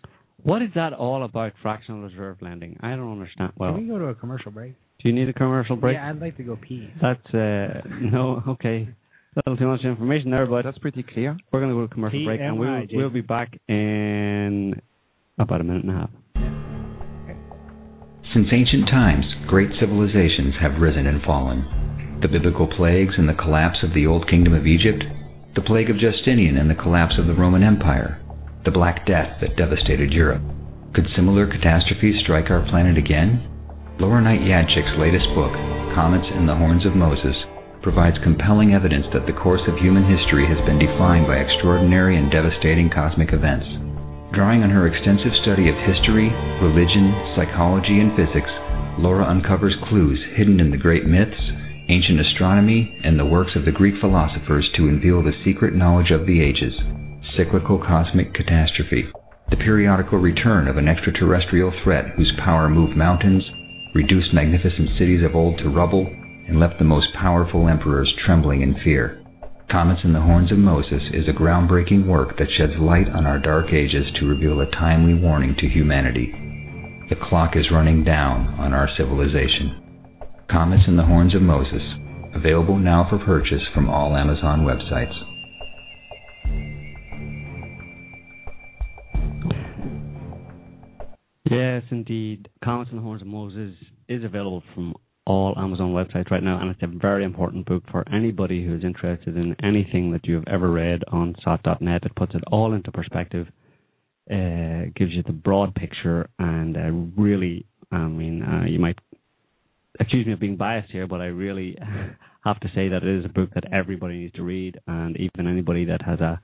what 0.44 0.62
is 0.62 0.70
that 0.76 0.94
all 0.94 1.24
about? 1.24 1.54
Fractional 1.62 2.02
reserve 2.04 2.38
lending? 2.42 2.78
I 2.82 2.90
don't 2.92 3.12
understand. 3.14 3.54
Well, 3.58 3.74
Can 3.74 3.84
we 3.84 3.90
go 3.90 3.98
to 4.00 4.06
a 4.08 4.16
commercial 4.16 4.52
break? 4.52 4.74
do 5.02 5.08
you 5.10 5.16
need 5.16 5.30
a 5.30 5.34
commercial 5.34 5.78
break? 5.78 5.96
Yeah, 5.96 6.10
I'd 6.10 6.20
like 6.20 6.36
to 6.38 6.44
go 6.44 6.58
pee. 6.58 6.90
That's 7.02 7.26
uh, 7.34 7.82
no, 8.02 8.44
okay. 8.50 8.90
A 9.38 9.42
little 9.50 9.58
too 9.58 9.68
much 9.68 9.86
information 9.86 10.32
there, 10.32 10.46
but 10.48 10.64
That's 10.66 10.78
pretty 10.80 11.04
clear. 11.04 11.38
we're 11.52 11.60
going 11.62 11.70
to 11.72 11.76
go 11.76 11.80
to 11.82 11.92
a 11.92 11.94
commercial 11.94 12.26
break, 12.26 12.42
and 12.42 12.60
we'll 12.60 12.82
we'll 12.92 13.10
be 13.10 13.22
back 13.22 13.58
in 13.70 14.82
about 15.40 15.62
a 15.62 15.64
minute 15.64 15.84
and 15.84 15.96
a 15.96 16.00
half. 16.00 16.10
Since 18.34 18.54
ancient 18.54 18.86
times, 18.88 19.26
great 19.48 19.72
civilizations 19.80 20.54
have 20.62 20.80
risen 20.82 21.08
and 21.08 21.24
fallen. 21.24 22.20
The 22.22 22.28
biblical 22.28 22.68
plagues 22.68 23.16
and 23.18 23.28
the 23.28 23.34
collapse 23.34 23.82
of 23.82 23.96
the 23.96 24.06
Old 24.06 24.30
Kingdom 24.30 24.54
of 24.54 24.68
Egypt, 24.68 25.04
the 25.56 25.66
plague 25.66 25.90
of 25.90 25.98
Justinian 25.98 26.58
and 26.58 26.70
the 26.70 26.78
collapse 26.78 27.18
of 27.18 27.26
the 27.26 27.34
Roman 27.34 27.64
Empire, 27.64 28.22
the 28.66 28.72
Black 28.72 29.08
Death 29.08 29.42
that 29.42 29.58
devastated 29.58 30.12
Europe. 30.14 30.44
Could 30.94 31.08
similar 31.16 31.50
catastrophes 31.50 32.22
strike 32.22 32.52
our 32.52 32.62
planet 32.70 32.98
again? 32.98 33.42
Laura 34.00 34.22
Knight 34.22 34.46
Jadczyk's 34.46 35.00
latest 35.02 35.26
book, 35.34 35.52
Comets 35.98 36.30
and 36.30 36.48
the 36.48 36.56
Horns 36.56 36.86
of 36.86 36.96
Moses, 36.96 37.36
provides 37.82 38.18
compelling 38.22 38.74
evidence 38.74 39.06
that 39.14 39.26
the 39.26 39.40
course 39.42 39.66
of 39.68 39.80
human 39.82 40.06
history 40.06 40.46
has 40.46 40.60
been 40.70 40.78
defined 40.78 41.26
by 41.26 41.42
extraordinary 41.42 42.18
and 42.18 42.30
devastating 42.30 42.94
cosmic 42.94 43.34
events. 43.34 43.66
Drawing 44.34 44.64
on 44.64 44.70
her 44.70 44.88
extensive 44.88 45.34
study 45.42 45.70
of 45.70 45.76
history, 45.90 46.30
religion, 46.62 47.14
psychology, 47.36 48.00
and 48.00 48.16
physics, 48.16 48.52
Laura 49.00 49.26
uncovers 49.26 49.76
clues 49.90 50.20
hidden 50.36 50.60
in 50.60 50.72
the 50.72 50.78
great 50.78 51.06
myths, 51.06 51.40
ancient 51.90 52.20
astronomy, 52.20 53.00
and 53.04 53.18
the 53.18 53.26
works 53.26 53.56
of 53.56 53.66
the 53.66 53.72
Greek 53.72 53.96
philosophers 54.00 54.70
to 54.76 54.88
unveil 54.88 55.24
the 55.24 55.34
secret 55.44 55.74
knowledge 55.74 56.12
of 56.12 56.26
the 56.26 56.42
ages 56.42 56.74
cyclical 57.40 57.80
cosmic 57.80 58.34
catastrophe, 58.34 59.08
the 59.50 59.58
periodical 59.58 60.18
return 60.18 60.68
of 60.68 60.78
an 60.78 60.88
extraterrestrial 60.88 61.72
threat 61.84 62.06
whose 62.16 62.34
power 62.44 62.70
moved 62.70 62.98
mountains, 62.98 63.44
reduced 63.96 64.34
magnificent 64.34 64.90
cities 64.98 65.24
of 65.24 65.36
old 65.36 65.58
to 65.58 65.70
rubble, 65.70 66.06
and 66.48 66.60
left 66.60 66.78
the 66.80 66.86
most 66.86 67.08
powerful 67.14 67.68
emperors 67.68 68.14
trembling 68.26 68.62
in 68.62 68.76
fear. 68.84 69.19
Comets 69.72 70.02
and 70.04 70.16
the 70.16 70.22
Horns 70.22 70.52
of 70.52 70.58
Moses 70.58 71.04
is 71.14 71.28
a 71.28 71.40
groundbreaking 71.40 72.08
work 72.08 72.40
that 72.40 72.48
sheds 72.58 72.74
light 72.80 73.08
on 73.08 73.28
our 73.28 73.38
dark 73.38 73.68
ages 73.72 74.06
to 74.20 74.26
reveal 74.26 74.62
a 74.62 74.72
timely 74.72 75.14
warning 75.14 75.56
to 75.60 75.70
humanity. 75.70 76.34
The 77.10 77.16
clock 77.30 77.52
is 77.56 77.70
running 77.72 78.04
down 78.04 78.48
on 78.60 78.74
our 78.74 78.90
civilization. 78.98 80.18
Comets 80.50 80.82
and 80.88 80.98
the 80.98 81.06
Horns 81.06 81.36
of 81.36 81.44
Moses, 81.44 81.84
available 82.34 82.78
now 82.78 83.06
for 83.12 83.20
purchase 83.24 83.62
from 83.76 83.90
all 83.92 84.18
Amazon 84.18 84.66
websites. 84.66 85.14
Yes, 91.46 91.84
indeed. 91.92 92.50
Comets 92.64 92.90
and 92.90 92.98
the 92.98 93.04
Horns 93.04 93.22
of 93.22 93.28
Moses 93.28 93.76
is 94.08 94.24
available 94.24 94.64
from 94.74 94.96
all 95.30 95.54
Amazon 95.58 95.94
websites 95.94 96.32
right 96.32 96.42
now, 96.42 96.60
and 96.60 96.72
it's 96.72 96.82
a 96.82 96.88
very 96.88 97.24
important 97.24 97.68
book 97.68 97.84
for 97.92 98.04
anybody 98.12 98.66
who's 98.66 98.84
interested 98.84 99.38
in 99.38 99.56
anything 99.64 100.12
that 100.12 100.26
you've 100.26 100.48
ever 100.48 100.72
read 100.72 101.04
on 101.12 101.36
SOTT.net. 101.44 102.04
It 102.04 102.16
puts 102.16 102.34
it 102.34 102.44
all 102.52 102.74
into 102.74 102.92
perspective, 102.92 103.46
uh, 104.32 104.90
gives 104.96 105.12
you 105.12 105.22
the 105.22 105.32
broad 105.32 105.76
picture, 105.76 106.28
and 106.40 106.76
uh, 106.76 107.22
really, 107.22 107.68
I 107.92 108.08
mean, 108.08 108.42
uh, 108.42 108.66
you 108.66 108.80
might 108.80 108.98
accuse 110.00 110.26
me 110.26 110.34
of 110.34 110.40
being 110.40 110.58
biased 110.58 110.92
here, 110.92 111.06
but 111.06 111.22
I 111.22 111.26
really 111.26 111.78
have 112.44 112.60
to 112.62 112.68
say 112.74 112.90
that 112.90 113.04
it 113.04 113.20
is 113.20 113.26
a 113.26 113.30
book 113.30 113.52
that 113.54 113.72
everybody 113.72 114.18
needs 114.18 114.34
to 114.34 114.44
read, 114.44 114.80
and 114.88 115.16
even 115.18 115.46
anybody 115.46 115.86
that 115.86 116.02
has 116.02 116.20
a 116.22 116.42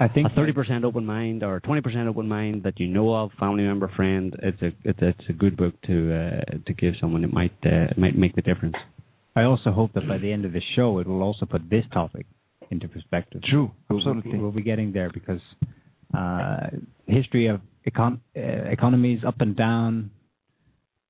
I 0.00 0.06
think 0.08 0.28
a 0.30 0.34
thirty 0.34 0.52
percent 0.52 0.84
open 0.84 1.04
mind 1.04 1.42
or 1.42 1.60
twenty 1.60 1.80
percent 1.82 2.08
open 2.08 2.28
mind 2.28 2.62
that 2.62 2.78
you 2.78 2.86
know 2.86 3.14
of, 3.14 3.30
family 3.38 3.64
member, 3.64 3.88
friend. 3.96 4.34
It's 4.42 4.62
a 4.62 4.70
it's 4.84 5.02
a, 5.02 5.08
it's 5.08 5.28
a 5.28 5.32
good 5.32 5.56
book 5.56 5.74
to 5.86 6.14
uh, 6.14 6.58
to 6.66 6.72
give 6.74 6.94
someone. 7.00 7.24
It 7.24 7.32
might 7.32 7.56
uh, 7.64 7.88
might 7.96 8.16
make 8.16 8.36
the 8.36 8.42
difference. 8.42 8.76
I 9.34 9.42
also 9.42 9.70
hope 9.70 9.92
that 9.94 10.06
by 10.08 10.18
the 10.18 10.32
end 10.32 10.44
of 10.44 10.52
the 10.52 10.62
show, 10.76 10.98
it 10.98 11.06
will 11.06 11.22
also 11.22 11.46
put 11.46 11.68
this 11.70 11.84
topic 11.92 12.26
into 12.70 12.88
perspective. 12.88 13.42
True, 13.42 13.70
We'll- 13.88 13.98
absolutely. 13.98 14.38
We'll, 14.38 14.50
be 14.50 14.62
getting 14.62 14.92
there 14.92 15.10
because 15.12 15.40
uh, 16.16 16.66
history 17.06 17.46
of 17.46 17.60
econ- 17.88 18.20
uh, 18.36 18.40
economies 18.70 19.20
up 19.26 19.40
and 19.40 19.56
down 19.56 20.10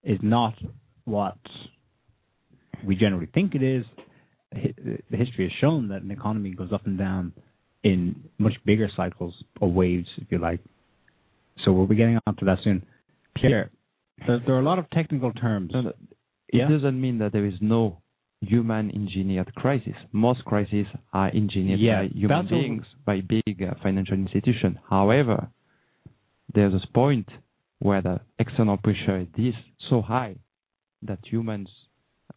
is 0.05 0.19
not 0.23 0.55
what 1.05 1.39
we 2.85 2.97
generally 2.97 3.29
think 3.33 3.55
it 3.55 3.63
is. 3.63 3.85
The 4.53 5.17
history 5.17 5.45
has 5.45 5.53
shown 5.61 5.89
that 5.89 6.03
an 6.03 6.11
economy 6.11 6.51
goes 6.51 6.73
up 6.73 6.87
and 6.87 6.99
down 6.99 7.33
in 7.85 8.17
much 8.39 8.55
bigger 8.65 8.89
cycles 8.97 9.35
or 9.61 9.71
waves, 9.71 10.09
if 10.19 10.31
you 10.31 10.39
like. 10.39 10.61
So 11.65 11.73
we'll 11.73 11.87
be 11.87 11.97
getting 11.97 12.19
onto 12.27 12.45
that 12.47 12.59
soon. 12.65 12.85
Pierre, 13.37 13.71
there, 14.27 14.41
there 14.45 14.55
are 14.55 14.61
a 14.61 14.65
lot 14.65 14.79
of 14.79 14.89
technical 14.91 15.33
terms. 15.33 15.71
No, 15.73 15.81
no, 15.83 15.89
it 15.91 15.97
Yeah. 16.53 16.69
doesn't 16.69 17.01
mean 17.01 17.19
that 17.19 17.33
there 17.33 17.47
is 17.47 17.55
no 17.61 17.99
human 18.41 18.91
engineered 18.95 19.53
crisis. 19.55 19.95
Most 20.13 20.45
crises 20.45 20.87
are 21.13 21.29
engineered 21.35 21.81
Yeah, 21.81 22.03
by 22.03 22.09
human 22.09 22.47
beings, 22.47 22.87
by 23.05 23.21
big 23.21 23.63
uh, 23.63 23.75
financial 23.83 24.15
institutions. 24.15 24.77
However, 24.89 25.49
there's 26.55 26.75
a 26.75 26.87
point 26.95 27.29
where 27.81 28.01
the 28.01 28.21
external 28.39 28.77
pressure 28.77 29.27
is 29.37 29.55
so 29.91 30.03
high 30.03 30.37
that 31.03 31.19
humans, 31.25 31.69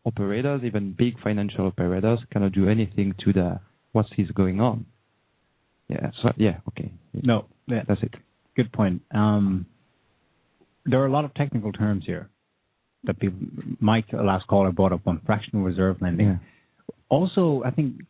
operators, 0.05 0.63
even 0.63 0.93
big 0.97 1.19
financial 1.21 1.67
operators, 1.67 2.19
cannot 2.31 2.51
do 2.53 2.67
anything 2.69 3.13
to 3.23 3.33
the 3.33 3.59
what 3.91 4.05
is 4.17 4.29
going 4.31 4.59
on. 4.61 4.85
Yeah. 5.91 6.11
So 6.21 6.31
yeah. 6.37 6.57
Okay. 6.69 6.91
No, 7.13 7.45
yeah, 7.67 7.83
That's 7.87 8.01
it. 8.03 8.15
good 8.55 8.71
point. 8.71 9.01
Um, 9.13 9.65
there 10.85 11.01
are 11.01 11.05
a 11.05 11.11
lot 11.11 11.25
of 11.25 11.33
technical 11.33 11.71
terms 11.71 12.05
here 12.05 12.29
that 13.03 13.19
people. 13.19 13.39
Mike, 13.79 14.05
the 14.11 14.23
last 14.23 14.47
caller, 14.47 14.71
brought 14.71 14.93
up 14.93 15.07
on 15.07 15.21
fractional 15.25 15.63
reserve 15.63 15.97
lending. 16.01 16.27
Yeah. 16.27 16.37
Also, 17.09 17.61
I 17.65 17.71
think 17.71 18.01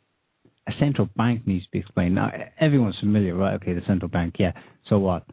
a 0.67 0.71
central 0.79 1.09
bank 1.15 1.47
needs 1.47 1.65
to 1.65 1.71
be 1.71 1.79
explained. 1.79 2.15
Now, 2.15 2.31
everyone's 2.59 2.97
familiar, 2.99 3.35
right? 3.35 3.55
Okay, 3.55 3.73
the 3.73 3.81
central 3.87 4.09
bank, 4.09 4.35
yeah. 4.37 4.51
So 4.87 4.99
what? 4.99 5.25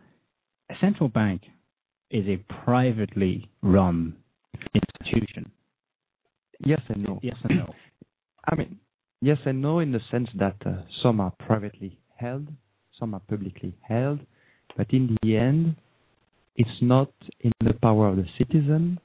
A 0.71 0.75
central 0.81 1.09
bank 1.09 1.43
is 2.11 2.27
a 2.27 2.37
privately 2.65 3.49
run 3.63 4.17
institution. 4.75 5.51
Yes 6.65 6.81
and 6.89 7.03
no. 7.05 7.21
Yes 7.23 7.37
and 7.45 7.59
no. 7.59 7.75
I 8.47 8.55
mean, 8.55 8.79
yes 9.21 9.39
and 9.45 9.61
no 9.61 9.79
in 9.81 9.93
the 9.93 10.01
sense 10.11 10.29
that 10.39 10.57
uh, 10.65 10.83
some 11.03 11.21
are 11.21 11.33
privately 11.39 11.99
held, 12.19 12.49
some 12.99 13.15
are 13.15 13.23
publicly 13.29 13.75
held, 13.83 14.21
but 14.77 14.93
in 14.93 15.17
the 15.23 15.37
end, 15.37 15.77
it's 16.57 16.83
not 16.83 17.11
in 17.41 17.53
the 17.61 17.73
power 17.73 18.09
of 18.09 18.17
the 18.17 18.27
citizen 18.37 18.99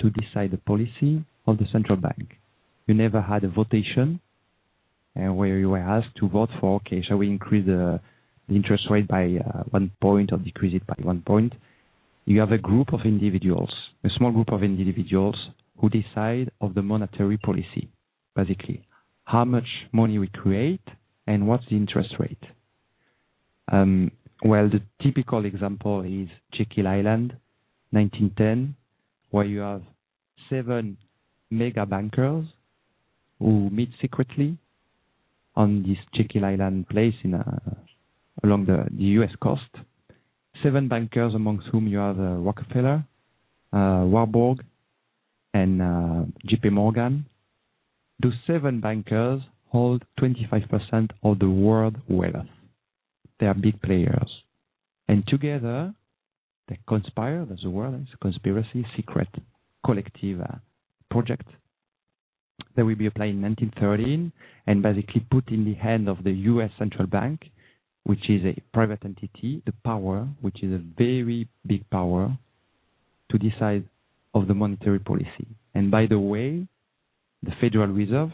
to 0.00 0.10
decide 0.10 0.50
the 0.50 0.58
policy 0.58 1.24
of 1.46 1.58
the 1.58 1.66
central 1.70 1.96
bank. 1.96 2.38
You 2.86 2.94
never 2.94 3.20
had 3.20 3.44
a 3.44 3.48
votation 3.48 4.20
uh, 5.16 5.32
where 5.32 5.58
you 5.58 5.70
were 5.70 5.78
asked 5.78 6.16
to 6.20 6.28
vote 6.28 6.50
for, 6.60 6.76
okay, 6.76 7.02
shall 7.02 7.18
we 7.18 7.28
increase 7.28 7.66
the, 7.66 8.00
the 8.48 8.56
interest 8.56 8.84
rate 8.90 9.06
by 9.06 9.24
uh, 9.24 9.62
one 9.70 9.90
point 10.00 10.32
or 10.32 10.38
decrease 10.38 10.74
it 10.74 10.86
by 10.86 10.96
one 11.02 11.22
point? 11.22 11.52
You 12.24 12.40
have 12.40 12.52
a 12.52 12.58
group 12.58 12.92
of 12.92 13.00
individuals, 13.04 13.70
a 14.02 14.08
small 14.16 14.32
group 14.32 14.50
of 14.50 14.62
individuals 14.62 15.36
who 15.78 15.90
decide 15.90 16.50
of 16.60 16.74
the 16.74 16.82
monetary 16.82 17.36
policy, 17.36 17.88
basically 18.34 18.86
how 19.24 19.44
much 19.44 19.66
money 19.92 20.18
we 20.18 20.28
create 20.28 20.82
and 21.26 21.46
what's 21.46 21.64
the 21.70 21.76
interest 21.76 22.14
rate. 22.18 22.42
Um, 23.72 24.10
well, 24.42 24.68
the 24.68 24.82
typical 25.02 25.44
example 25.44 26.02
is 26.02 26.28
Jekyll 26.52 26.86
Island, 26.86 27.34
1910, 27.90 28.74
where 29.30 29.44
you 29.44 29.60
have 29.60 29.82
seven 30.50 30.96
mega 31.50 31.86
bankers 31.86 32.46
who 33.38 33.70
meet 33.70 33.90
secretly 34.00 34.58
on 35.56 35.82
this 35.82 35.98
Jekyll 36.14 36.44
Island 36.44 36.88
place 36.88 37.14
in 37.22 37.34
uh, 37.34 37.60
along 38.42 38.66
the, 38.66 38.86
the 38.90 39.04
U.S. 39.18 39.30
coast. 39.40 39.62
Seven 40.62 40.88
bankers, 40.88 41.34
amongst 41.34 41.66
whom 41.68 41.86
you 41.86 41.98
have 41.98 42.18
uh, 42.18 42.36
Rockefeller, 42.36 43.04
uh, 43.72 44.04
Warburg, 44.06 44.64
and 45.52 45.82
uh, 45.82 46.22
J.P. 46.46 46.70
Morgan. 46.70 47.26
Those 48.20 48.34
seven 48.46 48.80
bankers 48.80 49.42
hold 49.74 50.04
25% 50.20 51.10
of 51.24 51.40
the 51.40 51.50
world 51.50 51.96
wealth. 52.08 52.46
They 53.40 53.46
are 53.46 53.54
big 53.54 53.82
players. 53.82 54.30
And 55.08 55.26
together, 55.26 55.92
they 56.68 56.78
conspire, 56.86 57.44
that's 57.44 57.64
the 57.64 57.70
word, 57.70 58.00
it's 58.02 58.14
a 58.14 58.18
conspiracy, 58.18 58.86
secret, 58.96 59.26
collective 59.84 60.40
uh, 60.40 60.58
project 61.10 61.48
that 62.76 62.84
will 62.84 62.94
be 62.94 63.06
applied 63.06 63.30
in 63.30 63.42
1913 63.42 64.30
and 64.68 64.80
basically 64.80 65.26
put 65.28 65.48
in 65.48 65.64
the 65.64 65.74
hand 65.74 66.08
of 66.08 66.22
the 66.22 66.30
U.S. 66.52 66.70
central 66.78 67.08
bank, 67.08 67.50
which 68.04 68.30
is 68.30 68.42
a 68.44 68.54
private 68.72 69.04
entity, 69.04 69.60
the 69.66 69.74
power, 69.84 70.28
which 70.40 70.62
is 70.62 70.72
a 70.72 70.82
very 70.96 71.48
big 71.66 71.90
power, 71.90 72.38
to 73.32 73.38
decide 73.38 73.82
of 74.34 74.46
the 74.46 74.54
monetary 74.54 75.00
policy. 75.00 75.48
And 75.74 75.90
by 75.90 76.06
the 76.06 76.20
way, 76.20 76.68
the 77.42 77.52
Federal 77.60 77.88
Reserve, 77.88 78.30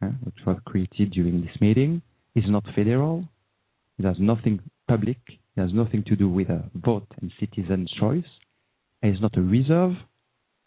which 0.00 0.34
was 0.46 0.58
created 0.64 1.12
during 1.12 1.40
this 1.40 1.60
meeting, 1.60 2.02
is 2.34 2.44
not 2.48 2.64
federal. 2.74 3.28
It 3.98 4.04
has 4.04 4.16
nothing 4.18 4.60
public. 4.88 5.18
It 5.28 5.60
has 5.60 5.72
nothing 5.72 6.04
to 6.04 6.16
do 6.16 6.28
with 6.28 6.48
a 6.50 6.64
vote 6.74 7.06
and 7.20 7.32
citizen's 7.40 7.90
choice. 7.98 8.24
It's 9.02 9.20
not 9.20 9.36
a 9.36 9.42
reserve. 9.42 9.92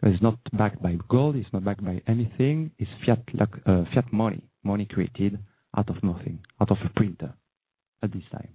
It's 0.01 0.21
not 0.21 0.39
backed 0.53 0.81
by 0.81 0.97
gold. 1.09 1.35
It's 1.35 1.51
not 1.51 1.63
backed 1.63 1.83
by 1.83 2.01
anything. 2.07 2.71
It's 2.79 2.89
fiat, 3.05 3.23
uh, 3.65 3.83
fiat 3.93 4.11
money, 4.11 4.43
money 4.63 4.87
created 4.89 5.39
out 5.77 5.89
of 5.89 6.01
nothing, 6.03 6.39
out 6.61 6.71
of 6.71 6.77
a 6.83 6.89
printer 6.95 7.33
at 8.01 8.11
this 8.13 8.23
time. 8.31 8.49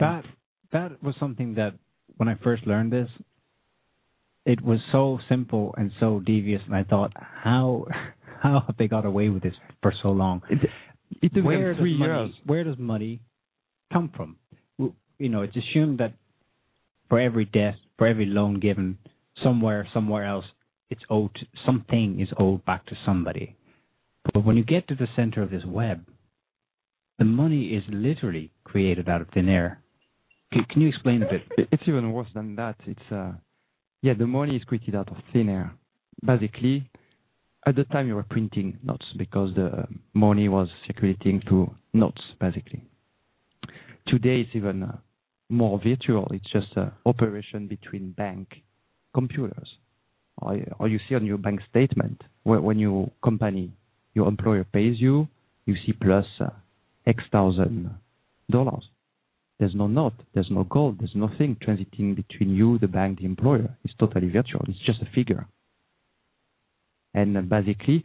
That 0.00 0.24
that 0.72 1.02
was 1.02 1.14
something 1.18 1.54
that 1.54 1.74
when 2.16 2.28
I 2.28 2.34
first 2.42 2.66
learned 2.66 2.92
this, 2.92 3.08
it 4.44 4.60
was 4.62 4.80
so 4.92 5.18
simple 5.28 5.74
and 5.76 5.92
so 6.00 6.20
devious, 6.20 6.62
and 6.66 6.74
I 6.74 6.84
thought, 6.84 7.12
how 7.16 7.86
how 8.42 8.64
have 8.66 8.76
they 8.76 8.88
got 8.88 9.04
away 9.04 9.28
with 9.28 9.42
this 9.42 9.54
for 9.82 9.92
so 10.02 10.08
long? 10.08 10.42
It, 10.50 10.58
it 11.22 11.34
took 11.34 11.44
where 11.44 11.74
them 11.74 11.82
three 11.82 11.92
does 11.92 12.00
money. 12.00 12.38
Where 12.46 12.64
does 12.64 12.78
money 12.78 13.20
come 13.92 14.10
from? 14.14 14.36
You 14.78 15.28
know, 15.28 15.42
it's 15.42 15.56
assumed 15.56 15.98
that 15.98 16.12
for 17.08 17.18
every 17.18 17.44
debt, 17.44 17.74
for 17.96 18.06
every 18.06 18.26
loan 18.26 18.60
given, 18.60 18.98
somewhere, 19.42 19.88
somewhere 19.92 20.24
else, 20.24 20.44
it's 20.90 21.02
owed. 21.10 21.36
Something 21.66 22.20
is 22.20 22.28
owed 22.38 22.64
back 22.64 22.86
to 22.86 22.94
somebody. 23.04 23.56
But 24.32 24.44
when 24.44 24.56
you 24.56 24.64
get 24.64 24.86
to 24.88 24.94
the 24.94 25.08
center 25.16 25.42
of 25.42 25.50
this 25.50 25.64
web, 25.66 26.06
the 27.18 27.24
money 27.24 27.74
is 27.74 27.82
literally 27.88 28.52
created 28.64 29.08
out 29.08 29.20
of 29.20 29.28
thin 29.30 29.48
air. 29.48 29.80
Can, 30.52 30.64
can 30.70 30.82
you 30.82 30.88
explain 30.88 31.22
a 31.22 31.26
bit? 31.26 31.68
It's 31.72 31.82
even 31.86 32.12
worse 32.12 32.28
than 32.34 32.54
that. 32.56 32.76
It's 32.86 33.12
uh, 33.12 33.32
yeah, 34.02 34.14
the 34.14 34.26
money 34.26 34.56
is 34.56 34.64
created 34.64 34.94
out 34.94 35.10
of 35.10 35.16
thin 35.32 35.48
air. 35.48 35.72
Basically, 36.24 36.88
at 37.68 37.76
the 37.76 37.84
time 37.84 38.08
you 38.08 38.14
were 38.14 38.22
printing 38.22 38.78
notes 38.82 39.04
because 39.18 39.54
the 39.54 39.86
money 40.14 40.48
was 40.48 40.68
circulating 40.86 41.42
through 41.46 41.70
notes, 41.92 42.20
basically. 42.40 42.82
Today 44.06 44.40
it's 44.40 44.50
even 44.54 44.82
uh, 44.82 44.96
more 45.50 45.78
virtual. 45.84 46.26
It's 46.32 46.50
just 46.50 46.68
an 46.76 46.92
operation 47.04 47.66
between 47.66 48.12
bank 48.12 48.62
computers. 49.12 49.68
Or, 50.40 50.88
you 50.88 50.98
see 51.08 51.14
on 51.14 51.26
your 51.26 51.36
bank 51.36 51.60
statement 51.68 52.22
when 52.44 52.78
your 52.78 53.10
company, 53.22 53.72
your 54.14 54.28
employer 54.28 54.64
pays 54.64 54.98
you, 54.98 55.28
you 55.66 55.74
see 55.84 55.92
plus 55.92 56.24
uh, 56.40 56.48
X 57.06 57.22
thousand 57.30 57.90
dollars. 58.50 58.84
There's 59.58 59.74
no 59.74 59.88
note, 59.88 60.14
there's 60.32 60.50
no 60.50 60.64
gold, 60.64 61.00
there's 61.00 61.16
nothing 61.16 61.56
transiting 61.56 62.14
between 62.14 62.54
you, 62.54 62.78
the 62.78 62.86
bank, 62.86 63.18
the 63.18 63.26
employer. 63.26 63.76
It's 63.84 63.92
totally 63.98 64.30
virtual. 64.30 64.64
It's 64.68 64.78
just 64.86 65.02
a 65.02 65.08
figure. 65.14 65.46
And 67.18 67.36
uh, 67.36 67.40
basically, 67.40 68.04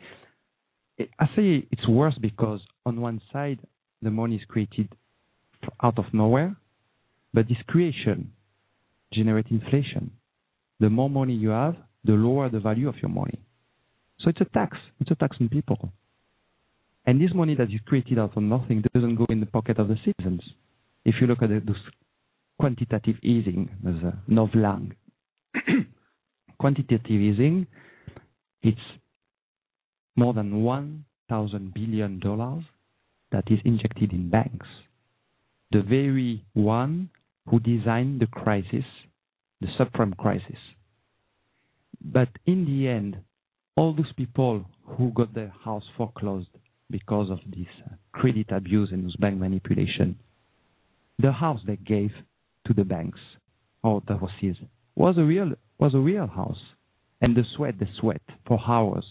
I 1.20 1.26
say 1.36 1.68
it's 1.72 1.88
worse 1.88 2.18
because 2.20 2.62
on 2.86 3.00
one 3.00 3.22
side, 3.32 3.60
the 4.02 4.10
money 4.10 4.38
is 4.38 4.42
created 4.48 4.90
out 5.84 6.00
of 6.00 6.06
nowhere, 6.14 6.56
but 7.34 7.48
this 7.48 7.58
creation 7.68 8.32
generates 9.14 9.50
inflation. 9.52 10.12
The 10.80 10.90
more 10.90 11.10
money 11.10 11.34
you 11.34 11.50
have, 11.50 11.76
the 12.04 12.14
lower 12.14 12.50
the 12.50 12.60
value 12.60 12.90
of 12.90 12.96
your 13.02 13.10
money. 13.10 13.40
So 14.20 14.30
it's 14.30 14.42
a 14.42 14.46
tax. 14.46 14.78
It's 15.00 15.12
a 15.12 15.16
tax 15.16 15.38
on 15.40 15.50
people. 15.50 15.94
And 17.06 17.22
this 17.22 17.34
money 17.36 17.56
that 17.56 17.70
you 17.70 17.80
created 17.86 18.18
out 18.18 18.36
of 18.36 18.42
nothing 18.42 18.84
doesn't 18.94 19.16
go 19.16 19.28
in 19.30 19.40
the 19.42 19.46
pocket 19.46 19.78
of 19.78 19.90
the 19.90 19.98
citizens. 20.04 20.42
If 21.06 21.16
you 21.22 21.28
look 21.28 21.44
at 21.44 21.50
the, 21.50 21.76
quantitative 22.60 23.18
easing, 23.22 23.70
there's 23.84 24.04
a 24.04 24.18
novlang. 24.30 24.94
quantitative 26.60 27.22
easing, 27.22 27.68
it's 28.64 28.80
more 30.16 30.34
than 30.34 30.64
one 30.64 31.06
thousand 31.30 31.74
billion 31.74 32.20
dollars 32.20 32.64
that 33.32 33.46
is 33.50 33.60
injected 33.66 34.12
in 34.14 34.30
banks. 34.30 34.68
The 35.72 35.82
very 35.82 36.46
one 36.54 37.10
who 37.50 37.60
designed 37.60 38.22
the 38.22 38.28
crisis, 38.28 38.86
the 39.60 39.68
subprime 39.80 40.16
crisis. 40.16 40.60
But 42.04 42.30
in 42.46 42.66
the 42.66 42.88
end, 42.88 43.18
all 43.76 43.94
those 43.94 44.14
people 44.16 44.66
who 44.86 45.12
got 45.12 45.34
their 45.34 45.54
house 45.64 45.84
foreclosed 45.98 46.50
because 46.92 47.32
of 47.32 47.40
this 47.48 47.68
uh, 47.86 47.96
credit 48.12 48.48
abuse 48.52 48.90
and 48.92 49.08
this 49.08 49.16
bank 49.16 49.40
manipulation, 49.40 50.16
the 51.18 51.32
house 51.32 51.60
they 51.66 51.78
gave 51.78 52.12
to 52.68 52.74
the 52.74 52.84
banks, 52.84 53.20
or 53.84 54.02
was 54.08 54.32
his, 54.40 54.56
was 54.96 55.18
a 55.18 55.24
real 55.24 55.54
was 55.80 55.96
a 55.96 56.00
real 56.00 56.28
house, 56.28 56.60
and 57.22 57.36
the 57.36 57.44
sweat 57.56 57.76
they 57.80 57.90
sweat 58.00 58.22
for 58.46 58.60
hours 58.68 59.06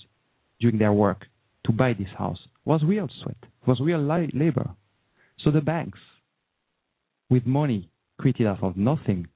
during 0.62 0.78
their 0.78 0.92
work 0.92 1.26
to 1.66 1.72
buy 1.72 1.92
this 1.92 2.12
house 2.16 2.38
was 2.64 2.80
real 2.84 3.08
sweat, 3.22 3.36
was 3.66 3.78
real 3.80 4.00
li- 4.00 4.30
labor. 4.32 4.70
So 5.40 5.50
the 5.50 5.60
banks, 5.60 5.98
with 7.28 7.44
money 7.46 7.90
created 8.18 8.46
out 8.46 8.62
of 8.62 8.76
nothing, 8.76 9.26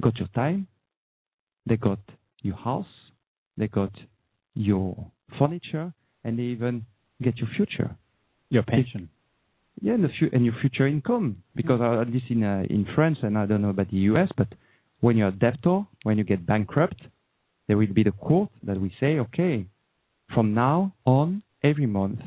got 0.00 0.16
your 0.18 0.28
time, 0.28 0.68
they 1.66 1.76
got 1.76 1.98
your 2.42 2.56
house, 2.56 2.94
they 3.56 3.66
got 3.66 3.92
your 4.54 5.10
furniture, 5.38 5.92
and 6.24 6.38
they 6.38 6.44
even 6.44 6.86
get 7.20 7.36
your 7.38 7.48
future. 7.56 7.90
Your 8.50 8.62
pension. 8.62 9.08
Yeah, 9.80 9.94
and, 9.94 10.04
the 10.04 10.10
fu- 10.18 10.30
and 10.32 10.44
your 10.44 10.54
future 10.60 10.86
income. 10.86 11.42
Because 11.54 11.80
uh, 11.80 12.00
at 12.00 12.10
least 12.10 12.26
in 12.30 12.42
uh, 12.44 12.62
in 12.70 12.86
France, 12.94 13.18
and 13.22 13.36
I 13.36 13.46
don't 13.46 13.62
know 13.62 13.70
about 13.70 13.90
the 13.90 13.98
US, 14.12 14.28
but 14.36 14.48
when 15.00 15.16
you're 15.16 15.28
a 15.28 15.32
debtor, 15.32 15.82
when 16.04 16.18
you 16.18 16.24
get 16.24 16.46
bankrupt, 16.46 17.00
there 17.66 17.76
will 17.76 17.92
be 17.92 18.04
the 18.04 18.12
court 18.12 18.50
that 18.62 18.80
we 18.80 18.92
say, 19.00 19.18
okay, 19.18 19.66
from 20.34 20.54
now 20.54 20.94
on, 21.04 21.42
every 21.62 21.86
month, 21.86 22.20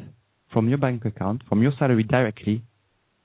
from 0.51 0.67
your 0.69 0.77
bank 0.77 1.05
account, 1.05 1.41
from 1.47 1.61
your 1.61 1.71
salary 1.79 2.03
directly, 2.03 2.63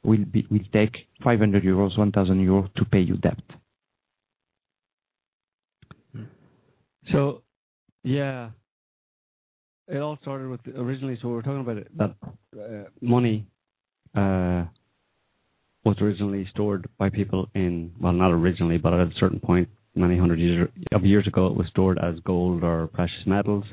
we'll 0.02 0.24
be 0.24 0.46
we'll 0.50 0.60
take 0.72 0.94
500 1.24 1.62
euros, 1.64 1.98
1,000 1.98 2.46
euros 2.46 2.72
to 2.74 2.84
pay 2.84 3.00
your 3.00 3.16
debt. 3.16 3.40
So, 7.12 7.42
yeah, 8.02 8.50
it 9.88 9.98
all 9.98 10.18
started 10.22 10.48
with 10.48 10.60
originally. 10.76 11.18
So 11.20 11.28
we 11.28 11.34
were 11.34 11.42
talking 11.42 11.60
about 11.60 11.76
it, 11.78 11.88
that 11.96 12.14
uh, 12.58 12.88
money 13.00 13.46
uh, 14.14 14.64
was 15.84 15.96
originally 16.00 16.46
stored 16.52 16.88
by 16.98 17.10
people 17.10 17.48
in 17.54 17.92
well, 18.00 18.12
not 18.12 18.32
originally, 18.32 18.78
but 18.78 18.92
at 18.92 19.00
a 19.00 19.10
certain 19.18 19.40
point, 19.40 19.68
many 19.94 20.18
hundred 20.18 20.40
years 20.40 20.68
of 20.92 21.04
years 21.04 21.26
ago, 21.26 21.46
it 21.46 21.56
was 21.56 21.66
stored 21.68 21.98
as 21.98 22.16
gold 22.24 22.64
or 22.64 22.88
precious 22.88 23.26
metals, 23.26 23.64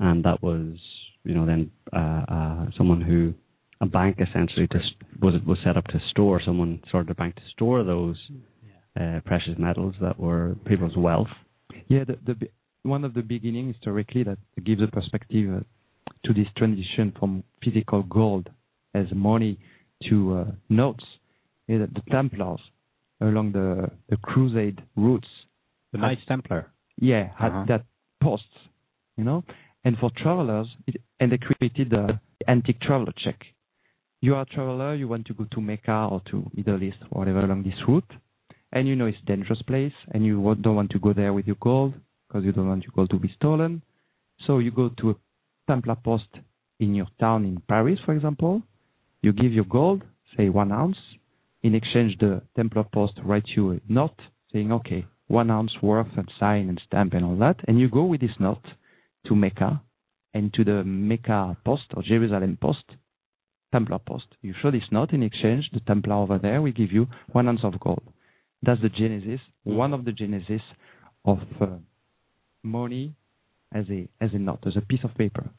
and 0.00 0.24
that 0.24 0.42
was 0.42 0.76
you 1.24 1.34
know 1.34 1.46
then 1.46 1.70
uh, 1.92 2.24
uh, 2.28 2.66
someone 2.76 3.00
who 3.00 3.34
a 3.80 3.86
bank 3.86 4.18
essentially 4.20 4.66
to, 4.68 4.80
was 5.20 5.34
was 5.46 5.58
set 5.64 5.76
up 5.76 5.84
to 5.86 6.00
store. 6.10 6.40
Someone 6.44 6.80
started 6.88 7.10
a 7.10 7.14
bank 7.14 7.36
to 7.36 7.42
store 7.52 7.84
those 7.84 8.16
uh, 9.00 9.20
precious 9.24 9.54
metals 9.58 9.94
that 10.00 10.18
were 10.18 10.56
people's 10.66 10.96
wealth. 10.96 11.28
Yeah, 11.88 12.04
the, 12.04 12.18
the 12.26 12.48
one 12.82 13.04
of 13.04 13.14
the 13.14 13.22
beginning 13.22 13.72
historically 13.72 14.22
that 14.24 14.38
gives 14.64 14.82
a 14.82 14.86
perspective 14.88 15.46
uh, 15.52 15.60
to 16.24 16.32
this 16.34 16.46
transition 16.56 17.12
from 17.18 17.44
physical 17.62 18.02
gold 18.04 18.48
as 18.94 19.06
money 19.14 19.58
to 20.08 20.38
uh, 20.38 20.44
notes 20.68 21.04
is 21.68 21.80
that 21.80 21.92
the 21.94 22.02
Templars 22.10 22.60
along 23.20 23.52
the 23.52 23.90
the 24.08 24.16
Crusade 24.16 24.80
routes, 24.96 25.28
The 25.92 25.98
had- 25.98 26.06
Knights 26.06 26.22
Templar. 26.26 26.70
yeah, 27.00 27.28
had 27.36 27.52
Uh-huh. 27.52 27.64
that 27.68 27.84
posts, 28.22 28.56
you 29.16 29.24
know, 29.24 29.44
and 29.84 29.96
for 29.98 30.10
travelers, 30.16 30.66
it, 30.86 31.00
and 31.20 31.32
they 31.32 31.38
created 31.38 31.90
the 31.90 32.18
antique 32.46 32.80
traveler 32.80 33.12
check. 33.24 33.40
You 34.20 34.34
are 34.34 34.42
a 34.42 34.46
traveler, 34.46 34.94
you 34.94 35.08
want 35.08 35.26
to 35.26 35.34
go 35.34 35.46
to 35.52 35.60
Mecca 35.60 36.08
or 36.10 36.20
to 36.30 36.50
Middle 36.54 36.82
East 36.82 36.98
or 37.10 37.20
whatever 37.20 37.40
along 37.40 37.62
this 37.62 37.74
route, 37.86 38.10
and 38.72 38.88
you 38.88 38.96
know 38.96 39.06
it's 39.06 39.18
a 39.22 39.26
dangerous 39.26 39.62
place, 39.62 39.92
and 40.12 40.24
you 40.24 40.36
don't 40.60 40.76
want 40.76 40.90
to 40.90 40.98
go 40.98 41.12
there 41.12 41.32
with 41.32 41.46
your 41.46 41.56
gold 41.60 41.94
because 42.26 42.44
you 42.44 42.52
don't 42.52 42.68
want 42.68 42.82
your 42.82 42.92
gold 42.94 43.10
to 43.10 43.18
be 43.18 43.32
stolen. 43.36 43.82
So 44.46 44.58
you 44.58 44.70
go 44.70 44.90
to 45.00 45.10
a 45.10 45.14
Templar 45.68 45.96
post 45.96 46.28
in 46.80 46.94
your 46.94 47.08
town 47.20 47.44
in 47.44 47.60
Paris, 47.68 47.98
for 48.04 48.14
example. 48.14 48.62
You 49.22 49.32
give 49.32 49.52
your 49.52 49.64
gold, 49.64 50.02
say 50.36 50.48
one 50.48 50.72
ounce. 50.72 50.96
In 51.62 51.74
exchange, 51.74 52.16
the 52.20 52.42
Templar 52.56 52.84
post 52.84 53.14
writes 53.24 53.50
you 53.56 53.72
a 53.72 53.80
note 53.88 54.18
saying, 54.52 54.72
okay, 54.72 55.06
one 55.26 55.50
ounce 55.50 55.72
worth 55.82 56.06
and 56.16 56.30
sign 56.38 56.68
and 56.68 56.80
stamp 56.86 57.14
and 57.14 57.24
all 57.24 57.36
that. 57.36 57.56
And 57.66 57.78
you 57.78 57.88
go 57.88 58.04
with 58.04 58.20
this 58.20 58.38
note 58.38 58.64
to 59.26 59.34
Mecca 59.34 59.82
and 60.34 60.52
to 60.54 60.64
the 60.64 60.84
Mecca 60.84 61.56
post 61.64 61.84
or 61.94 62.02
Jerusalem 62.02 62.58
post, 62.60 62.84
Templar 63.72 63.98
post. 63.98 64.26
You 64.40 64.54
show 64.62 64.70
this 64.70 64.82
note 64.90 65.12
in 65.12 65.22
exchange, 65.22 65.68
the 65.72 65.80
Templar 65.80 66.14
over 66.16 66.38
there 66.38 66.62
will 66.62 66.72
give 66.72 66.92
you 66.92 67.06
one 67.32 67.48
ounce 67.48 67.60
of 67.64 67.78
gold. 67.80 68.02
That's 68.62 68.80
the 68.80 68.88
genesis, 68.88 69.40
one 69.64 69.92
of 69.92 70.04
the 70.04 70.12
genesis 70.12 70.62
of 71.24 71.38
uh, 71.60 71.66
money 72.62 73.14
as 73.72 73.84
a 73.90 74.08
as 74.20 74.30
a 74.32 74.38
note, 74.38 74.60
as 74.66 74.76
a 74.76 74.80
piece 74.80 75.04
of 75.04 75.14
paper. 75.14 75.50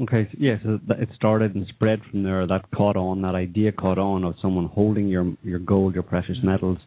Okay, 0.00 0.26
so, 0.32 0.38
yeah, 0.40 0.56
so 0.62 0.78
it 0.98 1.08
started 1.14 1.54
and 1.54 1.66
spread 1.68 2.00
from 2.10 2.22
there. 2.22 2.46
That 2.46 2.70
caught 2.74 2.96
on, 2.96 3.22
that 3.22 3.34
idea 3.34 3.72
caught 3.72 3.98
on 3.98 4.24
of 4.24 4.34
someone 4.42 4.66
holding 4.66 5.08
your 5.08 5.34
your 5.42 5.58
gold, 5.58 5.94
your 5.94 6.02
precious 6.02 6.38
metals, 6.42 6.78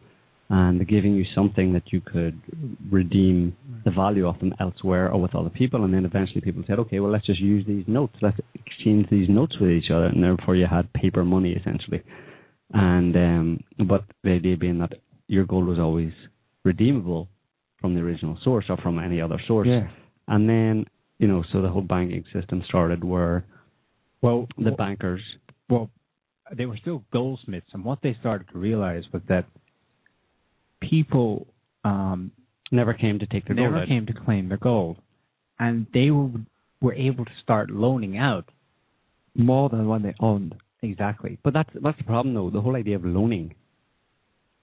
and 0.48 0.86
giving 0.86 1.14
you 1.14 1.24
something 1.34 1.72
that 1.72 1.92
you 1.92 2.00
could 2.00 2.40
redeem 2.90 3.56
the 3.84 3.90
value 3.90 4.28
of 4.28 4.38
them 4.38 4.54
elsewhere 4.60 5.10
or 5.10 5.20
with 5.20 5.34
other 5.34 5.50
people. 5.50 5.84
And 5.84 5.92
then 5.92 6.04
eventually 6.04 6.40
people 6.40 6.62
said, 6.66 6.78
okay, 6.78 7.00
well, 7.00 7.10
let's 7.10 7.26
just 7.26 7.40
use 7.40 7.66
these 7.66 7.84
notes. 7.88 8.14
Let's 8.22 8.38
exchange 8.54 9.08
these 9.10 9.28
notes 9.28 9.56
with 9.60 9.70
each 9.70 9.90
other. 9.92 10.06
And 10.06 10.22
therefore 10.22 10.54
you 10.54 10.66
had 10.66 10.92
paper 10.92 11.24
money 11.24 11.52
essentially. 11.52 12.02
And 12.72 13.16
um, 13.16 13.60
but 13.88 14.04
the 14.22 14.30
idea 14.30 14.56
being 14.56 14.78
that 14.78 14.92
your 15.26 15.44
gold 15.44 15.66
was 15.66 15.78
always 15.78 16.12
redeemable 16.64 17.28
from 17.80 17.94
the 17.94 18.00
original 18.00 18.38
source 18.42 18.66
or 18.68 18.76
from 18.76 18.98
any 18.98 19.20
other 19.20 19.40
source. 19.48 19.68
Yeah. 19.68 19.88
And 20.28 20.48
then 20.48 20.86
you 21.18 21.26
know, 21.26 21.44
so 21.52 21.62
the 21.62 21.68
whole 21.68 21.82
banking 21.82 22.24
system 22.32 22.62
started 22.68 23.02
where 23.02 23.44
Well, 24.22 24.46
the 24.58 24.64
well, 24.64 24.76
bankers 24.76 25.22
well, 25.68 25.90
they 26.56 26.66
were 26.66 26.76
still 26.76 27.02
goldsmiths, 27.12 27.66
and 27.72 27.84
what 27.84 27.98
they 28.02 28.16
started 28.20 28.48
to 28.52 28.58
realize 28.58 29.02
was 29.12 29.22
that 29.28 29.46
people 30.80 31.46
um, 31.84 32.30
never 32.70 32.94
came 32.94 33.18
to 33.18 33.26
take 33.26 33.46
their 33.46 33.56
never 33.56 33.76
gold 33.76 33.88
came 33.88 34.06
to 34.06 34.12
claim 34.12 34.48
their 34.48 34.58
gold, 34.58 34.98
and 35.58 35.86
they 35.92 36.10
were 36.10 36.30
were 36.80 36.94
able 36.94 37.24
to 37.24 37.30
start 37.42 37.70
loaning 37.70 38.16
out. 38.18 38.48
More 39.34 39.68
than 39.68 39.86
what 39.86 40.02
they 40.02 40.14
owned. 40.20 40.54
Exactly. 40.82 41.38
But 41.42 41.52
that's 41.52 41.70
that's 41.82 41.98
the 41.98 42.04
problem 42.04 42.34
though. 42.34 42.50
The 42.50 42.60
whole 42.60 42.76
idea 42.76 42.96
of 42.96 43.04
loaning, 43.04 43.54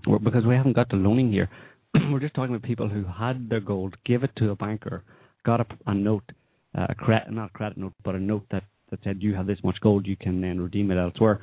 Well, 0.07 0.19
because 0.19 0.45
we 0.45 0.55
haven't 0.55 0.73
got 0.73 0.89
to 0.89 0.95
loaning 0.95 1.31
here. 1.31 1.49
We're 2.11 2.19
just 2.19 2.33
talking 2.33 2.55
about 2.55 2.67
people 2.67 2.89
who 2.89 3.03
had 3.03 3.49
their 3.49 3.59
gold, 3.59 3.95
give 4.05 4.23
it 4.23 4.31
to 4.37 4.49
a 4.49 4.55
banker, 4.55 5.03
got 5.45 5.61
a, 5.61 5.65
a 5.85 5.93
note, 5.93 6.23
uh, 6.75 6.87
a 6.89 6.95
credit 6.95 7.31
not 7.31 7.51
a 7.51 7.53
credit 7.53 7.77
note, 7.77 7.93
but 8.03 8.15
a 8.15 8.19
note 8.19 8.45
that 8.51 8.63
that 8.89 8.99
said 9.03 9.21
you 9.21 9.35
have 9.35 9.47
this 9.47 9.59
much 9.63 9.79
gold, 9.81 10.05
you 10.05 10.15
can 10.15 10.41
then 10.41 10.59
redeem 10.59 10.91
it 10.91 10.97
elsewhere. 10.97 11.41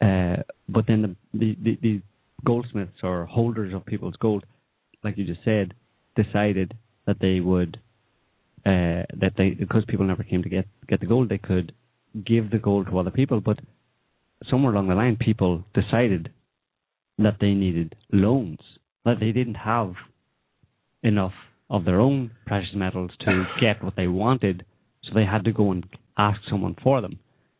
Uh, 0.00 0.36
but 0.68 0.86
then 0.86 1.02
the, 1.02 1.38
the 1.38 1.56
the 1.62 1.78
the 1.82 2.02
goldsmiths 2.44 3.02
or 3.02 3.26
holders 3.26 3.74
of 3.74 3.84
people's 3.86 4.16
gold, 4.16 4.44
like 5.02 5.18
you 5.18 5.24
just 5.24 5.44
said, 5.44 5.74
decided 6.16 6.74
that 7.06 7.18
they 7.20 7.40
would 7.40 7.78
uh, 8.66 9.06
that 9.20 9.32
they 9.36 9.50
because 9.50 9.84
people 9.88 10.06
never 10.06 10.22
came 10.22 10.42
to 10.42 10.48
get 10.48 10.66
get 10.88 11.00
the 11.00 11.06
gold, 11.06 11.28
they 11.28 11.38
could 11.38 11.72
give 12.24 12.50
the 12.50 12.58
gold 12.58 12.86
to 12.86 12.98
other 12.98 13.10
people. 13.10 13.40
But 13.40 13.58
somewhere 14.50 14.72
along 14.72 14.88
the 14.88 14.94
line, 14.94 15.16
people 15.16 15.64
decided 15.74 16.30
that 17.18 17.36
they 17.40 17.54
needed 17.54 17.94
loans, 18.12 18.60
that 19.04 19.20
they 19.20 19.32
didn't 19.32 19.54
have 19.54 19.94
enough 21.02 21.32
of 21.70 21.84
their 21.84 22.00
own 22.00 22.30
precious 22.46 22.74
metals 22.74 23.10
to 23.20 23.44
get 23.60 23.82
what 23.82 23.96
they 23.96 24.06
wanted, 24.06 24.64
so 25.04 25.10
they 25.14 25.24
had 25.24 25.44
to 25.44 25.52
go 25.52 25.70
and 25.70 25.86
ask 26.16 26.40
someone 26.48 26.76
for 26.82 27.00
them. 27.00 27.18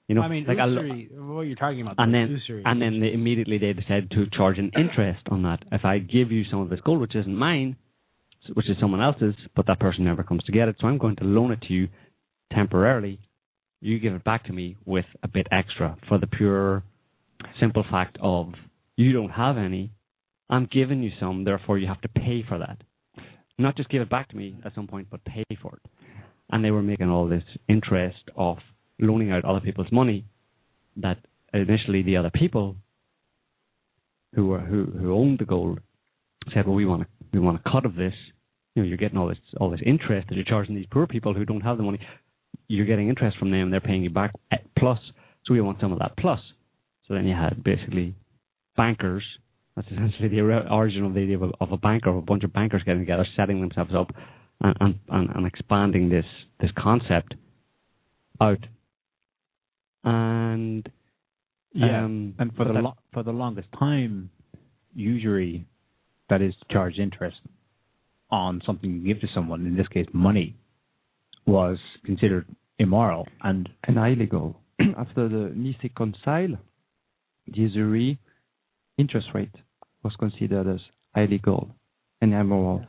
You 0.08 0.14
know, 0.14 0.22
I 0.22 0.28
mean, 0.28 0.46
like 0.48 0.58
a 0.58 0.66
lo- 0.66 1.34
what 1.34 1.42
you're 1.42 1.54
talking 1.54 1.82
about, 1.82 1.96
and 1.98 2.14
then 2.14 2.30
usury. 2.30 2.62
and 2.64 2.80
then 2.80 2.98
they 2.98 3.12
immediately 3.12 3.58
they 3.58 3.74
decided 3.74 4.10
to 4.12 4.26
charge 4.34 4.58
an 4.58 4.70
interest 4.74 5.20
on 5.30 5.42
that. 5.42 5.62
If 5.70 5.84
I 5.84 5.98
give 5.98 6.32
you 6.32 6.44
some 6.50 6.60
of 6.60 6.70
this 6.70 6.80
gold, 6.80 7.00
which 7.00 7.14
isn't 7.14 7.36
mine, 7.36 7.76
which 8.54 8.70
is 8.70 8.76
someone 8.80 9.02
else's, 9.02 9.34
but 9.54 9.66
that 9.66 9.78
person 9.80 10.04
never 10.04 10.22
comes 10.22 10.42
to 10.44 10.52
get 10.52 10.68
it, 10.68 10.76
so 10.80 10.86
I'm 10.86 10.96
going 10.96 11.16
to 11.16 11.24
loan 11.24 11.52
it 11.52 11.60
to 11.68 11.74
you 11.74 11.88
temporarily. 12.54 13.20
You 13.82 13.98
give 13.98 14.14
it 14.14 14.24
back 14.24 14.44
to 14.46 14.52
me 14.52 14.76
with 14.86 15.04
a 15.22 15.28
bit 15.28 15.46
extra 15.52 15.96
for 16.08 16.18
the 16.18 16.26
pure, 16.26 16.82
simple 17.60 17.84
fact 17.90 18.16
of 18.20 18.54
you 18.96 19.12
don't 19.12 19.30
have 19.30 19.58
any. 19.58 19.92
I'm 20.48 20.66
giving 20.72 21.02
you 21.02 21.10
some, 21.20 21.44
therefore 21.44 21.78
you 21.78 21.86
have 21.86 22.00
to 22.00 22.08
pay 22.08 22.42
for 22.48 22.58
that. 22.58 22.78
Not 23.58 23.76
just 23.76 23.90
give 23.90 24.00
it 24.00 24.08
back 24.08 24.30
to 24.30 24.36
me 24.36 24.56
at 24.64 24.74
some 24.74 24.86
point, 24.86 25.08
but 25.10 25.22
pay 25.24 25.44
for 25.60 25.78
it. 25.84 25.90
And 26.50 26.64
they 26.64 26.70
were 26.70 26.82
making 26.82 27.10
all 27.10 27.28
this 27.28 27.44
interest 27.68 28.22
of 28.34 28.56
loaning 28.98 29.30
out 29.30 29.44
other 29.44 29.60
people's 29.60 29.92
money 29.92 30.24
that 30.96 31.18
initially 31.54 32.02
the 32.02 32.16
other 32.16 32.30
people 32.30 32.76
who 34.34 34.46
were 34.46 34.60
who 34.60 34.84
who 34.84 35.12
owned 35.12 35.38
the 35.38 35.44
gold 35.44 35.80
said, 36.52 36.66
"Well, 36.66 36.74
we 36.74 36.86
want 36.86 37.02
to 37.02 37.08
we 37.32 37.38
want 37.38 37.60
a 37.64 37.70
cut 37.70 37.86
of 37.86 37.94
this. 37.94 38.14
You 38.74 38.82
know, 38.82 38.88
you're 38.88 38.98
getting 38.98 39.18
all 39.18 39.28
this 39.28 39.38
all 39.60 39.70
this 39.70 39.80
interest 39.84 40.28
that 40.28 40.34
you're 40.34 40.44
charging 40.44 40.74
these 40.74 40.86
poor 40.90 41.06
people 41.06 41.34
who 41.34 41.44
don't 41.44 41.62
have 41.62 41.76
the 41.76 41.82
money. 41.82 42.00
You're 42.68 42.86
getting 42.86 43.08
interest 43.08 43.38
from 43.38 43.50
them. 43.50 43.70
They're 43.70 43.80
paying 43.80 44.02
you 44.02 44.10
back 44.10 44.32
plus. 44.78 44.98
So 45.44 45.54
we 45.54 45.60
want 45.60 45.80
some 45.80 45.92
of 45.92 45.98
that 46.00 46.16
plus. 46.18 46.40
So 47.06 47.14
then 47.14 47.26
you 47.26 47.34
had 47.34 47.64
basically 47.64 48.14
bankers. 48.76 49.24
That's 49.74 49.88
essentially 49.88 50.28
the 50.28 50.40
origin 50.40 51.04
of 51.04 51.14
the 51.14 51.20
idea 51.20 51.36
of 51.36 51.42
a, 51.42 51.50
of 51.60 51.72
a 51.72 51.76
banker, 51.76 52.10
of 52.10 52.16
a 52.16 52.22
bunch 52.22 52.42
of 52.44 52.52
bankers 52.52 52.82
getting 52.84 53.00
together, 53.00 53.26
setting 53.36 53.60
themselves 53.60 53.92
up, 53.94 54.10
and, 54.60 54.98
and, 55.08 55.30
and 55.30 55.46
expanding 55.46 56.10
this 56.10 56.24
this 56.60 56.70
concept 56.76 57.34
out. 58.40 58.58
And 60.04 60.88
Yeah, 61.74 62.04
um, 62.04 62.34
and 62.38 62.54
for 62.56 62.64
the 62.64 62.72
that- 62.72 62.82
lo- 62.82 62.96
for 63.12 63.22
the 63.22 63.32
longest 63.32 63.68
time, 63.72 64.30
usury, 64.94 65.66
that 66.28 66.40
is, 66.42 66.54
to 66.56 66.64
charge 66.72 66.98
interest 66.98 67.40
on 68.30 68.60
something 68.66 68.90
you 68.92 69.00
give 69.00 69.20
to 69.20 69.28
someone, 69.34 69.66
in 69.66 69.76
this 69.76 69.88
case, 69.88 70.06
money, 70.12 70.56
was 71.46 71.78
considered 72.04 72.46
immoral 72.78 73.26
and 73.42 73.68
and 73.84 73.96
illegal. 73.98 74.60
After 74.96 75.28
the 75.28 75.52
Nice 75.54 75.90
Concile, 75.96 76.58
the 77.46 77.60
usury 77.60 78.18
interest 78.98 79.28
rate 79.34 79.54
was 80.02 80.14
considered 80.16 80.66
as 80.66 80.80
illegal 81.16 81.70
and 82.20 82.32
immoral. 82.32 82.84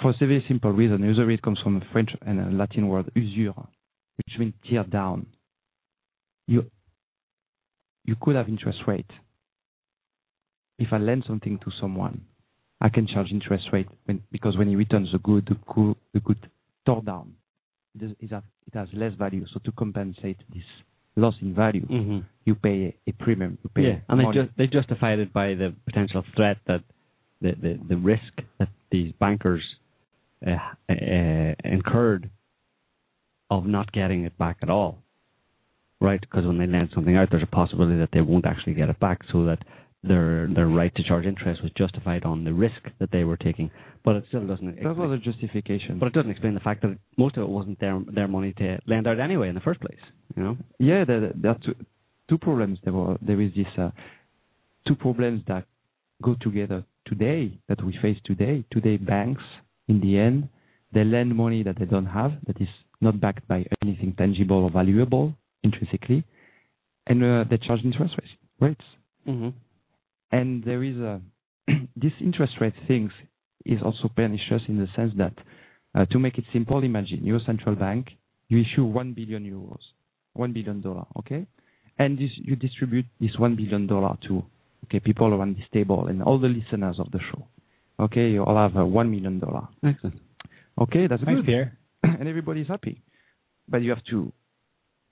For 0.00 0.10
a 0.10 0.14
very 0.18 0.44
simple 0.46 0.72
reason, 0.72 1.02
usury 1.02 1.38
comes 1.38 1.58
from 1.60 1.76
a 1.76 1.84
French 1.92 2.10
and 2.22 2.40
a 2.40 2.50
Latin 2.50 2.88
word 2.88 3.10
usure, 3.16 3.66
which 4.16 4.38
means 4.38 4.54
tear 4.68 4.84
down. 4.84 5.26
You 6.48 6.64
you 8.04 8.16
could 8.20 8.36
have 8.36 8.48
interest 8.48 8.78
rate. 8.86 9.10
If 10.78 10.92
I 10.92 10.98
lend 10.98 11.24
something 11.26 11.58
to 11.58 11.70
someone, 11.80 12.22
I 12.80 12.88
can 12.88 13.06
charge 13.06 13.28
interest 13.30 13.66
rate 13.72 13.88
when, 14.06 14.22
because 14.32 14.56
when 14.56 14.68
he 14.68 14.76
returns 14.76 15.10
the 15.12 15.18
good, 15.18 15.44
the 15.46 15.56
good, 15.74 15.96
the 16.14 16.20
good 16.20 16.48
tore 16.86 17.02
down, 17.02 17.34
it, 18.00 18.16
it, 18.20 18.30
has, 18.30 18.42
it 18.66 18.74
has 18.74 18.88
less 18.94 19.12
value. 19.14 19.44
So 19.52 19.60
to 19.64 19.72
compensate 19.72 20.38
this 20.54 20.62
loss 21.16 21.34
in 21.42 21.54
value, 21.54 21.86
hmm 21.86 22.20
you 22.44 22.54
pay 22.54 22.96
a, 23.06 23.12
premium. 23.12 23.58
You 23.62 23.70
pay 23.74 23.82
Yeah, 23.82 23.98
and 24.08 24.18
they 24.18 24.24
money. 24.24 24.38
just 24.40 24.56
they 24.56 24.66
justified 24.68 25.18
it 25.18 25.34
by 25.34 25.48
the 25.48 25.74
potential 25.84 26.24
threat 26.34 26.56
that 26.66 26.82
the 27.42 27.52
the, 27.60 27.78
the 27.90 27.96
risk 27.96 28.32
that 28.58 28.70
these 28.90 29.12
bankers 29.20 29.62
uh, 30.46 30.52
uh, 30.88 31.54
incurred 31.62 32.30
of 33.50 33.66
not 33.66 33.92
getting 33.92 34.24
it 34.24 34.38
back 34.38 34.58
at 34.62 34.70
all, 34.70 35.02
right? 36.00 36.20
Because 36.20 36.46
when 36.46 36.58
they 36.58 36.66
lend 36.66 36.90
something 36.94 37.16
out, 37.16 37.28
there's 37.30 37.42
a 37.42 37.46
possibility 37.46 37.98
that 37.98 38.10
they 38.12 38.20
won't 38.20 38.46
actually 38.46 38.74
get 38.74 38.88
it 38.88 38.98
back, 39.00 39.20
so 39.32 39.44
that 39.44 39.58
their 40.02 40.48
their 40.54 40.68
right 40.68 40.94
to 40.94 41.02
charge 41.02 41.26
interest 41.26 41.62
was 41.62 41.72
justified 41.76 42.24
on 42.24 42.44
the 42.44 42.52
risk 42.52 42.80
that 43.00 43.10
they 43.10 43.24
were 43.24 43.36
taking. 43.36 43.70
But 44.04 44.16
it 44.16 44.24
still 44.28 44.46
doesn't. 44.46 44.82
that 44.82 44.96
was 44.96 45.20
a 45.20 45.30
justification. 45.30 45.98
but 45.98 46.06
it 46.06 46.12
doesn't 46.12 46.30
explain 46.30 46.54
the 46.54 46.60
fact 46.60 46.82
that 46.82 46.96
most 47.16 47.36
of 47.36 47.42
it 47.42 47.48
wasn't 47.48 47.80
their 47.80 48.00
their 48.12 48.28
money 48.28 48.52
to 48.58 48.78
lend 48.86 49.06
out 49.06 49.18
anyway 49.18 49.48
in 49.48 49.54
the 49.54 49.60
first 49.60 49.80
place. 49.80 49.98
You 50.36 50.42
know. 50.42 50.56
Yeah, 50.78 51.04
there, 51.04 51.32
there 51.34 51.52
are 51.52 51.58
two, 51.64 51.74
two 52.28 52.38
problems. 52.38 52.78
There 52.84 52.92
were 52.92 53.16
there 53.20 53.40
is 53.40 53.52
this 53.54 53.66
uh, 53.76 53.90
two 54.86 54.94
problems 54.94 55.42
that 55.48 55.64
go 56.22 56.36
together 56.40 56.84
today 57.06 57.58
that 57.68 57.84
we 57.84 57.96
face 58.00 58.18
today. 58.24 58.64
Today, 58.70 58.96
banks 58.98 59.42
in 59.88 60.00
the 60.00 60.18
end 60.18 60.48
they 60.92 61.04
lend 61.04 61.34
money 61.34 61.62
that 61.62 61.78
they 61.78 61.84
don't 61.84 62.06
have 62.06 62.32
that 62.46 62.60
is 62.60 62.68
not 63.00 63.20
backed 63.20 63.46
by 63.48 63.64
anything 63.82 64.14
tangible 64.16 64.64
or 64.64 64.70
valuable 64.70 65.34
intrinsically, 65.62 66.24
and 67.06 67.22
uh, 67.22 67.44
they 67.48 67.58
charge 67.58 67.80
interest 67.84 68.14
rates. 68.20 68.32
rates. 68.60 68.84
Mm-hmm. 69.26 69.48
And 70.30 70.64
there 70.64 70.82
is 70.82 70.96
a 70.96 71.20
this 71.96 72.12
interest 72.20 72.54
rate 72.60 72.74
things 72.86 73.10
is 73.64 73.80
also 73.84 74.08
pernicious 74.14 74.62
in 74.68 74.78
the 74.78 74.86
sense 74.96 75.12
that 75.18 75.34
uh, 75.94 76.04
to 76.06 76.18
make 76.18 76.38
it 76.38 76.44
simple, 76.52 76.82
imagine 76.84 77.24
your 77.24 77.40
central 77.46 77.74
bank 77.74 78.08
you 78.48 78.60
issue 78.60 78.84
one 78.84 79.12
billion 79.12 79.44
euros, 79.44 79.80
one 80.32 80.52
billion 80.52 80.80
dollar, 80.80 81.04
okay, 81.18 81.46
and 81.98 82.18
this, 82.18 82.30
you 82.36 82.56
distribute 82.56 83.06
this 83.20 83.30
one 83.38 83.56
billion 83.56 83.86
dollar 83.86 84.16
to 84.26 84.42
okay 84.84 85.00
people 85.00 85.34
around 85.34 85.56
this 85.56 85.66
table 85.72 86.06
and 86.06 86.22
all 86.22 86.38
the 86.38 86.48
listeners 86.48 86.96
of 86.98 87.10
the 87.12 87.20
show. 87.30 87.46
Okay, 88.00 88.30
you 88.30 88.42
all 88.42 88.56
have 88.56 88.76
uh, 88.76 88.84
one 88.84 89.10
million 89.10 89.38
dollar. 89.38 89.68
Excellent. 89.84 90.18
Okay, 90.80 91.06
that's 91.08 91.22
Thanks, 91.22 91.40
good, 91.40 91.46
Pierre. 91.46 91.78
and 92.02 92.26
everybody's 92.28 92.68
happy, 92.68 93.02
but 93.68 93.82
you 93.82 93.90
have 93.90 94.04
to 94.10 94.32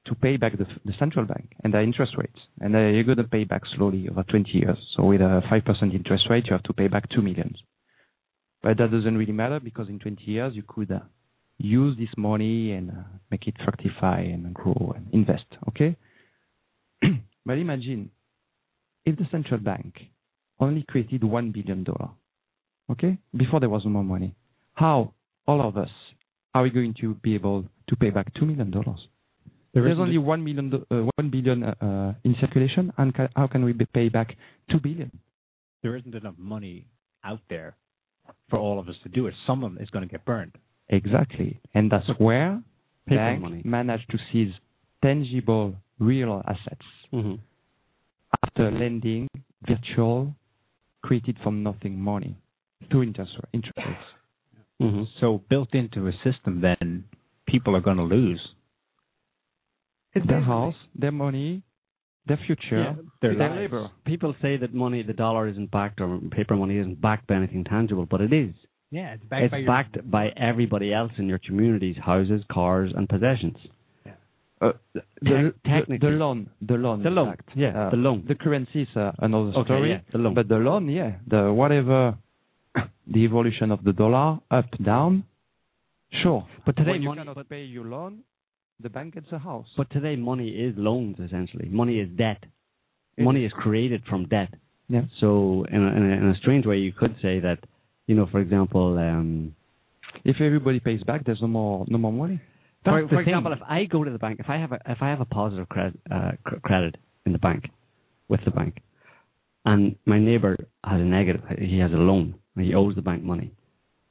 to 0.07 0.15
pay 0.15 0.37
back 0.37 0.57
the, 0.59 0.67
the 0.85 0.93
central 0.99 1.25
bank 1.25 1.53
and 1.63 1.75
the 1.75 1.83
interest 1.83 2.13
rates, 2.17 2.39
and 2.61 2.75
uh, 2.75 2.79
you're 2.79 3.05
going 3.05 3.19
to 3.19 3.25
pay 3.25 3.45
back 3.45 3.63
slowly 3.77 4.09
over 4.09 4.23
20 4.23 4.51
years. 4.51 4.79
So 4.97 5.05
with 5.05 5.21
a 5.21 5.43
five 5.51 5.65
percent 5.65 5.95
interest 5.95 6.25
rate, 6.31 6.47
you 6.47 6.53
have 6.53 6.63
to 6.65 6.73
pay 6.73 6.89
back 6.89 7.09
2 7.11 7.23
million. 7.23 7.55
But 8.63 8.79
that 8.79 8.91
doesn't 8.91 9.17
really 9.17 9.33
matter 9.33 9.61
because 9.61 9.89
in 9.89 9.99
20 9.99 10.23
years 10.25 10.55
you 10.55 10.63
could 10.67 10.91
uh, 10.91 11.01
use 11.59 11.97
this 11.99 12.09
money 12.17 12.73
and 12.73 12.91
uh, 12.91 13.03
make 13.31 13.47
it 13.47 13.55
fructify 13.65 14.21
and 14.21 14.53
grow 14.55 14.95
and 14.97 15.07
invest. 15.13 15.47
Okay. 15.69 15.97
but 17.45 17.59
imagine 17.59 18.11
if 19.05 19.17
the 19.17 19.27
central 19.31 19.61
bank 19.61 19.95
only 20.59 20.85
created 20.89 21.23
one 21.25 21.53
billion 21.53 21.85
dollar. 21.85 22.11
Okay, 22.91 23.19
before 23.37 23.59
there 23.61 23.69
was 23.69 23.85
more 23.85 24.05
money, 24.05 24.35
how 24.75 25.13
all 25.47 25.67
of 25.67 25.77
us 25.77 25.89
are 26.55 26.63
we 26.63 26.71
going 26.71 26.95
to 27.01 27.15
be 27.15 27.35
able 27.35 27.65
to 27.89 27.97
pay 27.97 28.11
back 28.11 28.33
two 28.35 28.47
million 28.47 28.71
dollars? 28.71 29.01
There's 29.83 29.99
only 29.99 30.19
one 30.19 30.43
million, 30.45 30.73
uh, 30.91 30.97
one 31.17 31.31
billion 31.31 31.63
uh, 31.65 31.75
uh, 31.81 32.15
in 32.25 32.35
circulation, 32.41 32.93
and 32.99 33.15
ca- 33.15 33.29
how 33.37 33.47
can 33.47 33.65
we 33.65 33.73
be 33.73 33.85
pay 33.87 34.09
back 34.09 34.35
two 34.71 34.79
billion? 34.81 35.11
there 35.83 35.95
isn't 35.97 36.15
enough 36.17 36.35
money 36.37 36.85
out 37.23 37.41
there 37.49 37.77
for 38.51 38.59
all 38.59 38.81
of 38.81 38.89
us 38.89 38.97
to 39.05 39.09
do 39.09 39.29
it. 39.29 39.35
Someone 39.47 39.77
is 39.81 39.89
going 39.91 40.05
to 40.09 40.11
get 40.11 40.25
burned. 40.25 40.53
Exactly, 40.89 41.61
and 41.75 41.91
that's 41.93 42.09
where 42.19 42.61
banks 43.07 43.43
money. 43.43 43.63
manage 43.65 44.05
to 44.11 44.19
seize 44.33 44.53
tangible, 45.03 45.75
real 45.99 46.43
assets 46.49 46.87
Mm-hmm. 47.13 47.35
after 48.43 48.71
lending 48.73 49.29
virtual, 49.67 50.35
created 51.03 51.37
from 51.43 51.63
nothing 51.63 51.99
money 52.01 52.37
to 52.91 53.03
interest 53.03 53.33
interest 53.53 53.79
rates. 53.79 54.09
Mm-hmm. 54.83 55.05
So 55.21 55.41
built 55.49 55.73
into 55.73 56.09
a 56.09 56.13
system, 56.25 56.61
then 56.61 57.05
people 57.47 57.77
are 57.77 57.81
going 57.81 57.97
to 57.99 58.03
lose. 58.03 58.41
It's 60.17 60.27
their 60.27 60.41
house, 60.55 60.75
their 61.03 61.13
money, 61.13 61.63
their 62.29 62.39
future, 62.47 62.81
Yeah, 62.85 62.95
their 63.23 63.35
their 63.37 63.49
lives. 63.51 63.61
labor. 63.61 63.91
People 64.13 64.35
say 64.43 64.57
that 64.63 64.73
money, 64.75 65.01
the 65.03 65.13
dollar 65.25 65.47
isn't 65.53 65.71
backed 65.71 66.01
or 66.01 66.19
paper 66.39 66.57
money 66.57 66.77
isn't 66.79 67.01
backed 67.01 67.27
by 67.29 67.35
anything 67.37 67.65
tangible, 67.65 68.07
but 68.13 68.21
it 68.21 68.33
is. 68.33 68.55
Yeah, 68.91 69.15
it's 69.15 69.25
backed 69.31 69.45
it's 69.45 69.51
by 69.53 69.59
your 69.59 69.67
backed 69.75 69.97
by 70.11 70.25
everybody 70.51 70.89
else 71.01 71.13
in 71.19 71.27
your 71.33 71.41
communities, 71.47 71.97
houses, 72.11 72.43
cars, 72.51 72.93
and 72.97 73.09
possessions. 73.09 73.57
Uh, 74.59 74.73
the, 74.95 75.03
the, 75.21 75.55
Tec- 75.67 75.87
the, 75.87 75.99
the 76.01 76.13
loan, 76.23 76.49
the 76.63 76.75
loan, 76.85 77.03
The 77.03 77.11
loan, 77.11 77.29
fact. 77.29 77.51
yeah, 77.55 77.73
Uh, 77.79 77.91
the 77.91 77.99
loan. 77.99 78.25
The 78.27 78.35
currency 78.35 78.83
is 78.83 78.89
uh, 78.97 79.13
another 79.19 79.51
Okay, 79.51 79.67
story. 79.67 79.91
yeah, 79.91 80.01
the 80.13 80.17
loan. 80.19 80.33
But 80.33 80.49
the 80.49 80.57
loan, 80.57 80.89
yeah, 80.89 81.17
the 81.29 81.53
whatever 81.53 82.17
the 83.15 83.21
evolution 83.29 83.71
of 83.71 83.85
the 83.85 83.93
dollar, 83.93 84.39
up, 84.51 84.65
down, 84.83 85.25
sure. 86.23 86.47
But 86.65 86.75
today 86.77 86.93
when 86.93 87.03
you 87.03 87.09
money- 87.11 87.21
cannot 87.21 87.35
but- 87.37 87.51
pay 87.51 87.65
your 87.65 87.85
loan, 87.85 88.21
the 88.81 88.91
bank 88.91 89.15
gets 89.15 89.27
a 89.33 89.39
house. 89.39 89.67
But 89.77 89.91
today, 89.91 90.17
money 90.17 90.49
is 90.49 90.75
loans 90.77 91.17
essentially. 91.25 91.69
Money 91.69 91.99
is 91.99 92.09
debt. 92.17 92.45
It 93.17 93.25
money 93.25 93.45
is 93.45 93.53
created 93.53 94.03
from 94.09 94.27
debt. 94.29 94.53
yeah, 94.89 95.03
So, 95.21 95.65
in 95.71 95.83
a, 95.83 95.87
in, 95.97 96.11
a, 96.13 96.17
in 96.17 96.29
a 96.31 96.35
strange 96.37 96.67
way, 96.67 96.79
you 96.79 96.93
could 96.93 97.17
say 97.23 97.41
that, 97.41 97.59
you 98.07 98.15
know, 98.15 98.27
for 98.31 98.41
example, 98.41 98.99
um, 98.99 99.55
if 100.25 100.41
everybody 100.41 100.81
pays 100.81 101.03
back, 101.05 101.25
there's 101.25 101.41
no 101.41 101.49
more 101.49 101.85
no 101.89 101.99
more 101.99 102.13
money. 102.13 102.41
for, 102.85 103.01
That's 103.01 103.11
the 103.11 103.17
for 103.17 103.23
example, 103.23 103.53
if 103.53 103.59
I 103.67 103.85
go 103.85 104.05
to 104.05 104.11
the 104.11 104.19
bank, 104.19 104.41
if 104.41 104.49
I 104.49 104.57
have 104.59 104.73
a 104.73 104.79
if 104.87 104.99
I 105.01 105.09
have 105.09 105.21
a 105.21 105.25
positive 105.25 105.69
credit 105.69 105.99
uh, 106.11 106.33
cr- 106.45 106.57
credit 106.63 106.97
in 107.25 107.33
the 107.33 107.39
bank 107.39 107.71
with 108.29 108.41
the 108.45 108.51
bank, 108.51 108.79
and 109.65 109.97
my 110.05 110.19
neighbor 110.19 110.57
has 110.85 111.01
a 111.01 111.05
negative, 111.05 111.43
he 111.59 111.79
has 111.79 111.93
a 111.93 111.97
loan, 111.97 112.35
he 112.59 112.75
owes 112.75 112.95
the 112.95 113.03
bank 113.03 113.23
money, 113.23 113.51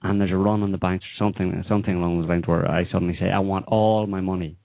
and 0.05 0.21
there's 0.21 0.31
a 0.31 0.37
run 0.37 0.61
on 0.61 0.71
the 0.71 0.77
bank, 0.77 1.01
something 1.17 1.63
something 1.67 1.95
along 1.95 2.21
those 2.21 2.29
lines 2.29 2.47
where 2.47 2.69
I 2.69 2.85
suddenly 2.91 3.17
say, 3.19 3.29
I 3.31 3.39
want 3.39 3.65
all 3.67 4.05
my 4.07 4.21
money, 4.21 4.57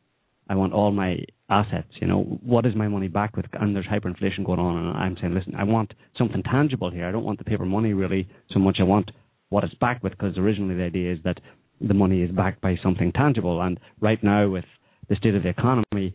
I 0.48 0.54
want 0.54 0.72
all 0.72 0.92
my 0.92 1.24
assets. 1.48 1.88
You 2.00 2.06
know, 2.06 2.22
what 2.42 2.66
is 2.66 2.74
my 2.74 2.88
money 2.88 3.08
back 3.08 3.36
with? 3.36 3.46
And 3.54 3.74
there's 3.74 3.86
hyperinflation 3.86 4.44
going 4.44 4.60
on, 4.60 4.76
and 4.76 4.96
I'm 4.96 5.16
saying, 5.20 5.34
listen, 5.34 5.54
I 5.56 5.64
want 5.64 5.94
something 6.18 6.42
tangible 6.42 6.90
here. 6.90 7.06
I 7.06 7.12
don't 7.12 7.24
want 7.24 7.38
the 7.38 7.44
paper 7.44 7.64
money 7.64 7.94
really 7.94 8.28
so 8.52 8.58
much. 8.58 8.76
I 8.80 8.84
want 8.84 9.10
what 9.48 9.64
it's 9.64 9.74
backed 9.74 10.02
with, 10.02 10.12
because 10.12 10.36
originally 10.36 10.76
the 10.76 10.84
idea 10.84 11.12
is 11.12 11.18
that 11.24 11.38
the 11.80 11.94
money 11.94 12.22
is 12.22 12.30
backed 12.30 12.60
by 12.60 12.76
something 12.82 13.10
tangible. 13.10 13.62
And 13.62 13.80
right 14.00 14.22
now, 14.22 14.48
with 14.48 14.66
the 15.08 15.16
state 15.16 15.34
of 15.34 15.42
the 15.42 15.48
economy, 15.48 16.14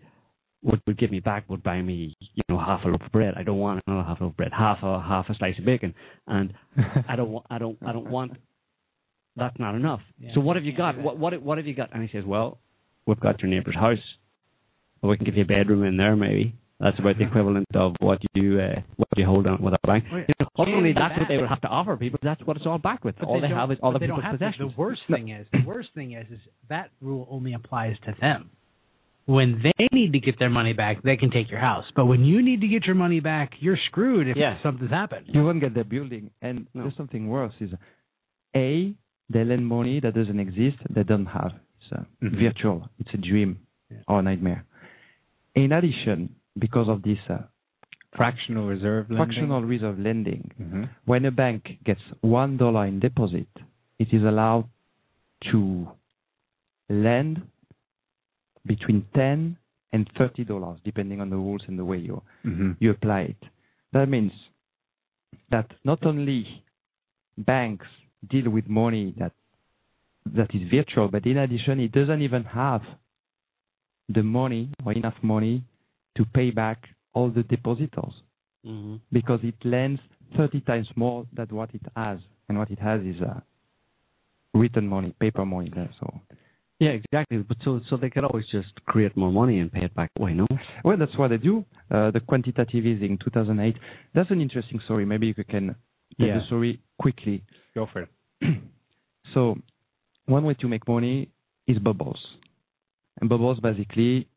what 0.61 0.79
would 0.87 0.97
give 0.97 1.11
me 1.11 1.19
back 1.19 1.49
would 1.49 1.63
buy 1.63 1.81
me, 1.81 2.15
you 2.19 2.43
know, 2.47 2.59
half 2.59 2.85
a 2.85 2.87
loaf 2.87 3.01
of 3.05 3.11
bread. 3.11 3.33
I 3.35 3.43
don't 3.43 3.57
want 3.57 3.83
another 3.87 4.03
half 4.07 4.21
a 4.21 4.23
loaf 4.23 4.33
of 4.33 4.37
bread, 4.37 4.51
half 4.55 4.79
a 4.83 5.01
half 5.01 5.29
a 5.29 5.35
slice 5.35 5.57
of 5.59 5.65
bacon, 5.65 5.93
and 6.27 6.53
I 7.09 7.15
don't 7.15 7.31
want, 7.31 7.45
I 7.49 7.57
don't, 7.57 7.77
I 7.85 7.91
don't 7.91 8.09
want. 8.09 8.33
That's 9.35 9.57
not 9.59 9.75
enough. 9.75 10.01
Yeah, 10.19 10.31
so 10.33 10.39
what 10.41 10.55
have 10.55 10.65
you 10.65 10.73
got? 10.75 10.97
What, 10.97 11.17
what, 11.17 11.41
what 11.41 11.57
have 11.57 11.67
you 11.67 11.73
got? 11.75 11.93
And 11.93 12.01
he 12.07 12.09
says, 12.17 12.23
well, 12.25 12.57
we've 13.05 13.19
got 13.19 13.41
your 13.41 13.49
neighbour's 13.49 13.75
house. 13.75 13.97
Well, 15.01 15.09
we 15.11 15.17
can 15.17 15.25
give 15.25 15.35
you 15.35 15.43
a 15.43 15.45
bedroom 15.45 15.83
in 15.83 15.97
there, 15.97 16.15
maybe. 16.15 16.55
That's 16.79 16.97
about 16.99 17.17
the 17.17 17.25
equivalent 17.25 17.67
of 17.73 17.93
what 17.99 18.19
you 18.33 18.59
uh, 18.59 18.81
what 18.97 19.07
you 19.15 19.25
hold 19.25 19.47
on 19.47 19.61
with 19.61 19.73
a 19.73 19.87
bank. 19.87 20.03
Wait, 20.11 20.25
You 20.27 20.33
know, 20.41 20.47
ultimately, 20.57 20.89
and 20.89 20.97
that's 20.97 21.17
what 21.17 21.27
they 21.29 21.37
would 21.37 21.47
have 21.47 21.61
to 21.61 21.67
offer 21.69 21.95
people. 21.95 22.19
That's 22.21 22.41
what 22.43 22.57
it's 22.57 22.65
all 22.65 22.77
back 22.79 23.05
with. 23.05 23.15
But 23.17 23.27
all 23.29 23.39
they 23.39 23.47
they, 23.47 23.53
have 23.53 23.71
is 23.71 23.77
all 23.81 23.93
but 23.93 23.99
the 23.99 24.03
they 24.03 24.07
don't 24.07 24.17
people's 24.17 24.31
have 24.31 24.39
to. 24.39 24.45
possessions. 24.45 24.73
The 24.75 24.81
worst 24.81 25.01
thing 25.09 25.29
is, 25.29 25.47
the 25.53 25.63
worst 25.65 25.89
thing 25.95 26.11
is, 26.13 26.25
is 26.29 26.39
that 26.67 26.89
rule 27.01 27.27
only 27.31 27.53
applies 27.53 27.95
to 28.05 28.15
them. 28.19 28.49
When 29.25 29.61
they 29.63 29.87
need 29.93 30.11
to 30.13 30.19
get 30.19 30.37
their 30.37 30.49
money 30.49 30.73
back, 30.73 31.01
they 31.01 31.15
can 31.15 31.31
take 31.31 31.49
your 31.49 31.61
house. 31.61 31.85
But 31.95 32.05
when 32.07 32.25
you 32.25 32.41
need 32.43 32.59
to 32.61 32.67
get 32.67 32.83
your 32.85 32.95
money 32.95 33.21
back, 33.21 33.53
you're 33.61 33.79
screwed 33.87 34.27
if 34.27 34.35
Yeah. 34.37 34.57
something's 34.61 34.91
happened. 34.91 35.27
You 35.29 35.43
won't 35.43 35.61
get 35.61 35.73
the 35.73 35.83
building. 35.85 36.29
And 36.41 36.67
No. 36.73 36.83
there's 36.83 36.95
something 36.97 37.27
worse 37.29 37.53
is 37.61 37.71
A, 38.55 38.93
they 39.29 39.43
lend 39.43 39.65
money 39.67 39.99
that 39.99 40.13
doesn't 40.13 40.39
exist, 40.39 40.77
they 40.89 41.03
don't 41.03 41.25
have. 41.27 41.53
It's 41.81 42.07
Mhm. 42.21 42.39
virtual. 42.39 42.89
It's 42.99 43.13
a 43.13 43.17
dream 43.17 43.59
Yeah. 43.91 43.97
or 44.07 44.19
a 44.19 44.21
nightmare. 44.21 44.63
In 45.55 45.71
addition, 45.71 46.29
because 46.57 46.87
of 46.89 47.01
this 47.03 47.19
uh, 47.29 47.43
Fractional 48.13 48.67
reserve 48.67 49.09
lending. 49.09 49.25
fractional 49.25 49.63
reserve 49.63 49.99
lending, 49.99 50.51
Mhm. 50.59 50.89
when 51.05 51.25
a 51.25 51.31
bank 51.31 51.77
gets 51.83 52.01
one 52.21 52.57
dollar 52.57 52.85
in 52.85 52.99
deposit, 52.99 53.47
it 53.99 54.13
is 54.13 54.23
allowed 54.23 54.65
to 55.51 55.87
lend 56.89 57.41
between 58.65 59.03
ten 59.13 59.57
and 59.91 60.09
thirty 60.17 60.43
dollars, 60.43 60.79
depending 60.83 61.21
on 61.21 61.29
the 61.29 61.35
rules 61.35 61.63
and 61.67 61.77
the 61.77 61.85
way 61.85 61.97
you 61.97 62.21
Mhm. 62.43 62.77
you 62.79 62.89
apply 62.91 63.21
it. 63.21 63.43
That 63.91 64.09
means 64.09 64.33
that 65.49 65.71
not 65.83 66.05
only 66.05 66.63
banks 67.37 67.87
deal 68.29 68.49
with 68.49 68.67
money 68.67 69.13
that 69.17 69.31
that 70.35 70.53
is 70.55 70.61
virtual, 70.71 71.07
but 71.07 71.25
in 71.25 71.37
addition, 71.37 71.79
it 71.79 71.91
doesn't 71.91 72.21
even 72.21 72.43
have 72.43 72.81
the 74.09 74.23
money 74.23 74.69
or 74.85 74.93
enough 74.93 75.15
money 75.21 75.63
to 76.17 76.25
pay 76.25 76.49
back 76.51 76.83
all 77.13 77.29
the 77.29 77.43
depositors 77.43 78.13
hmm 78.65 78.95
because 79.11 79.39
it 79.43 79.55
lends 79.63 80.01
30 80.35 80.61
times 80.61 80.87
more 80.95 81.25
than 81.33 81.47
what 81.51 81.69
it 81.73 81.81
has. 81.95 82.19
And 82.49 82.57
what 82.57 82.69
it 82.71 82.79
has 82.79 83.01
is 83.01 83.15
uh, 83.21 83.39
written 84.53 84.87
money, 84.87 85.13
paper 85.19 85.45
money 85.45 85.71
there. 85.73 85.89
So, 85.99 86.21
Yeah, 86.79 86.89
exactly. 86.89 87.37
But 87.37 87.57
so 87.63 87.79
so 87.89 87.97
they 87.97 88.09
could 88.09 88.23
always 88.23 88.45
just 88.51 88.73
create 88.85 89.15
more 89.15 89.31
money 89.31 89.59
and 89.59 89.71
pay 89.71 89.85
it 89.85 89.95
back 89.95 90.11
away, 90.19 90.33
no? 90.33 90.47
well, 90.83 90.97
that's 90.97 91.17
what 91.17 91.29
they 91.29 91.37
do. 91.37 91.63
Uh, 91.91 92.11
the 92.11 92.19
quantitative 92.19 92.85
easing 92.85 93.17
2008. 93.23 93.75
That's 94.13 94.31
an 94.31 94.41
interesting 94.41 94.79
story. 94.85 95.05
Maybe 95.05 95.27
you 95.27 95.43
can 95.43 95.75
Yeah. 96.17 96.39
the 96.39 96.45
story 96.45 96.81
quickly. 96.99 97.43
Go 97.73 97.87
for 97.91 98.03
it. 98.03 98.09
so, 99.33 99.57
one 100.25 100.45
way 100.45 100.55
to 100.55 100.67
make 100.67 100.87
money 100.87 101.29
is 101.67 101.77
bubbles. 101.79 102.19
And 103.19 103.29
bubbles 103.29 103.59
basically, 103.59 104.27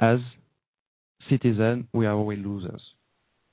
as 0.00 0.18
citizens, 1.28 1.86
we 1.92 2.06
are 2.06 2.14
always 2.14 2.38
losers 2.44 2.82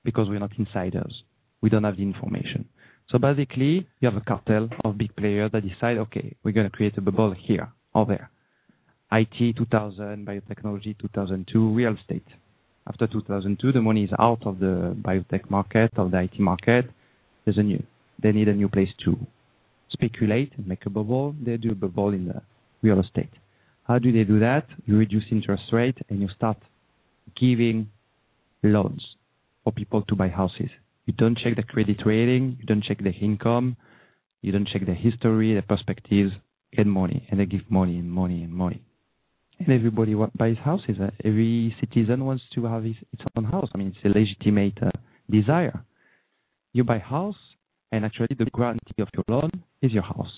because 0.03 0.30
we're 0.30 0.40
not 0.40 0.52
insiders. 0.57 1.24
We 1.62 1.70
don't 1.70 1.84
have 1.84 1.98
the 1.98 2.03
information. 2.03 2.70
So 3.10 3.20
basically, 3.20 3.88
you 3.99 4.10
have 4.10 4.16
a 4.16 4.22
cartel 4.22 4.70
of 4.84 4.98
big 4.98 5.16
players 5.16 5.52
that 5.52 5.68
decide, 5.68 5.98
okay, 5.98 6.36
we're 6.44 6.52
going 6.52 6.70
to 6.70 6.76
create 6.76 6.98
a 6.98 7.02
bubble 7.02 7.36
here 7.38 7.72
or 7.94 8.06
there. 8.06 8.30
IT 9.12 9.56
2000, 9.57 10.26
biotechnology 10.26 10.98
2002, 10.99 11.74
real 11.74 11.95
estate. 11.95 12.26
After 12.88 13.07
2002, 13.07 13.72
the 13.72 13.82
money 13.82 14.03
is 14.03 14.10
out 14.20 14.45
of 14.45 14.60
the 14.60 14.95
biotech 15.02 15.49
market, 15.49 15.91
of 15.98 16.12
the 16.12 16.22
IT 16.22 16.40
market. 16.40 16.90
There's 17.46 17.58
a 17.58 17.64
new, 17.64 17.84
they 18.22 18.32
need 18.32 18.48
a 18.48 18.54
new 18.54 18.68
place 18.68 18.90
to 19.06 19.18
speculate 19.92 20.52
and 20.58 20.68
make 20.68 20.86
a 20.86 20.90
bubble. 20.90 21.36
They 21.42 21.58
do 21.58 21.72
a 21.72 21.76
bubble 21.76 22.10
in 22.10 22.28
the 22.28 22.42
real 22.82 23.00
estate. 23.00 23.30
How 23.84 24.00
do 24.00 24.12
they 24.12 24.24
do 24.24 24.40
that? 24.40 24.66
You 24.86 24.98
reduce 24.98 25.24
interest 25.32 25.64
rate 25.72 25.98
and 26.10 26.20
you 26.22 26.28
start 26.36 26.58
giving 27.40 27.90
loans 28.64 29.04
for 29.64 29.72
people 29.72 30.02
to 30.04 30.16
buy 30.16 30.30
houses. 30.30 30.70
You 31.06 31.14
don't 31.14 31.38
check 31.38 31.56
the 31.56 31.64
credit 31.64 31.98
rating, 32.06 32.58
you 32.60 32.66
don't 32.66 32.84
check 32.84 33.04
the 33.04 33.12
income, 33.12 33.78
you 34.42 34.52
don't 34.52 34.68
check 34.68 34.86
the 34.86 34.94
history, 34.94 35.54
the 35.54 35.62
perspectives, 35.62 36.32
get 36.76 36.88
money, 36.88 37.28
and 37.30 37.40
they 37.40 37.46
give 37.46 37.70
money 37.70 37.98
and 37.98 38.12
money 38.12 38.44
and 38.44 38.52
money. 38.52 38.82
And 39.60 39.70
everybody 39.70 40.16
buys 40.36 40.58
houses. 40.64 40.98
Uh, 41.02 41.12
every 41.24 41.76
citizen 41.80 42.26
wants 42.26 42.44
to 42.56 42.66
have 42.66 42.84
his, 42.84 42.96
its 43.14 43.24
own 43.38 43.46
house. 43.46 43.70
I 43.74 43.78
mean, 43.78 43.96
it's 43.96 44.06
a 44.06 44.20
legitimate 44.20 44.78
uh, 44.82 44.92
desire. 45.30 45.84
You 46.76 46.84
buy 46.84 47.00
house, 47.00 47.42
and 47.94 48.04
actually 48.04 48.36
the 48.38 48.48
guarantee 48.54 49.02
of 49.06 49.08
your 49.16 49.24
loan 49.30 49.50
is 49.82 49.94
your 49.94 50.04
house. 50.04 50.36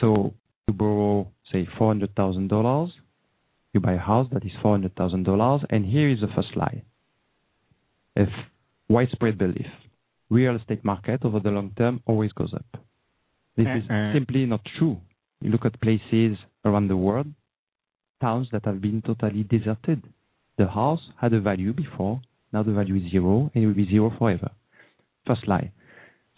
So 0.00 0.32
you 0.66 0.72
borrow, 0.72 1.30
say, 1.52 1.68
four 1.76 1.88
hundred 1.88 2.16
thousand 2.16 2.48
dollars. 2.48 2.90
You 3.74 3.80
buy 3.80 3.92
a 3.92 3.98
house 3.98 4.28
that 4.32 4.42
is 4.42 4.52
four 4.62 4.72
hundred 4.72 4.96
thousand 4.96 5.24
dollars, 5.24 5.60
and 5.68 5.84
here 5.84 6.08
is 6.08 6.20
the 6.20 6.28
first 6.34 6.56
lie. 6.56 6.82
A 8.16 8.24
widespread 8.88 9.36
belief, 9.36 9.66
real 10.30 10.56
estate 10.56 10.82
market 10.82 11.26
over 11.26 11.40
the 11.40 11.50
long 11.50 11.72
term 11.76 12.00
always 12.06 12.32
goes 12.32 12.54
up. 12.54 12.70
This 13.58 13.66
is 13.78 13.84
Uh-uh. 13.90 14.14
simply 14.14 14.46
not 14.46 14.62
true. 14.78 14.96
You 15.42 15.50
look 15.50 15.66
at 15.66 15.78
places 15.82 16.38
around 16.64 16.88
the 16.88 16.96
world, 16.96 17.26
towns 18.22 18.48
that 18.52 18.64
have 18.64 18.80
been 18.80 19.02
totally 19.02 19.42
deserted. 19.42 20.00
The 20.56 20.68
house 20.68 21.04
had 21.20 21.34
a 21.34 21.40
value 21.50 21.74
before, 21.74 22.22
now 22.50 22.62
the 22.62 22.72
value 22.72 22.96
is 22.96 23.10
zero, 23.10 23.50
and 23.52 23.62
it 23.62 23.66
will 23.66 23.80
be 23.84 23.86
zero 23.86 24.10
forever. 24.18 24.50
First 25.26 25.46
lie. 25.46 25.72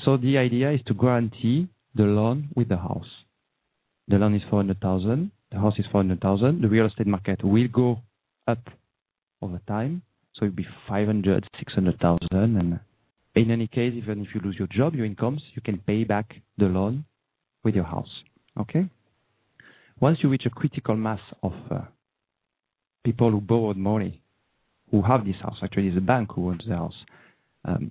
So 0.05 0.17
the 0.17 0.39
idea 0.39 0.73
is 0.73 0.81
to 0.87 0.95
guarantee 0.95 1.69
the 1.95 2.05
loan 2.05 2.49
with 2.55 2.69
the 2.69 2.77
house. 2.77 3.07
The 4.09 4.17
loan 4.17 4.35
is 4.35 4.43
400,000, 4.51 5.31
the 5.53 5.59
house 5.59 5.75
is 5.79 5.87
400,000, 5.93 6.61
the 6.61 6.69
real 6.69 6.87
estate 6.87 7.07
market 7.07 7.45
will 7.45 7.69
go 7.69 8.01
up 8.49 8.69
over 9.41 9.61
time, 9.69 10.03
so 10.35 10.45
it'll 10.45 10.57
be 10.57 10.67
500, 10.89 11.47
600,000, 11.59 12.29
and 12.33 12.81
in 13.35 13.51
any 13.51 13.67
case, 13.67 13.95
even 13.95 14.23
if 14.23 14.35
you 14.35 14.41
lose 14.41 14.57
your 14.59 14.69
job, 14.69 14.95
your 14.95 15.07
incomes, 15.07 15.41
you 15.55 15.63
can 15.63 15.79
pay 15.79 16.05
back 16.05 16.35
the 16.59 16.67
loan 16.67 17.05
with 17.65 17.75
your 17.75 17.85
house. 17.85 18.11
Okay? 18.59 18.89
Once 20.01 20.19
you 20.23 20.29
reach 20.29 20.47
a 20.47 20.51
critical 20.51 20.97
mass 20.97 21.21
of 21.43 21.53
uh, 21.71 21.81
people 23.05 23.31
who 23.31 23.41
borrowed 23.41 23.77
money, 23.77 24.21
who 24.91 25.01
have 25.01 25.25
this 25.25 25.37
house, 25.41 25.57
actually 25.63 25.89
it's 25.89 25.97
a 25.97 26.01
bank 26.01 26.31
who 26.35 26.51
owns 26.51 26.63
the 26.69 26.75
house, 26.75 26.95
um, 27.65 27.91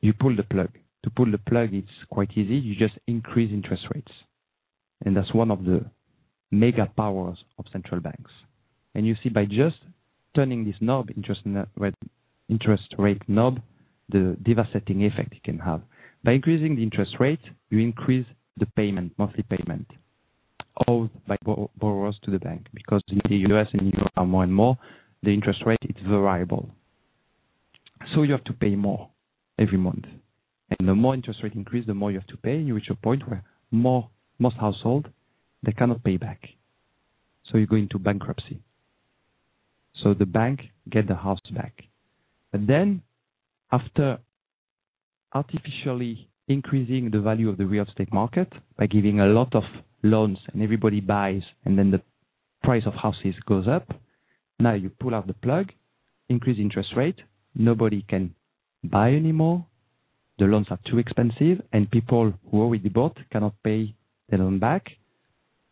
you 0.00 0.12
pull 0.12 0.36
the 0.36 0.42
plug. 0.42 0.70
To 1.04 1.10
pull 1.10 1.30
the 1.30 1.38
plug, 1.38 1.70
it's 1.72 1.88
quite 2.10 2.30
easy. 2.32 2.56
You 2.56 2.74
just 2.74 2.98
increase 3.06 3.52
interest 3.52 3.84
rates. 3.94 4.12
And 5.04 5.16
that's 5.16 5.32
one 5.32 5.50
of 5.50 5.64
the 5.64 5.84
mega 6.50 6.90
powers 6.96 7.38
of 7.58 7.66
central 7.72 8.00
banks. 8.00 8.30
And 8.94 9.06
you 9.06 9.14
see 9.22 9.28
by 9.28 9.44
just 9.44 9.76
turning 10.34 10.64
this 10.64 10.76
knob, 10.80 11.10
interest 11.16 11.42
rate, 11.76 11.94
interest 12.48 12.94
rate 12.98 13.22
knob, 13.28 13.60
the 14.08 14.36
devastating 14.42 15.04
effect 15.04 15.32
it 15.32 15.44
can 15.44 15.58
have. 15.58 15.82
By 16.24 16.32
increasing 16.32 16.76
the 16.76 16.82
interest 16.82 17.16
rate, 17.20 17.40
you 17.70 17.78
increase 17.78 18.26
the 18.56 18.66
payment, 18.66 19.12
monthly 19.18 19.44
payment, 19.44 19.86
owed 20.88 21.10
by 21.26 21.36
bor- 21.42 21.70
borrowers 21.78 22.18
to 22.24 22.30
the 22.30 22.38
bank. 22.38 22.66
Because 22.74 23.02
in 23.08 23.20
the 23.28 23.54
US 23.54 23.68
and 23.72 23.92
Europe 23.92 24.12
more 24.26 24.42
and 24.42 24.54
more, 24.54 24.78
the 25.22 25.32
interest 25.32 25.62
rate 25.66 25.78
is 25.82 25.96
variable. 26.06 26.68
So 28.14 28.22
you 28.22 28.32
have 28.32 28.44
to 28.44 28.52
pay 28.52 28.74
more 28.76 29.08
every 29.58 29.78
month. 29.78 30.04
And 30.78 30.88
the 30.88 30.94
more 30.94 31.14
interest 31.14 31.40
rate 31.42 31.54
increase, 31.54 31.86
the 31.86 31.94
more 31.94 32.10
you 32.10 32.18
have 32.18 32.26
to 32.28 32.36
pay. 32.36 32.58
You 32.58 32.74
reach 32.74 32.90
a 32.90 32.94
point 32.94 33.28
where 33.28 33.44
more 33.70 34.08
most 34.38 34.56
household 34.56 35.08
they 35.62 35.72
cannot 35.72 36.04
pay 36.04 36.16
back. 36.16 36.40
So 37.50 37.58
you 37.58 37.66
go 37.66 37.76
into 37.76 37.98
bankruptcy. 37.98 38.60
So 40.02 40.14
the 40.14 40.26
bank 40.26 40.60
get 40.90 41.08
the 41.08 41.14
house 41.14 41.40
back. 41.52 41.82
But 42.52 42.66
then 42.66 43.02
after 43.72 44.18
artificially 45.32 46.28
increasing 46.48 47.10
the 47.10 47.20
value 47.20 47.48
of 47.48 47.56
the 47.56 47.66
real 47.66 47.84
estate 47.84 48.12
market 48.12 48.52
by 48.78 48.86
giving 48.86 49.20
a 49.20 49.26
lot 49.26 49.54
of 49.54 49.64
loans 50.02 50.38
and 50.52 50.62
everybody 50.62 51.00
buys 51.00 51.42
and 51.64 51.78
then 51.78 51.90
the 51.90 52.02
price 52.62 52.84
of 52.86 52.94
houses 52.94 53.34
goes 53.46 53.66
up, 53.68 53.88
now 54.58 54.74
you 54.74 54.90
pull 55.00 55.14
out 55.14 55.26
the 55.26 55.34
plug, 55.34 55.72
increase 56.28 56.58
interest 56.58 56.90
rate, 56.96 57.20
nobody 57.54 58.04
can 58.08 58.34
buy 58.90 59.12
anymore, 59.12 59.66
the 60.38 60.44
loans 60.44 60.66
are 60.70 60.78
too 60.86 60.98
expensive, 60.98 61.62
and 61.72 61.90
people 61.90 62.32
who 62.50 62.60
already 62.60 62.88
bought 62.88 63.16
cannot 63.30 63.54
pay 63.62 63.94
their 64.28 64.38
loan 64.38 64.58
back. 64.58 64.84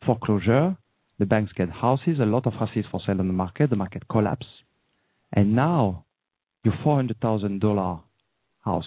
Foreclosure, 0.07 0.77
the 1.19 1.27
banks 1.27 1.53
get 1.53 1.71
houses, 1.71 2.19
a 2.21 2.25
lot 2.25 2.47
of 2.47 2.55
houses 2.55 2.85
for 2.91 3.01
sale 3.05 3.21
on 3.21 3.27
the 3.27 3.33
market, 3.33 3.71
the 3.71 3.77
market 3.77 4.07
collapse. 4.09 4.47
And 5.33 5.55
now 5.55 6.05
your 6.65 6.75
$400,000 6.85 8.01
house 8.65 8.85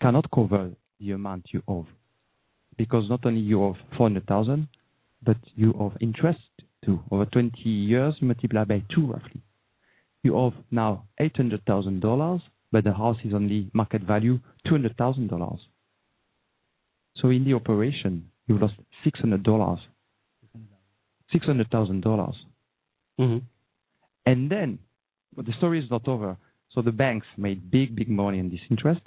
cannot 0.00 0.30
cover 0.30 0.70
the 1.00 1.12
amount 1.12 1.46
you 1.52 1.62
owe. 1.66 1.86
Because 2.76 3.08
not 3.08 3.24
only 3.24 3.40
you 3.40 3.62
owe 3.62 3.76
400,000, 3.96 4.68
but 5.24 5.36
you 5.54 5.74
owe 5.78 5.92
interest 6.00 6.40
too. 6.84 7.00
Over 7.10 7.26
20 7.26 7.58
years, 7.68 8.14
multiply 8.20 8.64
by 8.64 8.82
two 8.94 9.06
roughly. 9.06 9.40
You 10.22 10.36
owe 10.36 10.54
now 10.70 11.04
$800,000, 11.20 12.42
but 12.72 12.84
the 12.84 12.92
house 12.92 13.18
is 13.24 13.34
only 13.34 13.70
market 13.74 14.02
value 14.02 14.40
$200,000. 14.66 15.58
So 17.16 17.28
in 17.28 17.44
the 17.44 17.52
operation, 17.52 18.30
you 18.46 18.58
lost 18.58 18.74
$600, 19.06 19.78
$600,000. 21.34 22.34
hmm 23.18 23.38
And 24.26 24.50
then, 24.50 24.78
but 25.36 25.44
the 25.46 25.52
story 25.58 25.84
is 25.84 25.90
not 25.90 26.08
over. 26.08 26.36
So 26.74 26.80
the 26.80 26.92
banks 26.92 27.26
made 27.36 27.70
big, 27.70 27.94
big 27.94 28.08
money 28.08 28.40
on 28.40 28.48
this 28.48 28.60
interest. 28.70 29.02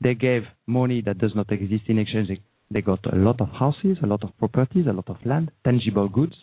They 0.00 0.14
gave 0.14 0.42
money 0.66 1.00
that 1.02 1.18
does 1.18 1.34
not 1.34 1.50
exist 1.52 1.84
in 1.86 1.98
exchange. 1.98 2.40
They 2.70 2.82
got 2.82 3.00
a 3.12 3.16
lot 3.16 3.40
of 3.40 3.48
houses, 3.48 3.98
a 4.02 4.06
lot 4.06 4.24
of 4.24 4.36
properties, 4.38 4.86
a 4.88 4.92
lot 4.92 5.08
of 5.08 5.16
land, 5.24 5.52
tangible 5.64 6.08
goods. 6.08 6.34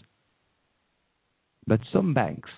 But 1.68 1.82
some 1.92 2.14
banks 2.14 2.50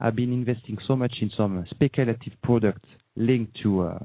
have 0.00 0.16
been 0.16 0.32
investing 0.32 0.78
so 0.86 0.96
much 0.96 1.14
in 1.20 1.30
some 1.36 1.64
speculative 1.70 2.32
products 2.42 2.88
linked 3.16 3.58
to 3.62 3.82
uh, 3.82 3.98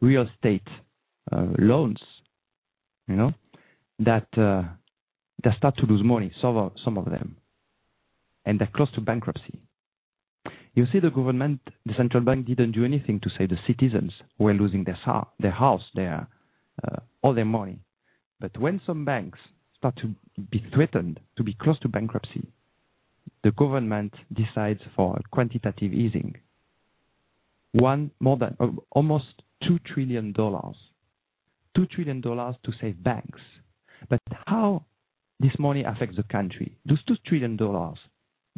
real 0.00 0.26
estate 0.28 0.66
uh, 1.30 1.46
loans, 1.58 1.98
you 3.08 3.16
know, 3.16 3.32
that 3.98 4.26
uh, 4.36 4.62
they 5.44 5.50
start 5.56 5.76
to 5.76 5.86
lose 5.86 6.02
money. 6.04 6.32
Some 6.40 6.56
of, 6.56 7.04
them, 7.06 7.36
and 8.44 8.58
they're 8.58 8.70
close 8.74 8.92
to 8.94 9.00
bankruptcy. 9.00 9.60
You 10.74 10.86
see, 10.92 11.00
the 11.00 11.10
government, 11.10 11.60
the 11.84 11.92
central 11.96 12.22
bank, 12.22 12.46
didn't 12.46 12.72
do 12.72 12.84
anything 12.84 13.20
to 13.20 13.30
save 13.36 13.50
the 13.50 13.58
citizens 13.66 14.12
who 14.38 14.44
were 14.44 14.54
losing 14.54 14.84
their 14.84 14.94
house, 15.52 15.82
their 15.94 16.26
all 17.22 17.34
their 17.34 17.44
money. 17.44 17.78
But 18.40 18.58
when 18.58 18.80
some 18.86 19.04
banks 19.04 19.38
start 19.76 19.96
to 19.96 20.14
be 20.50 20.64
threatened 20.74 21.20
to 21.36 21.42
be 21.42 21.54
close 21.54 21.78
to 21.80 21.88
bankruptcy, 21.88 22.46
the 23.44 23.50
government 23.52 24.14
decides 24.32 24.80
for 24.96 25.18
quantitative 25.30 25.92
easing. 25.92 26.36
One 27.72 28.10
more 28.20 28.36
than 28.36 28.56
uh, 28.60 28.68
almost 28.90 29.42
two 29.66 29.78
trillion 29.92 30.32
dollars, 30.32 30.76
two 31.74 31.86
trillion 31.86 32.20
dollars 32.20 32.56
to 32.64 32.72
save 32.80 33.02
banks. 33.02 33.40
But 34.10 34.20
how 34.46 34.84
this 35.40 35.52
money 35.58 35.84
affects 35.84 36.16
the 36.16 36.24
country. 36.24 36.76
Those 36.86 37.02
two 37.04 37.16
trillion 37.26 37.56
dollars 37.56 37.98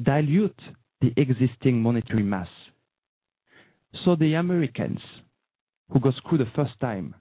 dilute 0.03 0.61
the 1.01 1.13
existing 1.17 1.81
monetary 1.81 2.23
mass. 2.23 2.49
So 4.05 4.17
the 4.17 4.35
Americans 4.35 5.01
who 5.91 6.01
got 6.01 6.15
screwed 6.17 6.41
the 6.41 6.51
first 6.57 6.79
time 6.81 7.15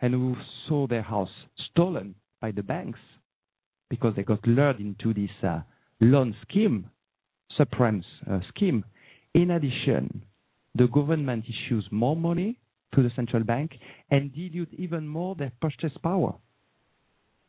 and 0.00 0.14
who 0.14 0.36
saw 0.68 0.86
their 0.86 1.02
house 1.02 1.30
stolen 1.70 2.14
by 2.40 2.52
the 2.52 2.62
banks 2.62 3.00
because 3.90 4.14
they 4.16 4.22
got 4.22 4.46
lured 4.46 4.80
into 4.80 5.12
this 5.12 5.30
uh, 5.42 5.60
loan 6.00 6.34
scheme, 6.42 6.88
subprime 7.58 8.02
uh, 8.30 8.38
scheme. 8.48 8.84
In 9.34 9.50
addition, 9.50 10.22
the 10.74 10.86
government 10.88 11.44
issues 11.48 11.86
more 11.90 12.16
money 12.16 12.58
to 12.94 13.02
the 13.02 13.10
central 13.16 13.42
bank 13.44 13.72
and 14.10 14.32
dilute 14.34 14.72
even 14.78 15.06
more 15.06 15.34
their 15.34 15.52
purchase 15.60 15.92
power. 16.02 16.34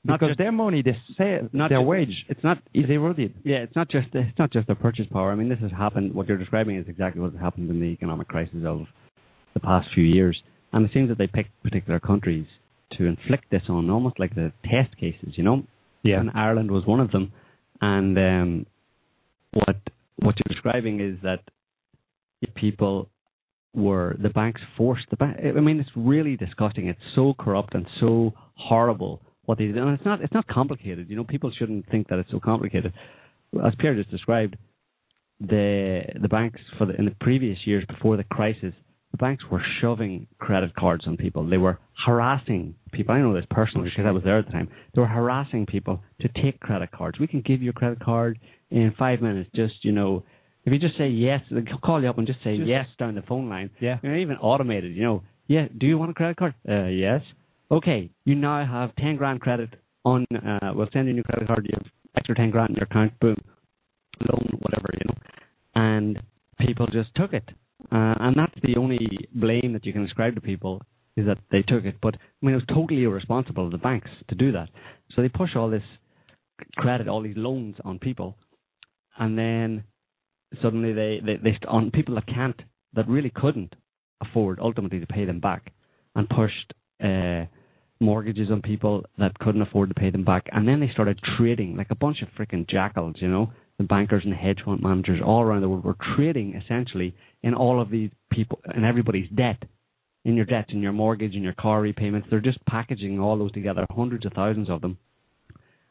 Not 0.04 0.20
Because 0.20 0.30
just- 0.32 0.38
their 0.40 0.52
money, 0.52 0.82
they 0.82 0.98
say, 1.18 1.42
Not 1.52 1.70
their 1.70 1.80
just- 1.80 1.88
wage 1.88 2.26
It's 2.30 2.44
not. 2.44 2.62
is 2.74 2.90
eroded. 2.90 3.34
Yeah, 3.44 3.58
it's 3.58 3.76
not 3.76 3.90
just 3.90 4.08
it's 4.16 4.38
not 4.40 4.52
just 4.52 4.68
the 4.68 4.76
purchase 4.76 5.08
power. 5.08 5.32
I 5.32 5.36
mean, 5.36 5.50
this 5.50 5.60
has 5.60 5.72
happened. 5.72 6.14
What 6.14 6.28
you're 6.28 6.38
describing 6.38 6.78
is 6.78 6.88
exactly 6.88 7.22
what 7.22 7.32
has 7.34 7.42
happened 7.42 7.70
in 7.70 7.80
the 7.80 7.88
economic 7.88 8.28
crisis 8.30 8.64
of 8.66 8.88
the 9.54 9.60
past 9.60 9.90
few 9.94 10.04
years. 10.06 10.42
And 10.72 10.86
it 10.86 10.92
seems 10.94 11.10
that 11.10 11.18
they 11.18 11.28
picked 11.28 11.52
particular 11.64 12.00
countries 12.00 12.46
to 12.92 13.06
inflict 13.06 13.50
this 13.50 13.64
on, 13.70 13.90
almost 13.90 14.20
like 14.20 14.36
the 14.36 14.52
test 14.64 14.96
cases. 14.98 15.38
You 15.38 15.44
know, 15.44 15.64
Yeah. 16.04 16.20
and 16.22 16.32
Ireland 16.34 16.72
was 16.72 16.86
one 16.86 17.00
of 17.02 17.12
them. 17.12 17.32
And 17.82 18.18
um, 18.18 18.66
what 19.54 19.76
what 20.18 20.36
you're 20.38 20.54
describing 20.54 21.00
is 21.02 21.20
that 21.24 21.42
people 22.56 23.10
were 23.74 24.16
the 24.22 24.30
banks 24.30 24.62
forced 24.78 25.06
the 25.10 25.18
bank. 25.18 25.38
I 25.44 25.60
mean, 25.60 25.80
it's 25.80 25.90
really 25.96 26.36
disgusting. 26.36 26.88
It's 26.88 27.00
so 27.16 27.34
corrupt 27.38 27.76
and 27.76 27.86
so 28.00 28.34
horrible 28.56 29.22
what 29.46 29.58
they 29.58 29.66
did. 29.66 29.78
And 29.78 29.90
it's 29.90 30.06
not 30.06 30.22
it's 30.22 30.34
not 30.34 30.48
complicated. 30.48 31.10
You 31.10 31.16
know, 31.16 31.24
people 31.24 31.52
shouldn't 31.58 31.90
think 31.90 32.08
that 32.10 32.20
it's 32.20 32.32
so 32.32 32.40
complicated. 32.40 32.94
As 33.66 33.74
Pierre 33.80 33.96
just 33.96 34.12
described, 34.12 34.58
the 35.40 36.02
the 36.22 36.28
banks 36.28 36.60
for 36.78 36.86
the 36.86 36.96
in 36.96 37.06
the 37.06 37.16
previous 37.22 37.58
years 37.66 37.84
before 37.88 38.18
the 38.18 38.24
crisis, 38.24 38.74
the 39.12 39.18
banks 39.18 39.44
were 39.50 39.62
shoving 39.82 40.28
credit 40.40 40.76
cards 40.76 41.06
on 41.08 41.18
people. 41.18 41.48
They 41.48 41.58
were 41.58 41.80
harassing 42.06 42.76
people. 42.92 43.16
I 43.16 43.22
know 43.22 43.34
this 43.34 43.46
personally 43.50 43.90
because 43.90 44.06
I 44.08 44.12
was 44.12 44.24
there 44.24 44.40
at 44.40 44.46
the 44.46 44.52
time. 44.52 44.70
They 44.94 45.02
were 45.02 45.08
harassing 45.08 45.66
people 45.66 46.02
to 46.22 46.30
take 46.42 46.60
credit 46.60 46.92
cards. 46.92 47.20
We 47.20 47.28
can 47.28 47.42
give 47.42 47.62
you 47.62 47.70
a 47.70 47.74
credit 47.74 48.00
card 48.00 48.40
in 48.72 48.94
five 48.98 49.22
minutes. 49.22 49.50
Just 49.56 49.84
you 49.84 49.92
know, 49.92 50.24
if 50.66 50.74
you 50.74 50.80
just 50.80 50.98
say 50.98 51.08
yes, 51.08 51.42
they'll 51.50 51.64
call 51.84 52.02
you 52.02 52.10
up 52.10 52.18
and 52.18 52.28
just 52.28 52.44
say 52.44 52.58
Just- 52.58 52.68
yes 52.68 52.86
down 52.98 53.16
the 53.16 53.22
phone 53.24 53.50
line. 53.50 53.70
Yeah. 53.80 53.98
You 54.04 54.12
know, 54.12 54.18
even 54.18 54.38
automated. 54.38 54.96
You 54.96 55.04
know, 55.04 55.24
yeah. 55.48 55.68
Do 55.78 55.86
you 55.88 55.98
want 55.98 56.12
a 56.12 56.14
credit 56.14 56.38
card? 56.38 56.54
Uh, 56.68 56.86
yes. 56.86 57.22
Okay. 57.72 58.10
You 58.26 58.36
now 58.36 58.66
have 58.66 58.96
ten 58.96 59.16
grand 59.16 59.42
credit 59.42 59.70
on. 60.06 60.26
Uh, 60.36 60.72
we'll 60.76 60.90
send 60.94 61.06
you 61.06 61.12
a 61.12 61.16
new 61.16 61.24
credit 61.24 61.48
card. 61.48 61.66
You 61.70 61.78
have 61.78 61.92
extra 62.18 62.36
ten 62.36 62.50
grand 62.52 62.72
in 62.72 62.76
your 62.76 62.86
account. 62.86 63.20
Boom. 63.20 63.38
Loan, 64.22 64.60
whatever. 64.60 64.88
You 64.94 65.06
know, 65.08 65.18
and 65.76 66.20
people 66.60 66.88
just 66.88 67.10
took 67.16 67.34
it. 67.34 67.48
Uh, 67.92 68.14
and 68.20 68.36
that's 68.36 68.54
the 68.64 68.76
only 68.78 69.00
blame 69.34 69.72
that 69.74 69.86
you 69.86 69.94
can 69.94 70.04
ascribe 70.04 70.36
to 70.36 70.42
people 70.42 70.82
is 71.16 71.26
that 71.26 71.38
they 71.52 71.62
took 71.62 71.86
it. 71.86 71.96
But 72.02 72.16
I 72.16 72.46
mean, 72.46 72.54
it 72.54 72.58
was 72.58 72.66
totally 72.68 73.04
irresponsible 73.04 73.66
of 73.66 73.72
the 73.72 73.78
banks 73.78 74.10
to 74.28 74.36
do 74.36 74.52
that. 74.52 74.70
So 75.16 75.22
they 75.22 75.30
push 75.30 75.56
all 75.56 75.70
this 75.70 75.84
credit, 76.76 77.08
all 77.08 77.22
these 77.22 77.38
loans 77.38 77.76
on 77.86 77.98
people, 78.00 78.36
and 79.18 79.38
then 79.38 79.84
suddenly 80.62 80.94
they 80.94 81.20
they, 81.26 81.36
they 81.38 81.58
on 81.68 81.92
people 81.92 82.16
that 82.16 82.28
can't, 82.28 82.62
that 82.94 83.08
really 83.08 83.32
couldn't 83.34 83.76
afford 84.22 84.60
ultimately 84.60 85.00
to 85.00 85.08
pay 85.08 85.26
them 85.26 85.40
back, 85.40 85.72
and 86.16 86.28
pushed 86.30 86.74
uh, 87.04 87.46
mortgages 88.00 88.50
on 88.52 88.62
people 88.62 89.04
that 89.18 89.38
couldn't 89.40 89.62
afford 89.62 89.90
to 89.90 89.96
pay 89.96 90.10
them 90.10 90.24
back, 90.24 90.48
and 90.52 90.68
then 90.68 90.80
they 90.80 90.90
started 90.92 91.20
trading 91.38 91.76
like 91.76 91.92
a 91.92 91.96
bunch 91.96 92.22
of 92.22 92.30
freaking 92.38 92.70
jackals, 92.70 93.16
you 93.20 93.28
know. 93.28 93.52
The 93.78 93.86
bankers 93.86 94.24
and 94.26 94.34
hedge 94.34 94.60
fund 94.66 94.82
managers 94.82 95.22
all 95.26 95.42
around 95.42 95.62
the 95.62 95.70
world 95.70 95.86
were 95.86 95.96
trading 96.18 96.54
essentially 96.62 97.16
in 97.44 97.54
all 97.54 97.82
of 97.82 97.90
these 97.90 98.10
people 98.30 98.60
in 98.76 98.84
everybody's 98.84 99.30
debt, 99.30 99.64
in 100.26 100.36
your 100.36 100.44
debt, 100.46 100.66
in 100.70 100.82
your 100.82 100.92
mortgage, 100.92 101.34
in 101.34 101.44
your 101.44 101.54
car 101.54 101.80
repayments. 101.80 102.28
They're 102.30 102.42
just 102.42 102.64
packaging 102.66 103.22
all 103.22 103.38
those 103.38 103.54
together, 103.54 103.86
hundreds 103.90 104.26
of 104.26 104.34
thousands 104.34 104.70
of 104.70 104.82
them, 104.82 104.98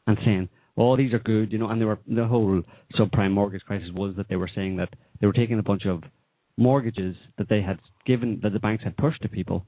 and 0.05 0.19
saying, 0.23 0.49
"Oh, 0.77 0.95
these 0.95 1.13
are 1.13 1.19
good," 1.19 1.51
you 1.51 1.57
know. 1.57 1.69
And 1.69 1.79
they 1.79 1.85
were 1.85 1.99
the 2.07 2.27
whole 2.27 2.61
subprime 2.97 3.31
mortgage 3.31 3.63
crisis 3.63 3.89
was 3.93 4.15
that 4.15 4.27
they 4.29 4.35
were 4.35 4.49
saying 4.53 4.77
that 4.77 4.89
they 5.19 5.27
were 5.27 5.33
taking 5.33 5.59
a 5.59 5.63
bunch 5.63 5.85
of 5.85 6.03
mortgages 6.57 7.15
that 7.37 7.49
they 7.49 7.61
had 7.61 7.79
given 8.05 8.39
that 8.43 8.53
the 8.53 8.59
banks 8.59 8.83
had 8.83 8.97
pushed 8.97 9.21
to 9.21 9.29
people 9.29 9.65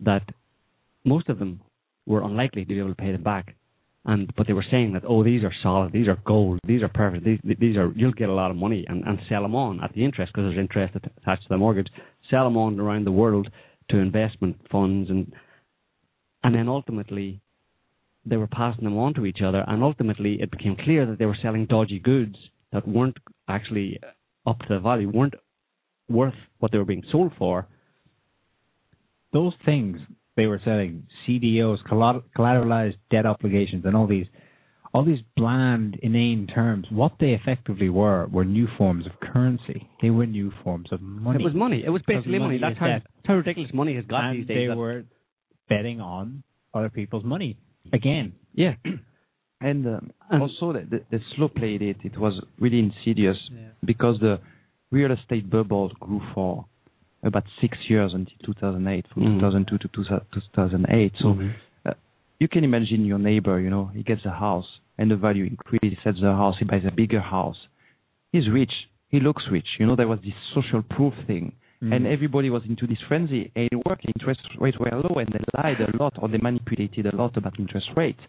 that 0.00 0.22
most 1.04 1.28
of 1.28 1.38
them 1.38 1.60
were 2.06 2.22
unlikely 2.22 2.64
to 2.64 2.68
be 2.68 2.78
able 2.78 2.90
to 2.90 2.94
pay 2.94 3.12
them 3.12 3.22
back. 3.22 3.56
And 4.04 4.32
but 4.34 4.46
they 4.46 4.54
were 4.54 4.64
saying 4.70 4.94
that 4.94 5.02
oh 5.06 5.22
these 5.22 5.44
are 5.44 5.52
solid, 5.62 5.92
these 5.92 6.08
are 6.08 6.18
gold, 6.24 6.58
these 6.66 6.82
are 6.82 6.88
perfect, 6.88 7.24
these 7.24 7.38
these 7.58 7.76
are 7.76 7.92
you'll 7.94 8.12
get 8.12 8.30
a 8.30 8.34
lot 8.34 8.50
of 8.50 8.56
money 8.56 8.86
and, 8.88 9.04
and 9.04 9.18
sell 9.28 9.42
them 9.42 9.54
on 9.54 9.82
at 9.84 9.92
the 9.92 10.04
interest 10.04 10.32
because 10.32 10.48
there's 10.48 10.58
interest 10.58 10.94
attached 10.96 11.42
to 11.42 11.48
the 11.50 11.58
mortgage. 11.58 11.88
Sell 12.30 12.44
them 12.44 12.56
on 12.56 12.80
around 12.80 13.04
the 13.04 13.12
world 13.12 13.50
to 13.90 13.98
investment 13.98 14.56
funds 14.70 15.10
and 15.10 15.32
and 16.42 16.54
then 16.54 16.68
ultimately 16.68 17.42
they 18.30 18.36
were 18.36 18.46
passing 18.46 18.84
them 18.84 18.96
on 18.96 19.12
to 19.14 19.26
each 19.26 19.42
other 19.44 19.64
and 19.66 19.82
ultimately 19.82 20.40
it 20.40 20.50
became 20.50 20.76
clear 20.76 21.04
that 21.04 21.18
they 21.18 21.26
were 21.26 21.36
selling 21.42 21.66
dodgy 21.66 21.98
goods 21.98 22.36
that 22.72 22.86
weren't 22.86 23.18
actually 23.48 24.00
up 24.46 24.58
to 24.60 24.66
the 24.70 24.78
value, 24.80 25.10
weren't 25.10 25.34
worth 26.08 26.34
what 26.58 26.72
they 26.72 26.78
were 26.78 26.84
being 26.84 27.04
sold 27.10 27.32
for. 27.38 27.66
those 29.32 29.52
things 29.64 30.00
they 30.36 30.46
were 30.46 30.60
selling, 30.64 31.06
CDOs, 31.26 31.78
collateralized 32.36 32.96
debt 33.10 33.26
obligations, 33.26 33.84
and 33.84 33.94
all 33.94 34.06
these, 34.06 34.26
all 34.94 35.04
these 35.04 35.20
bland, 35.36 35.98
inane 36.02 36.46
terms. 36.46 36.86
What 36.90 37.12
they 37.20 37.32
effectively 37.32 37.90
were 37.90 38.26
were 38.26 38.44
new 38.44 38.66
forms 38.78 39.06
of 39.06 39.12
currency. 39.20 39.88
They 40.02 40.10
were 40.10 40.26
new 40.26 40.52
forms 40.64 40.88
of 40.92 41.00
money. 41.00 41.40
It 41.40 41.44
was 41.44 41.54
money. 41.54 41.82
It 41.84 41.90
was 41.90 42.02
basically 42.06 42.38
money. 42.38 42.58
money 42.58 42.74
That's 42.74 42.78
how, 42.78 42.98
how 43.26 43.34
ridiculous 43.34 43.70
money 43.74 43.94
has 43.96 44.04
got 44.06 44.24
and 44.24 44.38
these 44.38 44.46
days. 44.48 44.56
they 44.56 44.66
that- 44.68 44.76
were 44.76 45.04
betting 45.68 46.00
on 46.00 46.42
other 46.74 46.88
people's 46.88 47.24
money 47.24 47.56
again. 47.92 48.32
yeah. 48.54 48.74
And, 49.62 49.86
um, 49.86 50.10
And- 50.30 50.40
also, 50.42 50.72
the, 50.72 50.80
the, 50.88 51.00
the 51.10 51.20
slow 51.36 51.48
played 51.48 51.82
it. 51.82 51.98
It 52.02 52.16
was 52.18 52.32
really 52.58 52.78
insidious 52.78 53.36
Yeah. 53.52 53.68
because 53.84 54.18
the 54.18 54.40
real 54.90 55.12
estate 55.12 55.50
bubble 55.50 55.90
grew 56.00 56.22
for 56.32 56.64
about 57.22 57.44
six 57.60 57.76
years 57.88 58.12
until 58.14 58.36
2008, 58.42 59.06
from 59.12 59.22
Mhm. 59.24 59.34
2002 59.40 59.76
to 59.76 59.88
2000 59.88 60.24
2008. 60.32 61.12
So 61.18 61.34
Mhm. 61.34 61.52
uh, 61.84 61.92
you 62.38 62.48
can 62.48 62.64
imagine 62.64 63.04
your 63.04 63.18
neighbor, 63.18 63.60
you 63.60 63.68
know, 63.68 63.86
he 63.92 64.02
gets 64.02 64.24
a 64.24 64.30
house 64.30 64.80
and 64.96 65.10
the 65.10 65.16
value 65.16 65.44
increases, 65.44 65.90
he 65.98 66.02
sells 66.02 66.20
the 66.20 66.32
house, 66.34 66.56
he 66.58 66.64
buys 66.64 66.86
a 66.86 66.90
bigger 66.90 67.20
house. 67.20 67.58
He's 68.32 68.48
rich. 68.48 68.72
He 69.08 69.20
looks 69.20 69.44
rich. 69.50 69.68
You 69.78 69.86
know, 69.86 69.96
there 69.96 70.08
was 70.08 70.20
this 70.22 70.32
social 70.54 70.82
proof 70.82 71.12
thing. 71.26 71.52
Mm. 71.82 71.94
And 71.94 72.06
everybody 72.06 72.50
was 72.50 72.62
into 72.68 72.86
this 72.86 72.98
frenzy. 73.08 73.50
And 73.56 73.68
it 73.72 73.80
worked. 73.86 74.04
Interest 74.06 74.40
rates 74.58 74.78
were 74.78 74.90
low, 74.92 75.16
and 75.18 75.28
they 75.32 75.40
lied 75.62 75.80
a 75.80 75.96
lot, 76.02 76.14
or 76.18 76.28
they 76.28 76.38
manipulated 76.38 77.06
a 77.06 77.16
lot 77.16 77.36
about 77.36 77.58
interest 77.58 77.88
rates 77.96 78.20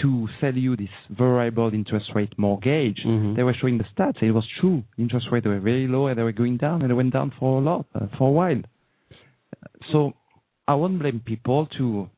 to 0.00 0.28
sell 0.40 0.54
you 0.54 0.74
this 0.76 0.88
variable 1.10 1.72
interest 1.72 2.06
rate 2.14 2.32
mortgage. 2.38 3.00
Mhm. 3.04 3.36
They 3.36 3.42
were 3.42 3.54
showing 3.54 3.78
the 3.78 3.84
stats. 3.94 4.22
It 4.22 4.32
was 4.32 4.46
true. 4.60 4.82
Interest 4.98 5.26
rates 5.30 5.46
were 5.46 5.58
very 5.60 5.86
low, 5.86 6.06
and 6.06 6.18
they 6.18 6.22
were 6.22 6.32
going 6.32 6.56
down, 6.56 6.80
and 6.82 6.90
they 6.90 6.94
went 6.94 7.12
down 7.12 7.30
for 7.38 7.58
a 7.60 7.64
lot, 7.64 7.86
uh, 7.94 8.06
for 8.18 8.28
a 8.28 8.32
while. 8.32 8.62
So 9.90 10.14
I 10.68 10.74
won't 10.74 10.98
blame 10.98 11.20
people 11.20 11.66
to, 11.78 12.08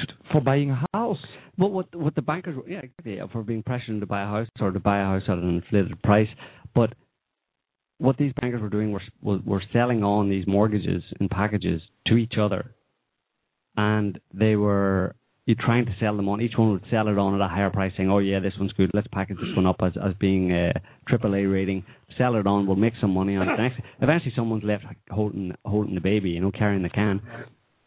to 0.00 0.06
for 0.32 0.40
buying 0.40 0.70
a 0.70 0.86
house. 0.92 1.24
But 1.58 1.70
what 1.72 1.94
what 1.94 2.14
the 2.14 2.22
bankers 2.22 2.56
were- 2.56 2.68
yeah 2.68 2.80
exactly 2.80 3.20
for 3.32 3.42
being 3.42 3.62
pressured 3.62 4.00
to 4.00 4.06
buy 4.06 4.22
a 4.22 4.26
house 4.26 4.48
or 4.60 4.70
to 4.70 4.80
buy 4.80 4.98
a 5.00 5.04
house 5.04 5.24
at 5.28 5.38
an 5.38 5.56
inflated 5.56 6.00
price, 6.02 6.28
but 6.74 6.94
what 8.00 8.16
these 8.16 8.32
bankers 8.40 8.62
were 8.62 8.70
doing 8.70 8.92
was 9.22 9.40
were 9.44 9.62
selling 9.72 10.02
on 10.02 10.28
these 10.28 10.46
mortgages 10.46 11.02
and 11.20 11.30
packages 11.30 11.82
to 12.06 12.16
each 12.16 12.34
other, 12.40 12.74
and 13.76 14.18
they 14.32 14.56
were 14.56 15.14
trying 15.58 15.84
to 15.86 15.92
sell 15.98 16.16
them 16.16 16.28
on. 16.28 16.40
Each 16.40 16.56
one 16.56 16.72
would 16.72 16.84
sell 16.90 17.08
it 17.08 17.18
on 17.18 17.34
at 17.34 17.40
a 17.40 17.48
higher 17.48 17.70
price, 17.70 17.92
saying, 17.96 18.10
"Oh 18.10 18.18
yeah, 18.18 18.40
this 18.40 18.54
one's 18.58 18.72
good. 18.72 18.90
Let's 18.94 19.08
package 19.12 19.36
this 19.38 19.54
one 19.56 19.66
up 19.66 19.76
as 19.82 19.92
as 19.96 20.14
being 20.20 20.52
a 20.52 20.72
AAA 21.08 21.50
rating. 21.50 21.84
Sell 22.16 22.36
it 22.36 22.46
on. 22.46 22.66
We'll 22.66 22.76
make 22.76 22.94
some 23.00 23.12
money 23.12 23.36
on 23.36 23.48
it." 23.48 23.56
Next, 23.58 23.80
eventually, 24.00 24.32
someone's 24.36 24.64
left 24.64 24.84
holding 25.10 25.52
holding 25.64 25.94
the 25.94 26.00
baby, 26.00 26.30
you 26.30 26.40
know, 26.40 26.52
carrying 26.52 26.82
the 26.82 26.88
can, 26.88 27.20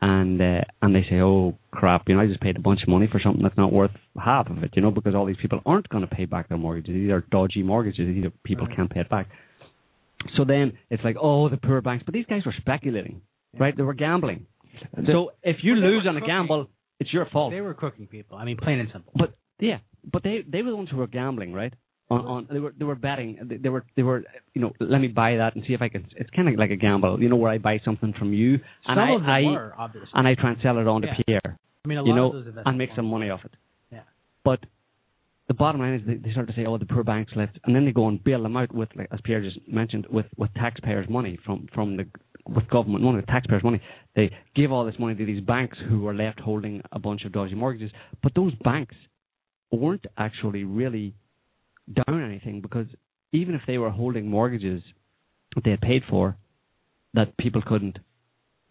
and 0.01 0.41
uh, 0.41 0.61
and 0.81 0.95
they 0.95 1.05
say, 1.09 1.21
"Oh 1.21 1.57
crap, 1.71 2.07
you 2.07 2.15
know, 2.15 2.21
I 2.21 2.27
just 2.27 2.41
paid 2.41 2.57
a 2.57 2.61
bunch 2.61 2.81
of 2.83 2.89
money 2.89 3.07
for 3.11 3.19
something 3.23 3.41
that's 3.41 3.57
not 3.57 3.71
worth 3.71 3.91
half 4.21 4.49
of 4.49 4.63
it," 4.63 4.71
you 4.75 4.81
know, 4.81 4.91
because 4.91 5.15
all 5.15 5.25
these 5.25 5.37
people 5.41 5.61
aren't 5.65 5.89
going 5.89 6.07
to 6.07 6.15
pay 6.15 6.25
back 6.25 6.49
their 6.49 6.57
mortgages. 6.57 6.93
These 6.93 7.11
are 7.11 7.21
dodgy 7.31 7.63
mortgages. 7.63 8.13
These 8.13 8.25
are 8.25 8.33
people 8.43 8.67
can't 8.75 8.89
pay 8.89 8.99
it 8.99 9.09
back. 9.09 9.27
So 10.37 10.45
then 10.45 10.73
it's 10.89 11.03
like, 11.03 11.15
oh, 11.21 11.49
the 11.49 11.57
poor 11.57 11.81
banks, 11.81 12.03
but 12.05 12.13
these 12.13 12.25
guys 12.25 12.41
were 12.45 12.53
speculating, 12.57 13.21
right? 13.59 13.75
They 13.75 13.83
were 13.83 13.93
gambling. 13.93 14.45
So 15.07 15.31
if 15.43 15.57
you 15.63 15.75
lose 15.75 16.05
on 16.07 16.17
a 16.17 16.21
gamble, 16.21 16.67
it's 16.99 17.13
your 17.13 17.25
fault. 17.27 17.51
They 17.51 17.61
were 17.61 17.73
cooking 17.73 18.07
people. 18.07 18.37
I 18.37 18.45
mean, 18.45 18.57
plain 18.57 18.79
and 18.79 18.89
simple. 18.91 19.13
But 19.15 19.35
yeah, 19.59 19.77
but 20.11 20.23
they 20.23 20.43
they 20.47 20.61
were 20.61 20.71
the 20.71 20.75
ones 20.75 20.89
who 20.89 20.97
were 20.97 21.07
gambling, 21.07 21.53
right? 21.53 21.73
On, 22.09 22.19
on 22.25 22.47
they 22.51 22.59
were 22.59 22.73
they 22.77 22.85
were 22.85 22.95
betting. 22.95 23.37
They, 23.43 23.57
they 23.57 23.69
were 23.69 23.85
they 23.95 24.03
were 24.03 24.23
you 24.53 24.61
know 24.61 24.71
let 24.79 24.99
me 24.99 25.07
buy 25.07 25.37
that 25.37 25.55
and 25.55 25.63
see 25.67 25.73
if 25.73 25.81
I 25.81 25.89
can. 25.89 26.05
It's 26.17 26.29
kind 26.31 26.47
of 26.49 26.55
like 26.55 26.71
a 26.71 26.75
gamble, 26.75 27.21
you 27.21 27.29
know, 27.29 27.35
where 27.35 27.51
I 27.51 27.57
buy 27.59 27.79
something 27.85 28.13
from 28.17 28.33
you 28.33 28.53
and 28.53 28.61
Some 28.85 28.99
I 28.99 29.11
of 29.15 29.21
them 29.21 29.29
I 29.29 29.41
were 29.43 29.73
obviously. 29.77 30.09
and 30.13 30.27
I 30.27 30.35
try 30.35 30.51
and 30.51 30.59
sell 30.61 30.77
it 30.79 30.87
on 30.87 31.01
to 31.01 31.07
Yeah. 31.07 31.13
Pierre, 31.25 31.59
I 31.85 31.87
mean, 31.87 31.97
a 31.97 32.01
lot 32.01 32.07
you 32.07 32.11
of 32.13 32.17
know, 32.17 32.31
those 32.33 32.47
investment 32.47 32.67
and 32.67 32.77
make 32.77 32.89
some 32.95 33.05
money 33.05 33.29
off 33.29 33.41
it. 33.45 33.51
Yeah. 33.91 34.01
But 34.43 34.59
the 35.47 35.53
bottom 35.53 35.81
line 35.81 35.95
is 35.95 36.01
they, 36.05 36.15
they 36.15 36.31
start 36.31 36.47
to 36.47 36.53
say, 36.53 36.65
oh, 36.65 36.77
the 36.77 36.85
poor 36.85 37.03
banks 37.03 37.33
left, 37.35 37.59
and 37.65 37.75
then 37.75 37.85
they 37.85 37.91
go 37.91 38.07
and 38.07 38.23
bail 38.23 38.43
them 38.43 38.55
out 38.55 38.73
with, 38.73 38.89
like 38.95 39.09
as 39.11 39.19
Pierre 39.23 39.41
just 39.41 39.59
mentioned, 39.67 40.07
with 40.09 40.25
with 40.37 40.53
taxpayers' 40.55 41.09
money 41.09 41.37
from 41.45 41.67
from 41.73 41.97
the 41.97 42.05
with 42.45 42.67
government 42.69 43.03
money, 43.03 43.17
with 43.17 43.27
taxpayers' 43.27 43.63
money. 43.63 43.81
They 44.15 44.31
give 44.55 44.71
all 44.71 44.85
this 44.85 44.99
money 44.99 45.15
to 45.15 45.25
these 45.25 45.41
banks 45.41 45.77
who 45.89 46.01
were 46.01 46.13
left 46.13 46.39
holding 46.39 46.81
a 46.91 46.99
bunch 46.99 47.25
of 47.25 47.31
dodgy 47.31 47.55
mortgages, 47.55 47.91
but 48.21 48.33
those 48.35 48.53
banks 48.63 48.95
weren't 49.71 50.05
actually 50.17 50.63
really 50.63 51.13
down 51.91 52.23
anything 52.23 52.61
because 52.61 52.87
even 53.31 53.55
if 53.55 53.61
they 53.65 53.77
were 53.77 53.89
holding 53.89 54.27
mortgages 54.27 54.81
that 55.55 55.63
they 55.63 55.71
had 55.71 55.81
paid 55.81 56.03
for 56.09 56.37
that 57.13 57.35
people 57.37 57.61
couldn't 57.65 57.97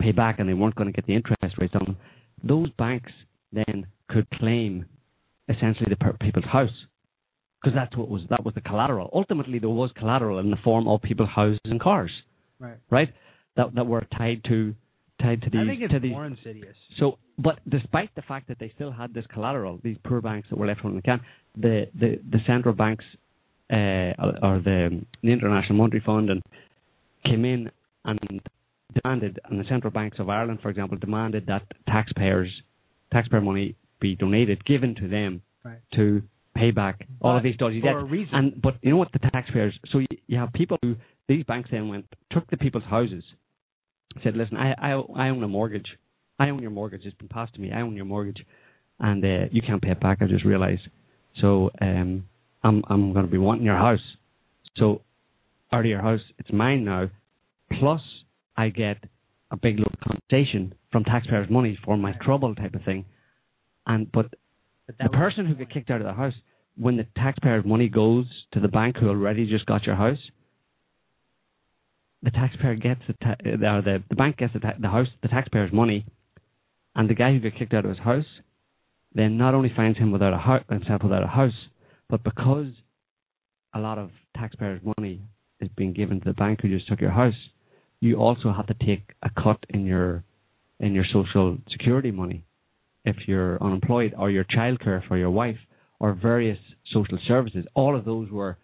pay 0.01 0.13
back 0.13 0.39
and 0.39 0.49
they 0.49 0.55
weren't 0.55 0.75
going 0.75 0.87
to 0.87 0.93
get 0.93 1.07
the 1.07 1.15
interest 1.15 1.59
rates 1.59 1.75
on 1.75 1.85
them, 1.85 1.97
those 2.43 2.71
banks 2.79 3.13
then 3.53 3.87
could 4.09 4.29
claim 4.31 4.87
essentially 5.57 5.89
the 5.95 6.13
people's 6.21 6.45
house 6.45 6.71
because 7.63 7.75
that's 7.77 7.97
what 7.97 8.09
was 8.09 8.23
that 8.31 8.45
was 8.45 8.55
the 8.55 8.61
collateral. 8.61 9.09
Ultimately, 9.13 9.59
there 9.59 9.69
was 9.71 9.91
collateral 9.97 10.39
in 10.39 10.51
the 10.51 10.57
form 10.65 10.89
of 10.89 11.01
people's 11.03 11.29
houses 11.35 11.61
and 11.65 11.81
cars, 11.81 12.11
Right. 12.59 12.79
right? 12.91 13.09
That 13.57 13.75
that 13.75 13.87
were 13.87 14.05
tied 14.19 14.43
to 14.49 14.75
tied 15.21 15.43
to 15.43 15.51
these 15.51 15.61
I 15.63 15.67
think 15.67 15.83
it's 15.83 15.93
to 15.93 16.01
these. 16.01 16.11
more 16.11 16.27
insidious. 16.27 16.75
So, 16.99 17.19
but 17.39 17.59
despite 17.69 18.11
the 18.17 18.23
fact 18.23 18.49
that 18.49 18.59
they 18.59 18.71
still 18.75 18.91
had 18.91 19.15
this 19.15 19.25
collateral, 19.33 19.79
these 19.83 19.97
poor 20.05 20.21
banks 20.21 20.49
that 20.51 20.59
were 20.59 20.67
left 20.67 20.81
holding 20.81 20.97
the 20.99 21.03
can, 21.03 21.21
the 21.57 21.89
the 21.99 22.19
the 22.31 22.39
central 22.47 22.75
banks 22.75 23.05
uh, 23.71 24.13
or 24.43 24.61
the 24.65 25.01
the 25.23 25.31
International 25.31 25.77
Monetary 25.79 26.03
Fund 26.05 26.31
and 26.31 26.43
came 27.25 27.45
in 27.45 27.71
and 28.05 28.41
demanded, 29.01 29.39
and 29.49 29.61
the 29.61 29.69
central 29.69 29.93
banks 29.93 30.19
of 30.19 30.29
Ireland, 30.29 30.59
for 30.63 30.69
example, 30.71 30.99
demanded 30.99 31.47
that 31.47 31.63
taxpayers 31.89 32.51
taxpayer 33.13 33.41
money 33.41 33.77
be 34.03 34.15
donated, 34.17 34.65
given 34.65 34.95
to 34.97 35.09
them 35.09 35.41
Right. 35.65 35.79
to 35.95 36.23
pay 36.55 36.73
back 36.73 37.07
all 37.21 37.37
of 37.37 37.43
these 37.45 37.57
dodgy 37.57 37.81
debts. 37.81 37.99
And 38.33 38.61
but 38.61 38.75
you 38.83 38.91
know 38.91 38.97
what? 38.97 39.13
The 39.13 39.21
taxpayers. 39.31 39.75
So 39.93 39.99
you, 40.01 40.07
you 40.27 40.37
have 40.39 40.53
people 40.53 40.77
who 40.83 40.97
these 41.29 41.45
banks 41.45 41.71
then 41.71 41.89
went 41.89 42.07
took 42.33 42.51
the 42.51 42.57
people's 42.57 42.85
houses, 42.85 43.25
said, 44.23 44.37
"Listen, 44.37 44.57
I 44.57 44.75
I, 44.77 44.91
I 45.25 45.29
own 45.29 45.43
a 45.45 45.49
mortgage. 45.49 45.87
I 46.39 46.51
own 46.51 46.61
your 46.61 46.73
mortgage. 46.73 47.03
It's 47.05 47.17
been 47.17 47.29
passed 47.29 47.55
to 47.55 47.61
me. 47.61 47.71
I 47.73 47.81
own 47.83 47.95
your 47.95 48.05
mortgage, 48.05 48.45
and 48.99 49.25
uh, 49.25 49.47
you 49.53 49.63
can't 49.63 49.81
pay 49.81 49.93
it 49.93 50.01
back. 50.01 50.19
I 50.21 50.27
just 50.27 50.45
realised. 50.45 50.83
So 51.41 51.71
um, 51.81 52.27
I'm 52.65 52.83
I'm 52.91 53.13
going 53.13 53.25
to 53.25 53.31
be 53.31 53.39
wanting 53.39 53.65
your 53.65 53.77
house. 53.89 54.05
So 54.79 55.03
out 55.73 55.81
of 55.81 55.87
your 55.87 56.03
house, 56.03 56.21
it's 56.39 56.53
mine 56.53 56.85
now. 56.85 57.09
Plus, 57.79 58.03
I 58.57 58.69
get 58.71 58.99
a 59.53 59.57
big 59.57 59.79
load 59.79 59.95
of 59.95 60.01
compensation 60.01 60.75
from 60.91 61.05
taxpayers' 61.05 61.49
money 61.49 61.79
for 61.85 61.97
my 61.97 62.13
trouble, 62.21 62.55
type 62.55 62.75
of 62.75 62.83
thing. 62.85 63.05
And 63.87 64.11
but 64.13 64.35
But 64.87 64.97
the 64.99 65.09
person 65.17 65.47
who 65.47 65.55
got 65.55 65.71
kicked 65.71 65.91
out 65.91 66.01
of 66.01 66.07
the 66.07 66.13
house, 66.13 66.35
when 66.77 66.97
the 66.97 67.07
taxpayer's 67.17 67.65
money 67.65 67.89
goes 67.89 68.27
to 68.53 68.61
the 68.61 68.69
bank 68.69 68.97
who 68.97 69.09
already 69.09 69.49
just 69.49 69.67
got 69.67 69.85
your 69.85 69.97
house, 69.97 70.19
the 72.23 72.31
taxpayer 72.31 72.77
gets 72.77 73.01
the 73.07 73.15
ta- 73.15 73.37
or 73.45 73.83
the 73.83 74.03
the 74.09 74.17
bank 74.17 74.37
gets 74.39 74.53
the, 74.53 74.61
ta- 74.61 74.75
the 74.81 74.89
house, 74.89 75.09
the 75.23 75.29
taxpayer's 75.29 75.73
money, 75.73 76.05
and 76.95 77.11
the 77.11 77.15
guy 77.15 77.33
who 77.33 77.41
got 77.41 77.59
kicked 77.59 77.75
out 77.75 77.85
of 77.85 77.91
his 77.91 77.99
house, 77.99 78.27
then 79.15 79.37
not 79.37 79.55
only 79.55 79.73
finds 79.75 79.99
him 79.99 80.13
without 80.13 80.33
a 80.33 80.39
house, 80.39 80.65
himself 80.71 81.03
without 81.03 81.23
a 81.23 81.27
house, 81.27 81.53
but 82.09 82.23
because 82.23 82.69
a 83.75 83.81
lot 83.81 83.99
of 83.99 84.11
taxpayers' 84.37 84.81
money 84.97 85.21
is 85.61 85.69
being 85.77 85.93
given 85.93 86.21
to 86.21 86.25
the 86.25 86.35
bank 86.35 86.61
who 86.61 86.69
just 86.69 86.89
took 86.89 87.01
your 87.01 87.11
house, 87.11 87.35
you 88.01 88.17
also 88.17 88.53
have 88.53 88.67
to 88.67 88.75
take 88.87 89.15
a 89.23 89.31
cut 89.31 89.59
in 89.71 89.87
your 89.87 90.23
in 90.81 90.93
your 90.93 91.05
social 91.13 91.57
security 91.71 92.11
money 92.11 92.45
if 93.05 93.17
you're 93.27 93.63
unemployed 93.63 94.15
or 94.17 94.31
your 94.31 94.45
childcare 94.45 95.07
for 95.09 95.17
your 95.17 95.31
wife 95.31 95.57
or 96.01 96.15
various 96.15 96.59
social 96.93 97.19
services. 97.27 97.65
All 97.75 97.97
of 97.97 98.05
those 98.05 98.31
were 98.31 98.59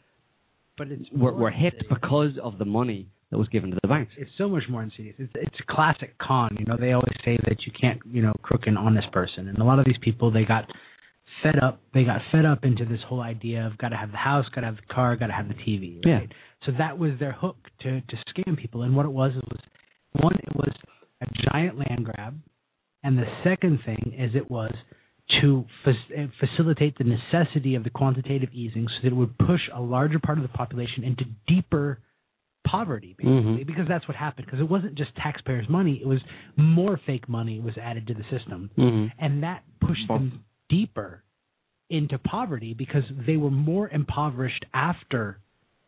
but 0.76 0.88
it's 0.88 1.04
were, 1.12 1.32
were 1.32 1.50
hit 1.50 1.74
insidious. 1.74 1.88
because 1.88 2.32
of 2.42 2.58
the 2.58 2.64
money 2.64 3.08
that 3.30 3.38
was 3.38 3.48
given 3.48 3.70
to 3.70 3.78
the 3.82 3.88
banks. 3.88 4.12
it's 4.16 4.30
so 4.38 4.48
much 4.48 4.62
more 4.70 4.82
insidious. 4.82 5.16
It's 5.18 5.32
it's 5.34 5.56
a 5.60 5.72
classic 5.72 6.16
con. 6.18 6.56
You 6.58 6.64
know, 6.66 6.76
they 6.78 6.92
always 6.92 7.16
say 7.24 7.36
that 7.46 7.66
you 7.66 7.72
can't, 7.78 8.00
you 8.06 8.22
know, 8.22 8.32
crook 8.42 8.62
an 8.66 8.76
honest 8.76 9.10
person. 9.12 9.48
And 9.48 9.58
a 9.58 9.64
lot 9.64 9.78
of 9.78 9.84
these 9.84 9.98
people, 10.00 10.30
they 10.30 10.44
got 10.44 10.64
fed 11.42 11.58
up. 11.62 11.80
They 11.92 12.04
got 12.04 12.20
fed 12.32 12.46
up 12.46 12.64
into 12.64 12.84
this 12.84 13.00
whole 13.06 13.20
idea 13.20 13.66
of 13.66 13.76
got 13.76 13.90
to 13.90 13.96
have 13.96 14.12
the 14.12 14.16
house, 14.16 14.46
got 14.54 14.62
to 14.62 14.68
have 14.68 14.76
the 14.76 14.94
car, 14.94 15.14
got 15.16 15.26
to 15.26 15.32
have 15.34 15.48
the 15.48 15.54
TV. 15.54 16.00
Yeah. 16.04 16.20
So 16.64 16.72
that 16.78 16.98
was 16.98 17.12
their 17.20 17.32
hook 17.32 17.56
to 17.82 18.00
to 18.00 18.16
scam 18.32 18.56
people. 18.56 18.82
And 18.82 18.96
what 18.96 19.04
it 19.04 19.12
was 19.12 19.32
it 19.36 19.44
was 19.44 19.60
one, 20.12 20.34
it 20.34 20.56
was 20.56 20.72
a 21.20 21.26
giant 21.50 21.76
land 21.76 22.04
grab, 22.04 22.38
and 23.02 23.16
the 23.18 23.26
second 23.44 23.80
thing 23.84 24.14
is 24.18 24.34
it 24.34 24.50
was 24.50 24.74
to 25.42 25.64
fac- 25.84 26.18
uh, 26.18 26.26
facilitate 26.40 26.96
the 26.98 27.04
necessity 27.04 27.74
of 27.74 27.84
the 27.84 27.90
quantitative 27.90 28.48
easing 28.52 28.86
so 28.88 28.94
that 29.02 29.08
it 29.12 29.16
would 29.16 29.36
push 29.38 29.60
a 29.74 29.80
larger 29.80 30.18
part 30.18 30.38
of 30.38 30.42
the 30.42 30.48
population 30.48 31.04
into 31.04 31.24
deeper 31.46 32.00
poverty 32.66 33.14
basically 33.16 33.64
Mhm. 33.64 33.66
because 33.66 33.86
that's 33.88 34.06
what 34.08 34.16
happened 34.16 34.44
because 34.46 34.60
it 34.60 34.68
wasn't 34.68 34.94
just 34.94 35.14
taxpayers 35.16 35.66
money 35.70 35.94
it 36.02 36.06
was 36.06 36.20
more 36.56 36.98
fake 37.06 37.26
money 37.28 37.60
was 37.60 37.76
added 37.78 38.06
to 38.06 38.14
the 38.14 38.24
system 38.24 38.70
Mm-hmm. 38.76 39.06
and 39.18 39.42
that 39.42 39.62
pushed 39.80 40.06
them 40.08 40.44
deeper 40.68 41.22
into 41.88 42.18
poverty 42.18 42.74
because 42.74 43.04
they 43.26 43.38
were 43.38 43.50
more 43.50 43.88
impoverished 43.88 44.66
after 44.74 45.38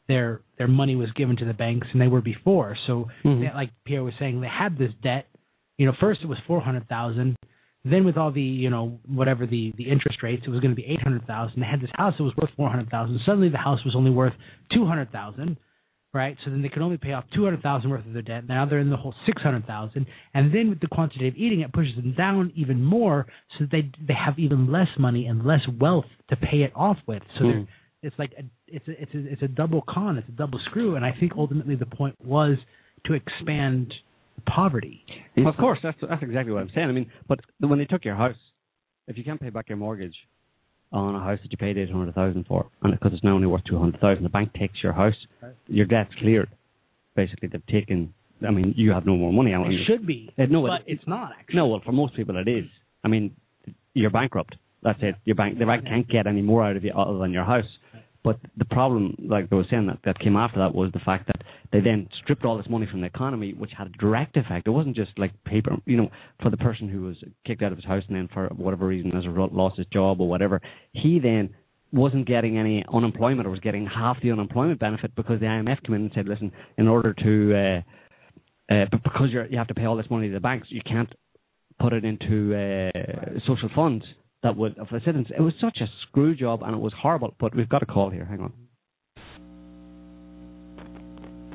their 0.09 0.41
their 0.57 0.69
money 0.69 0.97
was 0.97 1.11
given 1.13 1.37
to 1.37 1.45
the 1.45 1.53
banks 1.55 1.87
than 1.93 1.99
they 2.01 2.09
were 2.09 2.23
before 2.23 2.77
so 2.87 3.09
Mhm. 3.25 3.41
they, 3.41 3.53
like 3.55 3.71
Pierre 3.85 4.03
was 4.03 4.15
saying 4.19 4.41
they 4.41 4.49
had 4.49 4.79
this 4.79 4.95
debt 5.03 5.27
you 5.81 5.87
know 5.87 5.95
first 5.99 6.21
it 6.23 6.27
was 6.27 6.39
400,000 6.47 7.37
then 7.85 8.05
with 8.05 8.17
all 8.19 8.31
the 8.31 8.43
you 8.65 8.71
know 8.71 8.99
whatever 9.09 9.47
the 9.47 9.73
the 9.77 9.89
interest 9.95 10.19
rates 10.23 10.43
it 10.47 10.51
was 10.51 10.61
going 10.61 10.75
to 10.77 10.77
be 10.77 10.87
800,000 10.87 11.61
they 11.61 11.67
had 11.67 11.81
this 11.81 11.91
house 11.95 12.15
that 12.19 12.25
was 12.25 12.37
worth 12.37 12.51
400,000 12.57 13.21
suddenly 13.27 13.49
the 13.49 13.57
house 13.59 13.81
was 13.85 13.95
only 13.97 14.11
worth 14.11 14.35
200,000 14.75 15.57
right? 16.13 16.37
So 16.45 16.51
then 16.51 16.63
they 16.63 16.69
could 16.69 16.83
only 16.83 16.97
pay 16.97 17.13
off 17.13 17.25
two 17.35 17.45
hundred 17.45 17.63
thousand 17.63 17.91
worth 17.91 18.07
of 18.07 18.13
their 18.13 18.23
debt. 18.23 18.49
Now 18.49 18.67
they're 18.67 18.81
in 18.81 18.91
the 18.91 18.97
whole 18.97 19.15
six 19.27 19.41
hundred 19.43 19.67
thousand, 19.67 20.07
and 20.35 20.53
then 20.55 20.69
with 20.71 20.81
the 20.81 20.89
quantitative 20.89 21.37
easing, 21.37 21.61
it 21.61 21.73
pushes 21.73 21.95
them 21.97 22.15
down 22.17 22.53
even 22.57 22.83
more, 22.83 23.27
so 23.59 23.65
that 23.65 23.71
they 23.71 23.91
they 24.09 24.15
have 24.15 24.39
even 24.39 24.73
less 24.73 24.89
money 24.99 25.27
and 25.27 25.45
less 25.45 25.61
wealth 25.79 26.07
to 26.31 26.37
pay 26.37 26.63
it 26.63 26.73
off 26.75 26.99
with. 27.07 27.23
So 27.39 27.45
Mm. 27.45 27.67
it's 28.03 28.19
like 28.19 28.33
a, 28.39 28.43
it's 28.67 28.89
a, 28.89 29.03
it's 29.03 29.15
a, 29.15 29.33
it's 29.33 29.43
a 29.43 29.49
double 29.49 29.83
con, 29.89 30.19
it's 30.19 30.29
a 30.29 30.33
double 30.33 30.59
screw, 30.67 30.97
and 30.97 31.05
I 31.05 31.13
think 31.19 31.33
ultimately 31.37 31.77
the 31.77 31.87
point 31.87 32.17
was 32.25 32.57
to 33.07 33.15
expand 33.15 33.93
poverty. 34.41 35.05
of 35.47 35.57
course, 35.57 35.79
that's 35.83 35.99
that's 36.01 36.23
exactly 36.23 36.53
what 36.53 36.63
I'm 36.63 36.71
saying. 36.75 36.89
I 36.89 36.93
mean, 36.93 37.11
but 37.29 37.41
when 37.61 37.79
they 37.79 37.85
took 37.85 38.05
your 38.05 38.17
house, 38.17 38.37
if 39.09 39.17
you 39.19 39.25
can't 39.25 39.41
pay 39.41 39.51
back 39.51 39.69
your 39.69 39.79
mortgage 39.79 40.15
on 40.93 41.15
a 41.15 41.21
house 41.21 41.39
that 41.43 41.51
you 41.53 41.59
paid 41.59 41.79
eight 41.79 41.91
hundred 41.91 42.15
thousand 42.15 42.47
for, 42.47 42.67
and 42.83 42.93
because 42.93 43.13
it's 43.15 43.23
now 43.25 43.35
only 43.35 43.47
worth 43.47 43.63
two 43.65 43.79
hundred 43.79 44.01
thousand, 44.01 44.23
the 44.25 44.29
bank 44.29 44.53
takes 44.55 44.83
your 44.83 44.93
house, 44.93 45.15
your 45.69 45.87
debt's 45.87 46.15
cleared. 46.19 46.49
Basically, 47.17 47.49
they've 47.49 47.67
taken. 47.67 48.13
I 48.47 48.51
mean, 48.51 48.73
you 48.77 48.91
have 48.93 49.05
no 49.05 49.17
more 49.17 49.33
money. 49.33 49.53
It 49.53 49.85
should 49.87 50.07
be, 50.07 50.31
Uh, 50.39 50.47
no, 50.49 50.63
but 50.63 50.81
it- 50.81 50.95
it's 50.95 51.07
not 51.07 51.33
actually. 51.39 51.57
No, 51.57 51.69
well, 51.69 51.81
for 51.85 51.93
most 51.93 52.15
people 52.15 52.37
it 52.39 52.49
is. 52.49 52.65
I 53.05 53.09
mean, 53.09 53.35
you're 53.95 54.11
bankrupt. 54.11 54.57
That's 54.83 54.99
it. 55.03 55.15
Your 55.27 55.37
bank, 55.37 55.59
the 55.59 55.67
bank 55.67 55.85
can't 55.85 56.09
get 56.09 56.27
any 56.27 56.41
more 56.41 56.65
out 56.65 56.75
of 56.77 56.83
you 56.85 56.93
other 56.93 57.19
than 57.19 57.33
your 57.33 57.45
house. 57.45 57.67
But 58.23 58.39
the 58.57 58.67
problem, 58.67 59.17
like 59.19 59.47
I 59.51 59.55
was 59.55 59.67
saying, 59.71 59.87
that, 59.87 59.99
that 60.05 60.19
came 60.19 60.37
after 60.37 60.59
that 60.59 60.75
was 60.75 60.93
the 60.93 61.01
fact 61.01 61.27
that 61.29 61.43
they 61.73 61.81
then 61.81 62.07
stripped 62.23 62.45
all 62.45 62.59
this 62.59 62.69
money 62.69 62.87
from 62.91 63.01
the 63.01 63.07
economy, 63.07 63.55
which 63.55 63.71
had 63.77 63.87
a 63.87 63.99
direct 63.99 64.37
effect. 64.37 64.67
It 64.67 64.71
wasn't 64.71 64.97
just 64.97 65.13
like 65.19 65.33
paper, 65.45 65.77
you 65.87 65.97
know, 65.97 66.11
for 66.43 66.51
the 66.51 66.59
person 66.59 66.89
who 66.89 67.03
was 67.03 67.17
kicked 67.47 67.63
out 67.63 67.73
of 67.73 67.79
his 67.79 67.85
house 67.87 68.03
and 68.09 68.17
then 68.17 68.29
for 68.33 68.49
whatever 68.49 68.87
reason, 68.87 69.17
as 69.17 69.25
a 69.25 69.31
result, 69.31 69.53
lost 69.53 69.79
his 69.79 69.87
job 69.87 70.21
or 70.21 70.29
whatever. 70.29 70.61
He 70.93 71.19
then 71.19 71.55
wasn't 71.93 72.27
getting 72.27 72.59
any 72.59 72.85
unemployment 72.93 73.47
or 73.47 73.51
was 73.51 73.61
getting 73.61 73.87
half 73.87 74.21
the 74.23 74.31
unemployment 74.31 74.79
benefit 74.79 75.15
because 75.17 75.41
the 75.41 75.47
IMF 75.47 75.83
came 75.83 75.95
in 75.95 76.03
and 76.03 76.13
said, 76.15 76.29
listen, 76.29 76.53
in 76.77 76.89
order 76.89 77.15
to, 77.15 77.55
uh, 77.55 78.75
uh, 78.75 78.85
because 78.91 79.29
you 79.33 79.57
have 79.57 79.69
to 79.69 79.75
pay 79.75 79.87
all 79.87 79.97
this 79.97 80.11
money 80.11 80.29
to 80.29 80.35
the 80.35 80.41
banks, 80.41 80.69
you 80.71 80.83
can't 80.87 81.13
put 81.81 81.95
it 81.95 82.05
into 82.05 82.55
uh, 82.55 83.41
social 83.47 83.71
funds 83.75 84.05
that 84.43 84.57
would 84.57 84.77
for 84.89 85.01
citizens. 85.01 85.29
It 85.37 85.41
was 85.43 85.55
such 85.61 85.79
a 85.81 85.87
screw 86.03 86.35
job 86.35 86.63
and 86.63 86.75
it 86.75 86.81
was 86.81 86.93
horrible. 86.99 87.35
But 87.39 87.55
we've 87.55 87.69
got 87.69 87.83
a 87.83 87.87
call 87.87 88.11
here. 88.11 88.25
Hang 88.25 88.41
on. 88.41 88.53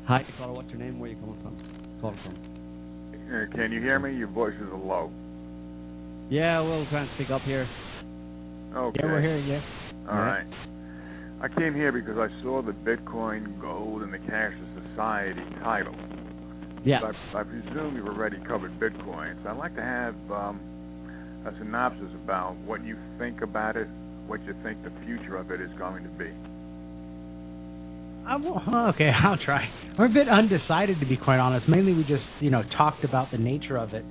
Hi, 0.06 0.24
caller. 0.38 0.52
What's 0.52 0.68
your 0.68 0.78
name? 0.78 1.00
Where 1.00 1.10
are 1.10 1.14
you 1.14 1.20
coming 1.20 1.42
from? 1.42 2.00
Calling 2.00 2.18
from? 2.22 2.34
Uh, 3.26 3.56
Can 3.56 3.72
you 3.72 3.80
hear 3.80 3.98
me? 3.98 4.16
Your 4.16 4.28
voice 4.28 4.54
is 4.54 4.68
low. 4.72 5.10
Yeah, 6.30 6.60
we'll 6.60 6.86
try 6.90 7.02
and 7.02 7.10
speak 7.16 7.30
up 7.30 7.42
here. 7.42 7.68
Okay. 8.74 9.00
Yeah, 9.02 9.06
we're 9.06 9.20
hearing 9.20 9.46
you. 9.46 9.60
All 10.08 10.18
right. 10.18 10.46
I 11.40 11.48
came 11.48 11.74
here 11.74 11.92
because 11.92 12.16
I 12.18 12.28
saw 12.42 12.62
the 12.62 12.72
Bitcoin, 12.72 13.60
gold, 13.60 14.02
and 14.02 14.12
the 14.12 14.18
cashless 14.18 14.90
society 14.90 15.42
title. 15.62 15.94
Yeah. 16.84 17.00
So 17.00 17.12
I, 17.34 17.40
I 17.40 17.42
presume 17.42 17.96
you've 17.96 18.06
already 18.06 18.38
covered 18.46 18.78
Bitcoin. 18.78 19.42
So 19.42 19.50
I'd 19.50 19.56
like 19.56 19.74
to 19.74 19.82
have 19.82 20.14
um, 20.30 20.60
a 21.46 21.54
synopsis 21.58 22.10
about 22.24 22.56
what 22.66 22.84
you 22.84 22.96
think 23.18 23.40
about 23.40 23.76
it, 23.76 23.86
what 24.26 24.44
you 24.44 24.54
think 24.64 24.82
the 24.82 24.92
future 25.04 25.36
of 25.36 25.50
it 25.50 25.60
is 25.60 25.70
going 25.78 26.02
to 26.02 26.10
be. 26.10 26.30
Will, 28.42 28.60
okay, 28.94 29.10
I'll 29.10 29.38
try. 29.44 29.68
We're 29.96 30.06
a 30.06 30.08
bit 30.08 30.28
undecided 30.28 30.98
to 31.00 31.06
be 31.06 31.16
quite 31.16 31.38
honest. 31.38 31.68
Mainly, 31.68 31.94
we 31.94 32.02
just 32.02 32.24
you 32.40 32.50
know 32.50 32.62
talked 32.76 33.04
about 33.04 33.30
the 33.30 33.38
nature 33.38 33.76
of 33.78 33.94
it. 33.94 34.04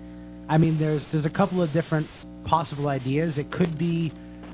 I 0.50 0.58
mean, 0.58 0.80
there's 0.80 1.02
there's 1.12 1.26
a 1.26 1.38
couple 1.38 1.62
of 1.62 1.74
different 1.74 2.08
possible 2.46 2.88
ideas. 2.88 3.34
It 3.36 3.52
could 3.52 3.78
be 3.78 4.12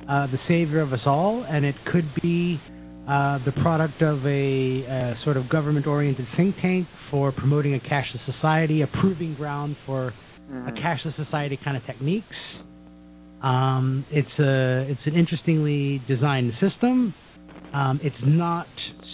uh, 0.10 0.28
the 0.28 0.40
savior 0.48 0.82
of 0.82 0.92
us 0.94 1.02
all, 1.06 1.46
and 1.48 1.64
it 1.64 1.76
could 1.92 2.10
be 2.24 2.60
uh, 3.08 3.38
the 3.46 3.52
product 3.62 4.02
of 4.02 4.26
a, 4.26 4.82
a 4.84 5.16
sort 5.24 5.38
of 5.38 5.48
government-oriented 5.50 6.26
think 6.36 6.56
tank 6.62 6.88
for 7.12 7.32
promoting 7.32 7.76
a 7.76 7.80
cashless 7.80 8.26
society, 8.26 8.82
a 8.82 8.88
proving 8.88 9.36
ground 9.36 9.76
for 9.86 10.12
Mm-hmm. 10.52 10.68
a 10.68 10.72
cashless 10.82 11.16
society 11.16 11.58
kind 11.64 11.78
of 11.78 11.86
techniques. 11.86 12.26
Um, 13.44 14.06
it's 14.12 14.40
a 14.40 14.90
it's 14.92 15.02
an 15.06 15.16
interestingly 15.16 16.02
designed 16.08 16.54
system. 16.62 17.14
Um, 17.74 18.00
it's 18.04 18.16
not 18.24 18.68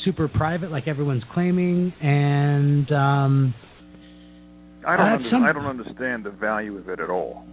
super 0.03 0.27
private 0.27 0.71
like 0.71 0.87
everyone's 0.87 1.23
claiming, 1.33 1.93
and 2.01 2.91
um, 2.91 3.53
I 4.85 4.97
don't. 4.97 5.07
Under- 5.13 5.29
some- 5.29 5.43
I 5.43 5.53
don't 5.53 5.65
understand 5.65 6.25
the 6.25 6.31
value 6.31 6.77
of 6.77 6.89
it 6.89 6.99
at 6.99 7.09
all. 7.09 7.45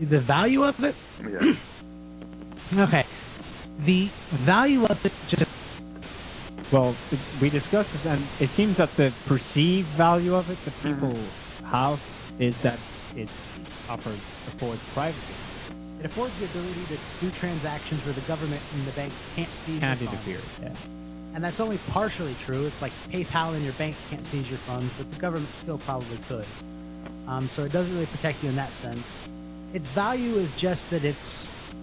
the 0.00 0.20
value 0.26 0.62
of 0.64 0.74
it. 0.80 0.94
Yeah. 1.20 2.82
Okay, 2.86 3.04
the 3.86 4.08
value 4.44 4.84
of 4.84 4.96
it 5.04 5.12
just 5.30 5.42
Well, 6.72 6.96
we 7.40 7.48
discussed 7.50 7.88
this, 7.92 8.02
and 8.04 8.24
it 8.40 8.50
seems 8.56 8.76
that 8.78 8.90
the 8.96 9.10
perceived 9.28 9.88
value 9.96 10.34
of 10.34 10.50
it 10.50 10.58
that 10.64 10.74
people 10.82 11.14
have 11.70 11.98
is 12.40 12.54
that 12.64 12.78
it 13.14 13.28
offers 13.88 14.20
affords 14.54 14.82
privacy, 14.94 15.20
it 16.06 16.12
affords 16.14 16.32
the 16.38 16.46
ability 16.46 16.86
to 16.86 16.96
do 17.20 17.34
transactions 17.42 17.98
where 18.06 18.14
the 18.14 18.22
government 18.30 18.62
and 18.72 18.86
the 18.86 18.92
bank 18.94 19.10
can't 19.34 19.50
seize 19.66 19.80
can't 19.82 19.98
your 20.00 20.10
funds. 20.10 20.22
interfere. 20.22 20.42
Yeah. 20.62 21.34
And 21.34 21.42
that's 21.44 21.58
only 21.58 21.78
partially 21.92 22.36
true. 22.46 22.66
It's 22.66 22.76
like 22.80 22.92
PayPal 23.12 23.56
and 23.58 23.64
your 23.64 23.74
bank 23.76 23.96
can't 24.08 24.22
seize 24.32 24.46
your 24.46 24.60
funds, 24.66 24.92
but 24.96 25.10
the 25.10 25.18
government 25.18 25.50
still 25.66 25.78
probably 25.84 26.16
could. 26.30 26.46
Um, 27.28 27.50
so 27.56 27.64
it 27.64 27.72
doesn't 27.74 27.92
really 27.92 28.06
protect 28.06 28.38
you 28.42 28.48
in 28.50 28.56
that 28.56 28.70
sense. 28.82 29.02
Its 29.74 29.84
value 29.94 30.38
is 30.40 30.48
just 30.62 30.80
that 30.94 31.04
it's 31.04 31.18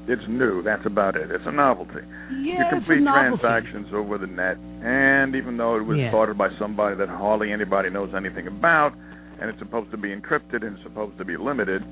It's 0.07 0.23
new. 0.27 0.63
That's 0.63 0.85
about 0.85 1.15
it. 1.15 1.29
It's 1.29 1.43
a 1.45 1.51
novelty. 1.51 2.01
you 2.41 2.55
complete 2.71 2.99
it's 2.99 3.01
a 3.01 3.11
novelty. 3.11 3.41
transactions 3.43 3.87
over 3.93 4.17
the 4.17 4.27
net, 4.27 4.57
and 4.81 5.35
even 5.35 5.57
though 5.57 5.75
it 5.75 5.83
was 5.85 5.97
Yeah. 5.99 6.09
started 6.09 6.37
by 6.37 6.49
somebody 6.57 6.95
that 6.95 7.09
hardly 7.09 7.51
anybody 7.51 7.89
knows 7.89 8.13
anything 8.15 8.47
about, 8.47 8.93
and 9.39 9.49
it's 9.49 9.59
supposed 9.59 9.91
to 9.91 9.97
be 9.97 10.09
encrypted 10.15 10.63
and 10.65 10.75
it's 10.79 10.83
supposed 10.83 11.17
to 11.19 11.25
be 11.25 11.35
limited, 11.37 11.83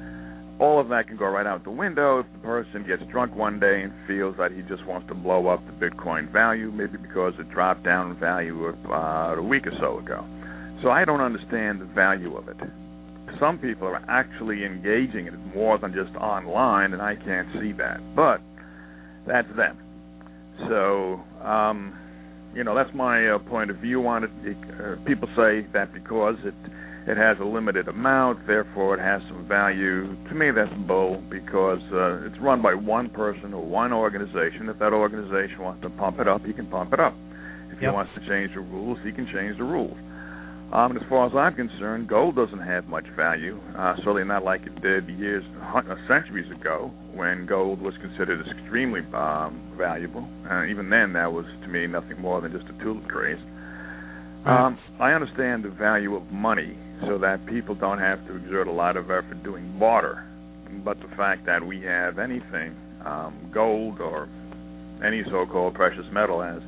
all 0.59 0.79
of 0.79 0.89
that 0.89 1.07
can 1.07 1.17
go 1.17 1.25
right 1.25 1.47
out 1.47 1.63
the 1.63 1.71
window 1.71 2.19
if 2.19 2.25
the 2.33 2.39
person 2.39 2.85
gets 2.85 3.01
drunk 3.11 3.35
one 3.35 3.59
day 3.59 3.81
and 3.81 3.91
feels 4.07 4.35
that 4.37 4.51
he 4.51 4.61
just 4.63 4.85
wants 4.85 5.07
to 5.07 5.15
blow 5.15 5.47
up 5.47 5.61
the 5.65 5.73
Bitcoin 5.73 6.31
value, 6.31 6.71
maybe 6.71 6.97
because 6.97 7.33
it 7.39 7.49
dropped 7.49 7.83
down 7.83 8.11
in 8.11 8.19
value 8.19 8.65
about 8.65 9.37
a 9.37 9.41
week 9.41 9.65
or 9.65 9.73
so 9.79 9.97
ago. 9.99 10.23
So 10.83 10.89
I 10.89 11.05
don't 11.05 11.21
understand 11.21 11.81
the 11.81 11.85
value 11.85 12.35
of 12.35 12.47
it. 12.47 12.57
Some 13.39 13.57
people 13.57 13.87
are 13.87 14.03
actually 14.07 14.65
engaging 14.65 15.27
in 15.27 15.33
it 15.33 15.55
more 15.55 15.77
than 15.77 15.93
just 15.93 16.15
online, 16.17 16.93
and 16.93 17.01
I 17.01 17.15
can't 17.15 17.47
see 17.59 17.71
that. 17.73 17.99
But 18.15 18.41
that's 19.25 19.47
them. 19.55 19.77
So, 20.67 21.21
um, 21.45 21.97
you 22.53 22.63
know, 22.63 22.75
that's 22.75 22.93
my 22.93 23.29
uh, 23.29 23.39
point 23.39 23.71
of 23.71 23.77
view 23.77 24.05
on 24.07 24.23
it. 24.25 24.31
it 24.43 24.57
uh, 24.79 24.95
people 25.05 25.27
say 25.35 25.65
that 25.73 25.93
because 25.93 26.35
it 26.43 26.53
it 27.07 27.17
has 27.17 27.37
a 27.39 27.43
limited 27.43 27.87
amount, 27.87 28.45
therefore 28.45 28.93
it 28.95 29.01
has 29.01 29.21
some 29.27 29.47
value. 29.47 30.15
To 30.29 30.35
me, 30.35 30.51
that's 30.51 30.71
bull 30.87 31.21
because 31.29 31.81
uh, 31.91 32.27
it's 32.27 32.37
run 32.39 32.61
by 32.61 32.75
one 32.75 33.09
person 33.09 33.53
or 33.53 33.65
one 33.65 33.91
organization. 33.91 34.69
If 34.69 34.77
that 34.79 34.93
organization 34.93 35.59
wants 35.61 35.81
to 35.81 35.89
pump 35.89 36.19
it 36.19 36.27
up, 36.27 36.45
he 36.45 36.53
can 36.53 36.67
pump 36.67 36.93
it 36.93 36.99
up. 36.99 37.15
If 37.71 37.79
he 37.79 37.85
Yep. 37.85 37.93
wants 37.95 38.11
to 38.13 38.21
change 38.29 38.53
the 38.53 38.59
rules, 38.61 38.99
he 39.03 39.11
can 39.11 39.25
change 39.33 39.57
the 39.57 39.63
rules. 39.63 39.97
Um, 40.71 40.91
and 40.91 41.01
as 41.01 41.09
far 41.09 41.27
as 41.27 41.33
I'm 41.35 41.55
concerned, 41.55 42.07
gold 42.07 42.35
doesn't 42.35 42.61
have 42.61 42.87
much 42.87 43.05
value. 43.17 43.59
Uh, 43.75 43.95
certainly 43.97 44.23
not 44.23 44.43
like 44.45 44.61
it 44.65 44.81
did 44.81 45.09
years, 45.09 45.43
uh, 45.73 45.81
centuries 46.07 46.49
ago, 46.51 46.91
when 47.13 47.45
gold 47.45 47.81
was 47.81 47.93
considered 47.99 48.45
extremely 48.47 49.01
um, 49.13 49.73
valuable. 49.77 50.25
Uh, 50.49 50.65
even 50.65 50.89
then, 50.89 51.11
that 51.13 51.33
was 51.33 51.45
to 51.63 51.67
me 51.67 51.87
nothing 51.87 52.21
more 52.21 52.39
than 52.39 52.53
just 52.53 52.65
a 52.69 52.83
tulip 52.83 53.05
craze. 53.07 53.39
Um, 54.45 54.77
I 54.99 55.11
understand 55.11 55.63
the 55.63 55.69
value 55.69 56.15
of 56.15 56.23
money, 56.31 56.75
so 57.07 57.17
that 57.17 57.45
people 57.47 57.75
don't 57.75 57.99
have 57.99 58.25
to 58.27 58.35
exert 58.35 58.67
a 58.67 58.71
lot 58.71 58.97
of 58.97 59.05
effort 59.05 59.43
doing 59.43 59.77
barter. 59.79 60.27
But 60.83 60.99
the 60.99 61.13
fact 61.17 61.45
that 61.45 61.65
we 61.65 61.81
have 61.81 62.19
anything, 62.19 62.75
um, 63.05 63.51
gold 63.53 63.99
or 63.99 64.29
any 65.05 65.23
so-called 65.29 65.73
precious 65.73 66.05
metal, 66.11 66.41
as 66.41 66.61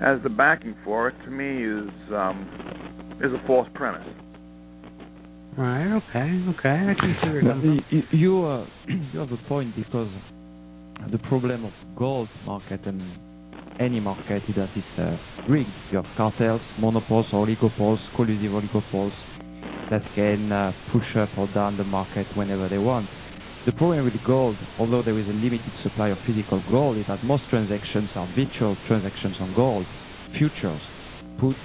as 0.00 0.22
the 0.22 0.28
backing 0.28 0.76
for 0.84 1.08
it, 1.08 1.14
to 1.24 1.30
me 1.30 1.64
is 1.64 1.90
um, 2.12 3.18
is 3.22 3.32
a 3.32 3.46
false 3.46 3.68
premise. 3.74 4.06
Right. 5.56 5.96
Okay. 5.96 6.28
Okay. 6.58 6.68
I 6.68 6.94
can 6.94 7.16
see 7.20 7.28
where 7.28 7.42
you're 7.42 7.54
Well, 7.54 7.80
you, 7.90 8.02
you, 8.12 8.44
uh, 8.44 8.66
you 9.12 9.18
have 9.18 9.32
a 9.32 9.48
point 9.48 9.74
because 9.74 10.10
the 11.10 11.18
problem 11.18 11.64
of 11.64 11.72
gold 11.96 12.28
market 12.46 12.80
and 12.86 13.02
any 13.80 13.98
market 13.98 14.42
is 14.48 14.54
that 14.54 14.68
it's 14.76 14.98
uh, 14.98 15.16
rigged. 15.50 15.68
You 15.90 15.96
have 16.02 16.06
cartels, 16.16 16.60
monopoles, 16.78 17.26
oligopoles, 17.32 17.98
collusive 18.14 18.52
oligopoles 18.52 19.12
that 19.90 20.02
can 20.14 20.52
uh, 20.52 20.72
push 20.92 21.16
up 21.16 21.30
or 21.38 21.48
down 21.54 21.76
the 21.76 21.84
market 21.84 22.26
whenever 22.36 22.68
they 22.68 22.78
want. 22.78 23.08
The 23.66 23.72
problem 23.72 24.04
with 24.04 24.14
gold, 24.26 24.56
although 24.78 25.02
there 25.02 25.18
is 25.18 25.26
a 25.26 25.32
limited 25.32 25.72
supply 25.82 26.08
of 26.08 26.18
physical 26.26 26.62
gold, 26.70 26.98
is 26.98 27.04
that 27.08 27.24
most 27.24 27.42
transactions 27.50 28.08
are 28.14 28.26
virtual 28.36 28.76
transactions 28.86 29.36
on 29.40 29.54
gold, 29.54 29.86
futures, 30.38 30.80
puts, 31.40 31.58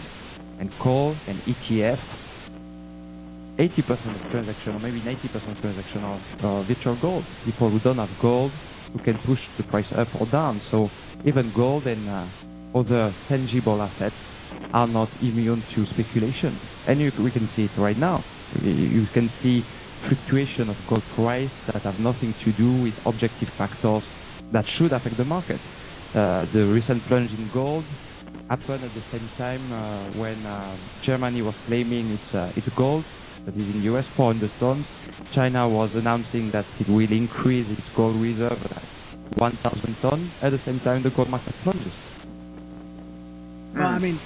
and 0.59 0.69
call 0.81 1.15
and 1.27 1.41
ETF 1.41 1.99
80% 3.57 4.25
of 4.25 4.31
transaction 4.31 4.73
or 4.73 4.79
maybe 4.79 4.99
90% 5.01 5.35
of 5.35 5.61
transaction 5.61 6.01
are 6.01 6.19
uh, 6.41 6.63
virtual 6.63 6.99
gold. 6.99 7.23
People 7.45 7.69
who 7.69 7.79
don't 7.79 7.97
have 7.97 8.09
gold 8.21 8.51
who 8.93 8.99
can 9.03 9.17
push 9.25 9.39
the 9.57 9.63
price 9.65 9.85
up 9.95 10.07
or 10.19 10.25
down. 10.31 10.61
So 10.71 10.89
even 11.25 11.53
gold 11.55 11.85
and 11.85 12.09
uh, 12.09 12.27
other 12.75 13.15
tangible 13.29 13.81
assets 13.81 14.15
are 14.73 14.87
not 14.87 15.09
immune 15.21 15.63
to 15.75 15.85
speculation. 15.93 16.59
And 16.87 16.99
you, 16.99 17.11
we 17.23 17.31
can 17.31 17.49
see 17.55 17.63
it 17.63 17.71
right 17.79 17.97
now. 17.97 18.23
You 18.61 19.05
can 19.13 19.29
see 19.41 19.61
fluctuation 20.09 20.69
of 20.69 20.75
gold 20.89 21.03
price 21.15 21.49
that 21.71 21.81
have 21.83 21.99
nothing 21.99 22.33
to 22.45 22.51
do 22.53 22.83
with 22.83 22.93
objective 23.05 23.47
factors 23.57 24.03
that 24.51 24.65
should 24.77 24.91
affect 24.93 25.17
the 25.17 25.25
market. 25.25 25.59
Uh, 26.13 26.45
the 26.53 26.65
recent 26.67 27.01
plunge 27.07 27.31
in 27.31 27.49
gold 27.53 27.83
happened 28.49 28.83
at 28.83 28.91
the 28.93 29.03
same 29.11 29.29
time 29.37 29.71
uh, 29.71 30.11
when 30.19 30.45
uh, 30.45 30.77
Germany 31.05 31.41
was 31.41 31.55
claiming 31.67 32.11
its 32.11 32.35
uh, 32.35 32.51
its 32.55 32.67
gold 32.77 33.03
that 33.45 33.53
is 33.55 33.67
in 33.75 33.81
US 33.93 34.05
400 34.15 34.51
tons. 34.59 34.85
China 35.33 35.67
was 35.67 35.89
announcing 35.95 36.51
that 36.53 36.65
it 36.79 36.87
will 36.87 37.11
increase 37.11 37.65
its 37.69 37.81
gold 37.95 38.21
reserve 38.21 38.59
at 38.69 38.83
1,000 39.37 39.97
tons. 40.01 40.29
At 40.41 40.51
the 40.51 40.59
same 40.65 40.79
time, 40.81 41.03
the 41.03 41.09
gold 41.09 41.29
market 41.29 41.53
plunges. 41.63 41.91
Well, 43.75 43.87
I 43.87 43.97
mean, 43.97 44.19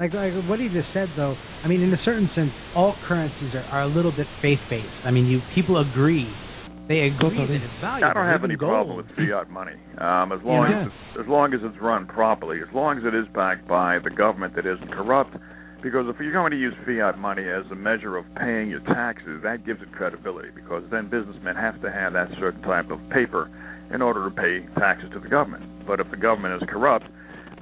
like, 0.00 0.14
like 0.14 0.32
what 0.48 0.58
he 0.58 0.68
just 0.68 0.88
said, 0.92 1.08
though. 1.16 1.36
I 1.62 1.68
mean, 1.68 1.82
in 1.82 1.92
a 1.92 2.00
certain 2.04 2.28
sense, 2.34 2.50
all 2.74 2.94
currencies 3.06 3.54
are, 3.54 3.64
are 3.70 3.82
a 3.82 3.88
little 3.88 4.12
bit 4.12 4.26
faith-based. 4.42 5.04
I 5.04 5.10
mean, 5.10 5.26
you 5.26 5.40
people 5.54 5.78
agree, 5.78 6.26
they 6.88 7.06
agree 7.06 7.36
that 7.36 7.60
it's 7.60 7.80
valuable. 7.80 8.10
I 8.10 8.14
don't 8.14 8.26
have 8.26 8.40
Even 8.40 8.50
any 8.50 8.58
gold. 8.58 8.70
problem 8.72 8.96
with 8.96 9.06
fiat 9.14 9.50
money, 9.50 9.76
um, 9.98 10.32
as 10.32 10.40
long 10.42 10.66
Yeah. 10.70 10.80
as 10.80 10.86
it's, 10.88 11.20
as 11.20 11.28
long 11.28 11.54
as 11.54 11.60
it's 11.62 11.78
run 11.80 12.06
properly, 12.06 12.58
as 12.60 12.72
long 12.74 12.98
as 12.98 13.04
it 13.04 13.14
is 13.14 13.28
backed 13.28 13.68
by 13.68 13.98
the 14.00 14.10
government 14.10 14.56
that 14.56 14.66
isn't 14.66 14.90
corrupt. 14.90 15.36
Because 15.82 16.04
if 16.08 16.20
you're 16.20 16.32
going 16.32 16.50
to 16.50 16.58
use 16.58 16.74
fiat 16.84 17.18
money 17.18 17.44
as 17.48 17.64
a 17.70 17.74
measure 17.74 18.18
of 18.18 18.26
paying 18.36 18.68
your 18.68 18.80
taxes, 18.80 19.40
that 19.42 19.64
gives 19.64 19.80
it 19.80 19.90
credibility. 19.92 20.50
Because 20.54 20.82
then 20.90 21.08
businessmen 21.08 21.56
have 21.56 21.80
to 21.80 21.90
have 21.90 22.12
that 22.12 22.28
certain 22.38 22.60
type 22.62 22.90
of 22.90 23.00
paper 23.08 23.48
in 23.92 24.02
order 24.02 24.22
to 24.28 24.30
pay 24.30 24.60
taxes 24.78 25.08
to 25.14 25.20
the 25.20 25.28
government. 25.28 25.64
But 25.86 26.00
if 26.00 26.10
the 26.10 26.18
government 26.18 26.62
is 26.62 26.68
corrupt, 26.68 27.06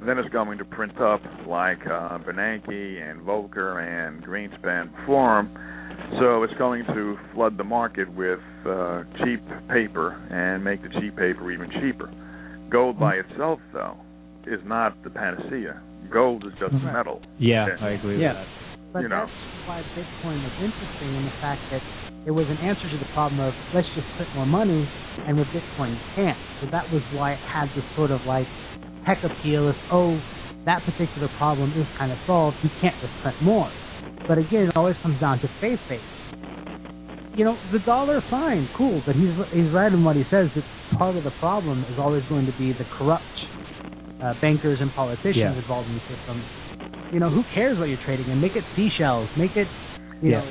then 0.07 0.19
it's 0.19 0.29
going 0.31 0.59
to 0.59 0.65
print 0.65 1.01
up 1.01 1.21
like 1.47 1.81
uh, 1.87 2.19
Bernanke 2.19 3.11
and 3.11 3.21
Volcker 3.23 3.83
and 3.83 4.25
Greenspan 4.25 4.91
Forum. 5.07 5.51
So 6.21 6.43
it's 6.43 6.55
going 6.55 6.85
to 6.87 7.19
flood 7.35 7.59
the 7.59 7.65
market 7.65 8.13
with 8.15 8.41
uh, 8.67 9.03
cheap 9.25 9.43
paper 9.69 10.13
and 10.31 10.63
make 10.63 10.83
the 10.83 10.89
cheap 11.01 11.17
paper 11.17 11.51
even 11.51 11.71
cheaper. 11.81 12.11
Gold 12.71 12.99
by 13.01 13.15
itself, 13.17 13.61
though, 13.73 13.97
is 14.47 14.61
not 14.65 14.95
the 15.03 15.11
panacea. 15.11 15.81
Gold 16.13 16.45
is 16.47 16.53
just 16.61 16.73
Right. 16.85 16.93
metal. 16.93 17.21
Yeah, 17.39 17.67
Yeah. 17.67 17.85
I 17.87 17.91
agree 17.91 18.21
Yeah. 18.21 18.29
with 18.29 18.37
that. 18.37 18.47
But 18.93 19.03
you 19.03 19.09
know. 19.09 19.27
that's 19.27 19.69
why 19.69 19.83
Bitcoin 19.97 20.43
was 20.45 20.53
interesting 20.65 21.15
in 21.15 21.25
the 21.25 21.37
fact 21.43 21.61
that 21.71 21.83
it 22.25 22.31
was 22.31 22.49
an 22.49 22.57
answer 22.59 22.89
to 22.89 22.97
the 22.97 23.09
problem 23.13 23.41
of 23.41 23.53
let's 23.75 23.89
just 23.95 24.07
print 24.17 24.29
more 24.35 24.47
money, 24.47 24.89
and 25.27 25.37
with 25.37 25.49
Bitcoin 25.49 25.93
you 25.93 26.01
can't. 26.15 26.39
So 26.61 26.67
that 26.73 26.91
was 26.93 27.03
why 27.13 27.33
it 27.33 27.41
had 27.41 27.69
this 27.75 27.85
sort 27.97 28.11
of 28.11 28.25
like 28.25 28.47
heck 29.09 29.25
appeal 29.25 29.73
of 29.73 29.77
oh, 29.91 30.21
that 30.69 30.85
particular 30.85 31.33
problem 31.41 31.73
is 31.81 31.89
kind 31.97 32.13
of 32.13 32.19
solved. 32.29 32.57
You 32.63 32.69
can't 32.85 32.95
just 33.01 33.13
print 33.25 33.41
more. 33.41 33.73
But 34.29 34.37
again, 34.37 34.69
it 34.69 34.77
always 34.77 34.97
comes 35.01 35.19
down 35.19 35.41
to 35.41 35.49
faith 35.65 35.81
based. 35.89 36.05
You 37.33 37.45
know, 37.49 37.57
the 37.73 37.81
dollar, 37.89 38.21
fine, 38.29 38.69
cool, 38.77 39.01
but 39.07 39.17
he's 39.17 39.33
he's 39.57 39.73
right 39.73 39.89
in 39.89 40.05
what 40.05 40.17
he 40.17 40.25
says 40.29 40.53
that 40.53 40.67
part 41.01 41.17
of 41.17 41.25
the 41.25 41.33
problem 41.41 41.85
is 41.89 41.97
always 41.99 42.23
going 42.29 42.45
to 42.45 42.53
be 42.61 42.77
the 42.77 42.85
corrupt 42.99 43.25
uh, 44.21 44.35
bankers 44.43 44.79
and 44.83 44.93
politicians 44.93 45.37
Yeah. 45.37 45.57
involved 45.57 45.89
in 45.89 45.95
the 45.97 46.05
system 46.13 46.45
you 47.13 47.21
know, 47.21 47.31
who 47.31 47.43
cares 47.55 47.79
what 47.79 47.89
you're 47.89 48.03
trading 48.05 48.29
in? 48.29 48.41
Make 48.41 48.57
it 48.57 48.65
seashells. 48.77 49.29
Make 49.37 49.57
it, 49.57 49.69
you 50.23 50.31
Yeah. 50.31 50.41
know, 50.41 50.49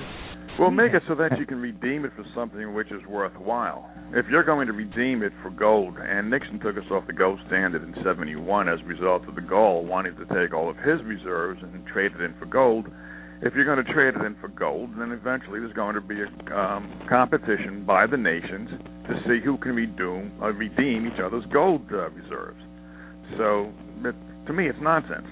Well, 0.60 0.72
make 0.72 0.94
it 0.94 1.04
so 1.08 1.14
that 1.14 1.38
you 1.38 1.46
can 1.46 1.62
redeem 1.62 2.04
it 2.04 2.12
for 2.16 2.26
something 2.34 2.74
which 2.74 2.92
is 2.92 3.06
worthwhile. 3.08 3.88
If 4.14 4.26
you're 4.32 4.44
going 4.44 4.66
to 4.66 4.74
redeem 4.74 5.22
it 5.22 5.32
for 5.44 5.52
gold, 5.52 5.98
and 6.02 6.32
Nixon 6.32 6.60
took 6.60 6.78
us 6.78 6.90
off 6.90 7.06
the 7.06 7.14
gold 7.14 7.40
standard 7.46 7.84
in 7.84 7.94
71 8.04 8.68
as 8.68 8.80
a 8.82 8.86
result 8.86 9.28
of 9.28 9.36
de 9.36 9.42
Gaulle 9.42 9.84
wanting 9.84 10.16
to 10.16 10.26
take 10.34 10.56
all 10.56 10.68
of 10.68 10.78
his 10.78 11.04
reserves 11.04 11.60
and 11.62 11.86
trade 11.86 12.12
it 12.18 12.22
in 12.22 12.34
for 12.40 12.48
gold, 12.48 12.88
if 13.42 13.54
you're 13.54 13.66
going 13.66 13.86
to 13.86 13.94
trade 13.94 14.16
it 14.16 14.26
in 14.26 14.36
for 14.42 14.48
gold, 14.48 14.90
then 14.98 15.12
eventually 15.12 15.60
there's 15.60 15.74
going 15.74 15.94
to 15.94 16.02
be 16.02 16.18
a 16.22 16.58
um, 16.58 17.06
competition 17.08 17.86
by 17.86 18.08
the 18.08 18.18
nations 18.18 18.70
to 19.08 19.14
see 19.28 19.46
who 19.46 19.58
can 19.58 19.76
redeem, 19.76 20.32
uh, 20.42 20.48
redeem 20.48 21.06
each 21.06 21.22
other's 21.24 21.46
gold 21.54 21.84
uh, 21.92 22.10
reserves. 22.10 22.60
So, 23.38 23.72
it, 24.04 24.16
to 24.48 24.54
me, 24.54 24.68
it's 24.68 24.80
nonsense. 24.82 25.28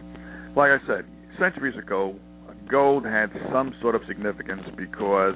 Like 0.56 0.69
I 0.69 0.77
said, 0.85 1.06
centuries 1.39 1.77
ago, 1.80 2.15
gold 2.69 3.05
had 3.05 3.29
some 3.51 3.73
sort 3.81 3.95
of 3.95 4.01
significance 4.07 4.63
because 4.75 5.35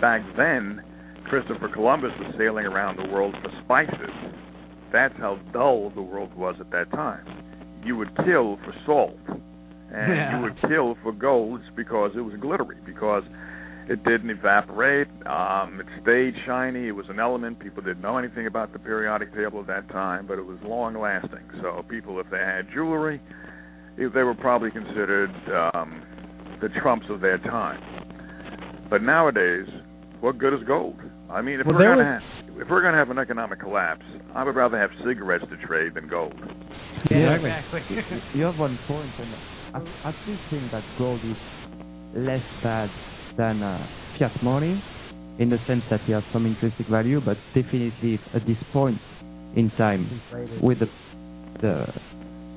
back 0.00 0.22
then 0.36 0.82
Christopher 1.28 1.68
Columbus 1.72 2.12
was 2.20 2.34
sailing 2.38 2.66
around 2.66 2.96
the 2.96 3.08
world 3.12 3.34
for 3.42 3.50
spices. 3.64 4.14
That's 4.92 5.14
how 5.18 5.36
dull 5.52 5.90
the 5.94 6.02
world 6.02 6.34
was 6.34 6.56
at 6.60 6.70
that 6.70 6.90
time. 6.92 7.24
You 7.84 7.96
would 7.96 8.14
kill 8.24 8.58
for 8.64 8.74
salt, 8.86 9.18
and 9.92 10.12
Yeah. 10.14 10.36
you 10.36 10.42
would 10.42 10.56
kill 10.68 10.94
for 11.02 11.12
gold 11.12 11.60
because 11.76 12.12
it 12.16 12.20
was 12.20 12.34
glittery, 12.36 12.76
because 12.84 13.24
it 13.88 14.02
didn't 14.04 14.30
evaporate. 14.30 15.08
Um, 15.26 15.80
it 15.80 15.86
stayed 16.02 16.34
shiny. 16.46 16.88
It 16.88 16.96
was 16.96 17.08
an 17.08 17.18
element. 17.20 17.58
People 17.58 17.82
didn't 17.82 18.02
know 18.02 18.16
anything 18.16 18.46
about 18.46 18.72
the 18.72 18.78
periodic 18.78 19.34
table 19.34 19.60
at 19.60 19.66
that 19.66 19.88
time, 19.90 20.26
but 20.26 20.38
it 20.38 20.46
was 20.46 20.58
long 20.62 20.94
lasting. 20.94 21.44
So 21.60 21.84
people, 21.88 22.18
if 22.20 22.30
they 22.30 22.38
had 22.38 22.70
jewelry, 22.72 23.20
they 23.96 24.22
were 24.22 24.34
probably 24.34 24.70
considered 24.70 25.30
um, 25.52 26.02
the 26.60 26.68
trumps 26.80 27.06
of 27.10 27.20
their 27.20 27.38
time. 27.38 27.80
But 28.90 29.02
nowadays, 29.02 29.66
what 30.20 30.38
good 30.38 30.54
is 30.54 30.60
gold? 30.66 30.98
I 31.30 31.42
mean, 31.42 31.60
if 31.60 31.66
Well, 31.66 31.76
we're 31.76 31.84
gonna 31.96 31.96
was- 32.20 32.22
have, 32.22 32.60
if 32.62 32.70
we're 32.70 32.82
gonna 32.82 32.96
have 32.96 33.10
an 33.10 33.18
economic 33.18 33.60
collapse, 33.60 34.04
I 34.34 34.44
would 34.44 34.54
rather 34.56 34.78
have 34.78 34.90
cigarettes 35.04 35.44
to 35.50 35.56
trade 35.66 35.94
than 35.94 36.08
gold. 36.08 36.34
Yeah, 37.10 37.18
Yeah, 37.18 37.34
exactly. 37.34 38.04
you 38.34 38.44
have 38.44 38.58
one 38.58 38.78
point, 38.86 39.10
and 39.18 39.34
I, 39.74 40.08
I 40.08 40.14
still 40.22 40.38
think 40.50 40.70
that 40.72 40.84
gold 40.98 41.20
is 41.24 41.36
less 42.14 42.42
bad 42.62 42.90
than 43.36 43.62
uh, 43.62 43.86
fiat 44.18 44.42
money 44.42 44.82
in 45.38 45.50
the 45.50 45.58
sense 45.66 45.82
that 45.90 46.00
it 46.08 46.12
has 46.12 46.22
some 46.32 46.46
intrinsic 46.46 46.86
value, 46.86 47.20
but 47.20 47.36
definitely 47.54 48.20
at 48.32 48.46
this 48.46 48.56
point 48.72 48.98
in 49.56 49.70
time, 49.76 50.20
with 50.62 50.78
the, 50.78 50.86
the 51.60 51.86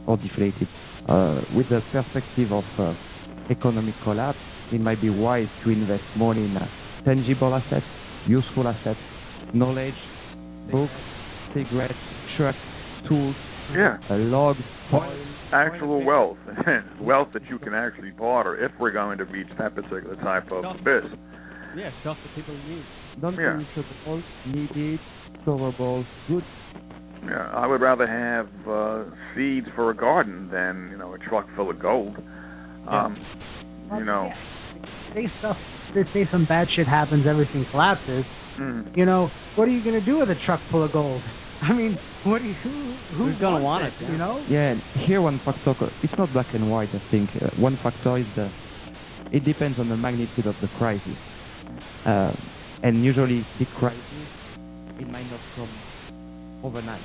or 0.06 0.18
deflated, 0.18 0.68
uh, 1.10 1.42
with 1.56 1.68
the 1.70 1.82
perspective 1.92 2.52
of 2.52 2.64
uh, 2.78 2.94
economic 3.50 3.96
collapse, 4.04 4.38
it 4.72 4.82
might 4.82 5.02
be 5.02 5.10
wise 5.10 5.48
to 5.64 5.70
invest 5.70 6.04
more 6.16 6.34
in 6.34 6.56
uh, 6.56 6.68
tangible 7.06 7.54
assets, 7.56 7.86
useful 8.28 8.68
assets, 8.68 9.00
knowledge, 9.54 9.94
books, 10.72 10.92
cigarettes, 11.54 11.94
trucks, 12.38 12.58
tools, 13.08 13.36
Yeah, 13.76 13.98
uh, 14.10 14.16
logs, 14.16 14.60
actual 15.54 16.04
wealth, 16.04 16.38
wealth 17.02 17.30
that 17.34 17.44
you 17.50 17.60
can 17.60 17.74
actually 17.74 18.12
barter 18.12 18.64
if 18.64 18.72
we're 18.80 18.92
going 18.92 19.18
to 19.20 19.26
reach 19.26 19.48
that 19.58 19.76
particular 19.76 20.16
type 20.18 20.52
of 20.52 20.64
abyss. 20.66 21.10
Yeah, 21.76 21.92
stuff 22.02 22.18
that 22.24 22.36
people 22.36 22.56
need. 22.68 22.84
non 23.22 23.36
perishable, 23.36 24.24
needed, 24.48 25.00
storable 25.46 26.06
goods. 26.28 26.46
Yeah, 27.24 27.50
I 27.54 27.68
would 27.68 27.82
rather 27.82 28.08
have 28.08 28.48
uh, 28.68 29.04
seeds 29.36 29.68
for 29.76 29.90
a 29.92 29.96
garden 29.96 30.50
than 30.52 30.90
you 30.92 30.98
know 30.98 31.14
a 31.14 31.18
truck 31.18 31.48
full 31.56 31.70
of 31.70 31.80
gold. 31.80 32.16
Um, 32.88 33.18
you 33.96 34.04
know, 34.06 34.30
Say 35.16 35.28
stuff. 35.40 35.58
They 35.96 36.04
say 36.14 36.28
some 36.32 36.46
bad 36.46 36.68
shit 36.76 36.86
happens, 36.88 37.26
everything 37.28 37.66
collapses. 37.72 38.26
mm, 38.60 38.96
You 38.96 39.06
know, 39.06 39.30
what 39.56 39.68
are 39.68 39.72
you 39.72 39.84
gonna 39.84 40.02
do 40.06 40.20
with 40.20 40.30
a 40.30 40.36
truck 40.46 40.60
full 40.70 40.84
of 40.84 40.92
gold? 40.92 41.22
I 41.62 41.74
mean, 41.74 41.98
what 42.24 42.40
do 42.42 42.48
you, 42.48 42.54
who 42.62 42.96
who 43.16 43.26
Who's 43.32 43.40
gonna 43.40 43.64
want 43.64 43.86
it, 43.86 43.94
You 44.02 44.18
know? 44.18 44.44
Yeah, 44.50 44.72
and 44.76 44.82
here 45.08 45.22
one 45.22 45.40
factor, 45.46 45.74
it's 46.04 46.14
not 46.18 46.32
black 46.34 46.48
and 46.54 46.70
white, 46.70 46.90
I 46.94 47.02
think. 47.10 47.30
Uh, 47.42 47.50
one 47.60 47.80
factor 47.82 48.18
is 48.18 48.26
the, 48.36 48.52
it 49.32 49.44
depends 49.46 49.80
on 49.80 49.90
the 49.90 49.98
magnitude 49.98 50.46
of 50.46 50.56
the 50.62 50.68
crisis. 50.78 51.18
Uh, 52.06 52.32
and 52.84 53.04
usually 53.04 53.46
big 53.58 53.68
crisis, 53.80 54.02
it 55.00 55.08
might 55.10 55.26
not 55.32 55.40
come 55.56 55.70
overnight. 56.64 57.02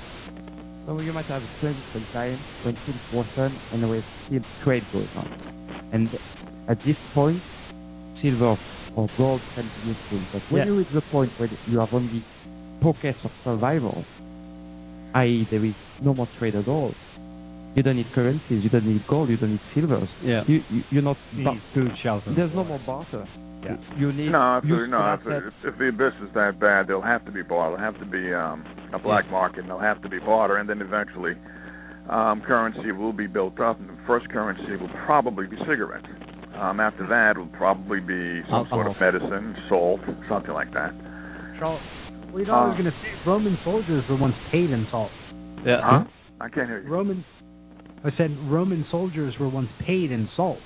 So 0.86 0.98
you 1.00 1.12
might 1.12 1.26
have 1.26 1.42
a 1.42 1.48
transition 1.60 2.04
time 2.12 2.38
when 2.64 2.74
things 2.84 2.98
worsen 3.14 3.56
and 3.72 3.88
with 3.88 4.04
still 4.26 4.42
trade 4.64 4.82
going 4.92 5.09
on. 5.16 5.28
And 5.92 6.09
at 6.68 6.78
this 6.86 6.97
point, 7.14 7.43
silver 8.22 8.56
or 8.97 9.09
gold 9.16 9.40
can 9.55 9.70
be 9.82 9.89
useful. 9.90 10.20
But 10.32 10.43
when 10.51 10.60
Yeah. 10.62 10.66
you 10.66 10.76
reach 10.78 10.89
the 10.93 11.01
point 11.10 11.32
where 11.39 11.51
you 11.66 11.78
have 11.80 11.93
only 11.93 12.24
pockets 12.80 13.18
of 13.24 13.30
survival, 13.44 14.05
i.e., 15.14 15.47
there 15.51 15.64
is 15.64 15.74
no 16.01 16.14
more 16.14 16.28
trade 16.39 16.55
at 16.55 16.68
all, 16.68 16.94
you 17.74 17.82
don't 17.82 17.97
need 17.97 18.12
currencies, 18.12 18.62
you 18.62 18.68
don't 18.68 18.84
need 18.86 19.06
gold, 19.06 19.30
you 19.30 19.36
don't 19.39 19.52
need 19.52 19.60
silvers. 19.74 20.09
Yeah. 20.22 20.44
You, 20.47 20.62
you 20.70 20.82
you're 20.90 21.02
not. 21.02 21.16
Bar- 21.32 21.55
need 21.55 21.62
food, 21.74 21.90
shelter. 22.02 22.34
there's 22.34 22.55
no 22.55 22.64
more 22.64 22.80
barter. 22.84 23.26
Yeah. 23.64 23.76
You 23.97 24.12
need. 24.12 24.30
no, 24.32 24.59
if, 24.59 24.64
useful 24.64 24.89
no, 24.89 25.14
if, 25.14 25.20
if, 25.24 25.55
if 25.72 25.78
the 25.78 25.89
abyss 25.89 26.12
is 26.20 26.34
that 26.34 26.59
bad, 26.59 26.89
there'll 26.89 27.01
have 27.01 27.24
to 27.26 27.32
be 27.32 27.43
barter. 27.43 27.76
There'll 27.76 27.93
have 27.93 28.01
to 28.02 28.10
be 28.10 28.34
um, 28.34 28.66
a 28.93 28.98
black 28.98 29.30
market, 29.30 29.60
and 29.60 29.68
there'll 29.68 29.80
have 29.80 30.02
to 30.02 30.09
be 30.09 30.18
barter, 30.18 30.56
and 30.56 30.68
then 30.68 30.82
eventually 30.82 31.34
um, 32.10 32.43
currency 32.43 32.90
will 32.93 33.12
be 33.12 33.26
built 33.28 33.60
up, 33.60 33.78
and 33.78 33.89
the 33.89 33.97
first 34.06 34.28
currency 34.30 34.76
will 34.76 34.90
probably 35.06 35.47
be 35.47 35.56
cigarettes. 35.59 36.06
Um, 36.58 36.80
after 36.80 37.06
that, 37.08 37.38
will 37.38 37.46
probably 37.56 38.00
be 38.00 38.42
some 38.50 38.66
sort 38.70 38.86
of 38.86 38.94
medicine, 39.00 39.56
salt, 39.68 40.00
something 40.28 40.52
like 40.52 40.72
that. 40.74 40.92
Charles, 41.58 41.80
well, 42.30 42.40
you 42.40 42.46
know, 42.46 42.54
I 42.54 42.66
was 42.66 42.74
Uh, 42.74 42.78
gonna 42.78 42.90
say 43.02 43.12
Roman 43.26 43.58
soldiers 43.64 44.04
were 44.08 44.16
once 44.16 44.36
paid 44.50 44.70
in 44.70 44.86
salt. 44.90 45.10
Yeah. 45.64 45.80
Huh? 45.82 46.04
I 46.40 46.48
can't 46.48 46.68
hear 46.68 46.80
you. 46.80 46.88
Roman, 46.90 47.24
I 48.04 48.10
said 48.16 48.36
Roman 48.50 48.84
soldiers 48.90 49.38
were 49.38 49.48
once 49.48 49.70
paid 49.80 50.10
in 50.10 50.28
salt. 50.36 50.58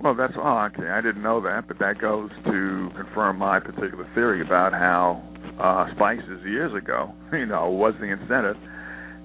Well, 0.00 0.14
that's 0.14 0.32
oh, 0.36 0.58
okay. 0.72 0.88
I 0.88 1.00
didn't 1.02 1.22
know 1.22 1.40
that, 1.42 1.68
but 1.68 1.78
that 1.78 1.98
goes 2.00 2.30
to 2.46 2.90
confirm 2.96 3.36
my 3.38 3.60
particular 3.60 4.06
theory 4.14 4.40
about 4.40 4.72
how 4.72 5.20
uh, 5.60 5.90
spices 5.94 6.40
years 6.44 6.72
ago, 6.74 7.12
you 7.32 7.44
know, 7.46 7.68
was 7.70 7.94
the 8.00 8.06
incentive 8.06 8.56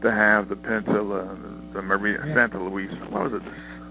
to 0.04 0.12
have 0.12 0.50
the 0.50 0.56
Pinta, 0.58 1.00
uh, 1.00 1.36
the 1.74 1.82
Maria 1.82 2.20
Yeah. 2.28 2.36
Santa 2.36 2.62
Luisa, 2.62 2.96
what 3.10 3.32
was 3.32 3.42
it, 3.42 3.42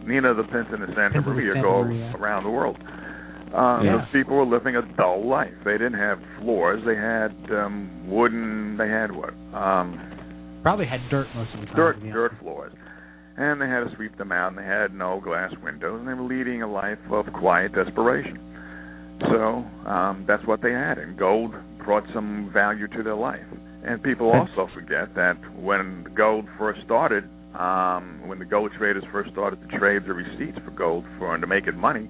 Nina 0.06 0.34
the 0.34 0.44
Pinta 0.44 0.74
and 0.74 0.94
Santa 0.94 1.20
the 1.20 1.30
Maria 1.30 1.54
Santa 1.54 1.62
go 1.68 1.84
Maria. 1.84 2.14
around 2.16 2.44
the 2.44 2.50
world. 2.50 2.76
Uh, 3.54 3.80
Yeah. 3.82 3.98
Those 3.98 4.08
people 4.12 4.36
were 4.36 4.46
living 4.46 4.76
a 4.76 4.82
dull 4.96 5.26
life. 5.28 5.54
They 5.64 5.72
didn't 5.78 5.94
have 5.98 6.18
floors. 6.40 6.82
They 6.84 6.96
had 6.96 7.32
um, 7.54 7.88
wooden. 8.08 8.76
They 8.76 8.88
had 8.88 9.12
what? 9.14 9.32
Um, 9.54 10.60
Probably 10.62 10.86
had 10.86 11.00
dirt 11.10 11.26
most 11.34 11.54
of 11.54 11.60
the 11.60 11.66
time. 11.66 11.76
dirt 11.76 12.00
to 12.00 12.12
dirt 12.12 12.32
floors. 12.40 12.72
And 13.36 13.60
they 13.60 13.66
had 13.68 13.80
to 13.84 13.90
sweep 13.96 14.16
them 14.16 14.30
out 14.32 14.48
and 14.50 14.58
they 14.58 14.64
had 14.64 14.94
no 14.94 15.20
glass 15.20 15.52
windows 15.62 15.98
and 15.98 16.08
they 16.08 16.14
were 16.14 16.22
leading 16.22 16.62
a 16.62 16.70
life 16.70 16.98
of 17.10 17.26
quiet 17.32 17.74
desperation. 17.74 18.38
So 19.30 19.64
um 19.88 20.24
that's 20.26 20.44
what 20.46 20.62
they 20.62 20.72
had 20.72 20.98
and 20.98 21.18
gold 21.18 21.52
brought 21.84 22.04
some 22.14 22.50
value 22.52 22.86
to 22.88 23.02
their 23.02 23.14
life. 23.16 23.44
And 23.84 24.02
people 24.02 24.30
also 24.30 24.68
forget 24.72 25.14
that 25.16 25.36
when 25.60 26.06
gold 26.16 26.46
first 26.58 26.80
started, 26.84 27.24
um, 27.58 28.22
when 28.26 28.38
the 28.38 28.44
gold 28.44 28.72
traders 28.76 29.04
first 29.12 29.30
started 29.32 29.60
to 29.68 29.78
trade 29.78 30.02
the 30.06 30.12
receipts 30.12 30.58
for 30.64 30.70
gold 30.72 31.04
for 31.18 31.34
and 31.34 31.40
to 31.40 31.46
make 31.46 31.66
it 31.66 31.76
money, 31.76 32.08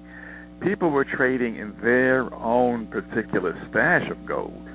people 0.61 0.89
were 0.89 1.05
trading 1.05 1.57
in 1.57 1.75
their 1.81 2.33
own 2.33 2.87
particular 2.87 3.53
stash 3.69 4.09
of 4.09 4.25
gold, 4.27 4.65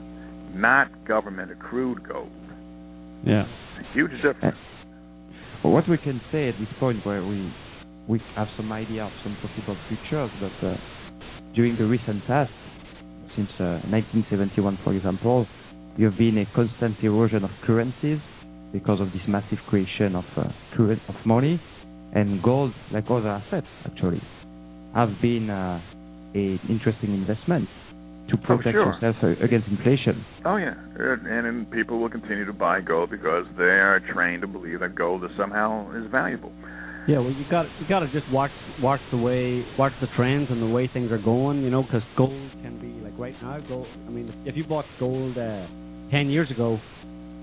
not 0.55 0.89
government 1.07 1.51
accrued 1.51 2.07
gold. 2.07 2.31
Yeah. 3.25 3.45
It's 3.79 3.89
a 3.89 3.93
huge 3.93 4.13
difference. 4.23 4.57
But 5.63 5.71
what 5.71 5.89
we 5.89 5.99
can 5.99 6.21
say 6.33 6.49
at 6.49 6.55
this 6.59 6.69
point, 6.79 7.05
where 7.05 7.25
we 7.25 7.53
we 8.09 8.21
have 8.35 8.49
some 8.57 8.73
idea 8.73 9.05
of 9.05 9.13
some 9.23 9.37
possible 9.37 9.77
futures, 9.89 10.31
but 10.41 10.67
uh, 10.67 10.75
during 11.55 11.77
the 11.77 11.85
recent 11.85 12.27
past, 12.27 12.51
since 13.37 13.49
uh, 13.61 13.79
1971, 13.87 14.79
for 14.83 14.95
example, 14.95 15.47
you 15.97 16.07
have 16.07 16.19
been 16.19 16.39
a 16.39 16.47
constant 16.55 16.97
erosion 17.03 17.45
of 17.45 17.51
currencies 17.65 18.19
because 18.73 19.01
of 19.01 19.09
this 19.13 19.23
massive 19.29 19.59
creation 19.69 20.15
of 20.15 20.25
uh, 20.37 20.45
current 20.77 21.01
of 21.09 21.15
money, 21.25 21.61
and 22.15 22.43
gold, 22.43 22.73
like 22.93 23.05
other 23.11 23.29
assets, 23.29 23.67
actually, 23.85 24.23
have 24.95 25.11
been 25.23 25.51
uh, 25.51 25.81
an 26.35 26.61
interesting 26.69 27.15
investment 27.15 27.69
to 28.29 28.37
protect 28.37 28.75
sure. 28.75 28.93
yourself 28.93 29.17
uh, 29.23 29.45
against 29.45 29.69
inflation. 29.69 30.25
Oh 30.45 30.57
yeah, 30.57 30.75
and, 30.99 31.27
and 31.27 31.71
people 31.71 31.99
will 31.99 32.09
continue 32.09 32.45
to 32.45 32.53
buy 32.53 32.81
gold 32.81 33.11
because 33.11 33.45
they 33.57 33.65
are 33.65 34.01
trained 34.13 34.43
to 34.43 34.49
believe 34.49 34.81
that 34.81 34.95
gold 34.95 35.25
is 35.25 35.31
somehow 35.37 35.91
is 35.97 36.11
valuable. 36.11 36.53
Yeah, 37.09 37.19
well, 37.19 37.33
you 37.33 37.45
got 37.51 37.67
you 37.81 37.89
got 37.89 38.01
to 38.01 38.13
just 38.13 38.31
watch 38.31 38.51
watch 38.81 39.01
the 39.11 39.17
way 39.17 39.65
watch 39.79 39.93
the 40.01 40.07
trends 40.17 40.49
and 40.51 40.63
the 40.63 40.73
way 40.73 40.89
things 40.93 41.11
are 41.11 41.19
going, 41.19 41.63
you 41.63 41.71
know, 41.71 41.83
because 41.83 42.03
gold 42.17 42.31
can 42.63 42.79
be 42.81 43.03
like 43.03 43.19
right 43.19 43.35
now. 43.43 43.59
Gold. 43.69 43.89
I 44.07 44.11
mean, 44.11 44.33
if 44.45 44.57
you 44.57 44.65
bought 44.65 44.85
gold 44.99 45.37
uh, 45.37 45.67
ten 46.11 46.29
years 46.29 46.51
ago 46.51 46.79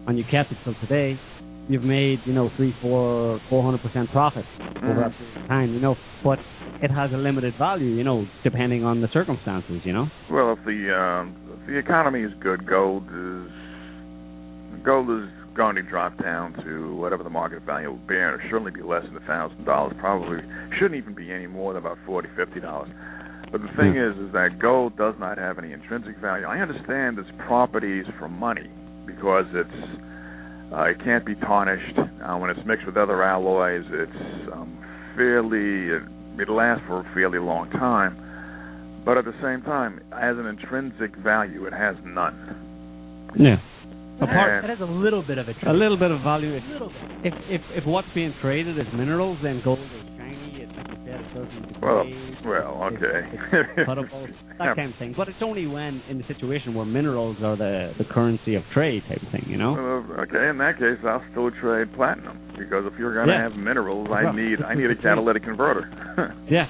and 0.07 0.17
you 0.17 0.23
kept 0.23 0.51
it 0.51 0.57
till 0.63 0.73
today, 0.81 1.19
you've 1.67 1.84
made 1.84 2.19
you 2.25 2.34
know 2.34 2.49
three, 2.55 2.73
four, 2.81 3.39
four 3.49 3.63
hundred 3.63 3.81
percent 3.81 4.09
profit 4.11 4.45
over 4.84 5.01
that 5.01 5.17
period 5.17 5.43
of 5.43 5.47
time, 5.47 5.73
you 5.73 5.79
know. 5.79 5.95
But 6.23 6.39
it 6.81 6.89
has 6.91 7.11
a 7.13 7.17
limited 7.17 7.53
value, 7.59 7.89
you 7.89 8.03
know, 8.03 8.25
depending 8.43 8.84
on 8.84 9.01
the 9.01 9.09
circumstances, 9.13 9.81
you 9.84 9.93
know. 9.93 10.07
Well, 10.31 10.53
if 10.53 10.63
the 10.65 10.95
um, 10.95 11.35
if 11.61 11.67
the 11.67 11.77
economy 11.77 12.21
is 12.21 12.31
good, 12.41 12.67
gold 12.67 13.03
is 13.03 13.51
gold 14.84 15.09
is 15.11 15.29
going 15.55 15.75
to 15.75 15.84
drop 15.84 16.17
down 16.21 16.53
to 16.63 16.95
whatever 16.95 17.23
the 17.23 17.29
market 17.29 17.63
value 17.63 17.89
will 17.89 18.07
be, 18.07 18.15
and 18.15 18.35
it'll 18.35 18.49
certainly 18.49 18.71
be 18.71 18.81
less 18.81 19.03
than 19.03 19.17
a 19.17 19.27
thousand 19.27 19.65
dollars. 19.65 19.93
Probably 19.99 20.39
shouldn't 20.79 20.95
even 20.95 21.13
be 21.13 21.31
any 21.31 21.47
more 21.47 21.73
than 21.73 21.81
about 21.81 21.97
forty, 22.05 22.29
fifty 22.35 22.59
dollars. 22.59 22.89
But 23.51 23.61
the 23.61 23.69
thing 23.79 23.95
is, 23.95 24.11
is 24.17 24.34
that 24.34 24.59
gold 24.61 24.97
does 24.97 25.15
not 25.19 25.38
have 25.38 25.57
any 25.57 25.71
intrinsic 25.71 26.17
value. 26.17 26.45
I 26.45 26.59
understand 26.59 27.17
its 27.17 27.29
properties 27.47 28.03
for 28.19 28.27
money 28.27 28.69
because 29.07 29.45
it's 29.53 30.03
uh, 30.73 30.84
it 30.84 30.99
can't 31.03 31.25
be 31.25 31.35
tarnished. 31.35 31.97
Uh, 31.97 32.38
when 32.38 32.49
it's 32.49 32.59
mixed 32.67 32.85
with 32.85 32.97
other 32.97 33.23
alloys, 33.23 33.85
it's 33.89 34.51
um, 34.51 34.77
fairly 35.15 35.95
it, 35.95 36.03
it 36.41 36.49
lasts 36.51 36.84
for 36.88 36.99
a 36.99 37.13
fairly 37.13 37.39
long 37.39 37.69
time. 37.71 39.03
But 39.05 39.17
at 39.17 39.23
the 39.23 39.34
same 39.41 39.61
time, 39.63 40.01
as 40.11 40.35
an 40.38 40.45
intrinsic 40.45 41.15
value, 41.23 41.65
it 41.65 41.73
has 41.73 41.95
none. 42.03 43.31
Yeah. 43.39 43.55
Apart, 44.21 44.65
it 44.65 44.69
has 44.69 44.81
a 44.81 44.91
little 44.91 45.21
bit 45.21 45.38
of 45.38 45.47
a. 45.47 45.53
A 45.69 45.71
little 45.71 45.97
bit 45.97 46.11
of 46.11 46.21
value. 46.21 46.57
A 46.57 46.61
little 46.73 46.91
If 47.23 47.34
if 47.47 47.61
if 47.71 47.85
what's 47.85 48.07
being 48.13 48.34
traded 48.41 48.77
is 48.77 48.85
minerals, 48.93 49.38
then 49.41 49.61
gold 49.63 49.79
is 49.79 50.16
shiny. 51.18 51.27
It's 51.27 51.35
like 51.35 51.52
you 51.52 51.57
said, 51.57 51.64
it 51.68 51.72
doesn't 51.72 51.81
Well, 51.81 52.03
degrade. 52.03 52.38
well, 52.45 52.88
it's- 52.88 53.03
okay. 53.03 53.68
it's 53.77 53.89
cuttable, 53.89 54.27
that 54.57 54.76
kind 54.76 54.91
of 54.94 54.98
thing. 54.99 55.14
But 55.18 55.27
it's 55.30 55.41
only 55.41 55.68
when 55.68 56.02
in 56.10 56.18
the 56.18 56.23
situation 56.26 56.73
where 56.73 56.85
minerals 56.85 57.38
are 57.44 57.56
the 57.56 57.94
the 57.98 58.06
currency 58.06 58.56
of 58.56 58.64
trade 58.73 59.03
type 59.07 59.22
of 59.22 59.30
thing, 59.30 59.45
you 59.48 59.57
know. 59.57 59.73
Well, 59.73 60.22
okay, 60.23 60.49
in 60.49 60.57
that 60.60 60.77
case, 60.80 60.98
I'll 61.06 61.23
still 61.31 61.52
trade 61.52 61.94
platinum 61.95 62.38
because 62.57 62.85
if 62.85 62.94
you're 62.99 63.14
going 63.14 63.27
to 63.27 63.34
Yeah. 63.34 63.44
have 63.44 63.56
minerals, 63.56 64.07
I 64.11 64.31
need 64.35 64.61
I 64.61 64.73
need 64.73 64.89
a 64.91 64.95
catalytic 65.02 65.44
converter. 65.44 65.89
Yeah. 66.49 66.65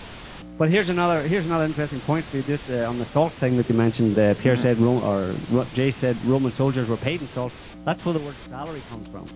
But 0.58 0.70
here's 0.72 0.90
another 0.90 1.28
here's 1.28 1.46
another 1.46 1.66
interesting 1.66 2.02
point 2.08 2.26
for 2.32 2.38
you. 2.38 2.44
This 2.44 2.60
uh, 2.70 2.90
on 2.90 2.98
the 2.98 3.06
salt 3.14 3.32
thing 3.40 3.58
that 3.58 3.70
you 3.70 3.76
mentioned. 3.76 4.18
Uh, 4.18 4.34
Pierre 4.42 4.58
said 4.64 4.82
Ro- 4.82 5.02
or 5.06 5.66
Jay 5.76 5.94
said 6.02 6.16
Roman 6.28 6.52
soldiers 6.58 6.90
were 6.90 6.98
paid 6.98 7.22
in 7.22 7.30
salt. 7.36 7.52
That's 7.86 8.04
where 8.04 8.14
the 8.14 8.20
word 8.20 8.36
salary 8.50 8.84
comes 8.90 9.08
from. 9.12 9.30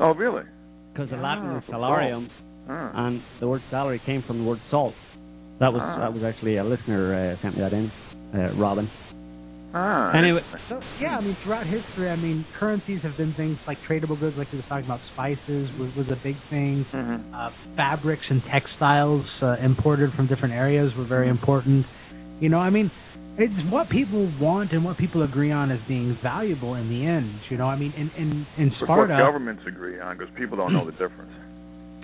oh, 0.00 0.14
really? 0.14 0.44
Because 0.92 1.10
the 1.10 1.16
Latin 1.16 1.50
is 1.56 1.64
for 1.66 1.72
salarium, 1.72 2.30
Ah. 2.68 2.90
and 3.06 3.22
the 3.40 3.46
word 3.48 3.62
salary 3.70 4.00
came 4.04 4.22
from 4.26 4.38
the 4.38 4.44
word 4.44 4.60
salt. 4.70 4.94
That 5.60 5.72
was 5.72 5.80
Ah. 5.82 5.98
that 6.00 6.12
was 6.12 6.22
actually 6.22 6.56
a 6.56 6.64
listener 6.64 7.14
uh, 7.14 7.42
sent 7.42 7.56
me 7.56 7.62
that 7.62 7.72
in, 7.72 7.90
uh, 8.34 8.52
Robin. 8.56 8.90
ah. 9.74 10.12
Anyway, 10.14 10.40
So 10.68 10.80
yeah, 11.00 11.16
I 11.18 11.20
mean 11.20 11.36
throughout 11.44 11.66
history, 11.66 12.10
I 12.10 12.16
mean 12.16 12.44
currencies 12.58 13.00
have 13.02 13.16
been 13.16 13.32
things 13.34 13.58
like 13.66 13.78
tradable 13.88 14.18
goods, 14.18 14.36
like 14.36 14.50
we 14.52 14.58
were 14.58 14.64
talking 14.68 14.84
about. 14.86 15.00
Spices 15.14 15.68
was 15.78 15.90
was 15.96 16.08
a 16.10 16.16
big 16.22 16.36
thing. 16.50 16.84
Mhm. 16.92 17.20
Uh, 17.34 17.50
fabrics 17.76 18.24
and 18.28 18.42
textiles 18.44 19.24
uh, 19.42 19.56
imported 19.62 20.12
from 20.14 20.26
different 20.26 20.54
areas 20.54 20.94
were 20.96 21.04
very 21.04 21.28
important. 21.28 21.86
You 22.40 22.48
know, 22.48 22.58
I 22.58 22.70
mean, 22.70 22.90
it's 23.38 23.70
what 23.70 23.88
people 23.88 24.30
want 24.40 24.72
and 24.72 24.84
what 24.84 24.96
people 24.98 25.22
agree 25.22 25.52
on 25.52 25.70
as 25.70 25.80
being 25.88 26.16
valuable 26.22 26.74
in 26.74 26.88
the 26.88 27.06
end. 27.06 27.32
You 27.48 27.56
know, 27.58 27.66
I 27.66 27.76
mean, 27.76 27.92
in 27.96 28.10
in 28.16 28.46
in 28.58 28.66
It's 28.68 28.80
what 28.80 28.86
Sparta, 28.88 29.16
governments 29.18 29.62
agree 29.66 30.00
on 30.00 30.16
because 30.18 30.32
people 30.36 30.56
don't 30.58 30.72
know 30.72 30.84
the 30.84 30.92
difference. 31.04 31.32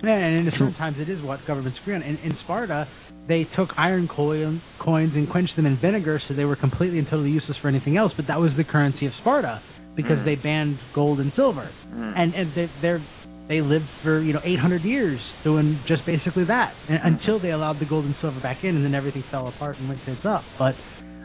Yeah, 0.03 0.15
and 0.15 0.51
sometimes 0.59 0.97
it 0.99 1.09
is 1.09 1.21
what 1.23 1.39
governments 1.47 1.79
agree 1.81 1.95
on. 1.95 2.01
In, 2.03 2.17
in 2.17 2.33
Sparta, 2.43 2.87
they 3.27 3.47
took 3.55 3.69
iron 3.77 4.07
coin, 4.13 4.61
coins 4.83 5.11
and 5.15 5.29
quenched 5.29 5.55
them 5.55 5.65
in 5.65 5.79
vinegar, 5.79 6.21
so 6.27 6.33
they 6.35 6.45
were 6.45 6.55
completely 6.57 6.99
and 6.99 7.07
totally 7.07 7.29
useless 7.31 7.57
for 7.61 7.69
anything 7.69 7.97
else. 7.97 8.11
But 8.15 8.25
that 8.27 8.39
was 8.39 8.51
the 8.57 8.63
currency 8.63 9.05
of 9.05 9.13
Sparta 9.21 9.61
because 9.95 10.17
Mm. 10.19 10.25
they 10.25 10.35
banned 10.35 10.79
gold 10.93 11.19
and 11.19 11.31
silver, 11.35 11.69
Mm. 11.93 12.13
and 12.17 12.33
and 12.33 12.51
they, 12.55 12.69
they're 12.81 13.01
they 13.47 13.61
lived 13.61 13.85
for 14.03 14.21
you 14.21 14.33
know 14.33 14.41
800 14.43 14.83
years 14.83 15.19
doing 15.43 15.79
just 15.87 16.05
basically 16.05 16.45
that 16.45 16.73
and, 16.89 16.99
until 17.15 17.39
they 17.39 17.51
allowed 17.51 17.79
the 17.79 17.85
gold 17.85 18.05
and 18.05 18.15
silver 18.21 18.39
back 18.41 18.63
in, 18.63 18.75
and 18.75 18.83
then 18.83 18.95
everything 18.95 19.23
fell 19.31 19.47
apart 19.47 19.77
and 19.79 19.87
went 19.87 19.99
tits 20.05 20.25
up. 20.25 20.43
But 20.57 20.75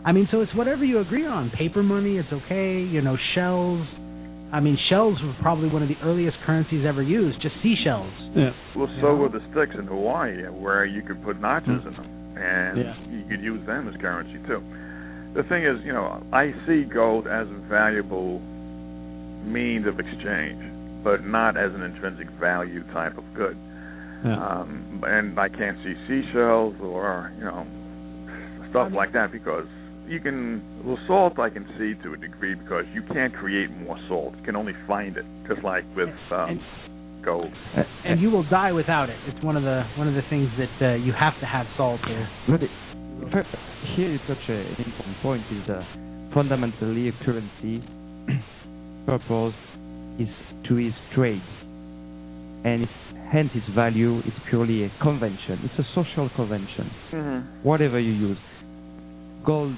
I 0.05 0.13
mean, 0.13 0.29
so 0.31 0.41
it's 0.41 0.55
whatever 0.55 0.85
you 0.85 0.99
agree 1.01 1.27
on. 1.27 1.51
Paper 1.51 1.83
money, 1.83 2.17
it's 2.19 2.33
okay. 2.33 2.81
You 2.81 3.01
know, 3.03 3.17
shells. 3.35 3.87
I 4.53 4.61
mean, 4.61 4.79
shells 4.89 5.19
were 5.23 5.35
probably 5.43 5.69
one 5.69 5.83
of 5.83 5.89
the 5.89 5.99
earliest 6.03 6.37
currencies 6.47 6.85
ever 6.87 7.03
used. 7.03 7.41
Just 7.43 7.55
seashells. 7.63 8.13
yeah. 8.35 8.51
Well, 8.77 8.89
so 9.01 9.15
were 9.15 9.29
the 9.29 9.41
sticks 9.53 9.77
in 9.79 9.87
Hawaii, 9.87 10.43
where 10.49 10.87
you 10.87 11.03
could 11.03 11.23
put 11.23 11.41
notches 11.41 11.85
in 11.85 11.93
them, 11.93 12.37
and 12.39 12.79
Yeah. 12.79 12.95
you 13.11 13.25
could 13.29 13.43
use 13.43 13.65
them 13.67 13.89
as 13.89 13.97
currency 14.01 14.39
too. 14.47 14.63
The 15.35 15.43
thing 15.45 15.65
is, 15.65 15.85
you 15.85 15.93
know, 15.93 16.23
I 16.33 16.55
see 16.67 16.85
gold 16.85 17.27
as 17.27 17.47
a 17.49 17.61
valuable 17.69 18.41
means 19.45 19.87
of 19.87 20.01
exchange, 20.01 20.63
but 21.05 21.25
not 21.25 21.57
as 21.57 21.75
an 21.75 21.83
intrinsic 21.83 22.29
value 22.41 22.83
type 22.93 23.19
of 23.19 23.25
good. 23.35 23.57
Yeah. 24.25 24.35
Um, 24.35 25.05
and 25.07 25.39
I 25.39 25.49
can't 25.49 25.77
see 25.85 25.95
seashells 26.09 26.75
or 26.81 27.31
you 27.39 27.45
know 27.45 27.67
stuff 28.71 28.91
like 28.93 29.13
that 29.13 29.31
because 29.31 29.67
you 30.09 30.21
can 30.21 30.63
well 30.85 30.99
salt 31.07 31.39
I 31.39 31.51
can 31.51 31.67
see 31.79 31.95
to 32.03 32.15
a 32.15 32.17
degree 32.17 32.55
because 32.55 32.85
you 32.95 33.03
can't 33.13 33.35
create 33.35 33.71
more 33.71 33.99
salt. 34.09 34.35
You 34.39 34.45
can 34.45 34.57
only 34.57 34.73
find 34.87 35.17
it, 35.17 35.25
just 35.47 35.63
like 35.63 35.85
with 35.95 36.09
um, 36.33 36.61
gold. 37.25 37.53
Uh, 37.77 37.83
and 38.05 38.21
you 38.21 38.31
will 38.31 38.49
die 38.49 38.73
without 38.73 39.11
it. 39.11 39.19
It's 39.27 39.45
one 39.45 39.57
of 39.57 39.63
the 39.63 39.85
one 39.97 40.09
of 40.09 40.15
the 40.15 40.27
things 40.31 40.49
that 40.59 40.93
uh, 40.93 40.95
you 40.95 41.13
have 41.13 41.39
to 41.41 41.47
have 41.47 41.67
salt 41.77 42.01
here. 42.07 42.29
But 42.49 42.63
it, 42.63 42.71
first, 43.33 43.49
here 43.97 44.11
you 44.11 44.19
an 44.49 44.85
important 44.85 45.17
point 45.23 45.43
is 45.53 45.69
uh, 45.69 45.83
fundamentally 46.35 47.09
a 47.09 47.13
currency 47.25 47.85
purpose 49.07 49.55
is 50.19 50.29
to 50.69 50.77
its 50.79 50.97
trade, 51.15 51.43
and 52.65 52.83
its, 52.83 52.93
hence 53.33 53.51
its 53.55 53.67
value 53.75 54.19
is 54.21 54.33
purely 54.49 54.85
a 54.85 54.93
convention. 55.03 55.61
It's 55.65 55.79
a 55.79 55.87
social 55.95 56.31
convention. 56.35 56.91
Mm-hmm. 57.13 57.63
Whatever 57.63 58.01
you 58.01 58.13
use, 58.13 58.39
gold 59.45 59.77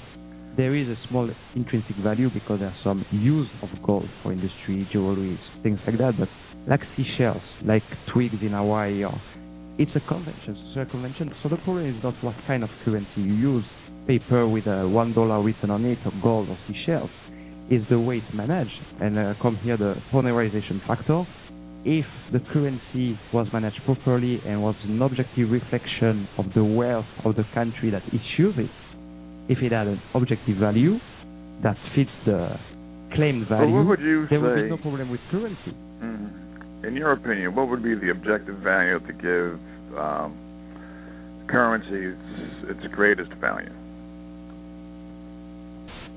there 0.56 0.74
is 0.74 0.89
a 0.89 0.97
small 1.09 1.31
intrinsic 1.55 1.97
value 2.02 2.28
because 2.32 2.60
there's 2.60 2.74
some 2.82 3.05
use 3.10 3.48
of 3.62 3.68
gold 3.85 4.09
for 4.22 4.32
industry, 4.32 4.89
jewelry, 4.93 5.39
things 5.62 5.78
like 5.86 5.98
that. 5.98 6.12
But 6.18 6.28
like 6.68 6.81
seashells, 6.97 7.43
like 7.64 7.82
twigs 8.12 8.36
in 8.43 8.52
Hawaii, 8.52 9.05
or 9.05 9.20
it's 9.78 9.93
a 9.94 10.01
convention, 10.01 10.56
social 10.74 10.90
convention. 10.90 11.32
So 11.43 11.48
the 11.48 11.56
problem 11.56 11.89
is 11.89 12.02
not 12.02 12.14
what 12.22 12.35
kind 12.47 12.62
of 12.62 12.70
currency 12.85 13.09
you 13.16 13.35
use, 13.35 13.64
paper 14.06 14.47
with 14.47 14.66
a 14.66 14.89
one 14.89 15.12
dollar 15.14 15.43
written 15.43 15.70
on 15.70 15.85
it, 15.85 15.98
or 16.05 16.12
gold 16.22 16.48
or 16.48 16.59
seashells. 16.68 17.10
Is 17.70 17.82
the 17.89 18.01
way 18.01 18.16
it's 18.16 18.35
managed, 18.35 18.72
and 19.01 19.16
uh, 19.16 19.35
come 19.40 19.56
here 19.62 19.77
the 19.77 19.94
polarization 20.10 20.82
factor. 20.89 21.24
If 21.85 22.05
the 22.32 22.40
currency 22.52 23.16
was 23.32 23.47
managed 23.52 23.81
properly 23.86 24.40
and 24.44 24.60
was 24.60 24.74
an 24.82 25.01
objective 25.01 25.48
reflection 25.48 26.28
of 26.36 26.47
the 26.55 26.64
wealth 26.64 27.06
of 27.24 27.36
the 27.36 27.44
country 27.55 27.90
that 27.90 28.02
issues 28.09 28.55
it, 28.59 28.70
if 29.51 29.59
it 29.59 29.72
had 29.72 29.89
an 29.89 30.01
objective 30.14 30.56
value 30.59 30.98
that 31.62 31.77
fits 31.94 32.10
the 32.24 32.55
claimed 33.14 33.47
But 33.48 33.59
value, 33.59 33.74
what 33.74 33.86
would 33.86 34.01
you 34.01 34.27
there 34.31 34.40
would 34.40 34.55
be 34.55 34.70
no 34.70 34.77
problem 34.77 35.10
with 35.10 35.20
currency. 35.31 35.74
Mhm. 36.01 36.86
In 36.86 36.94
your 36.94 37.12
opinion, 37.12 37.55
what 37.56 37.68
would 37.68 37.82
be 37.82 37.94
the 37.94 38.10
objective 38.10 38.56
value 38.59 39.01
to 39.01 39.12
give 39.12 39.98
um, 39.98 40.32
currency 41.48 42.14
its, 42.14 42.70
its 42.70 42.94
greatest 42.94 43.32
value? 43.35 43.72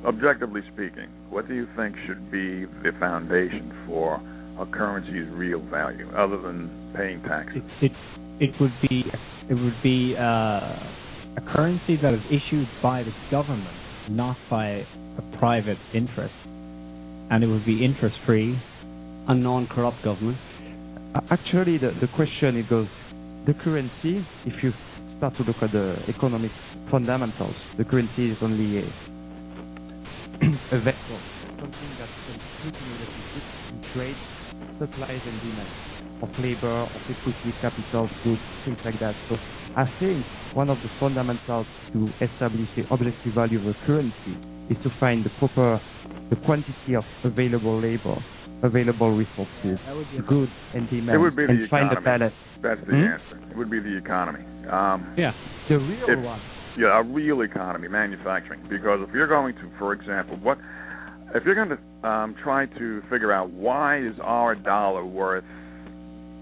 Objectively 0.06 0.62
speaking, 0.74 1.10
what 1.30 1.48
do 1.48 1.56
you 1.56 1.68
think 1.76 1.96
should 2.06 2.32
be 2.32 2.66
the 2.84 2.92
foundation 3.00 3.74
for 3.88 4.22
a 4.60 4.66
currency's 4.68 5.28
real 5.34 5.60
value, 5.60 6.08
other 6.16 6.38
than 6.38 6.70
paying 6.96 7.22
taxes? 7.24 7.64
It 7.82 7.92
it, 8.40 8.52
it 8.52 8.62
would 8.62 8.74
be 8.88 9.04
it 9.50 9.56
would 9.56 9.82
be 9.82 10.16
uh, 10.16 10.78
a 11.38 11.42
currency 11.42 11.98
that 12.02 12.14
is 12.14 12.22
issued 12.30 12.68
by 12.82 13.04
the 13.04 13.12
government, 13.32 13.76
not 14.10 14.38
by 14.50 14.68
a 14.68 15.38
private 15.40 15.78
interest, 15.94 16.34
and 16.46 17.44
it 17.44 17.48
would 17.48 17.66
be 17.66 17.84
interest 17.84 18.16
free. 18.26 18.58
A 19.26 19.34
non-corrupt 19.34 20.04
government. 20.04 20.38
Uh, 21.16 21.22
Actually, 21.32 21.78
the, 21.78 21.92
the 22.02 22.08
question 22.14 22.58
it 22.58 22.70
goes, 22.70 22.88
the 23.48 23.54
currency, 23.64 24.20
if 24.46 24.62
you 24.62 24.74
start 25.18 25.32
to 25.38 25.44
look 25.44 25.56
at 25.62 25.72
the 25.72 25.96
economic 26.10 26.52
fundamentals, 26.92 27.56
the 27.78 27.86
currency 27.86 28.32
is 28.32 28.38
only 28.42 28.80
a, 28.80 28.88
a 30.76 30.80
vessel, 30.84 31.20
something 31.56 31.92
that 32.00 32.10
can 32.28 32.36
continue 32.68 32.96
in 33.00 33.94
trade, 33.96 34.18
supplies 34.80 35.22
and 35.26 35.40
demand 35.40 35.72
of 36.22 36.30
labor, 36.40 36.84
of 36.84 37.02
equity, 37.08 37.54
capital, 37.62 38.10
goods, 38.24 38.42
things 38.66 38.78
like 38.84 39.00
that. 39.00 39.16
So 39.30 39.36
I 39.76 39.86
think 40.00 40.26
one 40.54 40.70
of 40.70 40.78
the 40.82 40.90
fundamentals 41.00 41.66
to 41.94 42.10
establish 42.22 42.70
the 42.76 42.84
objective 42.94 43.34
value 43.34 43.60
of 43.60 43.68
a 43.76 43.86
currency 43.86 44.38
is 44.70 44.78
to 44.84 44.90
find 45.00 45.26
the 45.26 45.30
proper, 45.40 45.82
the 46.30 46.36
quantity 46.46 46.96
of 46.96 47.04
available 47.24 47.82
labor, 47.82 48.16
available 48.62 49.12
resources, 49.12 49.80
That 49.86 49.96
would 49.96 50.10
be 50.12 50.18
a 50.18 50.22
goods 50.22 50.52
and 50.74 50.90
demand, 50.90 51.16
It 51.16 51.18
would 51.18 51.36
be 51.36 51.44
and 51.46 51.64
the 51.64 51.68
find 51.68 51.90
the 51.90 51.98
economy. 52.00 52.06
balance. 52.06 52.36
That's 52.62 52.80
the 52.82 52.96
Hmm? 52.96 53.04
answer. 53.18 53.38
It 53.52 53.58
would 53.58 53.70
be 53.70 53.80
the 53.80 53.98
economy. 53.98 54.46
Um, 54.70 55.04
Yeah. 55.18 55.34
The 55.70 55.80
real 55.80 56.10
If- 56.10 56.20
one. 56.20 56.40
yeah, 56.78 57.00
a 57.00 57.04
real 57.04 57.42
economy, 57.42 57.88
manufacturing. 57.88 58.62
Because 58.70 59.02
if 59.02 59.14
you're 59.14 59.28
going 59.28 59.56
to, 59.56 59.70
for 59.80 59.94
example, 59.94 60.38
what 60.38 60.58
if 61.34 61.44
you're 61.46 61.56
going 61.56 61.70
to 61.70 61.80
um, 62.08 62.36
try 62.36 62.66
to 62.68 63.02
figure 63.10 63.32
out 63.32 63.50
why 63.50 63.98
is 63.98 64.20
our 64.20 64.56
dollar 64.56 65.04
worth 65.06 65.44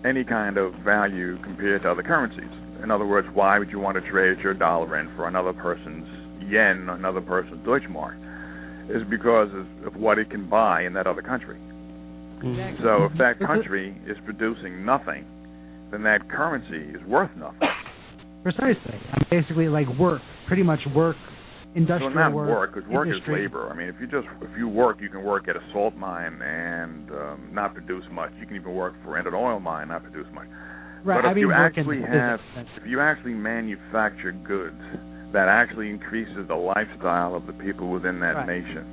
any 0.03 0.23
kind 0.23 0.57
of 0.57 0.73
value 0.83 1.37
compared 1.43 1.83
to 1.83 1.91
other 1.91 2.03
currencies? 2.03 2.49
In 2.83 2.91
other 2.91 3.05
words, 3.05 3.27
why 3.33 3.59
would 3.59 3.69
you 3.69 3.79
want 3.79 4.03
to 4.03 4.11
trade 4.11 4.39
your 4.39 4.53
dollar 4.53 4.99
in 4.99 5.07
for 5.15 5.27
another 5.27 5.53
person's 5.53 6.07
yen, 6.49 6.89
another 6.89 7.21
person's 7.21 7.65
Deutschmark? 7.65 8.17
Is 8.89 9.03
because 9.09 9.49
of, 9.53 9.87
of 9.87 9.95
what 9.95 10.17
it 10.17 10.29
can 10.29 10.49
buy 10.49 10.83
in 10.83 10.93
that 10.93 11.07
other 11.07 11.21
country. 11.21 11.59
Exactly. 12.43 12.83
So 12.83 13.05
if 13.05 13.17
that 13.19 13.39
country 13.39 13.95
is 14.07 14.17
producing 14.25 14.83
nothing, 14.83 15.25
then 15.91 16.03
that 16.03 16.29
currency 16.29 16.97
is 16.97 17.05
worth 17.07 17.29
nothing. 17.37 17.59
Precisely. 18.43 18.99
Basically 19.29 19.67
like 19.69 19.87
work, 19.99 20.21
pretty 20.47 20.63
much 20.63 20.79
work, 20.95 21.15
industrial 21.75 22.11
so 22.11 22.19
not 22.19 22.33
work. 22.33 22.49
work, 22.49 22.73
because 22.73 22.89
work 22.89 23.07
is 23.07 23.21
labor. 23.27 23.69
I 23.69 23.75
mean, 23.75 23.87
if 23.87 23.95
you 24.01 24.07
just 24.07 24.27
if 24.41 24.57
you 24.57 24.67
work, 24.67 24.99
you 24.99 25.09
can 25.09 25.23
work 25.23 25.47
at 25.47 25.55
a 25.55 25.61
salt 25.71 25.95
mine 25.95 26.41
and 26.41 27.11
um, 27.11 27.49
not 27.51 27.73
produce 27.73 28.03
much. 28.11 28.31
You 28.39 28.47
can 28.47 28.55
even 28.55 28.73
work 28.73 28.95
for 29.03 29.17
at 29.17 29.27
an 29.27 29.33
oil 29.33 29.59
mine, 29.59 29.89
not 29.89 30.03
produce 30.03 30.27
much. 30.33 30.47
Right. 31.03 31.15
But 31.21 31.25
if 31.25 31.31
I 31.31 31.33
mean, 31.33 31.41
you 31.47 31.51
actually 31.53 32.01
have, 32.01 32.39
if 32.77 32.85
you 32.85 32.99
actually 33.01 33.33
manufacture 33.33 34.31
goods 34.31 34.81
that 35.33 35.47
actually 35.47 35.89
increases 35.89 36.47
the 36.47 36.55
lifestyle 36.55 37.35
of 37.35 37.47
the 37.47 37.53
people 37.53 37.89
within 37.89 38.19
that 38.19 38.35
Right. 38.35 38.47
nation, 38.61 38.85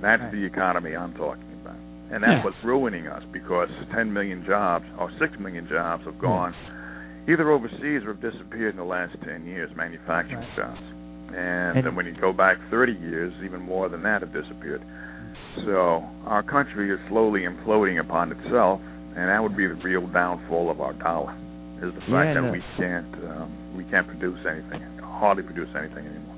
that's 0.00 0.22
Right. 0.22 0.32
the 0.32 0.44
economy 0.44 0.96
I'm 0.96 1.12
talking 1.14 1.44
about. 1.62 1.76
And 2.10 2.22
that's 2.22 2.38
Yeah. 2.38 2.44
what's 2.44 2.64
ruining 2.64 3.06
us 3.06 3.22
because 3.32 3.68
10 3.92 4.12
million 4.12 4.44
jobs 4.44 4.86
or 4.98 5.10
6 5.18 5.38
million 5.38 5.66
jobs 5.68 6.04
have 6.04 6.18
gone 6.18 6.54
either 7.28 7.50
overseas 7.50 8.04
or 8.04 8.08
have 8.08 8.20
disappeared 8.20 8.72
in 8.72 8.76
the 8.76 8.84
last 8.84 9.16
10 9.22 9.46
years, 9.46 9.74
manufacturing 9.76 10.40
Right. 10.40 10.56
jobs. 10.56 10.80
And, 11.34 11.76
And- 11.78 11.86
then 11.86 11.94
when 11.94 12.06
you 12.06 12.12
go 12.12 12.32
back 12.32 12.58
30 12.70 12.92
years, 12.92 13.32
even 13.42 13.60
more 13.62 13.88
than 13.88 14.02
that 14.02 14.20
have 14.20 14.32
disappeared. 14.32 14.82
So 15.64 16.04
our 16.26 16.42
country 16.42 16.90
is 16.90 16.98
slowly 17.08 17.42
imploding 17.46 17.98
upon 17.98 18.32
itself, 18.32 18.80
and 19.16 19.28
that 19.28 19.42
would 19.42 19.56
be 19.56 19.66
the 19.66 19.74
real 19.74 20.06
downfall 20.08 20.70
of 20.70 20.80
our 20.80 20.92
dollar. 20.94 21.32
Is 21.82 21.92
the 21.94 22.00
fact 22.00 22.08
Yeah, 22.10 22.34
that 22.34 22.42
no. 22.42 22.52
we 22.52 22.62
can't 22.78 23.14
um, 23.30 23.76
we 23.76 23.84
can't 23.84 24.06
produce 24.06 24.38
anything, 24.46 24.80
hardly 24.98 25.42
produce 25.42 25.68
anything 25.76 26.06
anymore. 26.06 26.36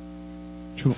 True. 0.83 0.95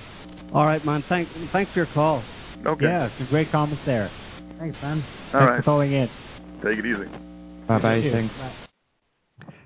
All 0.54 0.64
right, 0.66 0.84
man. 0.84 1.04
Thanks. 1.08 1.30
Thanks 1.52 1.70
for 1.72 1.78
your 1.84 1.88
call. 1.94 2.22
Okay. 2.66 2.84
Yeah, 2.84 3.08
some 3.18 3.28
great 3.28 3.50
comments 3.52 3.82
there. 3.86 4.10
Thanks, 4.58 4.76
man. 4.82 5.02
All 5.02 5.40
Thanks 5.40 5.50
right. 5.50 5.56
for 5.58 5.62
calling 5.62 5.92
in. 5.92 6.08
Take 6.64 6.78
it 6.78 6.86
easy. 6.86 7.06
Bye 7.68 7.78
bye. 7.80 8.00
Cheers. 8.00 8.14
Thanks. 8.14 8.34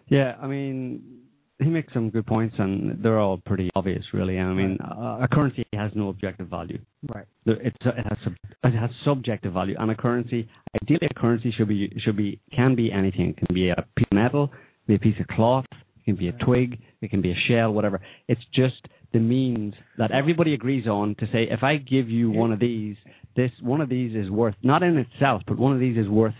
Yeah, 0.08 0.36
I 0.42 0.46
mean, 0.46 1.21
he 1.64 1.70
makes 1.70 1.92
some 1.92 2.10
good 2.10 2.26
points, 2.26 2.54
and 2.58 3.02
they're 3.02 3.18
all 3.18 3.38
pretty 3.38 3.70
obvious, 3.74 4.04
really. 4.12 4.38
I 4.38 4.52
mean, 4.52 4.78
a 4.80 5.28
currency 5.30 5.66
has 5.74 5.90
no 5.94 6.08
objective 6.08 6.48
value. 6.48 6.78
Right. 7.14 7.26
It's 7.46 7.76
it 7.84 8.06
has 8.08 8.18
it 8.64 8.78
has 8.78 8.90
subjective 9.04 9.52
value, 9.52 9.74
and 9.78 9.90
a 9.90 9.94
currency 9.94 10.48
ideally 10.82 11.08
a 11.10 11.14
currency 11.14 11.52
should 11.56 11.68
be 11.68 11.92
should 12.04 12.16
be 12.16 12.40
can 12.54 12.74
be 12.74 12.92
anything. 12.92 13.30
It 13.30 13.46
can 13.46 13.54
be 13.54 13.70
a 13.70 13.84
piece 13.96 14.06
of 14.10 14.14
metal, 14.14 14.50
be 14.86 14.94
a 14.94 14.98
piece 14.98 15.16
of 15.20 15.26
cloth, 15.28 15.66
it 15.72 16.04
can 16.04 16.16
be 16.16 16.28
a 16.28 16.32
twig, 16.32 16.80
it 17.00 17.10
can 17.10 17.22
be 17.22 17.30
a 17.30 17.36
shell, 17.48 17.72
whatever. 17.72 18.00
It's 18.28 18.40
just 18.54 18.86
the 19.12 19.20
means 19.20 19.74
that 19.98 20.10
everybody 20.10 20.54
agrees 20.54 20.86
on 20.86 21.14
to 21.18 21.26
say 21.26 21.48
if 21.50 21.62
I 21.62 21.76
give 21.76 22.08
you 22.08 22.30
one 22.30 22.52
of 22.52 22.60
these, 22.60 22.96
this 23.36 23.50
one 23.60 23.80
of 23.80 23.88
these 23.88 24.14
is 24.14 24.30
worth 24.30 24.54
not 24.62 24.82
in 24.82 24.96
itself, 24.96 25.42
but 25.46 25.58
one 25.58 25.72
of 25.72 25.80
these 25.80 25.96
is 25.96 26.08
worth 26.08 26.34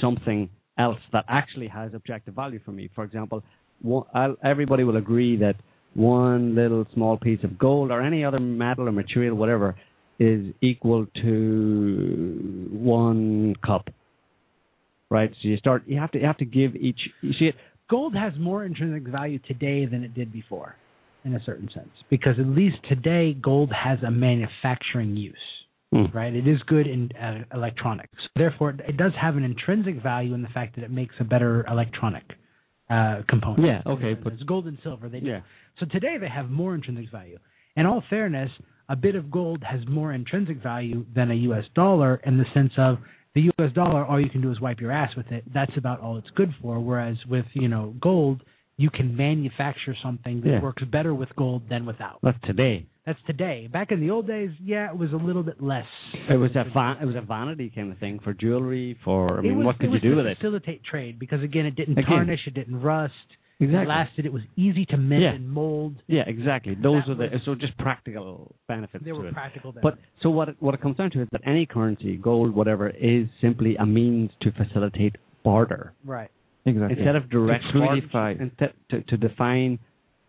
something 0.00 0.48
else 0.78 0.98
that 1.12 1.24
actually 1.28 1.68
has 1.68 1.92
objective 1.94 2.34
value 2.34 2.60
for 2.64 2.72
me. 2.72 2.88
For 2.94 3.04
example, 3.04 3.42
one, 3.80 4.04
I'll, 4.14 4.36
everybody 4.42 4.84
will 4.84 4.96
agree 4.96 5.36
that 5.36 5.56
one 5.94 6.54
little 6.54 6.86
small 6.94 7.16
piece 7.16 7.42
of 7.42 7.58
gold 7.58 7.90
or 7.90 8.00
any 8.02 8.24
other 8.24 8.40
metal 8.40 8.88
or 8.88 8.92
material, 8.92 9.36
whatever, 9.36 9.76
is 10.18 10.52
equal 10.60 11.06
to 11.22 12.68
one 12.72 13.54
cup. 13.64 13.88
Right. 15.10 15.30
So 15.42 15.48
you 15.48 15.56
start. 15.56 15.82
You 15.86 15.98
have 15.98 16.12
to. 16.12 16.20
You 16.20 16.26
have 16.26 16.38
to 16.38 16.44
give 16.44 16.76
each. 16.76 17.00
You 17.20 17.32
see 17.38 17.46
it. 17.46 17.56
Gold 17.88 18.14
has 18.14 18.32
more 18.38 18.64
intrinsic 18.64 19.10
value 19.10 19.40
today 19.40 19.84
than 19.86 20.04
it 20.04 20.14
did 20.14 20.32
before, 20.32 20.76
in 21.24 21.34
a 21.34 21.42
certain 21.44 21.68
sense, 21.74 21.90
because 22.08 22.38
at 22.38 22.46
least 22.46 22.76
today 22.88 23.34
gold 23.34 23.72
has 23.72 23.98
a 24.06 24.10
manufacturing 24.10 25.16
use. 25.16 25.34
Hmm. 25.92 26.04
Right. 26.14 26.32
It 26.32 26.46
is 26.46 26.60
good 26.68 26.86
in 26.86 27.10
uh, 27.20 27.42
electronics. 27.52 28.14
Therefore, 28.36 28.70
it 28.70 28.96
does 28.96 29.10
have 29.20 29.36
an 29.36 29.42
intrinsic 29.42 30.00
value 30.00 30.34
in 30.34 30.42
the 30.42 30.48
fact 30.50 30.76
that 30.76 30.84
it 30.84 30.92
makes 30.92 31.16
a 31.18 31.24
better 31.24 31.66
electronic 31.66 32.22
uh, 32.90 33.22
component. 33.28 33.66
Yeah, 33.66 33.82
okay, 33.92 34.14
but- 34.14 34.32
it's 34.34 34.42
gold 34.42 34.66
and 34.66 34.78
silver. 34.82 35.08
They 35.08 35.20
do. 35.20 35.26
Yeah. 35.26 35.40
So 35.78 35.86
today 35.86 36.16
they 36.20 36.28
have 36.28 36.50
more 36.50 36.74
intrinsic 36.74 37.10
value. 37.10 37.38
In 37.76 37.86
all 37.86 38.02
fairness, 38.10 38.50
a 38.88 38.96
bit 38.96 39.14
of 39.14 39.30
gold 39.30 39.62
has 39.62 39.80
more 39.88 40.12
intrinsic 40.12 40.62
value 40.62 41.06
than 41.14 41.30
a 41.30 41.34
U.S. 41.34 41.64
dollar 41.74 42.20
in 42.24 42.36
the 42.36 42.44
sense 42.52 42.72
of 42.76 42.98
the 43.34 43.42
U.S. 43.42 43.72
dollar, 43.74 44.04
all 44.04 44.20
you 44.20 44.28
can 44.28 44.40
do 44.42 44.50
is 44.50 44.60
wipe 44.60 44.80
your 44.80 44.90
ass 44.90 45.14
with 45.16 45.30
it. 45.30 45.44
That's 45.54 45.70
about 45.76 46.00
all 46.00 46.18
it's 46.18 46.30
good 46.34 46.52
for. 46.60 46.80
Whereas 46.80 47.16
with 47.28 47.46
you 47.52 47.68
know 47.68 47.94
gold, 48.00 48.42
you 48.76 48.90
can 48.90 49.16
manufacture 49.16 49.94
something 50.02 50.40
that 50.40 50.50
Yeah. 50.50 50.60
works 50.60 50.82
better 50.90 51.14
with 51.14 51.28
gold 51.36 51.62
than 51.70 51.86
without. 51.86 52.18
That's 52.24 52.38
today. 52.44 52.86
That's 53.10 53.26
today. 53.26 53.66
Back 53.72 53.90
in 53.90 53.98
the 54.00 54.10
old 54.10 54.28
days, 54.28 54.50
yeah, 54.62 54.88
it 54.88 54.96
was 54.96 55.12
a 55.12 55.16
little 55.16 55.42
bit 55.42 55.60
less. 55.60 55.84
It 56.28 56.36
was 56.36 56.52
a 56.54 56.62
va- 56.72 56.96
it 57.02 57.04
was 57.06 57.16
a 57.16 57.20
vanity 57.20 57.72
kind 57.74 57.90
of 57.90 57.98
thing 57.98 58.20
for 58.22 58.32
jewelry. 58.32 58.96
For 59.04 59.38
I 59.38 59.40
mean, 59.40 59.56
was- 59.58 59.66
what 59.66 59.78
could 59.80 59.90
you 59.92 59.98
do 59.98 60.14
with 60.14 60.26
it? 60.26 60.36
Facilitate 60.38 60.84
trade 60.84 61.18
because 61.18 61.42
again, 61.42 61.66
it 61.66 61.74
didn't 61.74 61.98
Again. 61.98 62.04
tarnish, 62.08 62.46
it 62.46 62.54
didn't 62.54 62.80
rust. 62.80 63.14
Exactly. 63.58 63.82
It 63.82 63.88
lasted. 63.88 64.26
It 64.26 64.32
was 64.32 64.42
easy 64.56 64.86
to 64.86 64.96
mend 64.96 65.22
Yeah. 65.24 65.30
and 65.32 65.50
mold. 65.50 65.96
Yeah, 66.06 66.22
exactly. 66.28 66.76
Those 66.76 67.02
That 67.06 67.10
are 67.10 67.14
the 67.16 67.28
was- 67.34 67.42
so 67.44 67.56
just 67.56 67.76
practical 67.78 68.54
benefits 68.68 69.04
They 69.04 69.10
were 69.10 69.26
it. 69.26 69.34
practical. 69.34 69.74
But 69.82 69.98
so 70.22 70.30
what 70.30 70.48
it, 70.50 70.56
what 70.60 70.74
it 70.74 70.80
comes 70.80 70.96
down 70.96 71.10
to 71.10 71.20
is 71.22 71.28
that 71.32 71.40
any 71.44 71.66
currency, 71.66 72.16
gold, 72.16 72.54
whatever, 72.54 72.90
is 72.90 73.26
simply 73.40 73.74
a 73.76 73.84
means 73.84 74.30
to 74.42 74.52
facilitate 74.52 75.16
barter 75.42 75.94
right. 76.04 76.30
Exactly. 76.64 76.96
instead 76.96 77.16
of 77.16 77.28
direct 77.28 77.64
To 77.72 77.78
barter. 77.80 78.30
instead- 78.40 78.72
to, 78.90 79.00
to 79.02 79.16
define, 79.16 79.80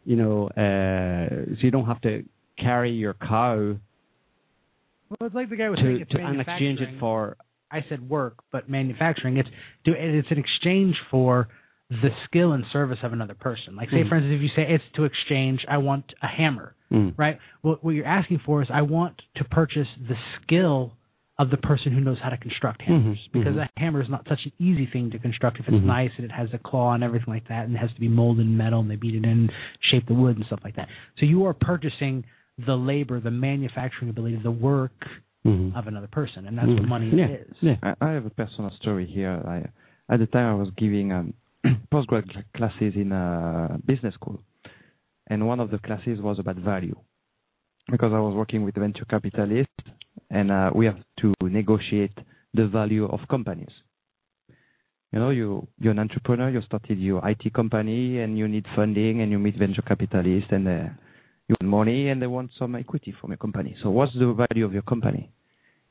you 0.04 0.16
know, 0.16 0.48
uh, 0.58 1.46
so 1.56 1.60
you 1.62 1.70
don't 1.72 1.86
have 1.86 2.02
to 2.02 2.24
carry 2.58 2.92
your 2.92 3.14
cow 3.14 3.76
Well, 5.10 5.18
it's 5.28 5.36
like 5.36 5.50
the 5.50 5.56
guy 5.58 5.70
was 5.70 5.80
saying 5.82 5.98
to, 5.98 6.02
it's 6.02 6.12
to 6.12 6.20
and 6.20 6.40
exchange 6.42 6.80
it 6.80 7.00
for. 7.00 7.38
I 7.72 7.86
said 7.90 8.10
work, 8.10 8.40
but 8.52 8.70
manufacturing. 8.70 9.38
It's 9.38 9.50
do 9.86 9.94
it's 9.96 10.28
an 10.32 10.38
exchange 10.38 10.96
for 11.10 11.48
the 11.90 12.10
skill 12.26 12.54
and 12.54 12.64
service 12.72 13.00
of 13.04 13.12
another 13.14 13.34
person. 13.34 13.76
Like 13.76 13.90
say, 13.90 14.04
Mhm. 14.04 14.10
for 14.10 14.16
instance, 14.16 14.34
if 14.36 14.42
you 14.42 14.50
say 14.56 14.74
it's 14.74 14.84
to 14.96 15.04
exchange, 15.04 15.66
I 15.68 15.78
want 15.78 16.14
a 16.22 16.28
hammer, 16.28 16.74
Mm. 16.92 17.14
right? 17.18 17.38
Well, 17.64 17.80
what 17.82 17.92
you're 17.96 18.06
asking 18.06 18.40
for 18.40 18.62
is 18.62 18.70
I 18.72 18.82
want 18.82 19.22
to 19.36 19.44
purchase 19.46 19.88
the 20.08 20.18
skill 20.42 20.94
of 21.38 21.50
the 21.50 21.58
person 21.58 21.92
who 21.92 22.00
knows 22.02 22.20
how 22.20 22.30
to 22.30 22.38
construct 22.38 22.82
hammers, 22.84 23.18
Mhm, 23.18 23.32
because 23.34 23.56
mhm. 23.56 23.68
a 23.68 23.80
hammer 23.80 24.02
is 24.02 24.10
not 24.10 24.26
such 24.28 24.46
an 24.46 24.52
easy 24.60 24.86
thing 24.86 25.10
to 25.12 25.20
construct 25.20 25.60
if 25.60 25.68
it's 25.68 25.78
Mhm. 25.78 25.84
nice 25.86 26.12
and 26.18 26.26
it 26.26 26.32
has 26.32 26.54
a 26.54 26.60
claw 26.60 26.94
and 26.94 27.04
everything 27.04 27.34
like 27.34 27.46
that, 27.48 27.66
and 27.66 27.76
it 27.76 27.80
has 27.80 27.92
to 27.94 28.00
be 28.00 28.08
molded 28.08 28.46
in 28.46 28.56
metal 28.56 28.80
and 28.80 28.90
they 28.92 28.96
beat 28.96 29.16
it 29.16 29.26
in, 29.26 29.50
shape 29.82 30.06
the 30.06 30.14
wood 30.14 30.36
and 30.38 30.46
stuff 30.46 30.64
like 30.64 30.76
that. 30.76 30.88
So 31.18 31.26
you 31.26 31.46
are 31.46 31.54
purchasing 31.54 32.24
the 32.66 32.76
labor, 32.76 33.20
the 33.20 33.32
manufacturing 33.32 34.10
ability, 34.10 34.38
the 34.44 34.52
work 34.52 34.92
Mhm. 35.46 35.76
of 35.76 35.88
another 35.88 36.08
person, 36.08 36.46
and 36.48 36.58
that's 36.58 36.68
what 36.68 36.84
Mhm. 36.84 36.88
money 36.88 37.10
yeah. 37.16 37.28
is. 37.28 37.54
Yeah. 37.62 37.78
I, 37.82 37.96
I 38.02 38.10
have 38.12 38.26
a 38.26 38.30
personal 38.30 38.70
story 38.82 39.06
here. 39.08 39.42
I, 39.46 39.68
at 40.14 40.20
the 40.20 40.28
time, 40.28 40.48
I 40.52 40.54
was 40.54 40.70
giving 40.78 41.12
um, 41.12 41.34
postgrad 41.92 42.26
classes 42.54 42.94
in 42.96 43.12
a 43.12 43.80
business 43.86 44.14
school, 44.14 44.40
and 45.28 45.48
one 45.48 45.60
of 45.60 45.72
the 45.72 45.80
classes 45.80 46.22
was 46.22 46.38
about 46.40 46.58
value, 46.58 46.96
because 47.90 48.14
I 48.14 48.20
was 48.20 48.36
working 48.36 48.64
with 48.64 48.76
venture 48.76 49.06
capitalists, 49.06 49.74
and 50.30 50.52
uh, 50.52 50.70
we 50.76 50.86
have 50.86 51.00
to 51.22 51.34
negotiate 51.42 52.18
the 52.54 52.68
value 52.68 53.06
of 53.06 53.20
companies. 53.28 53.74
You 55.12 55.20
know, 55.20 55.30
you 55.30 55.68
you're 55.80 55.92
an 55.92 56.00
entrepreneur. 56.00 56.50
You 56.50 56.62
started 56.62 56.98
your 57.00 57.28
IT 57.28 57.54
company, 57.54 58.20
and 58.20 58.38
you 58.38 58.48
need 58.48 58.66
funding, 58.76 59.22
and 59.22 59.32
you 59.32 59.40
meet 59.40 59.58
venture 59.58 59.82
capitalists, 59.82 60.52
and 60.52 60.68
uh, 60.68 60.88
you 61.52 61.58
want 61.60 61.70
money, 61.70 62.10
and 62.10 62.22
they 62.22 62.28
want 62.28 62.52
some 62.58 62.76
equity 62.76 63.14
from 63.20 63.32
your 63.32 63.38
company. 63.38 63.76
So, 63.84 63.90
what's 63.90 64.14
the 64.14 64.34
value 64.34 64.66
of 64.66 64.74
your 64.74 64.82
company? 64.84 65.32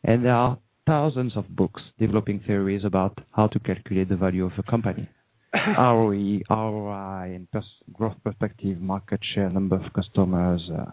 And 0.03 0.25
there 0.25 0.35
are 0.35 0.59
thousands 0.87 1.37
of 1.37 1.55
books 1.55 1.83
developing 1.99 2.41
theories 2.47 2.83
about 2.85 3.19
how 3.33 3.47
to 3.49 3.59
calculate 3.59 4.09
the 4.09 4.17
value 4.17 4.47
of 4.47 4.53
a 4.59 4.63
company. 4.63 5.09
ROE, 5.55 6.41
ROI, 6.49 7.35
and 7.35 7.51
pers- 7.51 7.83
growth 7.93 8.17
perspective, 8.25 8.81
market 8.81 9.21
share, 9.35 9.51
number 9.51 9.77
of 9.77 9.93
customers, 9.93 10.63
uh, 10.75 10.91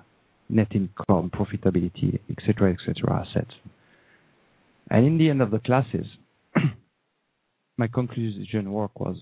net 0.50 0.68
income, 0.74 1.32
profitability, 1.34 2.20
etc., 2.30 2.74
etc., 2.74 3.26
assets. 3.26 3.54
And 4.90 5.06
in 5.06 5.18
the 5.18 5.30
end 5.30 5.42
of 5.42 5.52
the 5.52 5.60
classes, 5.60 6.06
my 7.78 7.88
conclusion 7.88 8.72
work 8.72 9.00
was, 9.00 9.18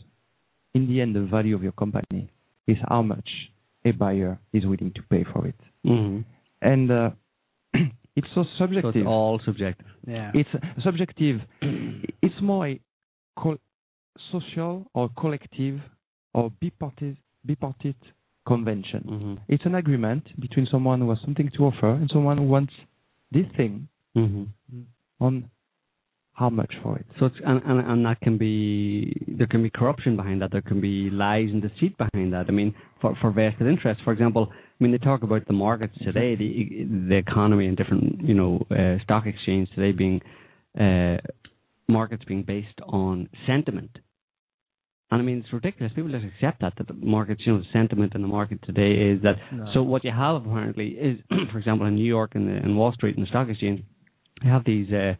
in 0.73 0.88
the 0.88 1.01
end, 1.01 1.15
the 1.15 1.22
value 1.22 1.55
of 1.55 1.63
your 1.63 1.72
company 1.73 2.31
is 2.67 2.77
how 2.89 3.01
much 3.01 3.30
a 3.86 3.91
buyer 3.91 4.40
is 4.53 4.66
willing 4.66 4.91
to 4.95 5.02
pay 5.10 5.24
for 5.32 5.48
it. 5.48 5.56
Mhm. 5.86 6.26
And 6.62 6.91
uh, 6.91 7.12
it's 8.16 8.28
so 8.34 8.44
So 8.44 8.49
subjective. 8.57 8.95
it's 8.95 9.07
all 9.07 9.40
subjective. 9.45 9.88
Yeah. 10.07 10.32
It's 10.34 10.49
subjective. 10.84 11.41
It's 12.22 12.41
more 12.41 12.68
a 12.68 12.80
co- 13.38 13.60
social 14.32 14.88
or 14.94 15.10
collective 15.18 15.80
or 16.34 16.52
bipartite, 16.62 17.18
bipartite 17.48 18.03
convention. 18.48 19.03
Mhm. 19.07 19.38
It's 19.48 19.66
an 19.66 19.76
agreement 19.76 20.24
between 20.40 20.66
someone 20.72 21.02
who 21.02 21.10
has 21.12 21.20
something 21.22 21.49
to 21.57 21.66
offer 21.66 21.90
and 21.91 22.10
someone 22.12 22.38
who 22.38 22.45
wants 22.48 22.74
this 23.32 23.45
thing 23.57 23.88
Mhm. 24.16 24.48
on 25.20 25.49
how 26.36 26.49
much 26.49 26.74
for 26.84 26.98
it? 26.98 27.06
So 27.18 27.28
it's 27.28 27.36
and, 27.45 27.62
and 27.66 27.80
and 27.80 28.06
that 28.06 28.20
can 28.20 28.38
be 28.38 29.36
there 29.38 29.48
can 29.48 29.64
be 29.64 29.70
corruption 29.70 30.18
behind 30.18 30.41
that. 30.41 30.52
There 30.52 30.62
can 30.62 30.82
be 30.82 31.10
lies 31.10 31.48
and 31.49 31.62
deceit 31.62 31.98
behind 31.98 32.34
that. 32.34 32.45
I 32.49 32.52
mean, 32.52 32.76
for 33.02 33.16
for 33.22 33.32
vested 33.32 33.68
interests. 33.68 34.03
For 34.03 34.12
example, 34.12 34.49
I 34.52 34.84
mean 34.84 34.91
they 34.91 34.98
talk 34.98 35.24
about 35.24 35.48
the 35.48 35.53
markets 35.53 35.94
today, 36.03 36.36
the 36.36 36.86
the 37.10 37.16
economy 37.16 37.68
and 37.68 37.78
different 37.78 38.22
you 38.22 38.34
know 38.34 38.66
uh, 38.70 39.02
stock 39.03 39.26
exchange 39.26 39.70
today 39.76 39.94
being 39.94 40.22
uh, 40.78 41.18
markets 41.88 42.26
being 42.26 42.44
based 42.44 42.82
on 42.84 43.30
sentiment. 43.48 43.91
And 45.12 45.22
I 45.22 45.24
mean 45.24 45.38
it's 45.38 45.53
ridiculous. 45.53 45.94
People 45.95 46.12
just 46.12 46.26
accept 46.26 46.60
that 46.60 46.74
that 46.78 46.88
the 46.88 46.95
markets, 46.95 47.44
you 47.45 47.53
know, 47.53 47.60
the 47.60 47.66
sentiment 47.72 48.14
in 48.14 48.22
the 48.22 48.28
market 48.28 48.60
today 48.64 49.14
is 49.14 49.22
that. 49.22 49.36
No. 49.53 49.72
So 49.74 49.84
what 49.84 50.03
you 50.03 50.12
have 50.12 50.45
apparently 50.45 50.90
is, 50.90 51.18
for 51.53 51.60
example, 51.60 51.88
in 51.88 51.95
New 51.95 52.03
York 52.03 52.32
and 52.36 52.49
in, 52.49 52.57
in 52.57 52.76
Wall 52.76 52.91
Street 52.91 53.16
and 53.16 53.26
the 53.26 53.30
stock 53.30 53.48
exchange, 53.48 53.86
you 54.44 54.52
have 54.52 54.66
these. 54.66 54.91
Uh, 54.91 55.14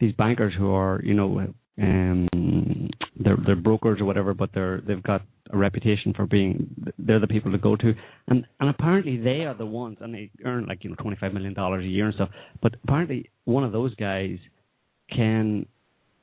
these 0.00 0.12
bankers 0.14 0.54
who 0.56 0.70
are 0.70 1.00
you 1.02 1.14
know 1.14 1.46
um 1.80 2.90
they're 3.16 3.38
they're 3.46 3.56
brokers 3.56 4.00
or 4.00 4.04
whatever 4.04 4.34
but 4.34 4.50
they're 4.54 4.80
they've 4.86 5.02
got 5.02 5.22
a 5.50 5.56
reputation 5.56 6.12
for 6.14 6.26
being 6.26 6.92
they're 6.98 7.20
the 7.20 7.26
people 7.26 7.52
to 7.52 7.58
go 7.58 7.76
to. 7.76 7.94
And 8.28 8.46
and 8.60 8.68
apparently 8.68 9.16
they 9.16 9.44
are 9.44 9.54
the 9.54 9.66
ones 9.66 9.98
and 10.00 10.14
they 10.14 10.30
earn 10.44 10.66
like 10.66 10.84
you 10.84 10.90
know 10.90 10.96
25 10.96 11.32
million 11.32 11.54
dollars 11.54 11.84
a 11.84 11.88
year 11.88 12.06
and 12.06 12.14
stuff. 12.14 12.30
But 12.62 12.74
apparently 12.84 13.30
one 13.44 13.64
of 13.64 13.72
those 13.72 13.94
guys 13.94 14.38
can 15.14 15.66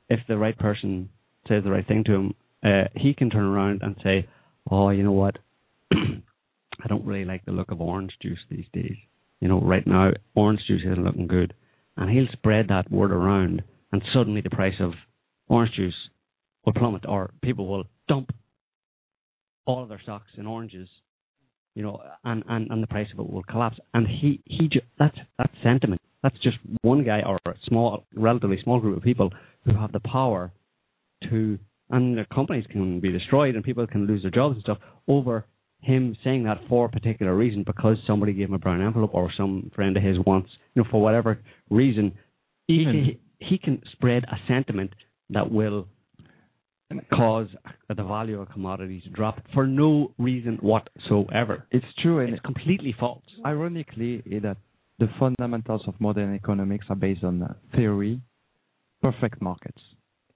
if 0.08 0.20
the 0.28 0.38
right 0.38 0.56
person 0.58 1.08
says 1.48 1.64
the 1.64 1.70
right 1.70 1.86
thing 1.86 2.04
to 2.04 2.12
him 2.12 2.34
uh 2.64 2.84
he 2.94 3.14
can 3.14 3.30
turn 3.30 3.44
around 3.44 3.82
and 3.82 3.96
say 4.02 4.28
oh 4.70 4.90
you 4.90 5.02
know 5.02 5.12
what? 5.12 5.38
I 5.92 6.88
don't 6.88 7.04
really 7.04 7.24
like 7.24 7.44
the 7.44 7.52
look 7.52 7.70
of 7.70 7.80
orange 7.80 8.12
juice 8.22 8.38
these 8.50 8.66
days. 8.72 8.96
You 9.40 9.48
know 9.48 9.60
right 9.60 9.86
now 9.86 10.12
orange 10.34 10.60
juice 10.66 10.82
isn't 10.84 11.04
looking 11.04 11.26
good 11.26 11.54
and 11.96 12.10
he'll 12.10 12.28
spread 12.32 12.68
that 12.68 12.90
word 12.90 13.12
around, 13.12 13.62
and 13.92 14.02
suddenly 14.12 14.40
the 14.40 14.50
price 14.50 14.74
of 14.80 14.92
orange 15.48 15.74
juice 15.74 15.94
will 16.64 16.72
plummet, 16.72 17.04
or 17.06 17.30
people 17.42 17.66
will 17.66 17.84
dump 18.08 18.30
all 19.66 19.82
of 19.82 19.88
their 19.88 20.00
stocks 20.00 20.30
in 20.36 20.46
oranges, 20.46 20.88
you 21.74 21.82
know, 21.82 22.00
and, 22.24 22.44
and, 22.48 22.70
and 22.70 22.82
the 22.82 22.86
price 22.86 23.08
of 23.12 23.20
it 23.20 23.30
will 23.30 23.42
collapse. 23.42 23.78
And 23.94 24.06
he 24.06 24.42
he 24.44 24.68
ju- 24.68 24.80
that's 24.98 25.16
that's 25.38 25.52
sentiment. 25.62 26.00
That's 26.22 26.38
just 26.42 26.56
one 26.82 27.04
guy 27.04 27.22
or 27.24 27.38
a 27.46 27.54
small, 27.68 28.04
relatively 28.14 28.58
small 28.62 28.80
group 28.80 28.96
of 28.96 29.02
people 29.02 29.32
who 29.64 29.74
have 29.74 29.92
the 29.92 30.00
power 30.00 30.52
to, 31.30 31.58
and 31.90 32.16
their 32.16 32.24
companies 32.26 32.64
can 32.70 33.00
be 33.00 33.12
destroyed, 33.12 33.54
and 33.54 33.64
people 33.64 33.86
can 33.86 34.06
lose 34.06 34.22
their 34.22 34.30
jobs 34.30 34.54
and 34.54 34.62
stuff 34.62 34.78
over 35.06 35.44
him 35.80 36.16
saying 36.24 36.44
that 36.44 36.58
for 36.68 36.86
a 36.86 36.88
particular 36.88 37.34
reason 37.34 37.62
because 37.64 37.96
somebody 38.06 38.32
gave 38.32 38.48
him 38.48 38.54
a 38.54 38.58
brown 38.58 38.82
envelope 38.82 39.10
or 39.14 39.30
some 39.36 39.70
friend 39.74 39.96
of 39.96 40.02
his 40.02 40.16
wants, 40.26 40.50
you 40.74 40.82
know, 40.82 40.88
for 40.90 41.00
whatever 41.00 41.38
reason, 41.70 42.12
he, 42.66 42.84
he, 43.38 43.46
he 43.46 43.58
can 43.58 43.80
spread 43.92 44.24
a 44.24 44.36
sentiment 44.48 44.90
that 45.30 45.50
will 45.50 45.86
cause 47.12 47.48
the 47.88 48.02
value 48.02 48.40
of 48.40 48.48
commodities 48.50 49.02
to 49.04 49.10
drop 49.10 49.40
for 49.54 49.66
no 49.66 50.12
reason 50.18 50.56
whatsoever. 50.56 51.66
It's 51.70 51.86
true, 52.02 52.20
and 52.20 52.34
It's 52.34 52.42
completely 52.44 52.94
false. 52.98 53.24
ironically, 53.44 54.22
that 54.42 54.56
the 54.98 55.08
fundamentals 55.18 55.82
of 55.86 55.94
modern 56.00 56.34
economics 56.34 56.86
are 56.88 56.96
based 56.96 57.24
on 57.24 57.54
theory, 57.74 58.20
perfect 59.02 59.42
markets 59.42 59.80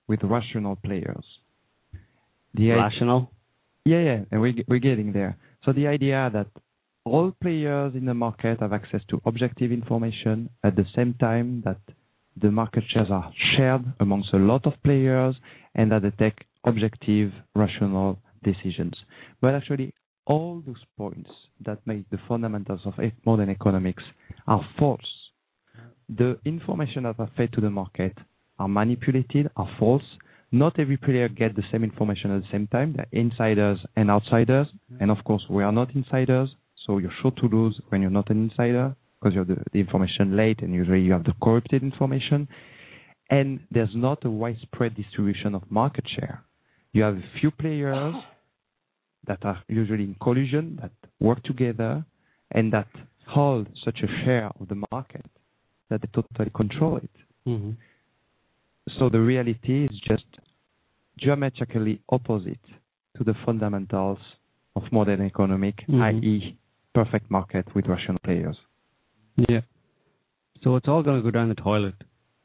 with 0.09 0.21
rational 0.23 0.77
players. 0.77 1.25
The 2.55 2.71
Rational. 2.71 3.31
Yeah, 3.85 4.01
yeah, 4.01 4.19
and 4.31 4.41
we're, 4.41 4.55
we're 4.69 4.79
getting 4.79 5.13
there. 5.13 5.37
So 5.65 5.73
the 5.73 5.87
idea 5.87 6.31
that 6.33 6.47
all 7.05 7.33
players 7.41 7.95
in 7.95 8.05
the 8.05 8.15
market 8.15 8.61
have 8.61 8.73
access 8.73 9.01
to 9.09 9.21
objective 9.25 9.73
information 9.73 10.51
at 10.63 10.77
the 10.77 10.85
same 10.95 11.15
time 11.15 11.63
that 11.65 11.81
the 12.41 12.51
market 12.51 12.85
shares 12.89 13.09
are 13.11 13.33
shared 13.57 13.85
amongst 14.01 14.33
a 14.33 14.37
lot 14.37 14.67
of 14.67 14.75
players 14.83 15.35
and 15.75 15.91
that 15.91 16.03
they 16.03 16.11
take 16.11 16.45
objective, 16.65 17.33
rational 17.55 18.19
decisions. 18.45 18.95
But 19.41 19.55
actually, 19.55 19.95
all 20.27 20.63
those 20.65 20.85
points 20.97 21.31
that 21.65 21.79
make 21.87 22.09
the 22.11 22.19
fundamentals 22.29 22.81
of 22.85 22.95
modern 23.25 23.51
economics 23.51 24.03
are 24.47 24.65
false. 24.79 25.01
The 26.09 26.39
information 26.45 27.05
that 27.05 27.17
are 27.19 27.31
fed 27.37 27.53
to 27.55 27.61
the 27.61 27.71
market 27.71 28.17
are 28.59 28.69
manipulated, 28.69 29.51
are 29.57 29.69
false, 29.79 30.05
not 30.53 30.79
every 30.79 30.97
player 30.97 31.29
get 31.29 31.55
the 31.55 31.63
same 31.71 31.85
information 31.85 32.31
at 32.31 32.43
the 32.43 32.49
same 32.51 32.67
time. 32.67 32.95
There 32.97 33.07
are 33.07 33.19
insiders 33.19 33.79
and 33.97 34.11
outsiders, 34.11 34.67
and 35.01 35.11
of 35.11 35.19
course, 35.25 35.45
we 35.49 35.63
are 35.63 35.73
not 35.73 35.95
insiders, 35.95 36.51
so 36.87 36.99
you're 36.99 37.13
sure 37.23 37.31
to 37.33 37.47
lose 37.47 37.81
when 37.89 38.03
you're 38.03 38.11
not 38.11 38.31
an 38.31 38.51
insider 38.51 38.97
because 39.21 39.35
you 39.35 39.41
have 39.41 39.49
the, 39.49 39.63
the 39.73 39.79
information 39.79 40.37
late, 40.37 40.61
and 40.63 40.75
usually 40.75 41.01
you 41.01 41.13
have 41.13 41.25
the 41.25 41.35
corrupted 41.43 41.83
information. 41.83 42.49
And 43.29 43.61
there's 43.71 43.95
not 43.95 44.25
a 44.25 44.31
widespread 44.31 44.97
distribution 44.97 45.55
of 45.55 45.63
market 45.71 46.05
share. 46.17 46.43
You 46.93 47.03
have 47.03 47.17
a 47.17 47.25
few 47.41 47.51
players 47.53 48.15
that 49.27 49.45
are 49.45 49.63
usually 49.69 50.05
in 50.05 50.17
collusion, 50.21 50.79
that 50.83 50.91
work 51.21 51.43
together, 51.45 52.05
and 52.51 52.73
that 52.73 52.89
hold 53.27 53.69
such 53.85 53.99
a 54.03 54.25
share 54.25 54.51
of 54.59 54.69
the 54.69 54.83
market 54.91 55.27
that 55.91 56.01
they 56.01 56.09
totally 56.13 56.51
control 56.55 56.97
it. 56.97 57.11
Mm-hmm. 57.47 57.71
So 58.99 59.09
the 59.09 59.21
reality 59.21 59.85
is 59.91 60.01
just 60.01 60.25
geometrically 61.19 62.01
opposite 62.09 62.61
to 63.17 63.25
the 63.25 63.35
fundamentals 63.45 64.19
of 64.77 64.83
modern 64.93 65.21
economic, 65.25 65.85
Mhm. 65.89 66.03
i.e., 66.03 66.57
perfect 66.95 67.31
market 67.31 67.73
with 67.75 67.87
rational 67.87 68.19
players. 68.23 68.57
Yeah. 69.37 69.61
So 70.63 70.77
it's 70.77 70.89
all 70.89 71.03
going 71.03 71.19
to 71.19 71.23
go 71.23 71.31
down 71.31 71.49
the 71.49 71.55
toilet 71.55 71.95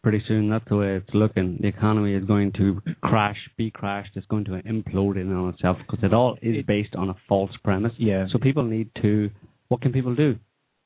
pretty 0.02 0.22
soon. 0.28 0.50
That's 0.50 0.68
the 0.70 0.78
way 0.78 0.96
it's 0.96 1.14
looking. 1.14 1.58
The 1.60 1.68
economy 1.68 2.14
is 2.14 2.24
going 2.26 2.52
to 2.54 2.82
crash, 3.02 3.50
be 3.58 3.72
crashed. 3.72 4.16
It's 4.16 4.28
going 4.28 4.46
to 4.46 4.62
implode 4.64 5.18
in 5.20 5.34
on 5.34 5.54
itself 5.54 5.78
because 5.80 6.04
it 6.04 6.14
all 6.14 6.38
is 6.42 6.66
based 6.66 6.96
on 6.96 7.10
a 7.10 7.16
false 7.28 7.56
premise. 7.64 7.94
Yeah. 7.98 8.28
So 8.28 8.38
people 8.40 8.64
need 8.64 8.90
to. 9.02 9.30
What 9.68 9.82
can 9.82 9.92
people 9.92 10.16
do? 10.16 10.38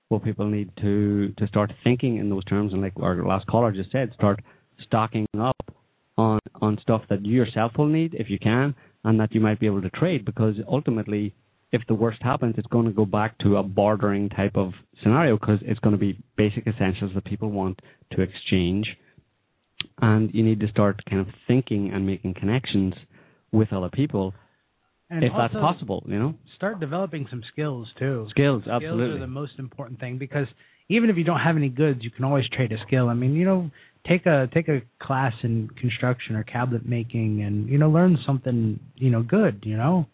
Well, 0.10 0.20
people 0.20 0.48
need 0.48 0.72
to 0.78 1.34
to 1.38 1.48
start 1.48 1.72
thinking 1.84 2.18
in 2.18 2.30
those 2.30 2.46
terms, 2.46 2.74
and 2.74 2.82
like 2.82 2.94
our 3.00 3.24
last 3.26 3.46
caller 3.48 3.72
just 3.72 3.92
said, 3.92 4.14
start 4.14 4.42
stocking 4.86 5.26
up 5.40 5.56
on 6.18 6.40
on 6.62 6.78
stuff 6.82 7.02
that 7.10 7.26
you 7.26 7.34
yourself 7.36 7.72
will 7.78 7.88
need 7.88 8.14
if 8.14 8.30
you 8.30 8.40
can, 8.40 8.76
and 9.04 9.20
that 9.20 9.34
you 9.34 9.40
might 9.40 9.60
be 9.60 9.66
able 9.66 9.82
to 9.82 9.90
trade. 9.92 10.26
Because 10.26 10.56
ultimately, 10.68 11.34
if 11.72 11.82
the 11.88 11.94
worst 11.94 12.22
happens, 12.22 12.56
it's 12.58 12.68
going 12.68 12.86
to 12.86 12.92
go 12.92 13.06
back 13.06 13.38
to 13.40 13.58
a 13.58 13.64
bartering 13.64 14.30
type 14.30 14.56
of 14.56 14.74
scenario 15.02 15.38
because 15.38 15.60
it's 15.62 15.80
going 15.80 15.94
to 15.94 16.00
be 16.00 16.18
basic 16.36 16.68
essentials 16.68 17.12
that 17.16 17.26
people 17.26 17.52
want 17.52 17.80
to 18.12 18.22
exchange, 18.22 18.88
and 20.02 20.34
you 20.34 20.44
need 20.44 20.60
to 20.60 20.68
start 20.68 21.02
kind 21.10 21.22
of 21.22 21.28
thinking 21.48 21.92
and 21.94 22.06
making 22.06 22.34
connections 22.34 22.94
with 23.52 23.72
other 23.74 23.90
people 23.90 24.34
And 25.10 25.24
if 25.24 25.32
that's 25.36 25.54
possible. 25.54 26.04
You 26.08 26.20
know, 26.20 26.36
Start 26.56 26.80
developing 26.80 27.28
some 27.30 27.44
skills 27.52 27.88
too. 27.98 28.28
skills 28.30 28.64
absolutely. 28.70 29.06
Skills 29.06 29.18
are 29.18 29.20
the 29.20 29.28
most 29.28 29.54
important 29.58 30.00
thing 30.00 30.18
because 30.18 30.48
even 30.90 31.10
if 31.10 31.18
you 31.18 31.24
don't 31.24 31.40
have 31.40 31.56
any 31.56 31.70
goods, 31.70 32.00
you 32.04 32.12
can 32.12 32.26
always 32.26 32.46
trade 32.50 32.72
a 32.72 32.78
skill. 32.86 33.10
I 33.10 33.14
mean, 33.14 33.34
you 33.34 33.46
know, 33.46 33.72
take 34.08 34.26
a 34.26 34.48
take 34.54 34.68
a 34.70 34.82
class 35.02 35.34
in 35.44 35.70
construction 35.80 36.36
or 36.36 36.44
cabinet 36.44 36.86
making, 36.88 37.42
and 37.44 37.68
you 37.70 37.78
know, 37.78 37.90
learn 37.90 38.18
something 38.26 38.80
you 38.96 39.10
know 39.10 39.22
good. 39.24 39.64
You 39.66 39.78
know, 39.78 40.06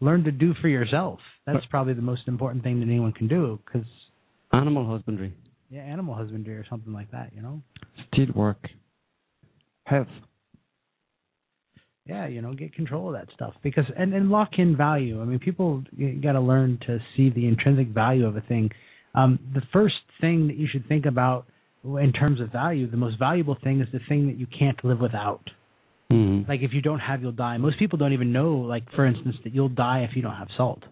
learn 0.00 0.24
to 0.24 0.32
do 0.32 0.54
for 0.60 0.68
yourself. 0.68 1.18
That's 1.46 1.64
probably 1.70 1.94
the 1.94 2.02
most 2.02 2.28
important 2.28 2.62
thing 2.62 2.80
that 2.80 2.86
anyone 2.86 3.12
can 3.12 3.26
do 3.28 3.58
because 3.64 3.86
Animal 4.52 4.86
husbandry. 4.90 5.34
yeah, 5.70 5.80
animal 5.82 6.14
husbandry 6.14 6.54
or 6.56 6.64
something 6.68 6.92
like 6.92 7.10
that. 7.12 7.32
You 7.34 7.42
know, 7.42 7.62
Still 8.12 8.32
work. 8.34 8.68
Health. 9.84 10.06
yeah, 12.06 12.26
you 12.26 12.40
know, 12.42 12.52
get 12.54 12.74
control 12.74 13.08
of 13.08 13.14
that 13.14 13.32
stuff 13.34 13.54
because 13.62 13.84
and 13.96 14.12
and 14.14 14.30
lock 14.30 14.50
in 14.58 14.76
value. 14.76 15.20
I 15.20 15.24
mean, 15.24 15.38
people 15.38 15.82
got 16.22 16.32
to 16.32 16.40
learn 16.40 16.78
to 16.86 16.98
see 17.16 17.30
the 17.30 17.46
intrinsic 17.46 17.88
value 17.88 18.26
of 18.26 18.36
a 18.36 18.40
thing. 18.42 18.70
Um, 19.14 19.38
the 19.54 19.62
first 19.72 19.94
thing 20.20 20.48
that 20.48 20.56
you 20.56 20.66
should 20.70 20.86
think 20.88 21.06
about 21.06 21.46
in 21.84 22.12
terms 22.12 22.40
of 22.40 22.50
value, 22.50 22.90
the 22.90 22.96
most 22.96 23.18
valuable 23.18 23.56
thing 23.62 23.80
is 23.80 23.88
the 23.92 24.00
thing 24.08 24.26
that 24.26 24.36
you 24.36 24.46
can't 24.46 24.82
live 24.84 25.00
without. 25.00 25.50
Mm-hmm. 26.12 26.50
Like 26.50 26.60
if 26.62 26.72
you 26.72 26.80
don't 26.80 27.00
have, 27.00 27.22
you'll 27.22 27.32
die. 27.32 27.56
Most 27.58 27.78
people 27.78 27.98
don't 27.98 28.12
even 28.12 28.32
know, 28.32 28.54
like 28.56 28.90
for 28.94 29.06
instance, 29.06 29.36
that 29.44 29.54
you'll 29.54 29.68
die 29.68 30.06
if 30.08 30.16
you 30.16 30.22
don't 30.22 30.34
have 30.34 30.48
salt. 30.56 30.82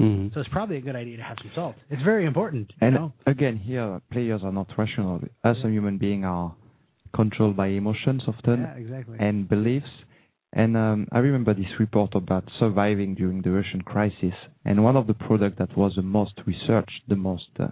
Mm-hmm. 0.00 0.34
So 0.34 0.40
it's 0.40 0.50
probably 0.50 0.76
a 0.76 0.80
good 0.80 0.96
idea 0.96 1.16
to 1.16 1.22
have 1.22 1.36
some 1.40 1.50
salt. 1.54 1.76
It's 1.88 2.02
very 2.02 2.26
important. 2.26 2.72
And 2.80 2.94
know? 2.94 3.12
again, 3.26 3.56
here, 3.56 4.00
players 4.12 4.42
are 4.44 4.52
not 4.52 4.68
rational. 4.76 5.16
Us, 5.16 5.56
as 5.56 5.56
human 5.62 5.98
beings, 5.98 6.24
are 6.26 6.54
controlled 7.14 7.56
by 7.56 7.68
emotions 7.68 8.22
often 8.26 8.62
Yeah, 8.62 8.74
exactly. 8.74 9.16
and 9.20 9.48
beliefs. 9.48 9.86
And 10.52 10.76
um, 10.76 11.08
I 11.10 11.18
remember 11.18 11.54
this 11.54 11.66
report 11.80 12.14
about 12.14 12.44
surviving 12.60 13.14
during 13.14 13.42
the 13.42 13.50
Russian 13.50 13.82
crisis. 13.82 14.34
And 14.64 14.84
one 14.84 14.96
of 14.96 15.06
the 15.06 15.14
products 15.14 15.56
that 15.58 15.76
was 15.76 15.94
the 15.96 16.02
most 16.02 16.34
researched, 16.46 17.02
the 17.08 17.16
most 17.16 17.48
uh, 17.58 17.68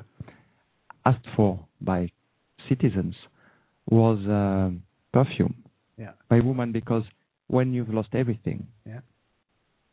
asked 1.04 1.26
for 1.36 1.66
by 1.80 2.10
citizens, 2.72 3.14
was 4.00 4.18
um 4.40 4.82
perfume 5.12 5.54
Yeah. 5.98 6.12
by 6.30 6.38
women 6.48 6.68
because 6.72 7.04
when 7.56 7.66
you've 7.74 7.92
lost 7.98 8.12
everything, 8.22 8.60
Yeah. 8.92 9.00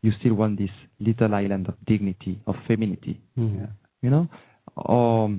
you 0.05 0.11
still 0.19 0.35
want 0.41 0.53
this 0.63 0.75
little 0.99 1.31
island 1.43 1.67
of 1.71 1.75
dignity, 1.91 2.35
of 2.49 2.55
femininity 2.67 3.15
Mm-hmm. 3.37 3.65
you 4.03 4.09
know, 4.15 4.25
um, 4.95 5.31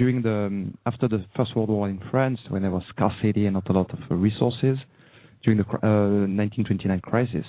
during 0.00 0.22
the 0.22 0.36
um, 0.48 0.56
after 0.90 1.06
the 1.08 1.20
First 1.36 1.50
World 1.56 1.70
War 1.76 1.88
in 1.94 1.98
France, 2.10 2.40
when 2.50 2.62
there 2.62 2.70
was 2.78 2.84
scarcity 2.94 3.42
and 3.46 3.54
not 3.54 3.68
a 3.68 3.72
lot 3.80 3.90
of 3.96 4.00
uh, 4.10 4.14
resources, 4.28 4.76
during 5.42 5.58
the 5.62 5.66
uh, 5.86 6.26
1929 6.26 7.00
crisis, 7.00 7.46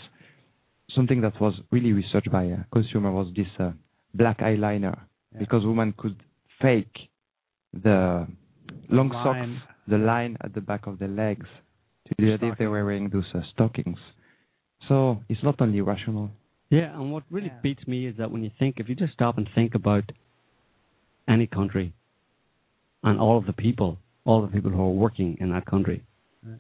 something 0.98 1.22
that 1.22 1.36
was 1.42 1.54
really 1.72 1.94
researched 2.02 2.32
by 2.32 2.44
a 2.44 2.58
consumer 2.72 3.12
was 3.12 3.28
this 3.36 3.48
uh, 3.60 3.72
black 4.14 4.38
eyeliner, 4.40 4.98
because 5.40 5.62
women 5.66 5.94
could 5.98 6.18
fake 6.62 6.98
the 7.86 8.28
long 8.90 9.10
line. 9.10 9.60
socks, 9.60 9.74
the 9.88 9.98
line 9.98 10.38
at 10.42 10.54
the 10.54 10.62
back 10.62 10.88
of 10.88 11.00
the 11.00 11.08
legs, 11.08 11.48
to 12.08 12.16
do 12.18 12.38
that 12.38 12.46
if 12.46 12.58
they 12.58 12.68
were 12.68 12.84
wearing 12.84 13.10
those 13.10 13.26
uh, 13.34 13.42
stockings. 13.54 13.98
So 14.88 15.22
it's 15.30 15.44
not 15.44 15.60
only 15.62 15.82
rational. 15.82 16.30
Yeah, 16.70 16.94
and 17.00 17.12
what 17.12 17.24
really 17.30 17.48
Yeah. 17.48 17.60
beats 17.62 17.88
me 17.88 18.06
is 18.08 18.16
that 18.18 18.32
when 18.32 18.44
you 18.44 18.52
think, 18.60 18.80
if 18.80 18.90
you 18.90 18.96
just 18.96 19.14
stop 19.14 19.38
and 19.38 19.48
think 19.56 19.76
about 19.76 20.12
any 21.28 21.48
country 21.48 21.94
and 23.04 23.20
all 23.20 23.38
of 23.38 23.46
the 23.46 23.54
people, 23.54 23.98
all 24.26 24.42
the 24.42 24.48
people 24.48 24.72
who 24.72 24.82
are 24.82 24.92
working 24.92 25.38
in 25.40 25.50
that 25.52 25.66
country, 25.66 26.04
Right. 26.44 26.60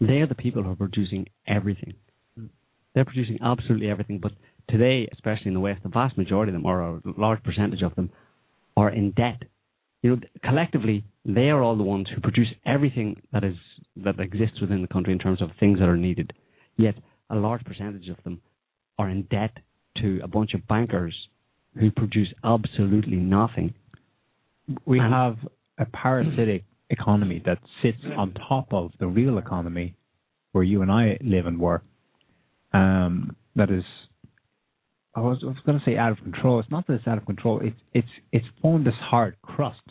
they 0.00 0.20
are 0.20 0.26
the 0.26 0.34
people 0.34 0.62
who 0.62 0.70
are 0.70 0.76
producing 0.76 1.28
everything. 1.46 1.94
Mm. 2.38 2.48
They're 2.94 3.04
producing 3.04 3.38
absolutely 3.42 3.88
everything. 3.90 4.18
But 4.18 4.32
today, 4.68 5.08
especially 5.12 5.48
in 5.48 5.54
the 5.54 5.60
West, 5.60 5.82
the 5.82 5.88
vast 5.88 6.16
majority 6.16 6.50
of 6.50 6.54
them, 6.54 6.66
or 6.66 6.80
a 6.80 7.00
large 7.04 7.42
percentage 7.42 7.82
of 7.82 7.94
them, 7.94 8.10
are 8.76 8.90
in 8.90 9.10
debt. 9.12 9.42
You 10.02 10.10
know, 10.10 10.20
collectively, 10.44 11.04
they 11.24 11.48
are 11.50 11.62
all 11.62 11.76
the 11.76 11.82
ones 11.84 12.08
who 12.12 12.20
produce 12.20 12.48
everything 12.66 13.22
that 13.32 13.44
is 13.44 13.54
that 13.96 14.18
exists 14.18 14.60
within 14.60 14.82
the 14.82 14.88
country 14.88 15.12
in 15.12 15.18
terms 15.18 15.40
of 15.42 15.50
things 15.60 15.78
that 15.78 15.88
are 15.88 15.96
needed. 15.96 16.32
Yet, 16.76 16.94
a 17.30 17.36
large 17.36 17.64
percentage 17.64 18.08
of 18.08 18.16
them 18.24 18.40
are 18.98 19.08
in 19.08 19.22
debt 19.24 19.58
to 19.98 20.20
a 20.22 20.28
bunch 20.28 20.54
of 20.54 20.66
bankers 20.66 21.14
who 21.78 21.90
produce 21.90 22.28
absolutely 22.44 23.16
nothing. 23.16 23.74
we 24.86 25.00
And- 25.00 25.12
have 25.12 25.36
a 25.78 25.84
parasitic 25.86 26.64
economy 26.90 27.40
that 27.40 27.58
sits 27.82 27.98
on 28.16 28.32
top 28.32 28.72
of 28.72 28.92
the 28.98 29.08
real 29.08 29.38
economy 29.38 29.94
where 30.52 30.62
you 30.62 30.82
and 30.82 30.90
I 30.90 31.18
live 31.20 31.46
and 31.46 31.58
work. 31.58 31.84
Um, 32.72 33.36
that 33.56 33.70
is, 33.70 33.84
I 35.14 35.20
was, 35.20 35.38
I 35.42 35.46
was 35.46 35.56
going 35.66 35.78
to 35.78 35.84
say 35.84 35.96
out 35.96 36.12
of 36.12 36.18
control. 36.18 36.58
It's 36.58 36.70
not 36.70 36.86
that 36.86 36.94
it's 36.94 37.06
out 37.06 37.18
of 37.18 37.26
control. 37.26 37.60
It's 37.62 37.76
it's 37.92 38.08
it's 38.32 38.46
formed 38.62 38.86
this 38.86 38.94
hard 38.98 39.36
crust, 39.42 39.82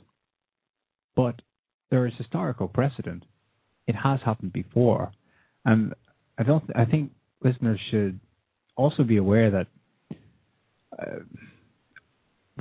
but 1.16 1.42
there 1.92 2.08
is 2.08 2.14
historical 2.18 2.68
precedent. 2.68 3.24
It 3.88 3.96
has 3.96 4.20
happened 4.26 4.54
before, 4.54 5.12
and 5.64 5.94
I 6.40 6.44
don't. 6.44 6.64
I 6.76 6.86
think 6.86 7.12
listeners 7.44 7.80
should 7.92 8.20
also 8.76 9.04
be 9.04 9.18
aware 9.18 9.52
that. 9.52 9.68
Uh, 10.98 11.20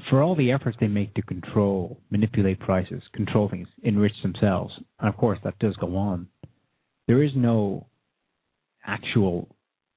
for 0.08 0.22
all 0.22 0.34
the 0.34 0.52
efforts 0.52 0.76
they 0.80 0.86
make 0.86 1.12
to 1.14 1.22
control, 1.22 1.98
manipulate 2.10 2.58
prices, 2.60 3.02
control 3.12 3.50
things, 3.50 3.68
enrich 3.82 4.14
themselves, 4.22 4.72
and 4.98 5.08
of 5.08 5.16
course 5.16 5.38
that 5.44 5.58
does 5.58 5.76
go 5.76 5.96
on, 5.96 6.26
there 7.06 7.22
is 7.22 7.32
no 7.34 7.86
actual 8.86 9.48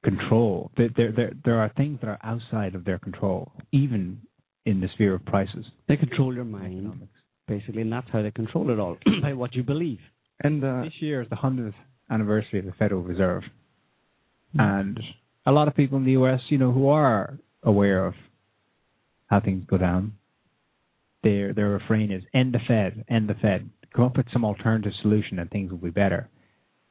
control. 0.03 0.71
There, 0.77 0.89
there, 0.95 1.11
there, 1.11 1.31
there 1.45 1.59
are 1.59 1.71
things 1.75 1.99
that 2.01 2.07
are 2.09 2.19
outside 2.23 2.75
of 2.75 2.85
their 2.85 2.99
control, 2.99 3.51
even 3.71 4.19
in 4.65 4.79
the 4.81 4.87
sphere 4.93 5.15
of 5.15 5.25
prices. 5.25 5.65
They 5.87 5.97
control 5.97 6.33
your 6.33 6.45
mind, 6.45 6.77
Economics. 6.79 7.11
basically, 7.47 7.81
and 7.81 7.91
that's 7.91 8.07
how 8.11 8.21
they 8.21 8.31
control 8.31 8.69
it 8.69 8.79
all 8.79 8.97
by 9.21 9.33
what 9.33 9.55
you 9.55 9.63
believe. 9.63 9.99
And 10.41 10.63
uh, 10.63 10.83
This 10.83 10.93
year 10.99 11.21
is 11.21 11.29
the 11.29 11.35
100th 11.35 11.73
anniversary 12.09 12.59
of 12.59 12.65
the 12.65 12.73
Federal 12.73 13.01
Reserve. 13.01 13.43
Hmm. 14.53 14.59
And 14.59 14.99
a 15.45 15.51
lot 15.51 15.67
of 15.67 15.75
people 15.75 15.97
in 15.97 16.05
the 16.05 16.11
US, 16.13 16.39
you 16.49 16.57
know, 16.57 16.71
who 16.71 16.89
are 16.89 17.37
aware 17.63 18.05
of 18.05 18.13
how 19.27 19.39
things 19.39 19.65
go 19.67 19.77
down, 19.77 20.13
their 21.23 21.53
their 21.53 21.69
refrain 21.69 22.11
is 22.11 22.21
end 22.33 22.53
the 22.53 22.59
Fed, 22.67 23.05
end 23.09 23.29
the 23.29 23.33
Fed. 23.35 23.69
Come 23.95 24.05
up 24.05 24.17
with 24.17 24.25
some 24.33 24.43
alternative 24.43 24.91
solution 25.01 25.39
and 25.39 25.49
things 25.49 25.71
will 25.71 25.77
be 25.77 25.89
better. 25.89 26.27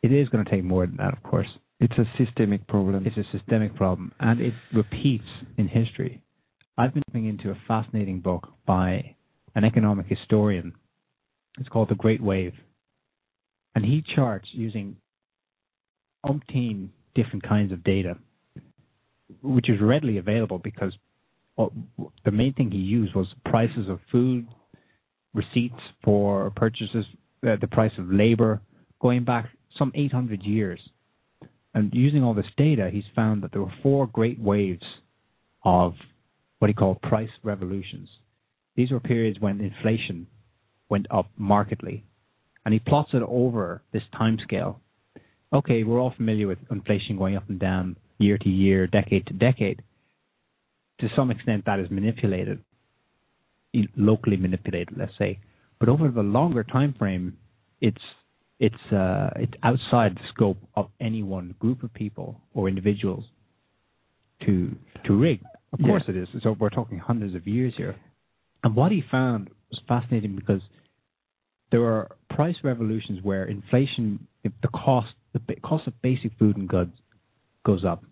It 0.03 0.13
is 0.13 0.29
going 0.31 0.45
to 0.45 0.51
take 0.51 0.65
more 0.65 0.87
than 0.87 0.97
that, 0.97 1.13
of 1.13 1.23
course. 1.23 1.49
It's 1.83 1.99
a 1.99 2.25
systemic 2.25 2.67
problem. 2.69 3.05
It's 3.05 3.17
a 3.17 3.37
systemic 3.37 3.75
problem 3.75 4.13
and 4.21 4.41
it 4.41 4.55
repeats 4.73 5.25
in 5.59 5.67
history. 5.67 6.23
I've 6.79 6.95
been 6.95 7.03
looking 7.09 7.27
into 7.27 7.51
a 7.51 7.59
fascinating 7.67 8.21
book 8.21 8.49
by 8.65 9.17
an 9.57 9.65
economic 9.65 10.07
historian. 10.07 10.73
It's 11.59 11.69
called 11.69 11.91
The 11.91 11.97
Great 11.97 12.23
Wave. 12.23 12.55
And 13.75 13.85
he 13.85 14.05
charts 14.15 14.49
using 14.53 14.97
umpteen 16.25 16.91
different 17.17 17.43
kinds 17.43 17.73
of 17.73 17.83
data, 17.83 18.17
which 19.43 19.69
is 19.69 19.81
readily 19.81 20.19
available 20.19 20.59
because 20.59 20.93
the 21.57 22.31
main 22.31 22.55
thing 22.55 22.71
he 22.71 22.79
used 22.79 23.15
was 23.15 23.27
prices 23.45 23.89
of 23.89 23.99
food, 24.13 24.47
receipts 25.35 25.83
for 26.05 26.51
purchases, 26.55 27.05
uh, 27.47 27.57
the 27.61 27.67
price 27.67 27.93
of 27.99 28.11
labor, 28.11 28.61
going 29.01 29.25
back 29.25 29.49
some 29.77 29.91
800 29.95 30.43
years. 30.43 30.81
And 31.75 31.93
using 31.95 32.23
all 32.23 32.35
this 32.35 32.45
data, 32.57 32.91
he's 32.93 33.05
found 33.17 33.43
that 33.43 33.53
there 33.53 33.63
were 33.63 33.73
four 33.83 34.07
great 34.07 34.39
waves 34.39 34.83
of 35.65 35.95
what 36.59 36.69
he 36.69 36.75
called 36.75 37.01
price 37.03 37.31
revolutions. 37.43 38.09
These 38.77 38.91
were 38.91 39.01
periods 39.01 39.41
when 39.41 39.61
inflation 39.61 40.27
went 40.89 41.07
up 41.11 41.31
markedly. 41.37 42.05
And 42.65 42.73
he 42.73 42.79
plots 42.79 43.11
it 43.13 43.23
over 43.27 43.83
this 43.93 44.03
time 44.17 44.39
scale. 44.43 44.81
Okay, 45.53 45.83
we're 45.83 46.01
all 46.01 46.15
familiar 46.17 46.47
with 46.47 46.59
inflation 46.71 47.17
going 47.19 47.37
up 47.37 47.49
and 47.49 47.59
down 47.59 47.97
year 48.19 48.39
to 48.39 48.49
year, 48.49 48.87
decade 48.87 49.27
to 49.27 49.35
decade. 49.35 49.83
To 51.01 51.09
some 51.17 51.31
extent, 51.31 51.65
that 51.67 51.81
is 51.81 51.91
manipulated, 51.91 52.63
locally 53.97 54.37
manipulated, 54.37 54.97
let's 54.97 55.13
say. 55.19 55.41
But 55.81 55.89
over 55.89 56.09
the 56.09 56.23
longer 56.23 56.63
time 56.63 56.95
frame, 56.97 57.37
it's 57.81 58.01
it's 58.63 58.93
uh, 58.93 59.31
it's 59.45 59.55
outside 59.65 60.15
the 60.15 60.27
scope 60.33 60.59
of 60.77 60.87
any 61.01 61.23
one 61.25 61.55
group 61.59 61.83
of 61.83 61.93
people 61.93 62.41
or 62.55 62.69
individuals 62.69 63.25
to 64.47 64.55
to 65.05 65.11
rig. 65.15 65.41
Of 65.73 65.81
Yeah. 65.81 65.89
course, 65.89 66.05
it 66.07 66.17
is. 66.17 66.29
So 66.45 66.53
we're 66.61 66.71
talking 66.71 66.99
hundreds 66.99 67.35
of 67.35 67.45
years 67.47 67.75
here. 67.77 67.97
And 68.63 68.77
what 68.77 68.93
he 68.93 69.03
found 69.11 69.51
was 69.71 69.81
fascinating 69.89 70.37
because 70.37 70.63
there 71.73 71.85
are 71.93 72.05
price 72.31 72.59
revolutions 72.63 73.19
where 73.23 73.45
inflation, 73.47 74.29
if 74.45 74.53
the 74.63 74.69
cost, 74.69 75.13
the 75.33 75.41
cost 75.71 75.89
of 75.89 75.95
basic 76.01 76.33
food 76.39 76.57
and 76.57 76.69
goods 76.69 76.95
goes 77.65 77.85
up, 77.85 78.05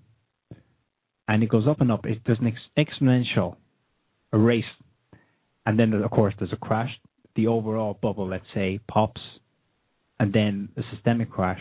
and 1.28 1.44
it 1.44 1.48
goes 1.48 1.68
up 1.68 1.81
and 1.81 1.93
up. 1.93 2.06
It, 2.06 2.24
does 2.24 2.39
an 2.40 2.48
ex- 2.48 2.70
exponential 2.85 3.56
a 4.32 4.39
race, 4.39 4.72
and 5.64 5.78
then 5.78 5.93
of 5.93 6.10
course 6.10 6.35
there's 6.39 6.52
a 6.52 6.62
crash. 6.68 6.93
The 7.36 7.47
overall 7.47 7.94
bubble, 8.02 8.27
let's 8.27 8.51
say, 8.52 8.81
pops, 8.89 9.20
and 10.20 10.32
then 10.34 10.68
a 10.76 10.82
systemic 10.94 11.30
crash, 11.30 11.60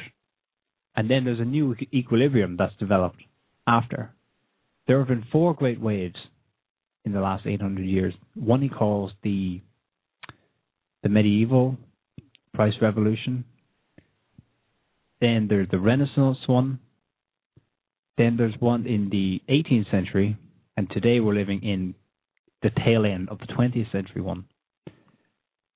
and 0.95 1.09
then 1.09 1.23
there's 1.23 1.39
a 1.39 1.45
new 1.45 1.75
equilibrium 1.93 2.57
that's 2.57 2.75
developed 2.77 3.23
after. 3.65 4.11
There 4.85 4.99
have 4.99 5.07
been 5.07 5.25
four 5.31 5.53
great 5.53 5.79
waves 5.79 6.17
in 7.05 7.13
the 7.13 7.21
last 7.21 7.47
800 7.47 7.83
years. 7.83 8.13
One 8.35 8.61
he 8.61 8.69
calls 8.69 9.11
the 9.23 9.61
the 11.01 11.09
medieval 11.09 11.77
price 12.53 12.73
revolution. 12.81 13.45
Then 15.21 15.47
there's 15.49 15.69
the 15.69 15.79
Renaissance 15.79 16.39
one. 16.45 16.79
Then 18.17 18.35
there's 18.35 18.55
one 18.59 18.85
in 18.85 19.09
the 19.09 19.41
18th 19.49 19.89
century, 19.89 20.35
and 20.75 20.89
today 20.89 21.21
we're 21.21 21.33
living 21.35 21.63
in 21.63 21.95
the 22.61 22.71
tail 22.85 23.05
end 23.05 23.29
of 23.29 23.39
the 23.39 23.45
20th 23.45 23.89
century 23.93 24.21
one. 24.21 24.43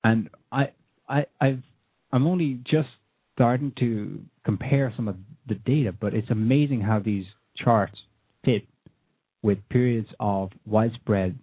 And 0.02 0.28
I, 0.52 0.72
I, 1.08 1.24
I've, 1.40 1.62
I'm 2.14 2.26
only 2.26 2.60
just 2.64 2.88
starting 3.34 3.72
to 3.80 4.20
compare 4.44 4.92
some 4.96 5.08
of 5.08 5.16
the 5.48 5.56
data, 5.56 5.92
but 5.92 6.14
it's 6.14 6.30
amazing 6.30 6.80
how 6.80 7.00
these 7.00 7.24
charts 7.56 7.98
fit 8.44 8.62
with 9.42 9.58
periods 9.68 10.08
of 10.20 10.50
widespread 10.64 11.38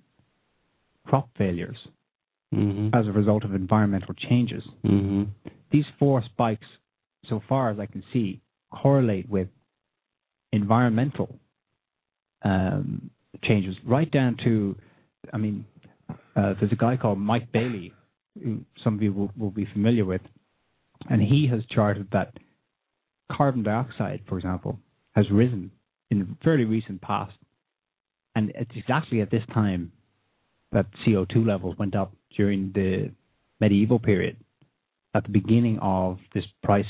crop 1.05 1.29
failures 1.37 1.77
Mm-hmm. 2.53 2.93
as 2.93 3.07
a 3.07 3.13
result 3.13 3.45
of 3.45 3.55
environmental 3.55 4.13
changes. 4.13 4.61
Mm-hmm. 4.83 5.23
These 5.71 5.85
four 5.97 6.21
spikes, 6.21 6.67
so 7.29 7.41
far 7.47 7.69
as 7.69 7.79
I 7.79 7.85
can 7.85 8.03
see, 8.11 8.41
correlate 8.73 9.29
with 9.29 9.47
environmental 10.51 11.39
um, 12.43 13.09
changes, 13.41 13.77
right 13.85 14.11
down 14.11 14.35
to, 14.43 14.75
I 15.31 15.37
mean, 15.37 15.65
uh, 16.09 16.55
there's 16.59 16.73
a 16.73 16.75
guy 16.75 16.97
called 16.97 17.19
Mike 17.19 17.53
Baillie, 17.53 17.93
who 18.43 18.65
some 18.83 18.95
of 18.95 19.01
you 19.01 19.13
will, 19.13 19.31
will 19.37 19.51
be 19.51 19.65
familiar 19.71 20.03
with, 20.03 20.21
and 21.09 21.21
he 21.21 21.47
has 21.51 21.61
charted 21.71 22.07
that 22.13 22.33
carbon 23.31 23.63
dioxide, 23.63 24.21
for 24.29 24.37
example, 24.37 24.79
has 25.15 25.25
risen 25.31 25.71
in 26.11 26.19
the 26.19 26.27
fairly 26.43 26.65
recent 26.65 27.01
past, 27.01 27.33
and 28.35 28.51
it's 28.55 28.71
exactly 28.75 29.21
at 29.21 29.31
this 29.31 29.43
time 29.53 29.91
that 30.71 30.87
CO2 31.07 31.45
levels 31.45 31.77
went 31.79 31.95
up 31.95 32.13
during 32.37 32.71
the 32.73 33.11
medieval 33.61 33.99
period 33.99 34.37
at 35.15 35.23
the 35.23 35.29
beginning 35.31 35.79
of 35.81 36.19
this 36.33 36.45
price 36.63 36.85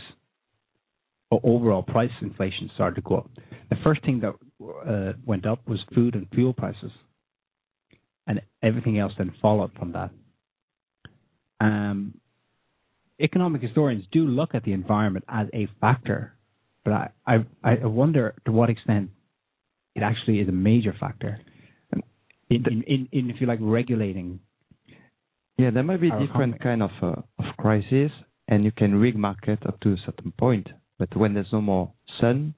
o- 1.32 1.42
overall 1.44 1.84
price 1.84 2.12
inflation 2.22 2.70
started 2.76 2.96
to 2.96 3.02
go 3.02 3.18
up. 3.18 3.32
The 3.70 3.78
first 3.84 4.04
thing 4.06 4.22
that 4.22 4.36
uh, 4.88 5.14
went 5.26 5.46
up 5.46 5.68
was 5.68 5.80
food 5.96 6.16
and 6.16 6.28
fuel 6.34 6.54
prices, 6.54 6.92
and 8.28 8.42
everything 8.64 9.00
else 9.00 9.14
then 9.18 9.34
followed 9.42 9.72
from 9.80 9.94
that. 9.94 10.12
um, 11.62 12.16
economic 13.22 13.62
historians 13.62 14.06
do 14.12 14.26
look 14.26 14.56
at 14.56 14.64
the 14.64 14.74
environment 14.74 15.26
as 15.28 15.48
a 15.54 15.68
factor, 15.80 16.34
but 16.84 16.94
I, 16.94 17.10
I, 17.26 17.46
I 17.64 17.86
wonder 17.86 18.36
to 18.46 18.52
what 18.52 18.70
extent 18.70 19.10
it 19.96 20.04
actually 20.04 20.40
is 20.40 20.48
a 20.50 20.54
major 20.54 20.96
factor 21.00 21.40
in, 22.50 22.66
in, 22.66 22.84
in, 22.88 23.10
in 23.12 23.30
if 23.30 23.40
you 23.40 23.48
like, 23.48 23.60
regulating. 23.62 24.40
Yeah, 25.58 25.70
there 25.72 25.84
might 25.84 26.02
be 26.02 26.12
Our 26.12 26.26
different 26.26 26.56
economy. 26.56 26.80
kind 26.80 26.84
of 26.84 27.18
uh, 27.18 27.22
of 27.40 27.58
crisis, 27.58 28.12
and 28.48 28.64
you 28.64 28.72
can 28.72 28.96
rig 28.96 29.16
market 29.16 29.60
up 29.68 29.80
to 29.82 29.90
a 29.94 29.98
certain 30.06 30.34
point. 30.38 30.68
But 30.98 31.16
when 31.16 31.34
there's 31.34 31.52
no 31.52 31.62
more 31.62 31.92
sun, 32.20 32.56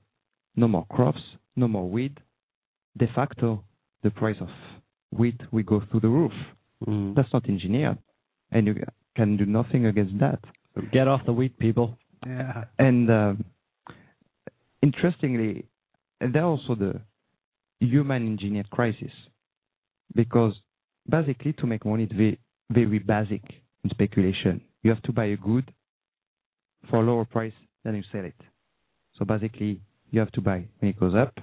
no 0.55 0.67
more 0.67 0.85
crops, 0.89 1.21
no 1.55 1.67
more 1.67 1.89
wheat, 1.89 2.17
de 2.97 3.07
facto 3.13 3.63
the 4.03 4.11
price 4.11 4.37
of 4.39 4.49
wheat 5.11 5.39
will 5.51 5.63
go 5.63 5.81
through 5.89 6.01
the 6.01 6.09
roof. 6.09 6.33
Mm. 6.87 7.15
That's 7.15 7.31
not 7.31 7.47
engineered, 7.47 7.97
and 8.51 8.67
you 8.67 8.75
can 9.15 9.37
do 9.37 9.45
nothing 9.45 9.85
against 9.85 10.19
that. 10.19 10.39
Get 10.91 11.07
off 11.07 11.21
the 11.25 11.33
wheat, 11.33 11.57
people. 11.59 11.97
Yeah. 12.25 12.65
And 12.79 13.09
um, 13.11 13.45
interestingly, 14.81 15.65
there 16.19 16.43
are 16.43 16.45
also 16.45 16.75
the 16.75 17.01
human 17.79 18.25
engineered 18.27 18.69
crisis 18.69 19.11
because 20.15 20.53
basically 21.09 21.53
to 21.53 21.67
make 21.67 21.85
money 21.85 22.03
it's 22.03 22.13
very, 22.13 22.39
very 22.69 22.99
basic 22.99 23.41
in 23.83 23.89
speculation. 23.89 24.61
You 24.83 24.91
have 24.91 25.03
to 25.03 25.11
buy 25.11 25.25
a 25.25 25.37
good 25.37 25.71
for 26.89 27.01
a 27.01 27.05
lower 27.05 27.25
price 27.25 27.53
than 27.83 27.95
you 27.95 28.03
sell 28.11 28.25
it. 28.25 28.35
So 29.17 29.25
basically, 29.25 29.79
you 30.11 30.19
have 30.19 30.31
to 30.33 30.41
buy 30.41 30.65
when 30.79 30.89
it 30.89 30.99
goes 30.99 31.13
up, 31.15 31.37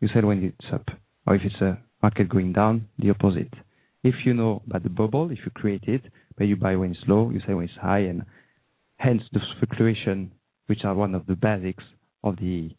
you 0.00 0.08
sell 0.12 0.26
when 0.26 0.42
it's 0.42 0.72
up, 0.72 0.86
or 1.26 1.36
if 1.36 1.42
it's 1.44 1.60
a 1.60 1.78
market 2.02 2.28
going 2.28 2.52
down, 2.52 2.88
the 2.98 3.10
opposite. 3.10 3.52
If 4.04 4.26
you 4.26 4.34
know 4.34 4.62
about 4.66 4.82
the 4.82 4.90
bubble, 4.90 5.30
if 5.30 5.38
you 5.46 5.50
create 5.54 5.84
it, 5.84 6.02
but 6.36 6.44
you 6.44 6.56
buy 6.56 6.76
when 6.76 6.90
it's 6.90 7.00
low, 7.08 7.30
you 7.30 7.40
sell 7.46 7.56
when 7.56 7.64
it's 7.64 7.78
high, 7.80 8.00
and 8.00 8.22
hence 8.98 9.22
the 9.32 9.40
fluctuation, 9.58 10.30
which 10.66 10.84
are 10.84 10.94
one 10.94 11.14
of 11.14 11.26
the 11.26 11.34
basics 11.34 11.84
of 12.22 12.36
the 12.36 12.70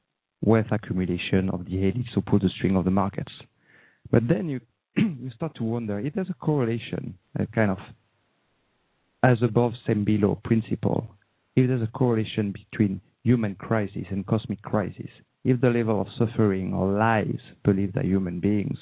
wealth 0.41 0.67
accumulation 0.71 1.49
of 1.49 1.65
the 1.65 1.71
elites 1.71 2.13
who 2.13 2.21
pull 2.21 2.37
the 2.37 2.49
string 2.55 2.75
of 2.75 2.85
the 2.85 2.91
markets. 2.91 3.31
But 4.11 4.27
then 4.27 4.49
you 4.49 4.61
you 4.97 5.31
start 5.35 5.55
to 5.55 5.63
wonder 5.63 5.99
if 5.99 6.13
there's 6.13 6.29
a 6.29 6.45
correlation, 6.45 7.17
a 7.39 7.47
kind 7.47 7.71
of 7.71 7.79
as 9.23 9.41
above, 9.41 9.73
same 9.87 10.05
below 10.05 10.39
principle. 10.43 11.07
If 11.55 11.67
there's 11.67 11.81
a 11.81 11.87
correlation 11.87 12.53
between 12.53 13.01
human 13.23 13.55
crisis 13.55 14.05
and 14.11 14.27
cosmic 14.27 14.61
crisis, 14.61 15.09
if 15.43 15.59
the 15.59 15.69
level 15.69 15.99
of 15.99 16.07
suffering 16.19 16.71
or 16.71 16.91
lies 16.91 17.39
believed 17.63 17.95
by 17.95 18.03
human 18.03 18.39
beings 18.39 18.77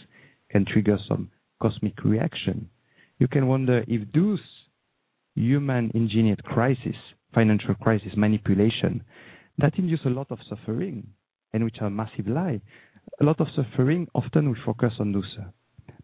can 0.49 0.65
trigger 0.65 0.97
some 1.07 1.29
cosmic 1.63 2.03
reaction, 2.03 2.69
you 3.19 3.27
can 3.29 3.47
wonder 3.47 3.85
if 3.87 4.01
those 4.13 4.41
human 5.35 5.89
engineered 5.95 6.43
crisis, 6.43 6.97
financial 7.33 7.73
crisis, 7.75 8.11
manipulation, 8.17 9.01
that 9.57 9.77
induce 9.77 10.01
a 10.05 10.09
lot 10.09 10.27
of 10.29 10.39
suffering 10.49 11.07
and 11.53 11.63
which 11.63 11.77
are 11.79 11.89
massive 11.89 12.27
lie. 12.27 12.59
A 13.21 13.23
lot 13.23 13.39
of 13.39 13.47
suffering, 13.55 14.07
often 14.13 14.49
we 14.49 14.57
focus 14.65 14.91
on 14.99 15.13
those 15.13 15.37
uh, 15.39 15.45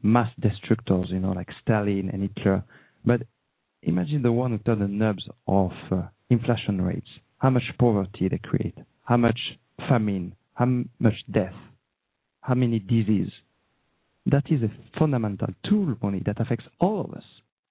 mass 0.02 0.32
destructors, 0.40 1.08
you 1.10 1.20
know, 1.20 1.34
like 1.34 1.50
Stalin 1.62 2.10
and 2.14 2.30
Hitler. 2.30 2.64
But 3.06 3.22
imagine 3.84 4.22
the 4.22 4.32
one 4.32 4.52
who 4.52 4.60
turned 4.60 4.82
the 4.82 4.88
knobs 4.88 5.24
of 5.46 5.72
uh, 5.92 6.04
inflation 6.30 6.82
rates, 6.82 7.10
how 7.40 7.50
much 7.50 7.64
poverty 7.78 8.30
they 8.30 8.40
create, 8.42 8.78
how 9.04 9.18
much 9.18 9.40
famine, 9.90 10.36
how 10.54 10.84
much 11.00 11.20
death, 11.30 11.60
how 12.42 12.54
many 12.54 12.80
disease. 12.80 13.32
That 14.32 14.44
is 14.50 14.62
a 14.62 14.72
fundamental 14.98 15.48
tool, 15.68 15.96
money, 16.02 16.22
that 16.26 16.40
affects 16.40 16.66
all 16.80 17.02
of 17.02 17.12
us. 17.14 17.24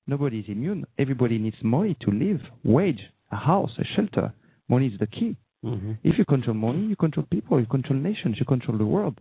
Nobody 0.07 0.41
is 0.41 0.47
immune. 0.49 0.87
Everybody 0.99 1.39
needs 1.39 1.57
money 1.63 1.97
to 2.01 2.11
live, 2.11 2.41
wage, 2.65 3.01
a 3.31 3.37
house, 3.37 3.71
a 3.79 3.85
shelter. 3.95 4.33
Money 4.69 4.87
is 4.87 4.99
the 4.99 5.07
key. 5.07 5.37
Mm-hmm. 5.65 5.93
If 6.05 6.19
you 6.19 6.25
control 6.25 6.55
money, 6.55 6.87
you 6.87 6.97
control 6.97 7.27
people, 7.31 7.61
you 7.61 7.67
control 7.67 7.99
nations, 7.99 8.37
you 8.39 8.47
control 8.47 8.79
the 8.79 8.87
world. 8.87 9.21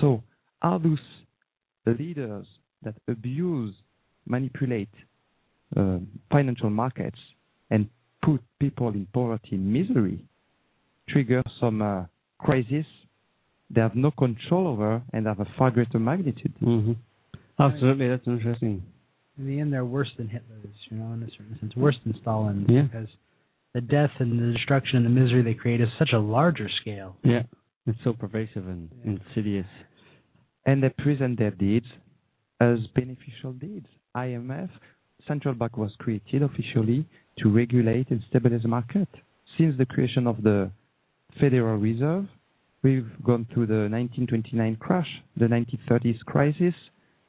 So 0.00 0.22
are 0.62 0.78
those 0.78 0.98
leaders 1.86 2.46
that 2.82 2.94
abuse, 3.08 3.74
manipulate 4.26 4.90
uh, 5.76 5.98
financial 6.30 6.70
markets 6.70 7.18
and 7.70 7.88
put 8.24 8.40
people 8.58 8.88
in 8.88 9.06
poverty 9.12 9.50
and 9.52 9.72
misery 9.72 10.24
trigger 11.08 11.42
some 11.60 11.82
uh, 11.82 12.04
crisis 12.38 12.86
they 13.70 13.80
have 13.80 13.94
no 13.94 14.10
control 14.10 14.66
over 14.68 15.02
and 15.12 15.26
have 15.26 15.40
a 15.40 15.46
far 15.58 15.70
greater 15.70 15.98
magnitude. 15.98 16.54
Mm-hmm. 16.62 16.92
Absolutely, 17.58 18.08
that's 18.08 18.26
interesting. 18.26 18.82
In 19.38 19.46
the 19.46 19.60
end, 19.60 19.72
they're 19.72 19.84
worse 19.84 20.10
than 20.16 20.28
Hitler's, 20.28 20.74
you 20.90 20.96
know, 20.98 21.12
in 21.12 21.22
a 21.22 21.30
certain 21.30 21.56
sense, 21.60 21.74
worse 21.76 21.96
than 22.04 22.14
Stalin's, 22.22 22.66
Yeah. 22.68 22.82
because 22.82 23.08
the 23.74 23.80
death 23.80 24.10
and 24.18 24.38
the 24.38 24.52
destruction 24.52 24.96
and 24.98 25.06
the 25.06 25.10
misery 25.20 25.42
they 25.42 25.54
create 25.54 25.80
is 25.80 25.88
such 25.98 26.10
a 26.14 26.18
larger 26.18 26.68
scale. 26.80 27.16
Yeah, 27.22 27.42
it's 27.86 27.98
so 28.04 28.12
pervasive 28.12 28.66
and 28.68 28.88
insidious. 29.04 29.66
and 30.64 30.82
they 30.82 30.88
present 30.88 31.38
their 31.38 31.50
deeds 31.52 31.86
as 32.60 32.78
beneficial 32.94 33.52
deeds. 33.52 33.86
IMF, 34.16 34.70
central 35.28 35.54
bank 35.54 35.76
was 35.76 35.92
created 35.98 36.42
officially 36.42 37.06
to 37.38 37.48
regulate 37.52 38.10
and 38.10 38.22
stabilize 38.28 38.62
the 38.62 38.68
market. 38.68 39.08
Since 39.58 39.76
the 39.78 39.86
creation 39.86 40.26
of 40.26 40.42
the 40.42 40.70
Federal 41.38 41.76
Reserve, 41.78 42.26
we've 42.86 43.10
gone 43.24 43.44
through 43.52 43.66
the 43.66 43.88
1929 43.90 44.76
crash, 44.76 45.08
the 45.36 45.46
1930s 45.46 46.20
crisis, 46.20 46.74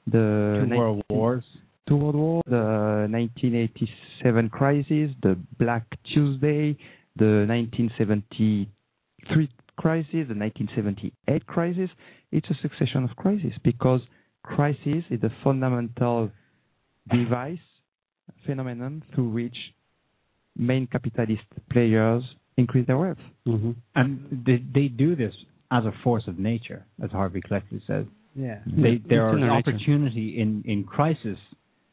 the 0.06 0.68
Two 0.70 0.78
world 0.78 1.04
wars. 1.10 1.44
Two 1.88 1.96
World 1.96 2.16
War, 2.16 2.44
the 2.46 3.08
1987 3.10 4.50
crisis, 4.50 5.10
the 5.24 5.36
Black 5.58 5.84
Tuesday, 6.14 6.78
the 7.16 7.48
1973 7.48 9.50
crisis, 9.78 10.12
the 10.12 10.36
1978 10.36 11.48
crisis. 11.48 11.90
It's 12.32 12.48
a 12.52 12.56
succession 12.62 13.06
of 13.06 13.16
crises 13.16 13.54
because 13.64 14.02
crisis 14.44 15.04
is 15.10 15.24
a 15.24 15.32
fundamental 15.44 16.30
device, 17.10 17.58
phenomenon 18.46 19.02
through 19.16 19.30
which 19.30 19.58
main 20.56 20.86
capitalist 20.88 21.46
players 21.72 22.24
increase 22.58 22.88
their 22.88 22.98
wealth. 22.98 23.18
Mm-hmm. 23.48 23.72
And 23.96 24.44
they, 24.46 24.64
they 24.74 24.88
do 24.88 25.16
this 25.16 25.34
as 25.72 25.86
a 25.86 25.92
force 26.04 26.24
of 26.28 26.40
nature, 26.40 26.86
as 27.04 27.12
Hervey 27.12 27.42
Cleckley 27.42 27.82
says. 27.88 28.06
Yeah. 28.36 28.60
They, 28.66 29.02
there 29.08 29.30
it's 29.30 29.36
are 29.36 29.40
their 29.40 29.54
nature. 29.56 29.72
opportunity 29.72 30.40
in, 30.40 30.64
in 30.66 30.84
crisis. 30.84 31.38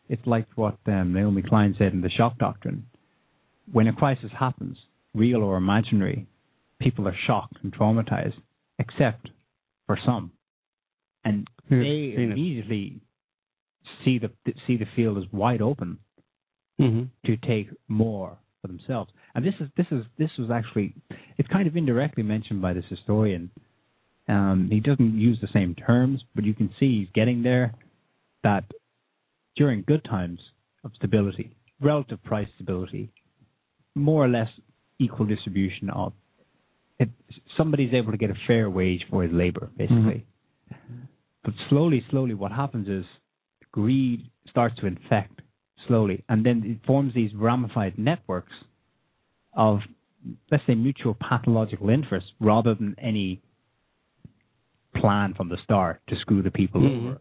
It's 0.09 0.27
like 0.27 0.47
what 0.57 0.77
um, 0.87 1.13
Naomi 1.15 1.43
Klein 1.43 1.75
said 1.79 1.93
in 1.93 2.01
the 2.03 2.11
shock 2.11 2.39
doctrine. 2.39 2.87
When 3.73 3.87
a 3.89 3.93
crisis 3.93 4.31
happens, 4.39 4.77
real 5.15 5.43
or 5.43 5.57
imaginary, 5.57 6.27
people 6.81 7.09
are 7.09 7.17
shocked 7.27 7.57
and 7.63 7.73
traumatized, 7.75 8.35
except 8.79 9.31
for 9.87 9.99
some, 10.05 10.33
and 11.25 11.47
We've 11.71 11.81
they 11.81 11.85
seen 11.85 12.21
it. 12.21 12.33
immediately 12.33 13.01
see 14.05 14.19
the 14.19 14.31
see 14.67 14.77
the 14.77 14.87
field 14.95 15.17
as 15.19 15.25
wide 15.33 15.63
open 15.63 15.99
Mm-hmm. 16.81 17.05
to 17.27 17.37
take 17.47 17.69
more 17.87 18.37
for 18.65 18.69
themselves. 18.69 19.11
And 19.35 19.45
this 19.45 19.55
is 19.61 19.69
this 19.77 19.87
is 19.91 20.05
this 20.19 20.31
was 20.39 20.51
actually 20.51 20.95
it's 21.37 21.49
kind 21.49 21.69
of 21.69 21.77
indirectly 21.77 22.23
mentioned 22.23 22.63
by 22.63 22.73
this 22.73 22.85
historian. 22.89 23.51
Um, 24.27 24.69
he 24.73 24.81
doesn't 24.81 25.19
use 25.19 25.39
the 25.43 25.49
same 25.53 25.75
terms, 25.75 26.23
but 26.35 26.45
you 26.45 26.55
can 26.55 26.71
see 26.81 27.01
he's 27.01 27.09
getting 27.15 27.43
there. 27.43 27.75
That 28.43 28.65
during 29.57 29.85
good 29.87 30.05
times 30.05 30.41
of 30.83 30.93
stability, 30.97 31.55
relative 31.81 32.23
price 32.25 32.49
stability, 32.55 33.11
more 33.95 34.25
or 34.25 34.29
less 34.29 34.49
equal 34.99 35.27
distribution 35.27 35.91
of 35.91 36.13
it, 36.99 37.11
somebody's 37.57 37.93
able 37.93 38.13
to 38.13 38.19
get 38.19 38.31
a 38.31 38.37
fair 38.47 38.71
wage 38.71 39.05
for 39.11 39.23
his 39.23 39.33
labor, 39.33 39.69
basically. 39.77 40.27
But 41.45 41.55
slowly, 41.69 42.03
slowly, 42.11 42.35
what 42.35 42.53
happens 42.53 42.89
is 42.89 43.05
greed 43.73 44.31
starts 44.49 44.77
to 44.81 44.87
infect 44.87 45.41
slowly, 45.87 46.25
and 46.29 46.45
then 46.45 46.63
it 46.65 46.87
forms 46.87 47.15
these 47.15 47.35
ramified 47.35 47.99
networks 47.99 48.53
of, 49.53 49.81
let's 50.51 50.65
say, 50.67 50.75
mutual 50.75 51.15
pathological 51.15 51.91
interest 51.91 52.27
rather 52.41 52.75
than 52.75 52.95
any 52.99 53.41
plan 54.97 55.35
from 55.35 55.49
the 55.49 55.59
start 55.65 56.01
to 56.09 56.17
screw 56.17 56.43
the 56.43 56.51
people 56.51 56.81
Mhm. 56.81 56.97
over. 57.07 57.21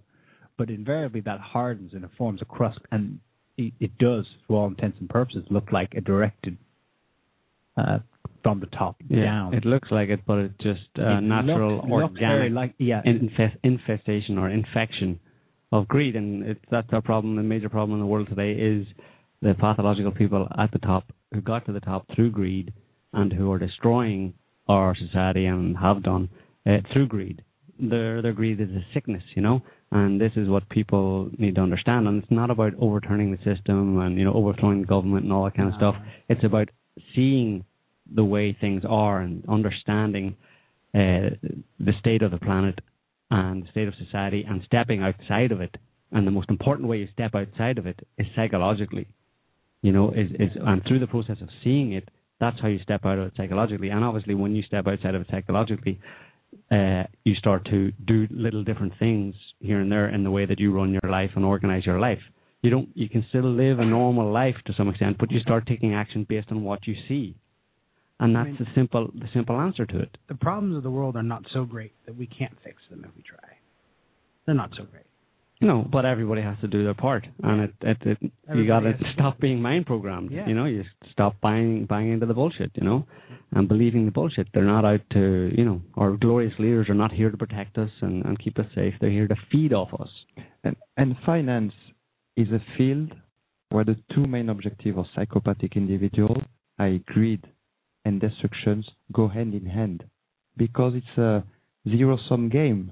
But 0.58 0.70
invariably, 0.70 1.22
that 1.22 1.40
hardens 1.40 1.94
and 1.94 2.04
it 2.04 2.12
forms 2.12 2.42
a 2.42 2.46
crust, 2.46 2.80
and 2.92 3.20
it, 3.58 3.74
it 3.80 3.98
does, 3.98 4.26
for 4.48 4.62
all 4.62 4.68
intents 4.68 5.00
and 5.00 5.10
purposes, 5.10 5.46
look 5.50 5.72
like 5.72 5.94
a 5.96 6.02
directed 6.02 6.58
uh, 7.76 7.98
from 8.44 8.60
the 8.60 8.68
top 8.68 8.96
Yeah, 9.10 9.24
down. 9.24 9.54
it 9.56 9.66
looks 9.66 9.90
like 9.90 10.10
it, 10.10 10.20
but 10.28 10.38
it's 10.38 10.58
just 10.60 10.88
uh, 11.00 11.18
It 11.18 11.22
natural, 11.22 11.78
look- 11.78 11.86
look 11.86 12.12
very 12.20 12.50
organic 12.50 12.54
like 12.54 12.74
yeah, 12.78 13.02
infest, 13.04 13.58
infestation 13.64 14.38
or 14.38 14.50
infection 14.50 15.20
of 15.74 15.88
greed, 15.88 16.16
and 16.16 16.44
it's 16.44 16.60
that's 16.70 16.88
our 16.94 17.02
problem. 17.02 17.36
The 17.36 17.42
major 17.42 17.68
problem 17.68 17.96
in 17.96 18.00
the 18.00 18.06
world 18.06 18.30
today 18.30 18.52
is 18.52 18.86
the 19.42 19.56
pathological 19.56 20.12
people 20.12 20.48
at 20.58 20.72
the 20.72 20.78
top 20.78 21.12
who 21.34 21.42
got 21.42 21.66
to 21.66 21.74
the 21.74 21.80
top 21.80 22.06
through 22.16 22.30
greed 22.30 22.72
and 23.12 23.34
who 23.34 23.52
are 23.52 23.58
destroying 23.58 24.36
our 24.70 24.96
society 24.96 25.46
and 25.48 25.76
have 25.76 26.04
done 26.04 26.30
uh, 26.68 26.78
through 26.94 27.08
greed. 27.08 27.44
Their 27.80 28.22
their 28.22 28.34
greed 28.34 28.62
is 28.62 28.70
a 28.70 28.86
sickness, 28.94 29.24
you 29.36 29.42
know, 29.42 29.64
And 29.92 30.22
this 30.22 30.32
is 30.36 30.48
what 30.48 30.70
people 30.70 31.32
need 31.40 31.56
to 31.56 31.62
understand. 31.62 32.08
And 32.08 32.22
it's 32.22 32.32
not 32.32 32.52
about 32.52 32.74
overturning 32.80 33.32
the 33.32 33.38
system 33.38 34.00
and 34.00 34.16
you 34.16 34.26
know 34.26 34.34
overthrowing 34.34 34.82
the 34.82 34.88
government 34.88 35.24
and 35.24 35.34
all 35.34 35.46
that 35.46 35.56
kind 35.56 35.70
of 35.70 35.76
stuff. 35.76 35.96
It's 36.30 36.44
about 36.44 36.70
seeing 37.16 37.66
the 38.14 38.24
way 38.24 38.56
things 38.62 38.84
are 38.88 39.22
and 39.22 39.44
understanding 39.50 40.36
uh, 40.94 41.34
the 41.80 41.94
state 42.00 42.22
of 42.22 42.30
the 42.30 42.38
planet 42.38 42.80
and 43.34 43.64
the 43.64 43.68
state 43.72 43.88
of 43.88 43.96
society 43.96 44.46
and 44.48 44.62
stepping 44.66 45.02
outside 45.02 45.52
of 45.52 45.60
it. 45.60 45.76
And 46.12 46.28
the 46.28 46.32
most 46.32 46.50
important 46.50 46.88
way 46.88 46.98
you 46.98 47.08
step 47.12 47.34
outside 47.34 47.80
of 47.80 47.88
it 47.88 48.00
is 48.20 48.28
psychologically. 48.36 49.08
You 49.82 49.92
know, 49.92 50.12
is, 50.12 50.30
is 50.40 50.52
and 50.62 50.84
through 50.88 51.00
the 51.00 51.08
process 51.08 51.38
of 51.42 51.50
seeing 51.64 51.94
it, 51.94 52.08
that's 52.40 52.60
how 52.62 52.68
you 52.68 52.80
step 52.84 53.06
out 53.06 53.18
of 53.18 53.28
it 53.28 53.34
psychologically. 53.36 53.90
And 53.90 54.04
obviously, 54.04 54.36
when 54.36 54.56
you 54.56 54.62
step 54.62 54.86
outside 54.88 55.16
of 55.16 55.22
it 55.22 55.28
psychologically, 55.32 56.00
uh, 56.72 57.04
you 57.24 57.34
start 57.36 57.66
to 57.66 57.92
do 58.06 58.28
little 58.30 58.64
different 58.64 58.94
things 59.00 59.34
here 59.60 59.80
and 59.80 59.92
there 59.92 60.10
in 60.10 60.24
the 60.24 60.32
way 60.32 60.46
that 60.46 60.60
you 60.60 60.72
run 60.72 60.92
your 60.92 61.12
life 61.12 61.32
and 61.36 61.44
organize 61.44 61.86
your 61.88 62.00
life. 62.00 62.22
You 62.62 62.70
don't. 62.70 62.90
You 62.94 63.10
can 63.10 63.26
still 63.30 63.52
live 63.52 63.80
a 63.80 63.86
normal 63.86 64.32
life 64.32 64.56
to 64.68 64.74
some 64.78 64.90
extent, 64.90 65.18
but 65.20 65.32
you 65.32 65.40
start 65.40 65.66
taking 65.66 65.96
action 65.96 66.28
based 66.30 66.52
on 66.52 66.64
what 66.64 66.86
you 66.86 66.96
see, 67.08 67.36
and 68.20 68.36
that's 68.36 68.46
I 68.48 68.50
mean, 68.50 68.58
the 68.60 68.66
simple 68.76 69.10
the 69.14 69.28
simple 69.34 69.60
answer 69.60 69.86
to 69.86 70.00
it. 70.00 70.18
The 70.30 70.36
problems 70.36 70.78
of 70.78 70.84
the 70.84 70.92
world 70.92 71.16
are 71.16 71.24
not 71.24 71.44
so 71.54 71.66
great 71.66 71.94
that 72.06 72.16
we 72.16 72.28
can't 72.28 72.56
fix 72.64 72.78
them 72.90 73.06
if 73.08 73.16
we 73.16 73.24
try. 73.24 73.58
They're 74.46 74.56
not 74.56 74.72
so 74.78 74.84
great. 74.84 75.06
No, 75.62 75.88
but 75.90 76.04
everybody 76.06 76.42
has 76.42 76.58
to 76.60 76.68
do 76.68 76.84
their 76.84 76.94
part, 76.94 77.26
and 77.42 77.62
it, 77.62 77.74
it, 77.82 77.98
it 78.02 78.18
you 78.22 78.68
got 78.68 78.82
to 78.82 78.88
Everybody 78.90 78.92
has 78.92 79.00
to. 79.00 79.14
stop 79.14 79.40
being 79.40 79.62
mind 79.62 79.86
programmed. 79.86 80.32
Yeah. 80.32 80.46
You 80.46 80.56
know, 80.56 80.66
you 80.66 80.84
stop 81.12 81.40
buying 81.42 81.86
buying 81.86 82.12
into 82.12 82.26
the 82.26 82.34
bullshit. 82.34 82.72
You 82.76 82.84
know, 82.84 83.06
and 83.56 83.68
believing 83.68 84.06
the 84.06 84.12
bullshit. 84.12 84.48
They're 84.54 84.64
not 84.64 84.86
out 84.86 85.02
to 85.14 85.52
you 85.56 85.64
know, 85.64 85.82
our 85.96 86.12
glorious 86.18 86.54
leaders 86.60 86.90
are 86.90 86.96
not 86.96 87.12
here 87.12 87.30
to 87.30 87.38
protect 87.38 87.78
us 87.78 87.90
and, 88.02 88.26
and 88.26 88.40
keep 88.40 88.60
us 88.60 88.66
safe. 88.76 88.94
They're 89.00 89.10
here 89.10 89.28
to 89.28 89.36
feed 89.52 89.74
off 89.74 89.90
us. 90.00 90.10
And, 90.64 90.76
and 90.98 91.16
finance 91.26 91.74
is 92.36 92.48
a 92.50 92.60
field 92.78 93.14
where 93.70 93.84
the 93.84 93.98
two 94.14 94.26
main 94.26 94.50
objectives 94.50 94.98
of 94.98 95.06
psychopathic 95.16 95.76
individuals 95.76 96.38
i.e. 96.80 97.04
greed 97.06 97.46
and 98.06 98.20
destructions, 98.20 98.86
go 99.12 99.28
hand 99.28 99.54
in 99.54 99.66
hand. 99.66 100.04
Because 100.58 100.94
it's 100.96 101.18
a 101.18 101.44
zero-sum 101.90 102.50
game. 102.50 102.92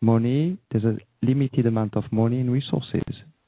Money, 0.00 0.58
there's 0.70 0.84
a 0.84 0.96
limited 1.22 1.66
amount 1.66 1.96
of 1.96 2.04
money 2.12 2.40
and 2.40 2.52
resources. 2.52 3.02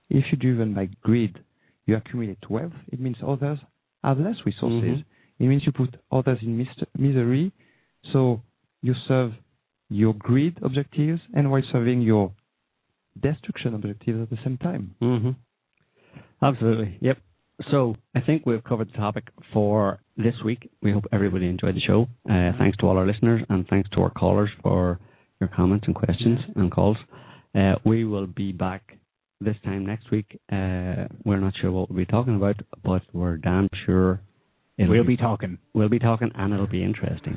If 0.08 0.24
you're 0.32 0.40
driven 0.40 0.74
by 0.74 0.88
greed, 1.02 1.38
you 1.86 1.96
accumulate 1.96 2.50
wealth. 2.50 2.72
It 2.92 2.98
means 3.00 3.16
others 3.26 3.58
have 4.02 4.18
less 4.18 4.36
resources. 4.44 4.98
Mhm. 4.98 5.04
It 5.38 5.46
means 5.46 5.64
you 5.64 5.72
put 5.72 5.96
others 6.10 6.38
in 6.42 6.56
mis- 6.56 6.84
misery. 6.98 7.52
So 8.12 8.42
you 8.82 8.94
serve 9.06 9.32
your 9.88 10.14
greed 10.14 10.58
objectives 10.62 11.20
and 11.34 11.50
while 11.50 11.62
serving 11.72 12.00
your 12.02 12.32
destruction 13.20 13.74
objectives 13.74 14.20
at 14.20 14.30
the 14.30 14.38
same 14.44 14.56
time. 14.58 14.94
hmm 15.00 15.30
Absolutely. 16.42 16.96
Yep. 17.00 17.18
So 17.70 17.94
I 18.14 18.20
think 18.20 18.46
we've 18.46 18.64
covered 18.64 18.88
the 18.88 18.96
topic 18.96 19.28
for 19.52 20.00
this 20.16 20.34
week. 20.44 20.70
We 20.82 20.92
hope 20.92 21.04
everybody 21.12 21.46
enjoyed 21.46 21.76
the 21.76 21.80
show. 21.80 22.06
Uh, 22.28 22.52
thanks 22.58 22.76
to 22.78 22.86
all 22.86 22.96
our 22.96 23.06
listeners 23.06 23.42
and 23.48 23.66
thanks 23.68 23.88
to 23.90 24.00
our 24.00 24.10
callers 24.10 24.50
for 24.62 24.98
your 25.40 25.48
comments 25.48 25.86
and 25.86 25.94
questions 25.94 26.38
and 26.56 26.70
calls. 26.72 26.96
Uh, 27.54 27.74
we 27.84 28.04
will 28.04 28.26
be 28.26 28.52
back 28.52 28.96
this 29.40 29.56
time 29.64 29.86
next 29.86 30.10
week. 30.10 30.38
Uh, 30.52 31.06
we're 31.24 31.40
not 31.40 31.54
sure 31.60 31.72
what 31.72 31.90
we'll 31.90 31.98
be 31.98 32.06
talking 32.06 32.36
about, 32.36 32.56
but 32.84 33.02
we're 33.12 33.36
damn 33.36 33.68
sure 33.86 34.20
it'll 34.78 34.92
We'll 34.92 35.04
be 35.04 35.16
talking. 35.16 35.58
We'll 35.74 35.88
be 35.88 35.98
talking, 35.98 36.30
and 36.34 36.52
it'll 36.52 36.66
be 36.66 36.82
interesting. 36.82 37.36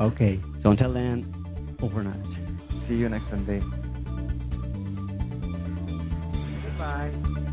Okay. 0.00 0.40
So 0.62 0.70
until 0.70 0.92
then, 0.92 1.76
overnight. 1.82 2.24
See 2.88 2.94
you 2.94 3.08
next 3.08 3.30
Sunday. 3.30 3.60
Goodbye. 6.66 7.43